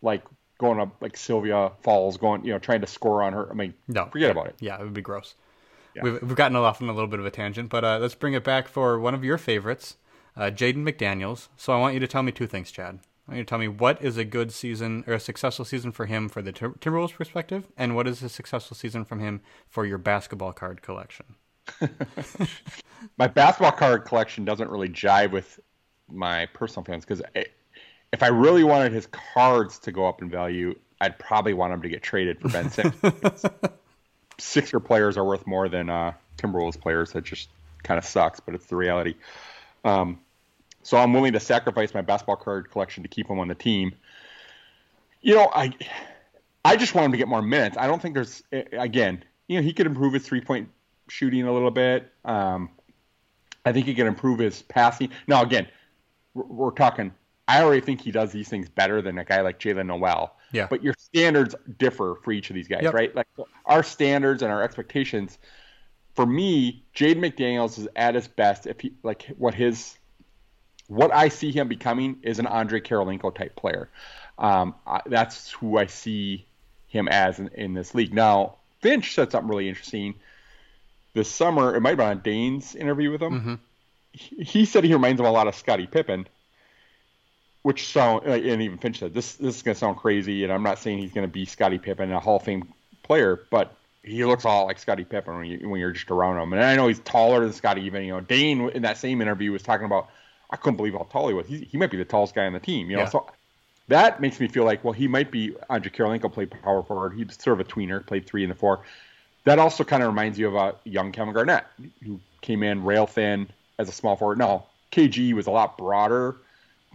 like 0.02 0.22
going 0.62 0.78
up 0.78 0.94
like 1.00 1.16
Sylvia 1.16 1.72
Fowles, 1.82 2.16
going 2.16 2.44
you 2.44 2.52
know 2.52 2.58
trying 2.58 2.80
to 2.80 2.86
score 2.86 3.22
on 3.22 3.34
her. 3.34 3.50
I 3.50 3.54
mean, 3.54 3.74
No, 3.88 4.06
forget 4.06 4.30
about 4.30 4.46
it. 4.46 4.54
Yeah, 4.60 4.80
it 4.80 4.84
would 4.84 4.94
be 4.94 5.02
gross. 5.02 5.34
Yeah. 5.94 6.04
We've, 6.04 6.22
we've 6.22 6.36
gotten 6.36 6.56
off 6.56 6.80
on 6.80 6.88
a 6.88 6.92
little 6.92 7.08
bit 7.08 7.20
of 7.20 7.26
a 7.26 7.30
tangent, 7.30 7.68
but 7.68 7.84
uh, 7.84 7.98
let's 8.00 8.14
bring 8.14 8.32
it 8.32 8.44
back 8.44 8.68
for 8.68 8.98
one 8.98 9.12
of 9.12 9.24
your 9.24 9.36
favorites, 9.36 9.96
uh, 10.36 10.44
Jaden 10.44 10.88
McDaniels. 10.88 11.48
So 11.56 11.74
I 11.74 11.80
want 11.80 11.94
you 11.94 12.00
to 12.00 12.06
tell 12.06 12.22
me 12.22 12.32
two 12.32 12.46
things, 12.46 12.70
Chad. 12.70 13.00
I 13.26 13.32
want 13.32 13.38
you 13.38 13.44
to 13.44 13.48
tell 13.48 13.58
me 13.58 13.68
what 13.68 14.00
is 14.00 14.16
a 14.16 14.24
good 14.24 14.52
season 14.52 15.04
or 15.06 15.14
a 15.14 15.20
successful 15.20 15.64
season 15.64 15.92
for 15.92 16.06
him 16.06 16.28
for 16.28 16.40
the 16.40 16.52
Tim- 16.52 16.76
Timberwolves 16.80 17.12
perspective, 17.12 17.68
and 17.76 17.94
what 17.94 18.06
is 18.06 18.22
a 18.22 18.28
successful 18.28 18.76
season 18.76 19.04
from 19.04 19.18
him 19.20 19.42
for 19.68 19.84
your 19.84 19.98
basketball 19.98 20.52
card 20.52 20.80
collection. 20.80 21.34
my 23.18 23.26
basketball 23.26 23.72
card 23.72 24.04
collection 24.04 24.44
doesn't 24.44 24.70
really 24.70 24.88
jive 24.88 25.32
with 25.32 25.60
my 26.08 26.46
personal 26.46 26.84
fans 26.84 27.04
because 27.04 27.22
if 28.12 28.22
I 28.22 28.28
really 28.28 28.64
wanted 28.64 28.92
his 28.92 29.06
cards 29.06 29.78
to 29.80 29.92
go 29.92 30.06
up 30.06 30.22
in 30.22 30.30
value, 30.30 30.78
I'd 31.00 31.18
probably 31.18 31.54
want 31.54 31.72
him 31.72 31.82
to 31.82 31.88
get 31.88 32.02
traded 32.02 32.40
for 32.40 32.48
Ben 32.48 32.70
Simmons. 32.70 33.44
Sixer 34.38 34.80
players 34.80 35.16
are 35.16 35.24
worth 35.24 35.46
more 35.46 35.68
than 35.68 35.90
uh, 35.90 36.12
Timberwolves 36.36 36.80
players. 36.80 37.12
That 37.12 37.24
just 37.24 37.48
kind 37.82 37.98
of 37.98 38.04
sucks, 38.04 38.40
but 38.40 38.54
it's 38.54 38.66
the 38.66 38.76
reality. 38.76 39.14
Um, 39.84 40.20
so 40.82 40.96
I'm 40.96 41.12
willing 41.12 41.32
to 41.32 41.40
sacrifice 41.40 41.94
my 41.94 42.02
basketball 42.02 42.36
card 42.36 42.70
collection 42.70 43.02
to 43.02 43.08
keep 43.08 43.28
him 43.28 43.38
on 43.38 43.48
the 43.48 43.54
team. 43.54 43.94
You 45.20 45.36
know, 45.36 45.50
I 45.54 45.72
I 46.64 46.76
just 46.76 46.94
want 46.94 47.06
him 47.06 47.12
to 47.12 47.18
get 47.18 47.28
more 47.28 47.42
minutes. 47.42 47.76
I 47.76 47.86
don't 47.86 48.02
think 48.02 48.14
there's 48.14 48.42
again, 48.52 49.24
you 49.46 49.56
know, 49.56 49.62
he 49.62 49.72
could 49.72 49.86
improve 49.86 50.14
his 50.14 50.24
three 50.24 50.40
point 50.40 50.68
shooting 51.08 51.46
a 51.46 51.52
little 51.52 51.70
bit. 51.70 52.12
Um, 52.24 52.70
I 53.64 53.72
think 53.72 53.86
he 53.86 53.94
can 53.94 54.06
improve 54.06 54.40
his 54.40 54.62
passing. 54.62 55.10
Now, 55.28 55.42
again, 55.42 55.68
we're, 56.34 56.44
we're, 56.44 56.70
talking. 56.72 57.12
I 57.48 57.62
already 57.62 57.80
think 57.80 58.00
he 58.00 58.10
does 58.12 58.32
these 58.32 58.48
things 58.48 58.68
better 58.68 59.02
than 59.02 59.18
a 59.18 59.24
guy 59.24 59.40
like 59.40 59.58
Jaylen 59.58 59.86
Nowell. 59.86 60.32
Yeah. 60.52 60.66
But 60.70 60.82
your 60.82 60.94
standards 60.98 61.54
differ 61.78 62.16
for 62.22 62.32
each 62.32 62.50
of 62.50 62.54
these 62.54 62.68
guys, 62.68 62.82
Yep. 62.84 62.94
right? 62.94 63.14
Like 63.16 63.26
our 63.66 63.82
standards 63.82 64.42
and 64.42 64.52
our 64.52 64.62
expectations. 64.62 65.38
For 66.14 66.26
me, 66.26 66.84
Jaden 66.94 67.16
McDaniels 67.18 67.78
is 67.78 67.88
at 67.96 68.14
his 68.14 68.28
best 68.28 68.66
if 68.66 68.80
he 68.80 68.92
like 69.02 69.24
what 69.38 69.54
his 69.54 69.96
what 70.88 71.12
I 71.12 71.28
see 71.28 71.50
him 71.52 71.68
becoming 71.68 72.18
is 72.22 72.38
an 72.38 72.46
Andre 72.46 72.80
Kirilenko 72.80 73.34
type 73.34 73.56
player. 73.56 73.88
Um, 74.38 74.74
I, 74.86 75.00
that's 75.06 75.50
who 75.52 75.78
I 75.78 75.86
see 75.86 76.44
him 76.88 77.08
as 77.08 77.38
in, 77.38 77.48
in 77.54 77.72
this 77.74 77.94
league. 77.94 78.12
Now, 78.12 78.56
Finch 78.82 79.14
said 79.14 79.30
something 79.32 79.48
really 79.48 79.68
interesting 79.70 80.14
this 81.14 81.30
summer. 81.30 81.74
It 81.74 81.80
might 81.80 81.90
have 81.90 81.98
been 81.98 82.08
on 82.08 82.20
Dane's 82.20 82.74
interview 82.74 83.10
with 83.10 83.22
him. 83.22 83.40
Mhm. 83.40 83.58
He, 84.12 84.44
he 84.44 84.64
said 84.66 84.84
he 84.84 84.92
reminds 84.92 85.18
him 85.20 85.26
a 85.26 85.30
lot 85.32 85.48
of 85.48 85.54
Scottie 85.54 85.86
Pippen, 85.86 86.26
which 87.62 87.86
sound 87.88 88.24
and 88.26 88.62
even 88.62 88.78
Finch 88.78 88.98
said 88.98 89.14
this. 89.14 89.34
This 89.34 89.56
is 89.56 89.62
going 89.62 89.74
to 89.74 89.78
sound 89.78 89.96
crazy, 89.96 90.44
and 90.44 90.52
I'm 90.52 90.62
not 90.62 90.78
saying 90.78 90.98
he's 90.98 91.12
going 91.12 91.26
to 91.26 91.32
be 91.32 91.44
Scottie 91.44 91.78
Pippen, 91.78 92.10
a 92.12 92.20
Hall 92.20 92.36
of 92.36 92.42
Fame 92.42 92.72
player, 93.02 93.40
but 93.50 93.74
he 94.02 94.24
looks 94.24 94.44
a 94.44 94.48
lot 94.48 94.62
like 94.62 94.78
Scottie 94.78 95.04
Pippen 95.04 95.36
when, 95.36 95.46
you, 95.46 95.68
when 95.68 95.80
you're 95.80 95.92
just 95.92 96.10
around 96.10 96.40
him. 96.40 96.52
And 96.52 96.62
I 96.62 96.74
know 96.74 96.88
he's 96.88 96.98
taller 97.00 97.40
than 97.40 97.52
Scottie. 97.52 97.82
Even 97.82 98.04
you 98.04 98.12
know, 98.12 98.20
Dane 98.20 98.68
in 98.70 98.82
that 98.82 98.98
same 98.98 99.20
interview 99.20 99.52
was 99.52 99.62
talking 99.62 99.86
about. 99.86 100.08
I 100.50 100.56
couldn't 100.56 100.76
believe 100.76 100.92
how 100.92 101.06
tall 101.10 101.28
he 101.28 101.34
was. 101.34 101.46
He, 101.46 101.58
he 101.58 101.78
might 101.78 101.90
be 101.90 101.96
the 101.96 102.04
tallest 102.04 102.34
guy 102.34 102.44
on 102.44 102.52
the 102.52 102.60
team. 102.60 102.90
You 102.90 102.96
know, 102.96 103.04
Yeah. 103.04 103.08
so 103.08 103.26
that 103.88 104.20
makes 104.20 104.38
me 104.38 104.48
feel 104.48 104.64
like 104.64 104.84
well, 104.84 104.92
he 104.92 105.08
might 105.08 105.30
be 105.30 105.54
uh, 105.56 105.64
Andre 105.70 105.90
Kirilenko 105.90 106.32
played 106.32 106.50
power 106.62 106.82
forward. 106.82 107.14
He's 107.16 107.40
sort 107.42 107.58
of 107.60 107.66
a 107.66 107.70
tweener, 107.70 108.04
played 108.04 108.26
three 108.26 108.42
and 108.44 108.50
the 108.50 108.56
four. 108.56 108.80
That 109.44 109.58
also 109.58 109.82
kind 109.82 110.02
of 110.02 110.08
reminds 110.08 110.38
you 110.38 110.48
of 110.48 110.54
a 110.54 110.74
young 110.84 111.10
Kevin 111.12 111.32
Garnett 111.32 111.64
who 112.04 112.20
came 112.42 112.62
in 112.62 112.84
rail 112.84 113.06
thin 113.06 113.48
as 113.78 113.88
a 113.88 113.92
small 113.92 114.16
forward. 114.16 114.38
No, 114.38 114.66
KG 114.92 115.32
was 115.32 115.46
a 115.46 115.50
lot 115.50 115.78
broader, 115.78 116.36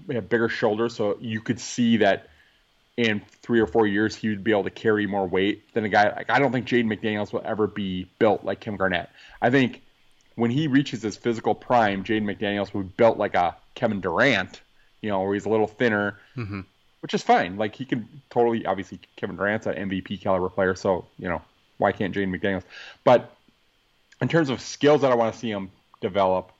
he 0.07 0.13
had 0.13 0.29
bigger 0.29 0.49
shoulders, 0.49 0.95
so 0.95 1.17
you 1.19 1.41
could 1.41 1.59
see 1.59 1.97
that 1.97 2.27
in 2.97 3.21
three 3.43 3.59
or 3.59 3.67
four 3.67 3.85
years 3.85 4.15
he 4.15 4.29
would 4.29 4.43
be 4.43 4.51
able 4.51 4.63
to 4.63 4.71
carry 4.71 5.05
more 5.05 5.27
weight 5.27 5.71
than 5.73 5.85
a 5.85 5.89
guy 5.89 6.09
like 6.15 6.29
I 6.31 6.39
don't 6.39 6.51
think 6.51 6.67
Jaden 6.67 6.85
McDaniels 6.91 7.31
will 7.31 7.43
ever 7.45 7.67
be 7.67 8.07
built 8.17 8.43
like 8.43 8.59
Kim 8.59 8.75
Garnett. 8.75 9.09
I 9.41 9.49
think 9.51 9.81
when 10.35 10.49
he 10.51 10.67
reaches 10.67 11.01
his 11.01 11.15
physical 11.15 11.53
prime, 11.55 12.03
Jaden 12.03 12.23
McDaniels 12.23 12.73
will 12.73 12.83
be 12.83 12.93
built 12.97 13.17
like 13.17 13.35
a 13.35 13.55
Kevin 13.75 14.01
Durant, 14.01 14.61
you 15.01 15.09
know, 15.09 15.21
where 15.21 15.33
he's 15.35 15.45
a 15.45 15.49
little 15.49 15.67
thinner, 15.67 16.17
Mhm. 16.35 16.65
which 17.01 17.13
is 17.13 17.21
fine. 17.21 17.57
Like 17.57 17.75
he 17.75 17.85
can 17.85 18.07
totally, 18.31 18.65
obviously, 18.65 18.99
Kevin 19.15 19.35
Durant's 19.35 19.67
an 19.67 19.75
MVP 19.75 20.17
caliber 20.17 20.49
player, 20.49 20.73
so 20.75 21.05
you 21.19 21.27
know 21.29 21.41
why 21.77 21.91
can't 21.91 22.15
Jaden 22.15 22.35
McDaniels? 22.35 22.63
But 23.03 23.31
in 24.21 24.27
terms 24.27 24.49
of 24.49 24.59
skills 24.59 25.01
that 25.01 25.11
I 25.11 25.15
want 25.15 25.33
to 25.33 25.39
see 25.39 25.51
him 25.51 25.69
develop, 26.01 26.51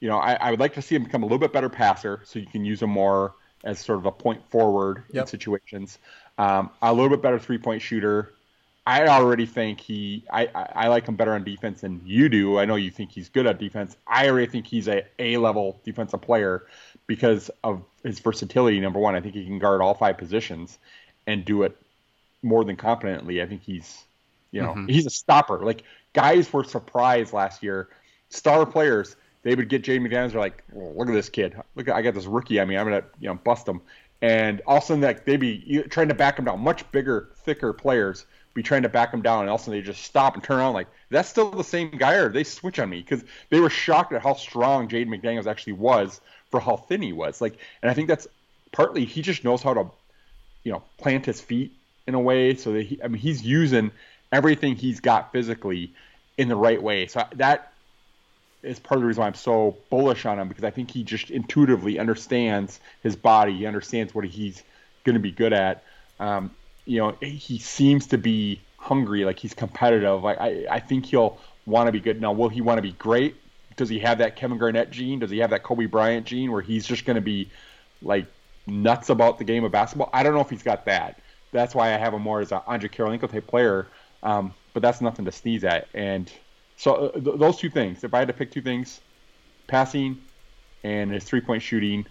you 0.00 0.08
know, 0.08 0.18
I, 0.18 0.34
I 0.34 0.50
would 0.50 0.60
like 0.60 0.74
to 0.74 0.82
see 0.82 0.94
him 0.94 1.04
become 1.04 1.22
a 1.22 1.26
little 1.26 1.38
bit 1.38 1.52
better 1.52 1.68
passer, 1.68 2.20
so 2.24 2.38
you 2.38 2.46
can 2.46 2.64
use 2.64 2.82
him 2.82 2.90
more 2.90 3.34
as 3.64 3.80
sort 3.80 3.98
of 3.98 4.06
a 4.06 4.12
point 4.12 4.48
forward 4.50 5.02
in 5.22 5.26
situations. 5.26 5.98
Um, 6.38 6.70
a 6.80 6.92
little 6.92 7.10
bit 7.10 7.22
better 7.22 7.38
three 7.38 7.58
point 7.58 7.82
shooter. 7.82 8.32
I 8.86 9.06
already 9.06 9.44
think 9.44 9.80
he. 9.80 10.24
I, 10.32 10.46
I, 10.54 10.72
I 10.84 10.88
like 10.88 11.06
him 11.06 11.16
better 11.16 11.32
on 11.32 11.44
defense 11.44 11.82
than 11.82 12.00
you 12.06 12.28
do. 12.28 12.58
I 12.58 12.64
know 12.64 12.76
you 12.76 12.90
think 12.90 13.10
he's 13.12 13.28
good 13.28 13.46
at 13.46 13.58
defense. 13.58 13.96
I 14.06 14.28
already 14.28 14.46
think 14.46 14.66
he's 14.66 14.88
a 14.88 15.04
A 15.18 15.36
level 15.36 15.80
defensive 15.84 16.22
player 16.22 16.64
because 17.06 17.50
of 17.62 17.82
his 18.02 18.20
versatility. 18.20 18.80
Number 18.80 18.98
one, 18.98 19.14
I 19.14 19.20
think 19.20 19.34
he 19.34 19.44
can 19.44 19.58
guard 19.58 19.82
all 19.82 19.94
five 19.94 20.16
positions 20.16 20.78
and 21.26 21.44
do 21.44 21.64
it 21.64 21.76
more 22.42 22.64
than 22.64 22.76
competently. 22.76 23.42
I 23.42 23.46
think 23.46 23.62
he's, 23.62 24.04
you 24.52 24.62
know, 24.62 24.74
he's 24.86 25.04
a 25.06 25.10
stopper. 25.10 25.58
Like 25.58 25.82
guys 26.14 26.50
were 26.52 26.64
surprised 26.64 27.32
last 27.32 27.62
year. 27.62 27.88
Star 28.30 28.64
players, 28.64 29.16
they 29.42 29.54
would 29.54 29.68
get 29.68 29.82
Jay 29.82 29.98
McDaniels. 29.98 30.32
They're 30.32 30.40
like, 30.40 30.62
oh, 30.76 30.92
look 30.96 31.08
at 31.08 31.14
this 31.14 31.28
kid. 31.28 31.56
Look, 31.74 31.88
I 31.88 32.02
got 32.02 32.14
this 32.14 32.26
rookie. 32.26 32.60
I 32.60 32.64
mean, 32.64 32.78
I'm 32.78 32.86
gonna, 32.86 33.04
you 33.20 33.28
know, 33.28 33.34
bust 33.34 33.68
him. 33.68 33.80
And 34.20 34.60
all 34.66 34.78
of 34.78 34.82
a 34.82 34.86
sudden, 34.86 35.02
like 35.02 35.24
they'd 35.24 35.36
be 35.36 35.84
trying 35.90 36.08
to 36.08 36.14
back 36.14 36.38
him 36.38 36.44
down. 36.44 36.60
Much 36.60 36.90
bigger, 36.90 37.28
thicker 37.44 37.72
players 37.72 38.26
be 38.54 38.62
trying 38.62 38.82
to 38.82 38.88
back 38.88 39.12
him 39.12 39.22
down, 39.22 39.42
and 39.42 39.48
all 39.48 39.56
of 39.56 39.60
a 39.60 39.64
sudden 39.64 39.80
they 39.80 39.86
just 39.86 40.02
stop 40.02 40.34
and 40.34 40.42
turn 40.42 40.58
around 40.58 40.74
like 40.74 40.88
that's 41.10 41.28
still 41.28 41.50
the 41.50 41.62
same 41.62 41.90
guy, 41.90 42.14
or 42.14 42.28
they 42.28 42.44
switch 42.44 42.78
on 42.78 42.90
me 42.90 43.00
because 43.00 43.22
they 43.50 43.60
were 43.60 43.70
shocked 43.70 44.12
at 44.12 44.22
how 44.22 44.34
strong 44.34 44.88
Jaden 44.88 45.08
McDaniels 45.08 45.46
actually 45.46 45.74
was 45.74 46.20
for 46.50 46.58
how 46.58 46.76
thin 46.76 47.02
he 47.02 47.12
was. 47.12 47.40
Like, 47.40 47.58
and 47.82 47.90
I 47.90 47.94
think 47.94 48.08
that's 48.08 48.26
partly 48.72 49.04
he 49.04 49.22
just 49.22 49.44
knows 49.44 49.62
how 49.62 49.74
to 49.74 49.90
you 50.68 50.72
know, 50.72 50.82
plant 50.98 51.24
his 51.24 51.40
feet 51.40 51.72
in 52.06 52.14
a 52.14 52.20
way 52.20 52.54
so 52.54 52.72
that 52.72 52.82
he, 52.82 53.02
I 53.02 53.08
mean, 53.08 53.20
he's 53.20 53.42
using 53.42 53.90
everything 54.30 54.76
he's 54.76 55.00
got 55.00 55.32
physically 55.32 55.92
in 56.36 56.48
the 56.48 56.56
right 56.56 56.82
way. 56.82 57.06
So 57.06 57.24
that 57.36 57.72
is 58.62 58.78
part 58.78 58.96
of 58.96 59.02
the 59.02 59.06
reason 59.06 59.20
why 59.20 59.26
I'm 59.28 59.34
so 59.34 59.76
bullish 59.90 60.26
on 60.26 60.38
him 60.38 60.48
because 60.48 60.64
I 60.64 60.70
think 60.70 60.90
he 60.90 61.04
just 61.04 61.30
intuitively 61.30 61.98
understands 61.98 62.80
his 63.02 63.16
body. 63.16 63.56
He 63.56 63.66
understands 63.66 64.14
what 64.14 64.24
he's 64.24 64.62
going 65.04 65.14
to 65.14 65.20
be 65.20 65.30
good 65.30 65.52
at. 65.52 65.84
Um, 66.18 66.50
you 66.84 66.98
know, 66.98 67.16
he 67.20 67.58
seems 67.58 68.08
to 68.08 68.18
be 68.18 68.60
hungry, 68.78 69.24
like 69.24 69.38
he's 69.38 69.54
competitive. 69.54 70.22
Like 70.22 70.40
I, 70.40 70.66
I 70.70 70.80
think 70.80 71.06
he'll 71.06 71.38
want 71.66 71.86
to 71.86 71.92
be 71.92 72.00
good. 72.00 72.20
Now, 72.20 72.32
will 72.32 72.48
he 72.48 72.60
want 72.60 72.78
to 72.78 72.82
be 72.82 72.92
great? 72.92 73.36
Does 73.76 73.88
he 73.88 74.00
have 74.00 74.18
that 74.18 74.36
Kevin 74.36 74.58
Garnett 74.58 74.90
gene? 74.90 75.20
Does 75.20 75.30
he 75.30 75.38
have 75.38 75.50
that 75.50 75.62
Kobe 75.62 75.86
Bryant 75.86 76.26
gene 76.26 76.50
where 76.50 76.62
he's 76.62 76.86
just 76.86 77.04
going 77.04 77.16
to 77.16 77.20
be 77.20 77.48
like 78.02 78.26
nuts 78.66 79.08
about 79.08 79.38
the 79.38 79.44
game 79.44 79.64
of 79.64 79.70
basketball? 79.70 80.10
I 80.12 80.22
don't 80.22 80.34
know 80.34 80.40
if 80.40 80.50
he's 80.50 80.62
got 80.62 80.86
that. 80.86 81.20
That's 81.52 81.74
why 81.74 81.94
I 81.94 81.98
have 81.98 82.12
him 82.12 82.22
more 82.22 82.40
as 82.40 82.50
an 82.50 82.60
Andre 82.66 82.88
Kirilenko 82.88 83.30
type 83.30 83.46
player. 83.46 83.86
Um, 84.22 84.52
but 84.74 84.82
that's 84.82 85.00
nothing 85.00 85.24
to 85.26 85.32
sneeze 85.32 85.64
at. 85.64 85.88
And 85.94 86.30
so 86.78 86.94
uh, 86.94 87.12
th- 87.12 87.38
those 87.38 87.56
two 87.58 87.68
things, 87.68 88.04
if 88.04 88.14
I 88.14 88.20
had 88.20 88.28
to 88.28 88.34
pick 88.34 88.50
two 88.50 88.62
things, 88.62 89.00
passing 89.66 90.18
and 90.84 91.10
his 91.10 91.24
three 91.24 91.40
point 91.40 91.62
shooting, 91.62 92.06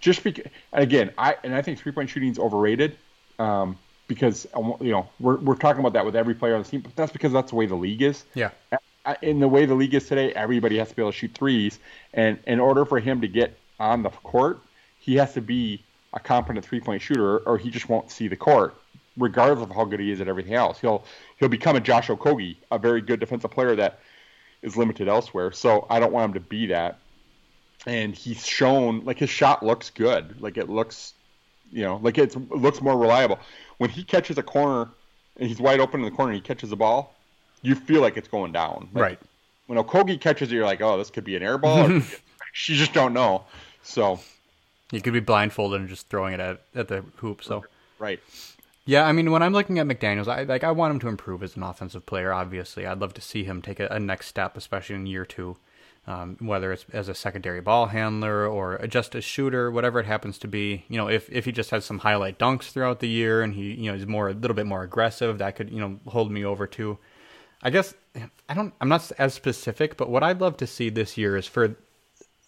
just 0.00 0.24
because 0.24 0.46
again, 0.72 1.12
I 1.16 1.36
and 1.44 1.54
I 1.54 1.62
think 1.62 1.78
three 1.78 1.92
point 1.92 2.08
shooting 2.08 2.30
is 2.30 2.38
overrated 2.38 2.96
um, 3.38 3.78
because 4.08 4.46
you 4.80 4.90
know 4.90 5.08
we're 5.20 5.36
we're 5.36 5.54
talking 5.54 5.80
about 5.80 5.92
that 5.92 6.06
with 6.06 6.16
every 6.16 6.34
player 6.34 6.56
on 6.56 6.62
the 6.62 6.68
team, 6.68 6.80
but 6.80 6.96
that's 6.96 7.12
because 7.12 7.32
that's 7.32 7.50
the 7.50 7.56
way 7.56 7.66
the 7.66 7.76
league 7.76 8.02
is. 8.02 8.24
Yeah. 8.34 8.50
In 9.22 9.40
the 9.40 9.48
way 9.48 9.64
the 9.64 9.74
league 9.74 9.94
is 9.94 10.06
today, 10.06 10.32
everybody 10.32 10.76
has 10.78 10.90
to 10.90 10.96
be 10.96 11.02
able 11.02 11.12
to 11.12 11.16
shoot 11.16 11.32
threes, 11.34 11.78
and 12.14 12.38
in 12.46 12.58
order 12.58 12.84
for 12.84 13.00
him 13.00 13.20
to 13.20 13.28
get 13.28 13.58
on 13.78 14.02
the 14.02 14.10
court, 14.10 14.60
he 14.98 15.16
has 15.16 15.34
to 15.34 15.40
be 15.40 15.82
a 16.12 16.20
competent 16.20 16.64
three 16.64 16.80
point 16.80 17.02
shooter, 17.02 17.38
or 17.38 17.58
he 17.58 17.70
just 17.70 17.88
won't 17.88 18.10
see 18.10 18.28
the 18.28 18.36
court, 18.36 18.79
regardless 19.16 19.68
of 19.68 19.74
how 19.74 19.84
good 19.84 20.00
he 20.00 20.10
is 20.10 20.20
at 20.20 20.28
everything 20.28 20.54
else. 20.54 20.80
He'll 20.80 21.04
he'll 21.38 21.48
become 21.48 21.76
a 21.76 21.80
Josh 21.80 22.08
Okogie, 22.08 22.56
a 22.70 22.78
very 22.78 23.00
good 23.00 23.20
defensive 23.20 23.50
player 23.50 23.76
that 23.76 24.00
is 24.62 24.76
limited 24.76 25.08
elsewhere. 25.08 25.52
So 25.52 25.86
I 25.90 26.00
don't 26.00 26.12
want 26.12 26.26
him 26.26 26.34
to 26.34 26.48
be 26.48 26.66
that. 26.66 26.98
And 27.86 28.14
he's 28.14 28.46
shown 28.46 29.04
like 29.04 29.18
his 29.18 29.30
shot 29.30 29.64
looks 29.64 29.90
good, 29.90 30.40
like 30.40 30.58
it 30.58 30.68
looks, 30.68 31.14
you 31.72 31.82
know, 31.82 31.98
like 32.02 32.18
it's, 32.18 32.36
it 32.36 32.50
looks 32.50 32.82
more 32.82 32.98
reliable. 32.98 33.38
When 33.78 33.88
he 33.88 34.04
catches 34.04 34.36
a 34.36 34.42
corner 34.42 34.90
and 35.38 35.48
he's 35.48 35.60
wide 35.60 35.80
open 35.80 36.00
in 36.00 36.04
the 36.04 36.14
corner, 36.14 36.32
and 36.32 36.36
he 36.36 36.46
catches 36.46 36.68
the 36.68 36.76
ball, 36.76 37.14
you 37.62 37.74
feel 37.74 38.02
like 38.02 38.18
it's 38.18 38.28
going 38.28 38.52
down. 38.52 38.88
Like, 38.92 39.02
Right. 39.02 39.18
When 39.66 39.78
Okogie 39.78 40.20
catches 40.20 40.50
it, 40.50 40.56
you're 40.56 40.66
like, 40.66 40.82
oh, 40.82 40.98
this 40.98 41.10
could 41.10 41.24
be 41.24 41.36
an 41.36 41.42
air 41.42 41.56
ball. 41.56 41.90
Or 41.90 41.92
you 41.92 42.02
just 42.52 42.92
don't 42.92 43.14
know. 43.14 43.44
So 43.82 44.20
You 44.92 45.00
could 45.00 45.12
be 45.12 45.20
blindfolded 45.20 45.80
and 45.80 45.88
just 45.88 46.08
throwing 46.10 46.34
it 46.34 46.40
at, 46.40 46.60
at 46.74 46.88
the 46.88 47.02
hoop. 47.16 47.42
So 47.42 47.64
right. 47.98 48.20
Yeah, 48.90 49.04
I 49.04 49.12
mean, 49.12 49.30
when 49.30 49.40
I'm 49.40 49.52
looking 49.52 49.78
at 49.78 49.86
McDaniel's, 49.86 50.26
I 50.26 50.42
like 50.42 50.64
I 50.64 50.72
want 50.72 50.90
him 50.92 50.98
to 51.00 51.08
improve 51.08 51.44
as 51.44 51.54
an 51.54 51.62
offensive 51.62 52.06
player. 52.06 52.32
Obviously, 52.32 52.86
I'd 52.86 52.98
love 52.98 53.14
to 53.14 53.20
see 53.20 53.44
him 53.44 53.62
take 53.62 53.78
a, 53.78 53.86
a 53.86 54.00
next 54.00 54.26
step, 54.26 54.56
especially 54.56 54.96
in 54.96 55.06
year 55.06 55.24
two. 55.24 55.56
Um, 56.08 56.36
whether 56.40 56.72
it's 56.72 56.84
as 56.92 57.08
a 57.08 57.14
secondary 57.14 57.60
ball 57.60 57.86
handler 57.86 58.48
or 58.48 58.84
just 58.88 59.14
a 59.14 59.20
shooter, 59.20 59.70
whatever 59.70 60.00
it 60.00 60.06
happens 60.06 60.38
to 60.38 60.48
be, 60.48 60.86
you 60.88 60.96
know, 60.96 61.08
if, 61.08 61.30
if 61.30 61.44
he 61.44 61.52
just 61.52 61.70
has 61.70 61.84
some 61.84 61.98
highlight 61.98 62.36
dunks 62.36 62.72
throughout 62.72 62.98
the 62.98 63.08
year 63.08 63.42
and 63.42 63.54
he, 63.54 63.74
you 63.74 63.92
know, 63.92 63.96
is 63.96 64.06
more 64.06 64.30
a 64.30 64.32
little 64.32 64.56
bit 64.56 64.66
more 64.66 64.82
aggressive, 64.82 65.38
that 65.38 65.54
could, 65.54 65.70
you 65.70 65.78
know, 65.78 66.00
hold 66.08 66.32
me 66.32 66.44
over 66.44 66.66
too. 66.66 66.98
I 67.62 67.70
guess 67.70 67.94
I 68.48 68.54
don't. 68.54 68.74
I'm 68.80 68.88
not 68.88 69.12
as 69.18 69.34
specific, 69.34 69.96
but 69.96 70.10
what 70.10 70.24
I'd 70.24 70.40
love 70.40 70.56
to 70.56 70.66
see 70.66 70.88
this 70.88 71.16
year 71.16 71.36
is 71.36 71.46
for 71.46 71.76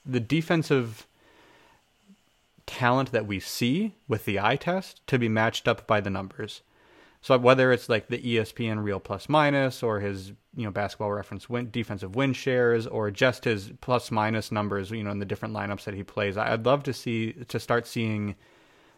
the 0.05 0.19
defensive 0.19 1.07
talent 2.67 3.13
that 3.13 3.27
we 3.27 3.41
see 3.41 3.95
with 4.09 4.25
the 4.25 4.39
eye 4.41 4.57
test 4.57 5.07
to 5.09 5.19
be 5.19 5.29
matched 5.29 5.67
up 5.67 5.87
by 5.87 6.01
the 6.01 6.11
numbers. 6.11 6.63
So 7.21 7.39
whether 7.39 7.71
it's 7.73 7.89
like 7.89 8.09
the 8.09 8.19
ESPN 8.19 8.83
real 8.83 8.99
plus 8.99 9.29
minus 9.29 9.83
or 9.83 10.01
his 10.01 10.33
you 10.55 10.65
know 10.65 10.71
basketball 10.71 11.13
reference 11.13 11.49
win, 11.49 11.71
defensive 11.71 12.17
win 12.17 12.33
shares 12.33 12.87
or 12.87 13.11
just 13.11 13.45
his 13.45 13.71
plus 13.81 14.11
minus 14.11 14.51
numbers 14.53 14.91
you 14.91 15.03
know 15.05 15.11
in 15.11 15.19
the 15.19 15.25
different 15.25 15.55
lineups 15.55 15.85
that 15.85 15.95
he 15.95 16.03
plays, 16.03 16.37
I'd 16.37 16.67
love 16.67 16.83
to 16.85 16.93
see 16.93 17.33
to 17.33 17.61
start 17.61 17.87
seeing 17.87 18.35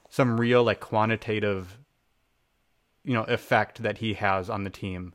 some 0.08 0.40
real 0.40 0.62
like 0.64 0.80
quantitative 0.80 1.78
you 3.04 3.12
know 3.12 3.24
effect 3.24 3.82
that 3.82 3.98
he 3.98 4.14
has 4.14 4.48
on 4.48 4.64
the 4.64 4.70
team, 4.70 5.12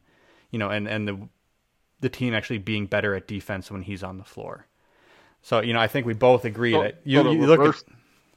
you 0.51 0.59
know, 0.59 0.69
and 0.69 0.87
and 0.87 1.07
the 1.07 1.17
the 2.01 2.09
team 2.09 2.33
actually 2.33 2.59
being 2.59 2.85
better 2.85 3.15
at 3.15 3.27
defense 3.27 3.69
when 3.71 3.81
he's 3.81 4.03
on 4.03 4.17
the 4.17 4.23
floor. 4.23 4.67
So 5.41 5.61
you 5.61 5.73
know 5.73 5.79
I 5.79 5.87
think 5.87 6.05
we 6.05 6.13
both 6.13 6.45
agree 6.45 6.73
So- 6.73 6.83
that 6.83 7.01
you, 7.03 7.21
so 7.21 7.31
you 7.31 7.45
look 7.47 7.59
at 7.59 7.83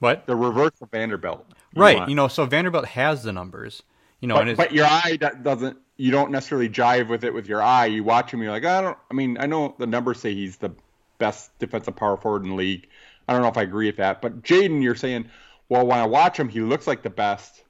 what 0.03 0.27
The 0.27 0.37
reverse 0.37 0.73
of 0.83 0.91
Vanderbilt. 0.91 1.47
right 1.75 1.97
want. 1.99 2.11
you 2.11 2.15
know 2.17 2.29
so 2.29 2.45
Vanderbilt 2.45 2.87
has 2.87 3.23
the 3.23 3.33
numbers 3.33 3.83
you 4.21 4.29
know 4.29 4.35
but, 4.37 4.57
but 4.57 4.73
your 4.73 4.87
eye 4.87 5.17
doesn't. 5.43 5.79
You 5.97 6.11
don't 6.11 6.31
necessarily 6.31 6.69
jive 6.69 7.09
with 7.09 7.23
it 7.25 7.33
with 7.35 7.47
your 7.49 7.63
eye. 7.63 7.87
You 7.87 8.03
watch 8.03 8.33
him, 8.33 8.43
you're 8.43 8.51
like, 8.51 8.65
I 8.65 8.81
don't. 8.81 8.99
I 9.11 9.15
mean, 9.15 9.37
I 9.39 9.47
know 9.47 9.75
the 9.79 9.87
numbers 9.87 10.21
say 10.21 10.35
he's 10.35 10.57
the 10.57 10.73
best 11.19 11.57
defensive 11.59 11.95
power 11.97 12.17
forward 12.17 12.43
in 12.45 12.51
the 12.51 12.55
league. 12.57 12.89
I 13.29 13.33
don't 13.33 13.43
know 13.43 13.49
if 13.49 13.57
I 13.57 13.63
agree 13.63 13.87
with 13.87 13.99
that. 13.99 14.21
But 14.23 14.43
Jaden, 14.43 14.83
you're 14.83 14.95
saying, 14.97 15.29
well, 15.69 15.87
when 15.87 15.99
I 15.99 16.07
watch 16.07 16.39
him, 16.39 16.49
he 16.49 16.61
looks 16.61 16.87
like 16.87 17.03
the 17.03 17.11
best 17.11 17.63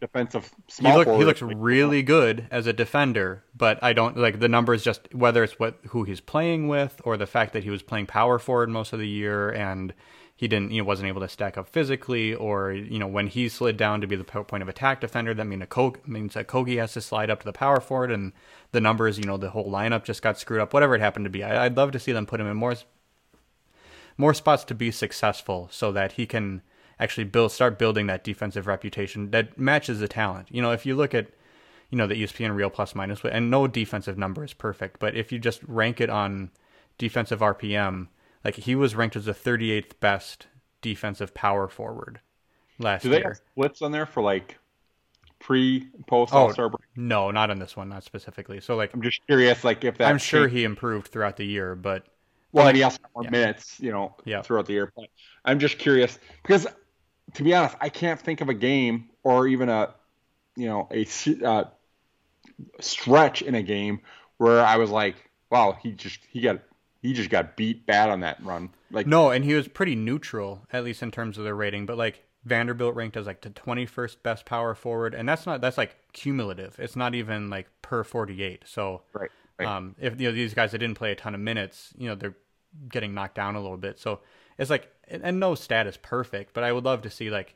defensive 0.00 0.44
Mm-hmm. 0.44 0.60
he, 0.66 0.72
small 0.72 0.98
look, 0.98 1.06
he 1.06 1.10
forward. 1.12 1.24
looks 1.26 1.42
really 1.42 2.02
good 2.02 2.46
as 2.50 2.66
a 2.66 2.72
defender, 2.72 3.42
but 3.56 3.82
I 3.82 3.92
don't 3.92 4.16
like 4.16 4.38
the 4.40 4.48
numbers. 4.48 4.82
Just 4.84 5.12
whether 5.14 5.42
it's 5.42 5.58
what 5.58 5.78
who 5.88 6.04
he's 6.04 6.20
playing 6.20 6.68
with, 6.68 7.00
or 7.04 7.16
the 7.16 7.26
fact 7.26 7.52
that 7.54 7.64
he 7.64 7.70
was 7.70 7.82
playing 7.82 8.06
power 8.06 8.38
forward 8.38 8.68
most 8.68 8.92
of 8.92 8.98
the 8.98 9.08
year, 9.08 9.50
and 9.50 9.92
he 10.40 10.48
didn't, 10.48 10.70
you 10.70 10.80
know, 10.80 10.86
wasn't 10.86 11.06
able 11.06 11.20
to 11.20 11.28
stack 11.28 11.58
up 11.58 11.68
physically, 11.68 12.34
or 12.34 12.72
you 12.72 12.98
know, 12.98 13.06
when 13.06 13.26
he 13.26 13.46
slid 13.46 13.76
down 13.76 14.00
to 14.00 14.06
be 14.06 14.16
the 14.16 14.24
point 14.24 14.62
of 14.62 14.70
attack 14.70 15.02
defender, 15.02 15.34
that 15.34 15.44
mean 15.44 15.60
a 15.60 15.66
Kog, 15.66 15.98
means 16.08 16.32
that 16.32 16.48
Okogie 16.48 16.78
has 16.78 16.94
to 16.94 17.02
slide 17.02 17.28
up 17.28 17.40
to 17.40 17.44
the 17.44 17.52
power 17.52 17.78
forward, 17.78 18.10
and 18.10 18.32
the 18.72 18.80
numbers, 18.80 19.18
you 19.18 19.24
know, 19.24 19.36
the 19.36 19.50
whole 19.50 19.70
lineup 19.70 20.02
just 20.02 20.22
got 20.22 20.38
screwed 20.38 20.62
up. 20.62 20.72
Whatever 20.72 20.94
it 20.94 21.02
happened 21.02 21.26
to 21.26 21.30
be, 21.30 21.44
I, 21.44 21.66
I'd 21.66 21.76
love 21.76 21.90
to 21.90 21.98
see 21.98 22.12
them 22.12 22.24
put 22.24 22.40
him 22.40 22.46
in 22.46 22.56
more 22.56 22.74
more 24.16 24.32
spots 24.32 24.64
to 24.64 24.74
be 24.74 24.90
successful 24.90 25.68
so 25.70 25.92
that 25.92 26.12
he 26.12 26.24
can 26.24 26.62
actually 26.98 27.24
build 27.24 27.52
start 27.52 27.78
building 27.78 28.06
that 28.06 28.24
defensive 28.24 28.66
reputation 28.66 29.32
that 29.32 29.58
matches 29.58 30.00
the 30.00 30.08
talent. 30.08 30.48
You 30.50 30.62
know, 30.62 30.70
if 30.70 30.86
you 30.86 30.96
look 30.96 31.12
at 31.12 31.26
you 31.90 31.98
know 31.98 32.06
the 32.06 32.14
ESPN 32.14 32.56
real 32.56 32.70
plus 32.70 32.94
minus 32.94 33.22
and 33.26 33.50
no 33.50 33.66
defensive 33.66 34.16
number 34.16 34.42
is 34.42 34.54
perfect, 34.54 35.00
but 35.00 35.14
if 35.14 35.32
you 35.32 35.38
just 35.38 35.60
rank 35.64 36.00
it 36.00 36.08
on 36.08 36.50
defensive 36.96 37.40
RPM, 37.40 38.08
like 38.44 38.56
he 38.56 38.74
was 38.74 38.94
ranked 38.94 39.16
as 39.16 39.24
the 39.26 39.34
38th 39.34 39.98
best 40.00 40.46
defensive 40.82 41.34
power 41.34 41.68
forward 41.68 42.20
last 42.78 43.04
year. 43.04 43.10
Do 43.10 43.14
they 43.16 43.20
year. 43.20 43.28
have 43.28 43.36
splits 43.52 43.82
on 43.82 43.92
there 43.92 44.06
for 44.06 44.22
like 44.22 44.58
pre 45.38 45.88
post 46.06 46.32
Oh, 46.34 46.38
All 46.38 46.52
Star 46.52 46.68
break? 46.68 46.80
no, 46.96 47.30
not 47.30 47.50
on 47.50 47.58
this 47.58 47.76
one, 47.76 47.88
not 47.88 48.04
specifically. 48.04 48.60
So 48.60 48.76
like 48.76 48.92
I'm 48.94 49.02
just 49.02 49.20
curious, 49.26 49.64
like 49.64 49.84
if 49.84 49.98
that. 49.98 50.08
I'm 50.08 50.18
sure 50.18 50.42
changed- 50.44 50.56
he 50.56 50.64
improved 50.64 51.08
throughout 51.08 51.36
the 51.36 51.44
year, 51.46 51.74
but 51.74 52.06
Well, 52.52 52.66
and 52.66 52.76
he 52.76 52.82
also 52.82 52.98
got 52.98 53.10
more 53.14 53.24
Yeah. 53.24 53.30
minutes, 53.30 53.78
you 53.80 53.92
know, 53.92 54.16
Yeah. 54.24 54.42
throughout 54.42 54.66
the 54.66 54.72
year. 54.72 54.92
But 54.96 55.06
I'm 55.44 55.58
just 55.58 55.78
curious 55.78 56.18
because, 56.42 56.66
to 57.34 57.42
be 57.42 57.54
honest, 57.54 57.76
I 57.80 57.88
can't 57.90 58.20
think 58.20 58.40
of 58.40 58.48
a 58.48 58.54
game 58.54 59.10
or 59.22 59.46
even 59.46 59.68
a, 59.68 59.94
you 60.56 60.66
know, 60.66 60.88
a 60.90 61.06
uh, 61.44 61.64
stretch 62.80 63.42
in 63.42 63.54
a 63.54 63.62
game 63.62 64.00
where 64.38 64.64
I 64.64 64.76
was 64.76 64.90
like, 64.90 65.16
wow, 65.50 65.76
he 65.82 65.92
just 65.92 66.20
he 66.28 66.40
got 66.40 66.60
he 67.00 67.12
just 67.12 67.30
got 67.30 67.56
beat 67.56 67.86
bad 67.86 68.10
on 68.10 68.20
that 68.20 68.42
run. 68.42 68.70
Like, 68.90 69.06
No, 69.06 69.30
and 69.30 69.44
he 69.44 69.54
was 69.54 69.68
pretty 69.68 69.94
neutral, 69.94 70.66
at 70.72 70.84
least 70.84 71.02
in 71.02 71.10
terms 71.10 71.38
of 71.38 71.44
the 71.44 71.54
rating. 71.54 71.86
But 71.86 71.96
like 71.96 72.24
Vanderbilt 72.44 72.94
ranked 72.94 73.16
as 73.16 73.26
like 73.26 73.40
the 73.40 73.50
twenty 73.50 73.86
first 73.86 74.22
best 74.22 74.44
power 74.44 74.74
forward, 74.74 75.14
and 75.14 75.28
that's 75.28 75.46
not 75.46 75.60
that's 75.60 75.78
like 75.78 75.96
cumulative. 76.12 76.76
It's 76.78 76.96
not 76.96 77.14
even 77.14 77.50
like 77.50 77.68
per 77.82 78.04
forty 78.04 78.42
eight. 78.42 78.64
So 78.66 79.02
right, 79.12 79.30
right. 79.58 79.68
um, 79.68 79.96
if 79.98 80.20
you 80.20 80.28
know 80.28 80.34
these 80.34 80.54
guys 80.54 80.72
that 80.72 80.78
didn't 80.78 80.96
play 80.96 81.12
a 81.12 81.16
ton 81.16 81.34
of 81.34 81.40
minutes, 81.40 81.92
you 81.96 82.08
know 82.08 82.14
they're 82.14 82.36
getting 82.88 83.14
knocked 83.14 83.34
down 83.34 83.56
a 83.56 83.60
little 83.60 83.76
bit. 83.76 83.98
So 83.98 84.20
it's 84.58 84.70
like 84.70 84.92
and 85.08 85.22
and 85.22 85.40
no 85.40 85.54
stat 85.54 85.86
is 85.86 85.96
perfect, 85.96 86.54
but 86.54 86.64
I 86.64 86.72
would 86.72 86.84
love 86.84 87.02
to 87.02 87.10
see 87.10 87.30
like 87.30 87.54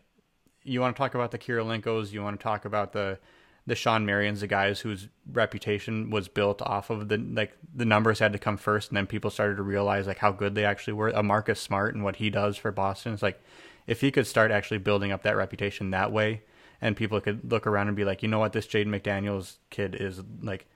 you 0.63 0.81
want 0.81 0.97
to 0.97 0.99
talk 0.99 1.15
about 1.15 1.31
the 1.31 1.39
Kirilenkos, 1.39 2.13
you 2.13 2.23
want 2.23 2.39
to 2.39 2.43
talk 2.43 2.65
about 2.65 2.93
the 2.93 3.19
the 3.67 3.75
Shawn 3.75 4.05
Marions, 4.05 4.41
the 4.41 4.47
guys 4.47 4.81
whose 4.81 5.09
reputation 5.33 6.11
was 6.11 6.29
built 6.29 6.61
off 6.61 6.91
of 6.91 7.09
the 7.09 7.17
like 7.17 7.57
the 7.75 7.87
numbers 7.87 8.19
had 8.19 8.33
to 8.33 8.39
come 8.39 8.57
first, 8.57 8.91
and 8.91 8.97
then 8.97 9.07
people 9.07 9.31
started 9.31 9.57
to 9.57 9.63
realize 9.63 10.07
like 10.07 10.19
how 10.19 10.33
good 10.33 10.55
they 10.55 10.65
actually 10.65 10.93
were. 10.93 11.09
A 11.09 11.23
Marcus 11.23 11.61
Smart 11.61 11.95
and 11.95 12.05
what 12.05 12.17
he 12.17 12.29
does 12.29 12.57
for 12.57 12.71
Boston, 12.71 13.15
it's 13.15 13.23
like 13.23 13.43
if 13.87 14.01
he 14.01 14.11
could 14.11 14.27
start 14.27 14.51
actually 14.51 14.79
building 14.79 15.13
up 15.13 15.23
that 15.23 15.37
reputation 15.37 15.91
that 15.91 16.13
way, 16.13 16.43
and 16.81 16.97
people 16.97 17.21
could 17.21 17.51
look 17.51 17.67
around 17.67 17.89
and 17.89 17.97
be 17.97 18.05
like, 18.05 18.23
you 18.23 18.29
know 18.29 18.39
what, 18.39 18.53
this 18.53 18.67
Jaden 18.67 18.89
McDaniels 18.89 19.57
kid 19.71 19.95
is 19.95 20.21
like 20.43 20.67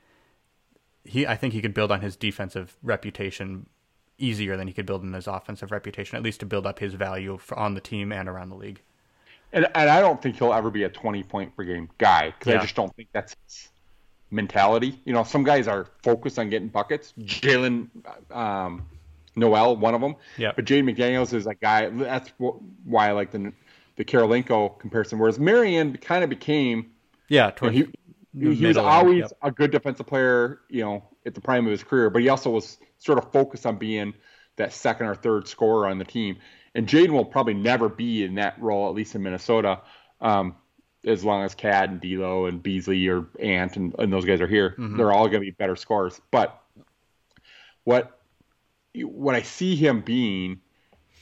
he. 1.05 1.27
I 1.27 1.37
think 1.37 1.53
he 1.53 1.61
could 1.61 1.75
build 1.75 1.93
on 1.93 2.01
his 2.01 2.17
defensive 2.17 2.79
reputation 2.83 3.67
easier 4.19 4.57
than 4.57 4.67
he 4.67 4.73
could 4.73 4.87
build 4.87 5.03
on 5.03 5.13
his 5.13 5.27
offensive 5.27 5.71
reputation, 5.71 6.17
at 6.17 6.23
least 6.23 6.41
to 6.41 6.47
build 6.47 6.67
up 6.67 6.79
his 6.81 6.95
value 6.95 7.39
for, 7.39 7.59
on 7.59 7.75
the 7.75 7.81
team 7.81 8.13
and 8.13 8.29
around 8.29 8.49
the 8.49 8.57
league. 8.57 8.81
And 9.53 9.67
and 9.75 9.91
I 9.91 10.01
don't 10.01 10.21
think 10.21 10.37
he'll 10.37 10.53
ever 10.53 10.71
be 10.71 10.85
a 10.85 10.89
20 10.89 11.23
point 11.25 11.57
per 11.57 11.65
game 11.65 11.89
guy 11.99 12.31
because 12.31 12.53
Yeah. 12.53 12.59
I 12.59 12.63
just 12.63 12.75
don't 12.75 12.95
think 12.95 13.09
that's 13.13 13.35
his 13.47 13.69
mentality. 14.31 15.01
You 15.05 15.13
know, 15.13 15.25
some 15.25 15.45
guys 15.45 15.69
are 15.69 15.87
focused 16.03 16.39
on 16.39 16.51
getting 16.51 16.69
buckets. 16.69 17.15
Jaylen 17.19 17.89
um, 18.31 18.87
Nowell, 19.37 19.77
one 19.77 19.95
of 19.95 20.01
them. 20.01 20.17
Yeah. 20.37 20.53
But 20.55 20.65
Jaden 20.65 20.95
McDaniels 20.95 21.33
is 21.33 21.47
a 21.47 21.55
guy. 21.55 21.89
That's 21.89 22.31
why 22.39 23.09
I 23.09 23.13
like 23.13 23.31
the 23.31 23.53
the 23.97 24.05
Kirilenko 24.05 24.79
comparison. 24.79 25.19
Whereas 25.19 25.39
Marion 25.39 25.97
kind 25.97 26.23
of 26.23 26.31
became 26.31 26.91
Yeah, 27.29 27.53
you 27.61 27.67
know, 27.67 27.73
he, 27.73 28.55
he 28.55 28.67
was 28.67 28.77
always 28.77 29.21
yep. 29.23 29.33
a 29.43 29.51
good 29.51 29.71
defensive 29.71 30.07
player, 30.07 30.61
you 30.69 30.83
know, 30.83 31.03
at 31.27 31.35
the 31.35 31.41
prime 31.41 31.67
of 31.67 31.73
his 31.73 31.83
career, 31.83 32.09
but 32.11 32.23
he 32.23 32.29
also 32.29 32.51
was 32.51 32.79
sort 32.99 33.19
of 33.19 33.33
focused 33.33 33.67
on 33.67 33.77
being 33.77 34.15
that 34.57 34.73
second 34.73 35.07
or 35.07 35.15
third 35.15 35.49
scorer 35.49 35.87
on 35.89 35.99
the 35.99 36.05
team. 36.05 36.37
And 36.75 36.87
Jaden 36.87 37.11
will 37.11 37.25
probably 37.25 37.55
never 37.55 37.89
be 37.89 38.25
in 38.25 38.37
that 38.37 38.61
role, 38.61 38.89
at 38.89 38.95
least 38.95 39.15
in 39.15 39.23
Minnesota, 39.23 39.81
um, 40.21 40.57
as 41.05 41.25
long 41.25 41.45
as 41.45 41.55
KAT 41.55 41.89
and 41.89 42.01
D'Lo 42.01 42.47
and 42.47 42.63
Beasley 42.63 43.09
or 43.09 43.27
Ant 43.41 43.77
and, 43.77 43.95
and 43.99 44.13
those 44.13 44.25
guys 44.25 44.41
are 44.41 44.47
here. 44.47 44.71
Mm-hmm. 44.71 44.97
They're 44.97 45.13
all 45.13 45.29
going 45.29 45.41
to 45.41 45.47
be 45.47 45.51
better 45.51 45.77
scorers. 45.77 46.21
But 46.31 46.61
what 47.85 48.21
what 48.95 49.35
I 49.35 49.43
see 49.43 49.77
him 49.77 50.01
being 50.01 50.61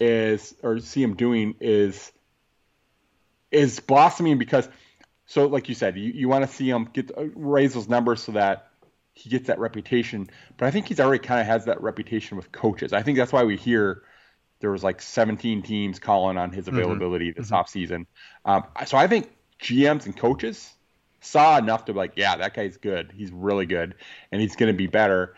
is, 0.01 0.55
or 0.63 0.79
see 0.79 1.03
him 1.03 1.15
doing 1.15 1.57
is, 1.61 2.11
is 3.51 3.81
blossoming 3.81 4.39
because 4.39 4.69
so 5.27 5.47
like 5.47 5.69
you 5.69 5.75
said, 5.75 5.97
you, 5.97 6.13
you 6.13 6.29
want 6.29 6.49
to 6.49 6.53
see 6.53 6.71
him 6.71 6.89
get 6.93 7.11
raise 7.35 7.75
those 7.75 7.89
numbers 7.89 8.23
so 8.23 8.33
that 8.33 8.69
he 9.13 9.29
gets 9.29 9.49
that 9.49 9.59
reputation. 9.59 10.31
But 10.57 10.67
I 10.67 10.71
think 10.71 10.87
he's 10.87 11.01
already 11.01 11.23
kind 11.23 11.41
of 11.41 11.47
has 11.47 11.65
that 11.65 11.83
reputation 11.83 12.37
with 12.37 12.53
coaches. 12.53 12.93
I 12.93 13.03
think 13.03 13.19
that's 13.19 13.33
why 13.33 13.43
we 13.43 13.57
hear 13.57 14.03
there 14.61 14.71
was 14.71 14.83
like 14.83 15.03
17 15.03 15.63
teams 15.63 15.99
calling 15.99 16.39
on 16.39 16.51
his 16.51 16.69
availability 16.69 17.33
this 17.33 17.51
offseason. 17.51 18.07
Um, 18.45 18.65
so 18.87 18.97
I 18.97 19.07
think 19.07 19.31
GMs 19.61 20.07
and 20.07 20.17
coaches 20.17 20.73
saw 21.21 21.59
enough 21.59 21.85
to 21.87 21.93
be 21.93 21.99
like, 21.99 22.13
yeah, 22.17 22.37
that 22.37 22.55
guy's 22.55 22.77
good. 22.77 23.13
He's 23.15 23.31
really 23.31 23.67
good, 23.67 23.95
and 24.33 24.41
he's 24.41 24.57
going 24.57 24.73
to 24.73 24.77
be 24.77 24.87
better. 24.87 25.35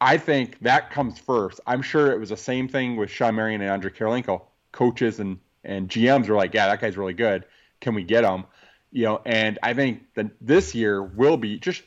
I 0.00 0.16
think 0.16 0.58
that 0.60 0.90
comes 0.90 1.18
first. 1.18 1.60
I'm 1.66 1.82
sure 1.82 2.12
it 2.12 2.18
was 2.18 2.30
the 2.30 2.36
same 2.36 2.68
thing 2.68 2.96
with 2.96 3.10
Shawn 3.10 3.34
Marion 3.36 3.60
and 3.60 3.70
Andre 3.70 3.90
Kirilenko. 3.90 4.42
Coaches 4.72 5.20
and 5.20 5.38
and 5.64 5.88
GMs 5.88 6.28
were 6.28 6.34
like, 6.34 6.54
yeah, 6.54 6.66
that 6.66 6.80
guy's 6.80 6.96
really 6.96 7.14
good. 7.14 7.44
Can 7.80 7.94
we 7.94 8.02
get 8.02 8.24
him? 8.24 8.44
You 8.90 9.04
know, 9.04 9.22
and 9.24 9.58
I 9.62 9.74
think 9.74 10.02
that 10.14 10.26
this 10.40 10.74
year 10.74 11.02
will 11.02 11.36
be 11.36 11.58
just 11.58 11.82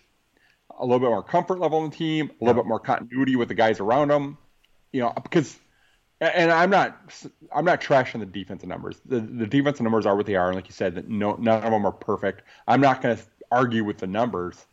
a 0.77 0.85
little 0.85 0.99
bit 0.99 1.09
more 1.09 1.23
comfort 1.23 1.59
level 1.59 1.83
in 1.83 1.89
the 1.89 1.95
team, 1.95 2.31
a 2.41 2.43
little 2.45 2.61
bit 2.61 2.67
more 2.67 2.79
continuity 2.79 3.35
with 3.35 3.49
the 3.49 3.53
guys 3.53 3.79
around 3.79 4.11
him. 4.11 4.37
You 4.91 5.01
know, 5.01 5.13
because 5.21 5.57
and 6.21 6.51
I'm 6.51 6.69
not 6.69 6.97
I'm 7.53 7.65
not 7.65 7.81
trashing 7.81 8.19
the 8.19 8.25
defensive 8.25 8.69
numbers. 8.69 9.01
The 9.05 9.19
the 9.19 9.45
defensive 9.45 9.83
numbers 9.83 10.05
are 10.05 10.15
what 10.15 10.25
they 10.25 10.35
are, 10.35 10.47
and 10.47 10.55
like 10.55 10.67
you 10.67 10.73
said, 10.73 10.95
that 10.95 11.09
no 11.09 11.35
none 11.35 11.63
of 11.63 11.71
them 11.71 11.85
are 11.85 11.91
perfect. 11.91 12.43
I'm 12.67 12.81
not 12.81 13.01
going 13.01 13.17
to 13.17 13.23
argue 13.51 13.83
with 13.83 13.97
the 13.97 14.07
numbers, 14.07 14.65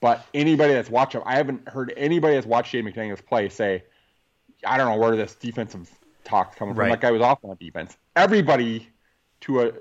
but 0.00 0.26
anybody 0.34 0.74
that's 0.74 0.90
watched 0.90 1.14
him, 1.14 1.22
I 1.24 1.36
haven't 1.36 1.68
heard 1.68 1.92
anybody 1.96 2.34
that's 2.34 2.46
watched 2.46 2.72
Jay 2.72 2.82
McDaniels 2.82 3.24
play 3.24 3.48
say, 3.48 3.84
I 4.66 4.76
don't 4.76 4.90
know 4.90 4.98
where 4.98 5.16
this 5.16 5.34
defensive 5.34 5.90
talk's 6.24 6.56
coming 6.56 6.74
Right. 6.74 6.86
from. 6.86 6.90
That 6.90 7.00
guy 7.00 7.10
was 7.10 7.22
awful 7.22 7.50
on 7.50 7.56
defense. 7.58 7.96
Everybody 8.16 8.88
to 9.42 9.60
a 9.62 9.72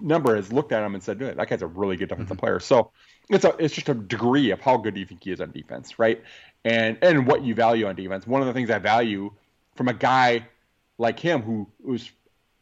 number 0.00 0.36
has 0.36 0.52
looked 0.52 0.72
at 0.72 0.82
him 0.82 0.94
and 0.94 1.02
said, 1.02 1.18
"That 1.18 1.48
guy's 1.48 1.62
a 1.62 1.66
really 1.66 1.96
good 1.96 2.08
defensive 2.08 2.36
mm-hmm. 2.36 2.44
player." 2.44 2.60
So 2.60 2.90
it's 3.30 3.44
a 3.44 3.54
it's 3.58 3.74
just 3.74 3.88
a 3.88 3.94
degree 3.94 4.50
of 4.50 4.60
how 4.60 4.76
good 4.76 4.94
do 4.94 5.00
you 5.00 5.06
think 5.06 5.24
he 5.24 5.30
is 5.30 5.40
on 5.40 5.50
defense, 5.50 5.98
right? 5.98 6.22
And 6.64 6.98
and 7.02 7.26
what 7.26 7.42
you 7.42 7.54
value 7.54 7.86
on 7.86 7.94
defense. 7.94 8.26
One 8.26 8.40
of 8.40 8.46
the 8.46 8.52
things 8.52 8.70
I 8.70 8.78
value 8.78 9.32
from 9.74 9.88
a 9.88 9.94
guy 9.94 10.46
like 10.98 11.18
him 11.18 11.42
who 11.42 11.68
who's 11.84 12.10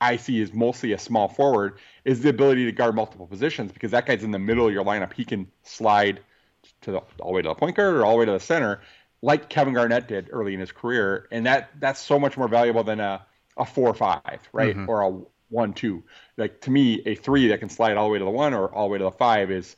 I 0.01 0.17
see 0.17 0.41
is 0.41 0.53
mostly 0.53 0.93
a 0.93 0.99
small 0.99 1.29
forward 1.29 1.79
is 2.05 2.23
the 2.23 2.29
ability 2.29 2.65
to 2.65 2.73
guard 2.73 2.97
multiple 2.97 3.27
positions 3.27 3.71
because 3.71 3.93
that 3.93 4.05
guy's 4.05 4.25
in 4.25 4.33
the 4.33 4.39
middle 4.39 4.67
of 4.67 4.73
your 4.73 4.85
lineup. 4.85 5.13
He 5.13 5.25
can 5.25 5.47
slide 5.63 6.21
to 6.83 6.91
the, 6.91 6.99
all 7.21 7.29
the 7.29 7.33
way 7.33 7.43
to 7.43 7.49
the 7.49 7.55
point 7.55 7.77
guard 7.77 7.95
or 7.95 8.05
all 8.05 8.13
the 8.13 8.19
way 8.19 8.25
to 8.27 8.33
the 8.33 8.41
center, 8.41 8.81
like 9.23 9.49
Kevin 9.49 9.75
Garnett 9.75 10.09
did 10.09 10.29
early 10.33 10.55
in 10.55 10.61
his 10.61 10.73
career, 10.73 11.29
and 11.31 11.47
that 11.47 11.71
that's 11.79 12.01
so 12.01 12.19
much 12.19 12.37
more 12.37 12.49
valuable 12.49 12.83
than 12.83 13.01
a 13.01 13.25
a 13.57 13.65
four 13.65 13.89
or 13.89 13.95
five, 13.95 14.41
right, 14.53 14.75
mm-hmm. 14.75 14.89
or 14.89 15.03
a 15.03 15.21
one 15.51 15.73
two. 15.73 16.03
Like 16.37 16.61
to 16.63 16.71
me, 16.71 17.03
a 17.07 17.15
three 17.15 17.49
that 17.49 17.61
can 17.61 17.69
slide 17.69 17.97
all 17.97 18.09
the 18.09 18.13
way 18.13 18.19
to 18.19 18.25
the 18.25 18.31
one 18.31 18.55
or 18.55 18.69
all 18.75 18.89
the 18.89 18.93
way 18.93 18.99
to 18.99 19.05
the 19.05 19.13
five 19.13 19.51
is. 19.51 19.77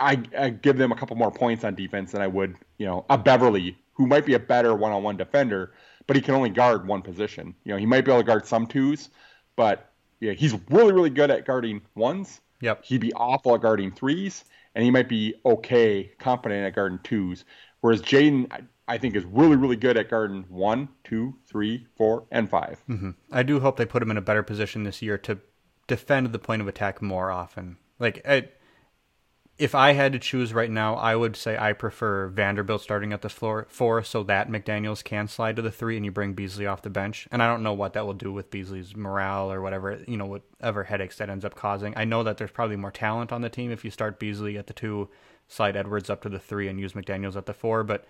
I, 0.00 0.20
I 0.36 0.50
give 0.50 0.76
them 0.76 0.90
a 0.90 0.96
couple 0.96 1.14
more 1.14 1.30
points 1.30 1.62
on 1.62 1.76
defense 1.76 2.10
than 2.10 2.20
I 2.20 2.26
would, 2.26 2.56
you 2.78 2.86
know, 2.86 3.04
a 3.08 3.16
Beverley 3.16 3.78
who 3.92 4.08
might 4.08 4.26
be 4.26 4.34
a 4.34 4.38
better 4.40 4.74
one-on-one 4.74 5.16
defender, 5.16 5.72
but 6.08 6.16
he 6.16 6.22
can 6.22 6.34
only 6.34 6.50
guard 6.50 6.88
one 6.88 7.02
position. 7.02 7.54
You 7.64 7.72
know, 7.72 7.78
he 7.78 7.86
might 7.86 8.04
be 8.04 8.10
able 8.10 8.22
to 8.22 8.26
guard 8.26 8.46
some 8.46 8.66
twos, 8.66 9.10
but 9.54 9.92
yeah, 10.18 10.32
he's 10.32 10.54
really, 10.70 10.92
really 10.92 11.10
good 11.10 11.30
at 11.30 11.46
guarding 11.46 11.82
ones. 11.94 12.40
Yep. 12.60 12.84
He'd 12.84 13.00
be 13.00 13.12
awful 13.12 13.54
at 13.54 13.60
guarding 13.60 13.92
threes, 13.92 14.44
and 14.74 14.82
he 14.82 14.90
might 14.90 15.08
be 15.08 15.34
okay, 15.44 16.10
competent 16.18 16.66
at 16.66 16.74
guarding 16.74 16.98
twos. 17.04 17.44
Whereas 17.82 18.02
Jaden, 18.02 18.50
I 18.88 18.98
think, 18.98 19.14
is 19.14 19.24
really, 19.26 19.54
really 19.54 19.76
good 19.76 19.96
at 19.96 20.08
guarding 20.08 20.46
one, 20.48 20.88
two, 21.04 21.36
three, 21.46 21.86
four, 21.96 22.24
and 22.32 22.50
5 22.50 22.82
mm-hmm. 22.88 23.10
I 23.30 23.42
do 23.44 23.60
hope 23.60 23.76
they 23.76 23.86
put 23.86 24.02
him 24.02 24.10
in 24.10 24.16
a 24.16 24.22
better 24.22 24.42
position 24.42 24.82
this 24.82 25.02
year 25.02 25.18
to 25.18 25.38
defend 25.86 26.32
the 26.32 26.38
point 26.38 26.62
of 26.62 26.68
attack 26.68 27.02
more 27.02 27.30
often. 27.30 27.76
Like, 27.98 28.26
I, 28.26 28.48
if 29.58 29.74
I 29.74 29.92
had 29.92 30.12
to 30.12 30.20
choose 30.20 30.54
right 30.54 30.70
now, 30.70 30.94
I 30.94 31.16
would 31.16 31.34
say 31.34 31.58
I 31.58 31.72
prefer 31.72 32.28
Vanderbilt 32.28 32.80
starting 32.80 33.12
at 33.12 33.22
the 33.22 33.28
floor 33.28 33.66
four 33.68 34.04
so 34.04 34.22
that 34.22 34.48
McDaniels 34.48 35.02
can 35.02 35.26
slide 35.26 35.56
to 35.56 35.62
the 35.62 35.72
three 35.72 35.96
and 35.96 36.04
you 36.04 36.12
bring 36.12 36.34
Beasley 36.34 36.64
off 36.64 36.82
the 36.82 36.90
bench. 36.90 37.26
And 37.32 37.42
I 37.42 37.48
don't 37.48 37.64
know 37.64 37.72
what 37.72 37.92
that 37.94 38.06
will 38.06 38.14
do 38.14 38.32
with 38.32 38.52
Beasley's 38.52 38.94
morale 38.94 39.50
or 39.50 39.60
whatever, 39.60 40.00
you 40.06 40.16
know, 40.16 40.26
whatever 40.26 40.84
headaches 40.84 41.18
that 41.18 41.28
ends 41.28 41.44
up 41.44 41.56
causing. 41.56 41.92
I 41.96 42.04
know 42.04 42.22
that 42.22 42.36
there's 42.36 42.52
probably 42.52 42.76
more 42.76 42.92
talent 42.92 43.32
on 43.32 43.40
the 43.40 43.48
team 43.48 43.72
if 43.72 43.84
you 43.84 43.90
start 43.90 44.20
Beasley 44.20 44.56
at 44.56 44.68
the 44.68 44.72
two, 44.72 45.08
slide 45.48 45.76
Edwards 45.76 46.08
up 46.08 46.22
to 46.22 46.28
the 46.28 46.38
three, 46.38 46.68
and 46.68 46.78
use 46.78 46.92
McDaniels 46.92 47.34
at 47.34 47.46
the 47.46 47.54
four. 47.54 47.82
But 47.82 48.06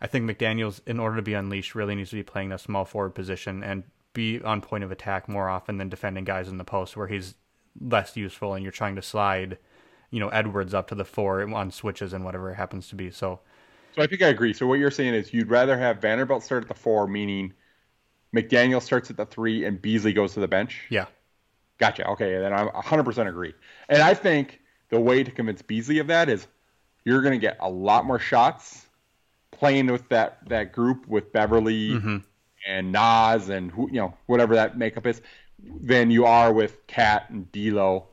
I 0.00 0.06
think 0.06 0.24
McDaniels, 0.24 0.80
in 0.86 0.98
order 0.98 1.16
to 1.16 1.22
be 1.22 1.34
unleashed, 1.34 1.74
really 1.74 1.94
needs 1.94 2.10
to 2.10 2.16
be 2.16 2.22
playing 2.22 2.48
that 2.48 2.60
small 2.60 2.86
forward 2.86 3.14
position 3.14 3.62
and 3.62 3.84
be 4.14 4.40
on 4.40 4.62
point 4.62 4.82
of 4.82 4.90
attack 4.90 5.28
more 5.28 5.50
often 5.50 5.76
than 5.76 5.90
defending 5.90 6.24
guys 6.24 6.48
in 6.48 6.56
the 6.56 6.64
post 6.64 6.96
where 6.96 7.08
he's 7.08 7.34
less 7.78 8.16
useful 8.16 8.54
and 8.54 8.62
you're 8.62 8.72
trying 8.72 8.96
to 8.96 9.02
slide– 9.02 9.58
you 10.10 10.20
know 10.20 10.28
Edwards 10.28 10.74
up 10.74 10.88
to 10.88 10.94
the 10.94 11.04
four 11.04 11.42
on 11.54 11.70
switches 11.70 12.12
and 12.12 12.24
whatever 12.24 12.50
it 12.50 12.54
happens 12.54 12.88
to 12.88 12.94
be. 12.94 13.10
So, 13.10 13.40
so 13.94 14.02
I 14.02 14.06
think 14.06 14.22
I 14.22 14.28
agree. 14.28 14.52
So 14.52 14.66
what 14.66 14.78
you're 14.78 14.90
saying 14.90 15.14
is 15.14 15.32
you'd 15.32 15.50
rather 15.50 15.78
have 15.78 16.00
Vanderbilt 16.00 16.42
start 16.42 16.64
at 16.64 16.68
the 16.68 16.74
four, 16.74 17.06
meaning 17.06 17.52
McDaniel 18.34 18.82
starts 18.82 19.10
at 19.10 19.16
the 19.16 19.26
three 19.26 19.64
and 19.64 19.80
Beasley 19.80 20.12
goes 20.12 20.34
to 20.34 20.40
the 20.40 20.48
bench. 20.48 20.82
Yeah, 20.90 21.06
gotcha. 21.78 22.06
Okay, 22.10 22.38
then 22.38 22.52
I'm 22.52 22.68
100% 22.68 23.28
agree. 23.28 23.54
And 23.88 24.02
I 24.02 24.14
think 24.14 24.60
the 24.90 25.00
way 25.00 25.22
to 25.24 25.30
convince 25.30 25.62
Beasley 25.62 25.98
of 25.98 26.06
that 26.08 26.28
is 26.28 26.46
you're 27.04 27.22
going 27.22 27.32
to 27.32 27.38
get 27.38 27.56
a 27.60 27.70
lot 27.70 28.04
more 28.04 28.18
shots 28.18 28.86
playing 29.50 29.86
with 29.86 30.08
that 30.10 30.38
that 30.48 30.72
group 30.72 31.06
with 31.06 31.32
Beverley 31.32 31.90
mm-hmm. 31.90 32.18
and 32.66 32.92
Naz 32.92 33.48
and 33.48 33.70
who 33.70 33.88
you 33.88 34.00
know 34.00 34.14
whatever 34.26 34.54
that 34.54 34.76
makeup 34.76 35.06
is 35.06 35.22
than 35.80 36.10
you 36.10 36.26
are 36.26 36.52
with 36.52 36.86
KAT 36.86 37.30
and 37.30 37.50
D'Lo 37.52 38.08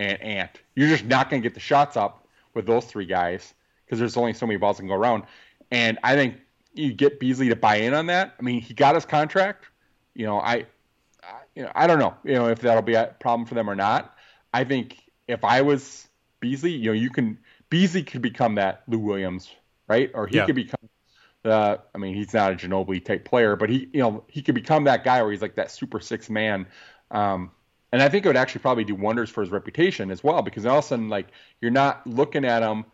and 0.00 0.22
Ant. 0.22 0.60
You're 0.74 0.88
just 0.88 1.04
not 1.04 1.28
going 1.28 1.42
to 1.42 1.46
get 1.46 1.54
the 1.54 1.60
shots 1.60 1.96
up 1.96 2.26
with 2.54 2.66
those 2.66 2.86
three 2.86 3.06
guys 3.06 3.52
because 3.84 3.98
there's 3.98 4.16
only 4.16 4.32
so 4.32 4.46
many 4.46 4.58
balls 4.58 4.78
that 4.78 4.82
can 4.82 4.88
go 4.88 4.94
around. 4.94 5.24
And 5.70 5.98
I 6.02 6.14
think 6.14 6.36
you 6.72 6.92
get 6.92 7.20
Beasley 7.20 7.50
to 7.50 7.56
buy 7.56 7.76
in 7.76 7.94
on 7.94 8.06
that. 8.06 8.34
I 8.38 8.42
mean, 8.42 8.60
he 8.60 8.72
got 8.74 8.94
his 8.94 9.04
contract. 9.04 9.66
You 10.14 10.26
know, 10.26 10.40
I, 10.40 10.66
I 11.22 11.40
you 11.54 11.62
know, 11.62 11.72
I 11.74 11.86
don't 11.86 11.98
know, 11.98 12.14
you 12.24 12.34
know, 12.34 12.48
if 12.48 12.60
that'll 12.60 12.82
be 12.82 12.94
a 12.94 13.14
problem 13.20 13.46
for 13.46 13.54
them 13.54 13.68
or 13.68 13.74
not. 13.74 14.16
I 14.52 14.64
think 14.64 14.96
if 15.28 15.44
I 15.44 15.60
was 15.62 16.08
Beasley, 16.40 16.72
you 16.72 16.86
know, 16.86 16.92
you 16.92 17.10
can 17.10 17.38
Beasley 17.68 18.02
could 18.02 18.22
become 18.22 18.54
that 18.56 18.82
Lou 18.88 18.98
Williams, 18.98 19.50
right? 19.86 20.10
Or 20.14 20.26
he 20.26 20.36
yeah. 20.36 20.46
could 20.46 20.56
become 20.56 20.88
the. 21.42 21.80
I 21.94 21.98
mean, 21.98 22.14
he's 22.14 22.32
not 22.32 22.52
a 22.52 22.56
Ginobili 22.56 23.04
type 23.04 23.24
player, 23.24 23.54
but 23.54 23.68
he, 23.68 23.88
you 23.92 24.00
know, 24.00 24.24
he 24.28 24.42
could 24.42 24.54
become 24.54 24.84
that 24.84 25.04
guy 25.04 25.22
where 25.22 25.30
he's 25.30 25.42
like 25.42 25.56
that 25.56 25.70
super 25.70 26.00
six 26.00 26.30
man. 26.30 26.66
Um, 27.10 27.50
and 27.92 28.02
I 28.02 28.08
think 28.08 28.24
it 28.24 28.28
would 28.28 28.36
actually 28.36 28.60
probably 28.60 28.84
do 28.84 28.94
wonders 28.94 29.30
for 29.30 29.40
his 29.40 29.50
reputation 29.50 30.10
as 30.10 30.22
well, 30.22 30.42
because 30.42 30.66
all 30.66 30.78
of 30.78 30.84
a 30.84 30.86
sudden, 30.86 31.08
like, 31.08 31.28
you're 31.60 31.70
not 31.70 32.06
looking 32.06 32.44
at 32.44 32.62
him 32.62 32.84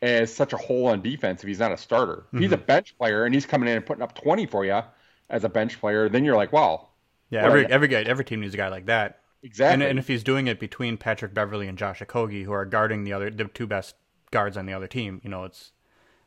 as 0.00 0.32
such 0.32 0.52
a 0.52 0.56
hole 0.56 0.86
on 0.86 1.02
defense 1.02 1.42
if 1.42 1.48
he's 1.48 1.58
not 1.58 1.72
a 1.72 1.76
starter. 1.76 2.24
Mm-hmm. 2.28 2.40
He's 2.40 2.52
a 2.52 2.56
bench 2.56 2.96
player 2.96 3.24
and 3.24 3.34
he's 3.34 3.46
coming 3.46 3.68
in 3.68 3.76
and 3.76 3.84
putting 3.84 4.02
up 4.02 4.14
20 4.14 4.46
for 4.46 4.64
you 4.64 4.80
as 5.28 5.44
a 5.44 5.48
bench 5.48 5.80
player. 5.80 6.08
Then 6.08 6.24
you're 6.24 6.36
like, 6.36 6.52
wow. 6.52 6.88
Yeah, 7.30 7.44
every 7.44 7.66
every 7.66 7.88
guy, 7.88 8.02
every 8.02 8.24
team 8.24 8.40
needs 8.40 8.54
a 8.54 8.56
guy 8.56 8.68
like 8.68 8.86
that. 8.86 9.20
Exactly. 9.42 9.74
And, 9.74 9.82
and 9.82 9.98
if 9.98 10.08
he's 10.08 10.24
doing 10.24 10.46
it 10.46 10.58
between 10.58 10.96
Patrick 10.96 11.34
Beverley 11.34 11.68
and 11.68 11.76
Josh 11.76 12.00
Okogie, 12.00 12.44
who 12.44 12.52
are 12.52 12.64
guarding 12.64 13.04
the 13.04 13.12
other, 13.12 13.28
the 13.28 13.44
two 13.44 13.66
best 13.66 13.96
guards 14.30 14.56
on 14.56 14.66
the 14.66 14.72
other 14.72 14.86
team, 14.86 15.20
you 15.22 15.30
know, 15.30 15.44
it's 15.44 15.72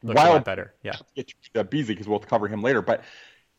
looks 0.03 0.17
while, 0.17 0.33
a 0.33 0.33
lot 0.33 0.45
better. 0.45 0.73
Yeah. 0.83 0.95
Get 1.15 1.33
to 1.53 1.63
Beasley 1.63 1.95
because 1.95 2.07
we'll 2.07 2.19
cover 2.19 2.47
him 2.47 2.61
later, 2.61 2.81
but 2.81 3.03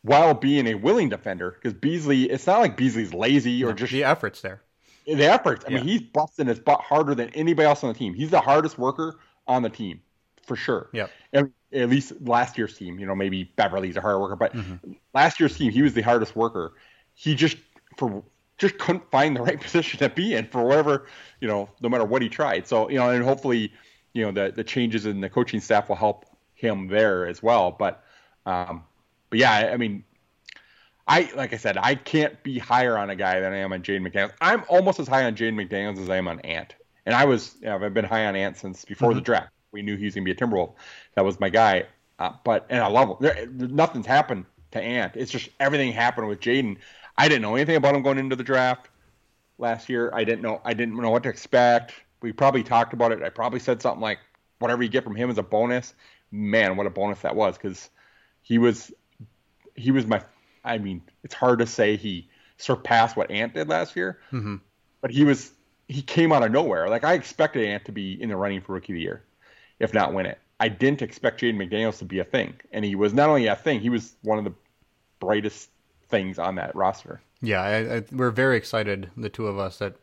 while 0.03 0.35
being 0.35 0.67
a 0.67 0.75
willing 0.75 1.09
defender, 1.09 1.51
because 1.51 1.75
Beasley, 1.75 2.25
it's 2.25 2.47
not 2.47 2.61
like 2.61 2.77
Beasley's 2.77 3.15
lazy 3.15 3.63
or 3.65 3.69
no, 3.69 3.73
just 3.75 3.93
the 3.93 4.05
efforts 4.05 4.41
there. 4.41 4.63
The 5.07 5.25
efforts. 5.25 5.65
I 5.65 5.71
yeah. 5.71 5.77
mean, 5.79 5.87
he's 5.87 6.03
busting 6.03 6.47
his 6.47 6.61
butt 6.61 6.81
harder 6.81 7.15
than 7.15 7.31
anybody 7.31 7.67
else 7.67 7.83
on 7.83 7.93
the 7.93 7.99
team. 7.99 8.15
He's 8.15 8.31
the 8.31 8.41
hardest 8.41 8.79
worker 8.79 9.19
on 9.47 9.63
the 9.63 9.71
team 9.71 10.01
for 10.45 10.57
sure. 10.57 10.89
Yeah. 10.93 11.07
At, 11.33 11.47
at 11.73 11.89
least 11.89 12.13
last 12.21 12.59
year's 12.59 12.77
team, 12.77 12.99
you 12.99 13.07
know, 13.07 13.15
maybe 13.15 13.45
Beverley's 13.45 13.97
a 13.97 14.01
hard 14.01 14.21
worker, 14.21 14.37
but 14.37 14.55
mm-hmm. 14.55 14.93
last 15.15 15.41
year's 15.41 15.57
team, 15.57 15.73
he 15.73 15.83
was 15.83 15.95
the 15.95 16.03
hardest 16.03 16.37
worker. 16.37 16.75
He 17.15 17.35
just 17.35 17.57
for 17.97 18.23
just 18.59 18.79
couldn't 18.79 19.11
find 19.11 19.37
the 19.37 19.43
right 19.43 19.61
position 19.61 19.99
to 20.01 20.09
be 20.09 20.35
in 20.35 20.47
for 20.47 20.63
whatever, 20.65 21.07
you 21.41 21.49
know, 21.49 21.69
no 21.81 21.89
matter 21.89 22.05
what 22.05 22.23
he 22.23 22.29
tried. 22.29 22.67
So, 22.67 22.89
you 22.89 22.97
know, 22.97 23.11
and 23.11 23.25
hopefully, 23.25 23.73
you 24.13 24.25
know, 24.25 24.33
the 24.33 24.53
the 24.53 24.65
changes 24.65 25.07
in 25.07 25.21
the 25.21 25.31
coaching 25.31 25.61
staff 25.61 25.89
will 25.89 25.97
help 25.97 26.27
him 26.55 26.89
there 26.89 27.27
as 27.27 27.43
well. 27.43 27.71
But 27.71 28.05
um 28.47 28.85
but 29.33 29.39
yeah, 29.39 29.71
I 29.73 29.79
mean, 29.79 30.05
I 31.09 31.33
like 31.35 31.55
I 31.55 31.57
said, 31.57 31.79
I 31.79 31.95
can't 31.95 32.43
be 32.43 32.59
higher 32.59 32.99
on 32.99 33.09
a 33.09 33.17
guy 33.17 33.41
than 33.41 33.55
I 33.55 33.57
am 33.57 33.73
on 33.73 33.83
Jaden 33.83 34.07
McDaniels. 34.07 34.35
I'm 34.43 34.63
almost 34.69 35.01
as 35.01 35.09
high 35.09 35.25
on 35.25 35.35
Jaden 35.35 35.55
McDaniels 35.55 35.99
as 35.99 36.11
I 36.11 36.19
am 36.19 36.29
on 36.29 36.39
Ant. 36.41 36.75
And 37.07 37.15
I 37.15 37.25
was, 37.25 37.57
you 37.63 37.67
know, 37.67 37.83
I've 37.83 37.95
been 37.95 38.05
high 38.05 38.27
on 38.27 38.37
Ant 38.37 38.59
since 38.59 38.85
before 38.85 39.09
mm-hmm. 39.09 39.21
the 39.21 39.23
draft. 39.23 39.49
We 39.73 39.81
knew 39.81 39.97
he 39.97 40.05
was 40.05 40.15
going 40.15 40.27
to 40.27 40.35
be 40.35 40.39
a 40.39 40.47
Timberwolf. 40.47 40.75
That 41.15 41.25
was 41.25 41.41
my 41.41 41.49
guy. 41.49 41.87
Uh, 42.19 42.33
but 42.45 42.67
and 42.69 42.81
I 42.81 42.89
love 42.89 43.09
him. 43.09 43.17
There, 43.21 43.47
nothing's 43.47 44.05
happened 44.05 44.45
to 44.73 44.83
Ant. 44.83 45.17
It's 45.17 45.33
just 45.33 45.49
everything 45.59 45.93
happened 45.93 46.29
with 46.29 46.41
Jaden. 46.41 46.77
I 47.17 47.27
didn't 47.27 47.41
know 47.41 47.55
anything 47.55 47.77
about 47.77 47.95
him 47.95 48.03
going 48.03 48.19
into 48.19 48.37
the 48.37 48.45
draft 48.45 48.91
last 49.57 49.89
year. 49.89 50.11
I 50.13 50.25
didn't 50.25 50.43
know. 50.43 50.61
I 50.63 50.75
didn't 50.75 50.95
know 51.01 51.09
what 51.09 51.23
to 51.23 51.31
expect. 51.31 51.95
We 52.21 52.33
probably 52.33 52.65
talked 52.65 52.93
about 52.93 53.13
it. 53.13 53.23
I 53.23 53.31
probably 53.31 53.61
said 53.61 53.81
something 53.81 54.03
like, 54.03 54.19
"Whatever 54.59 54.83
you 54.83 54.91
get 54.91 55.05
from 55.05 55.17
him 55.17 55.31
is 55.31 55.39
a 55.39 55.43
bonus." 55.43 55.95
Man, 56.31 56.77
what 56.77 56.87
a 56.87 56.91
bonus 56.91 57.21
that 57.21 57.35
was 57.35 57.57
because 57.57 57.89
he 58.43 58.59
was 58.59 58.93
he 59.75 59.91
was 59.91 60.07
my 60.07 60.23
I 60.65 60.79
mean, 60.79 61.03
it's 61.25 61.35
hard 61.35 61.59
to 61.59 61.67
say 61.67 61.97
he 61.97 62.29
surpassed 62.57 63.17
what 63.17 63.31
Ant 63.31 63.55
did 63.55 63.69
last 63.69 63.97
year, 63.97 64.21
mm-hmm. 64.31 64.57
but 65.01 65.11
he 65.11 65.25
was 65.25 65.53
he 65.89 66.03
came 66.03 66.33
out 66.33 66.43
of 66.43 66.53
nowhere. 66.53 66.89
Like 66.89 67.05
I 67.05 67.15
expected 67.15 67.67
Ant 67.67 67.85
to 67.87 67.93
be 67.93 68.21
in 68.21 68.29
the 68.29 68.37
running 68.37 68.61
for 68.61 68.73
Rookie 68.73 68.93
of 68.93 68.97
the 68.97 69.03
Year, 69.03 69.25
if 69.79 69.93
not 69.93 70.15
win 70.15 70.27
it. 70.27 70.39
I 70.61 70.69
didn't 70.69 71.03
expect 71.03 71.41
Jaden 71.41 71.57
McDaniels 71.57 71.99
to 71.99 72.05
be 72.05 72.21
a 72.21 72.25
thing, 72.25 72.55
and 72.71 72.85
he 72.85 72.95
was 72.95 73.13
not 73.13 73.29
only 73.29 73.47
a 73.49 73.57
thing, 73.57 73.81
he 73.81 73.91
was 73.91 74.15
one 74.23 74.39
of 74.39 74.45
the 74.45 74.55
brightest 75.19 75.71
things 76.09 76.39
on 76.39 76.55
that 76.55 76.75
roster. 76.77 77.21
Yeah, 77.41 77.61
I, 77.61 77.97
I, 77.97 78.03
we're 78.13 78.31
very 78.31 78.57
excited, 78.57 79.11
the 79.17 79.29
two 79.29 79.49
of 79.49 79.59
us, 79.59 79.79
that 79.79 79.97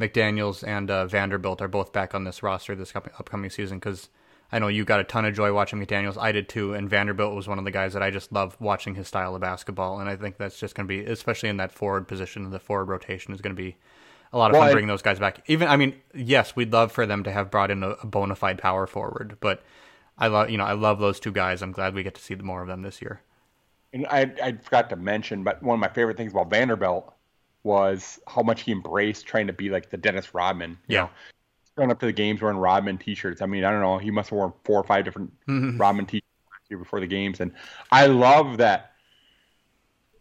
McDaniels 0.00 0.66
and 0.66 0.90
uh, 0.90 1.06
Vanderbilt 1.06 1.60
are 1.60 1.68
both 1.68 1.92
back 1.92 2.14
on 2.14 2.24
this 2.24 2.42
roster 2.42 2.74
this 2.74 2.96
upcoming 2.96 3.50
season 3.50 3.78
because 3.78 4.08
I 4.52 4.58
know 4.58 4.68
you 4.68 4.84
got 4.84 5.00
a 5.00 5.04
ton 5.04 5.24
of 5.24 5.34
joy 5.34 5.52
watching 5.52 5.84
McDaniels. 5.84 6.18
I 6.18 6.32
did 6.32 6.48
too, 6.48 6.74
and 6.74 6.90
Vanderbilt 6.90 7.34
was 7.34 7.46
one 7.46 7.58
of 7.58 7.64
the 7.64 7.70
guys 7.70 7.92
that 7.92 8.02
I 8.02 8.10
just 8.10 8.32
love 8.32 8.56
watching 8.60 8.96
his 8.96 9.06
style 9.06 9.34
of 9.34 9.40
basketball. 9.40 10.00
And 10.00 10.08
I 10.08 10.16
think 10.16 10.38
that's 10.38 10.58
just 10.58 10.74
going 10.74 10.88
to 10.88 10.88
be, 10.88 11.04
especially 11.04 11.48
in 11.48 11.56
that 11.58 11.72
forward 11.72 12.08
position, 12.08 12.50
the 12.50 12.58
forward 12.58 12.86
rotation 12.86 13.32
is 13.32 13.40
going 13.40 13.54
to 13.54 13.62
be 13.62 13.76
a 14.32 14.38
lot 14.38 14.50
of 14.50 14.54
well, 14.54 14.62
fun 14.62 14.72
bringing 14.72 14.88
those 14.88 15.02
guys 15.02 15.18
back. 15.18 15.42
Even, 15.46 15.68
I 15.68 15.76
mean, 15.76 15.94
yes, 16.14 16.56
we'd 16.56 16.72
love 16.72 16.90
for 16.90 17.06
them 17.06 17.22
to 17.24 17.32
have 17.32 17.50
brought 17.50 17.70
in 17.70 17.82
a, 17.82 17.90
a 17.90 18.06
bona 18.06 18.34
fide 18.34 18.58
power 18.58 18.86
forward, 18.86 19.36
but 19.40 19.62
I 20.18 20.26
love, 20.26 20.50
you 20.50 20.58
know, 20.58 20.64
I 20.64 20.72
love 20.72 20.98
those 20.98 21.20
two 21.20 21.32
guys. 21.32 21.62
I'm 21.62 21.72
glad 21.72 21.94
we 21.94 22.02
get 22.02 22.14
to 22.14 22.22
see 22.22 22.34
more 22.34 22.62
of 22.62 22.68
them 22.68 22.82
this 22.82 23.00
year. 23.00 23.22
And 23.92 24.06
I, 24.06 24.32
I 24.42 24.52
forgot 24.52 24.90
to 24.90 24.96
mention, 24.96 25.42
but 25.42 25.62
one 25.62 25.74
of 25.74 25.80
my 25.80 25.88
favorite 25.88 26.16
things 26.16 26.32
about 26.32 26.50
Vanderbilt 26.50 27.12
was 27.62 28.18
how 28.26 28.42
much 28.42 28.62
he 28.62 28.72
embraced 28.72 29.26
trying 29.26 29.46
to 29.46 29.52
be 29.52 29.70
like 29.70 29.90
the 29.90 29.96
Dennis 29.96 30.34
Rodman. 30.34 30.78
yeah. 30.88 31.02
Know? 31.02 31.10
Going 31.80 31.90
up 31.90 31.98
to 32.00 32.06
the 32.06 32.12
games 32.12 32.42
wearing 32.42 32.58
Rodman 32.58 32.98
T-shirts. 32.98 33.40
I 33.40 33.46
mean, 33.46 33.64
I 33.64 33.70
don't 33.70 33.80
know. 33.80 33.98
He 33.98 34.10
must 34.10 34.30
have 34.30 34.36
worn 34.36 34.52
four 34.64 34.78
or 34.78 34.84
five 34.84 35.04
different 35.04 35.32
mm-hmm. 35.48 35.78
Rodman 35.78 36.06
T-shirts 36.06 36.26
before 36.68 37.00
the 37.00 37.06
games, 37.06 37.40
and 37.40 37.52
I 37.90 38.06
love 38.06 38.58
that. 38.58 38.92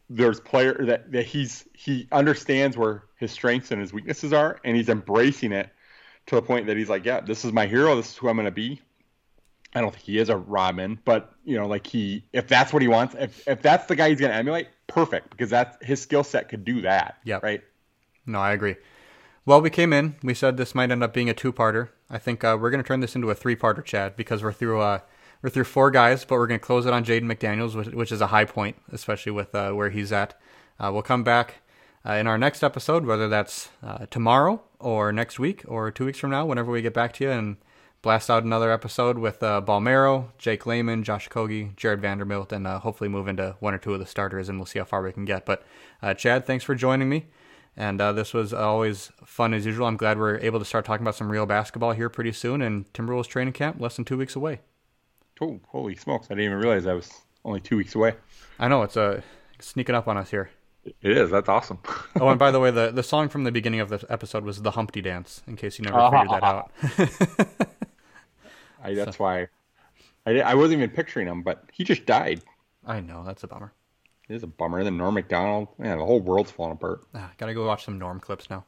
there's 0.09 0.39
player 0.39 0.73
that, 0.85 1.11
that 1.11 1.25
he's 1.25 1.65
he 1.73 2.07
understands 2.11 2.75
where 2.75 3.03
his 3.17 3.31
strengths 3.31 3.71
and 3.71 3.79
his 3.79 3.93
weaknesses 3.93 4.33
are, 4.33 4.59
and 4.63 4.75
he's 4.75 4.89
embracing 4.89 5.51
it 5.51 5.69
to 6.27 6.35
the 6.35 6.41
point 6.41 6.67
that 6.67 6.77
he's 6.77 6.89
like, 6.89 7.05
yeah, 7.05 7.19
this 7.19 7.45
is 7.45 7.51
my 7.51 7.67
hero. 7.67 7.95
This 7.95 8.11
is 8.11 8.17
who 8.17 8.29
I'm 8.29 8.35
going 8.35 8.45
to 8.45 8.51
be. 8.51 8.81
I 9.75 9.81
don't 9.81 9.91
think 9.91 10.03
he 10.03 10.17
is 10.17 10.29
a 10.29 10.37
Rodman, 10.37 10.99
but 11.05 11.33
you 11.43 11.57
know, 11.57 11.67
like 11.67 11.85
he, 11.85 12.23
if 12.33 12.47
that's 12.47 12.73
what 12.73 12.81
he 12.81 12.87
wants, 12.87 13.15
if 13.19 13.47
if 13.47 13.61
that's 13.61 13.85
the 13.85 13.95
guy 13.95 14.09
he's 14.09 14.19
going 14.19 14.31
to 14.31 14.37
emulate, 14.37 14.67
perfect, 14.87 15.29
because 15.29 15.49
that's 15.49 15.85
his 15.85 16.01
skill 16.01 16.23
set 16.23 16.49
could 16.49 16.65
do 16.65 16.81
that. 16.81 17.17
Yeah. 17.23 17.39
Right. 17.43 17.61
No, 18.25 18.39
I 18.39 18.53
agree. 18.53 18.75
Well, 19.45 19.61
we 19.61 19.69
came 19.69 19.93
in. 19.93 20.15
We 20.21 20.33
said 20.33 20.57
this 20.57 20.75
might 20.75 20.91
end 20.91 21.03
up 21.03 21.13
being 21.13 21.29
a 21.29 21.33
two-parter. 21.33 21.89
I 22.09 22.17
think 22.17 22.43
uh, 22.43 22.57
we're 22.59 22.69
going 22.69 22.83
to 22.83 22.87
turn 22.87 22.99
this 22.99 23.15
into 23.15 23.29
a 23.29 23.35
three-parter, 23.35 23.83
Chad, 23.83 24.15
because 24.15 24.43
we're 24.43 24.53
through 24.53 24.81
uh, 24.81 24.99
we're 25.41 25.49
through 25.49 25.63
four 25.65 25.89
guys, 25.89 26.25
but 26.25 26.35
we're 26.35 26.47
going 26.47 26.59
to 26.59 26.65
close 26.65 26.85
it 26.85 26.93
on 26.93 27.05
Jaden 27.05 27.23
McDaniels, 27.23 27.73
which, 27.73 27.87
which 27.87 28.11
is 28.11 28.19
a 28.19 28.27
high 28.27 28.45
point, 28.45 28.75
especially 28.91 29.31
with 29.31 29.55
uh, 29.55 29.71
where 29.71 29.89
he's 29.89 30.11
at. 30.11 30.37
Uh, 30.79 30.91
we'll 30.91 31.01
come 31.01 31.23
back 31.23 31.61
uh, 32.05 32.13
in 32.13 32.27
our 32.27 32.37
next 32.37 32.61
episode, 32.61 33.05
whether 33.05 33.29
that's 33.29 33.69
uh, 33.81 34.05
tomorrow 34.07 34.61
or 34.79 35.11
next 35.13 35.39
week 35.39 35.63
or 35.67 35.91
two 35.91 36.05
weeks 36.05 36.19
from 36.19 36.31
now, 36.31 36.45
whenever 36.45 36.71
we 36.71 36.81
get 36.81 36.93
back 36.93 37.13
to 37.13 37.23
you, 37.23 37.31
and 37.31 37.57
blast 38.01 38.29
out 38.29 38.43
another 38.43 38.71
episode 38.71 39.17
with 39.17 39.41
uh, 39.41 39.61
Bolmaro, 39.65 40.27
Jake 40.37 40.65
Layman, 40.65 41.03
Josh 41.03 41.29
Okogie, 41.29 41.75
Jarred 41.75 42.01
Vanderbilt, 42.01 42.51
and 42.51 42.67
hopefully 42.67 43.09
move 43.09 43.27
into 43.27 43.55
one 43.59 43.73
or 43.73 43.77
two 43.77 43.93
of 43.93 43.99
the 43.99 44.05
starters, 44.05 44.49
and 44.49 44.57
we'll 44.57 44.65
see 44.65 44.79
how 44.79 44.85
far 44.85 45.01
we 45.01 45.11
can 45.11 45.25
get. 45.25 45.45
But 45.45 45.63
Chad, 46.17 46.45
thanks 46.45 46.63
for 46.63 46.75
joining 46.75 47.09
me. 47.09 47.27
And 47.79 48.01
uh, 48.01 48.11
this 48.11 48.33
was 48.33 48.53
always 48.53 49.09
fun 49.23 49.53
as 49.53 49.65
usual. 49.65 49.87
I'm 49.87 49.95
glad 49.95 50.19
we're 50.19 50.37
able 50.39 50.59
to 50.59 50.65
start 50.65 50.83
talking 50.83 51.05
about 51.05 51.15
some 51.15 51.31
real 51.31 51.45
basketball 51.45 51.93
here 51.93 52.09
pretty 52.09 52.33
soon. 52.33 52.61
And 52.61 52.91
Timberwolves 52.91 53.27
training 53.27 53.53
camp 53.53 53.79
less 53.79 53.95
than 53.95 54.03
two 54.03 54.17
weeks 54.17 54.35
away. 54.35 54.59
Oh, 55.39 55.61
holy 55.69 55.95
smokes! 55.95 56.27
I 56.27 56.33
didn't 56.33 56.43
even 56.43 56.57
realize 56.57 56.85
I 56.85 56.93
was 56.93 57.09
only 57.45 57.61
two 57.61 57.77
weeks 57.77 57.95
away. 57.95 58.15
I 58.59 58.67
know 58.67 58.83
it's 58.83 58.97
uh, 58.97 59.21
sneaking 59.59 59.95
up 59.95 60.09
on 60.09 60.17
us 60.17 60.29
here. 60.29 60.49
It 60.83 61.17
is. 61.17 61.29
That's 61.29 61.47
awesome. 61.47 61.79
oh, 62.19 62.27
and 62.27 62.37
by 62.37 62.51
the 62.51 62.59
way, 62.63 62.71
the, 62.71 62.91
the 62.91 63.03
song 63.03 63.29
from 63.29 63.45
the 63.45 63.51
beginning 63.51 63.79
of 63.79 63.87
the 63.87 64.05
episode 64.09 64.43
was 64.43 64.61
the 64.61 64.71
Humpty 64.71 65.01
Dance. 65.01 65.41
In 65.47 65.55
case 65.55 65.79
you 65.79 65.85
never 65.85 66.09
figured 66.11 66.29
that 66.29 66.43
out. 66.43 66.71
I, 68.83 68.93
that's 68.93 69.15
so. 69.15 69.23
why 69.23 69.47
I, 70.25 70.41
I 70.41 70.55
wasn't 70.55 70.81
even 70.81 70.89
picturing 70.89 71.27
him, 71.27 71.43
but 71.43 71.63
he 71.71 71.85
just 71.85 72.05
died. 72.05 72.41
I 72.85 72.99
know 72.99 73.23
that's 73.25 73.43
a 73.43 73.47
bummer. 73.47 73.71
It 74.29 74.35
is 74.35 74.43
a 74.43 74.47
bummer. 74.47 74.83
Then 74.83 74.97
Norm 74.97 75.15
Macdonald, 75.15 75.69
man, 75.77 75.97
the 75.97 76.05
whole 76.05 76.19
world's 76.19 76.51
falling 76.51 76.73
apart. 76.73 77.01
Ah, 77.15 77.31
gotta 77.37 77.53
go 77.53 77.65
watch 77.65 77.83
some 77.83 77.97
Norm 77.97 78.19
clips 78.19 78.49
now. 78.49 78.63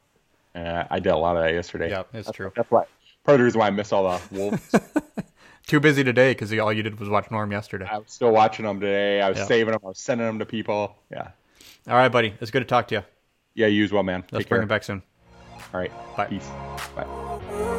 Uh, 0.54 0.84
I 0.90 0.98
did 0.98 1.10
a 1.10 1.16
lot 1.16 1.36
of 1.36 1.44
that 1.44 1.54
yesterday. 1.54 1.88
Yeah, 1.88 2.00
it's 2.12 2.26
that's, 2.26 2.36
true. 2.36 2.52
That's 2.54 2.70
why 2.70 2.84
part 3.24 3.36
of 3.36 3.38
the 3.38 3.44
reason 3.44 3.60
why 3.60 3.68
I 3.68 3.70
miss 3.70 3.92
all 3.92 4.04
the 4.04 4.36
Wolves. 4.36 4.74
Too 5.66 5.78
busy 5.78 6.02
today 6.02 6.32
because 6.32 6.52
all 6.58 6.72
you 6.72 6.82
did 6.82 6.98
was 6.98 7.08
watch 7.08 7.30
Norm 7.30 7.52
yesterday. 7.52 7.86
I 7.88 7.98
was 7.98 8.10
still 8.10 8.32
watching 8.32 8.66
them 8.66 8.80
today. 8.80 9.20
I 9.20 9.30
was 9.30 9.46
saving 9.46 9.72
them. 9.72 9.80
I 9.84 9.88
was 9.88 9.98
sending 9.98 10.26
them 10.26 10.40
to 10.40 10.46
people. 10.46 10.96
Yeah. 11.10 11.30
All 11.86 11.94
right, 11.94 12.10
buddy. 12.10 12.34
It's 12.40 12.50
good 12.50 12.60
to 12.60 12.64
talk 12.64 12.88
to 12.88 12.96
you. 12.96 13.02
Yeah, 13.54 13.68
you 13.68 13.84
as 13.84 13.92
well, 13.92 14.02
man. 14.02 14.24
Let's 14.32 14.44
Take 14.44 14.48
bring 14.48 14.58
care. 14.58 14.64
it 14.64 14.68
back 14.68 14.82
soon. 14.82 15.02
All 15.72 15.80
right. 15.80 15.92
Bye. 16.16 16.26
Peace. 16.26 16.48
Bye. 16.96 17.78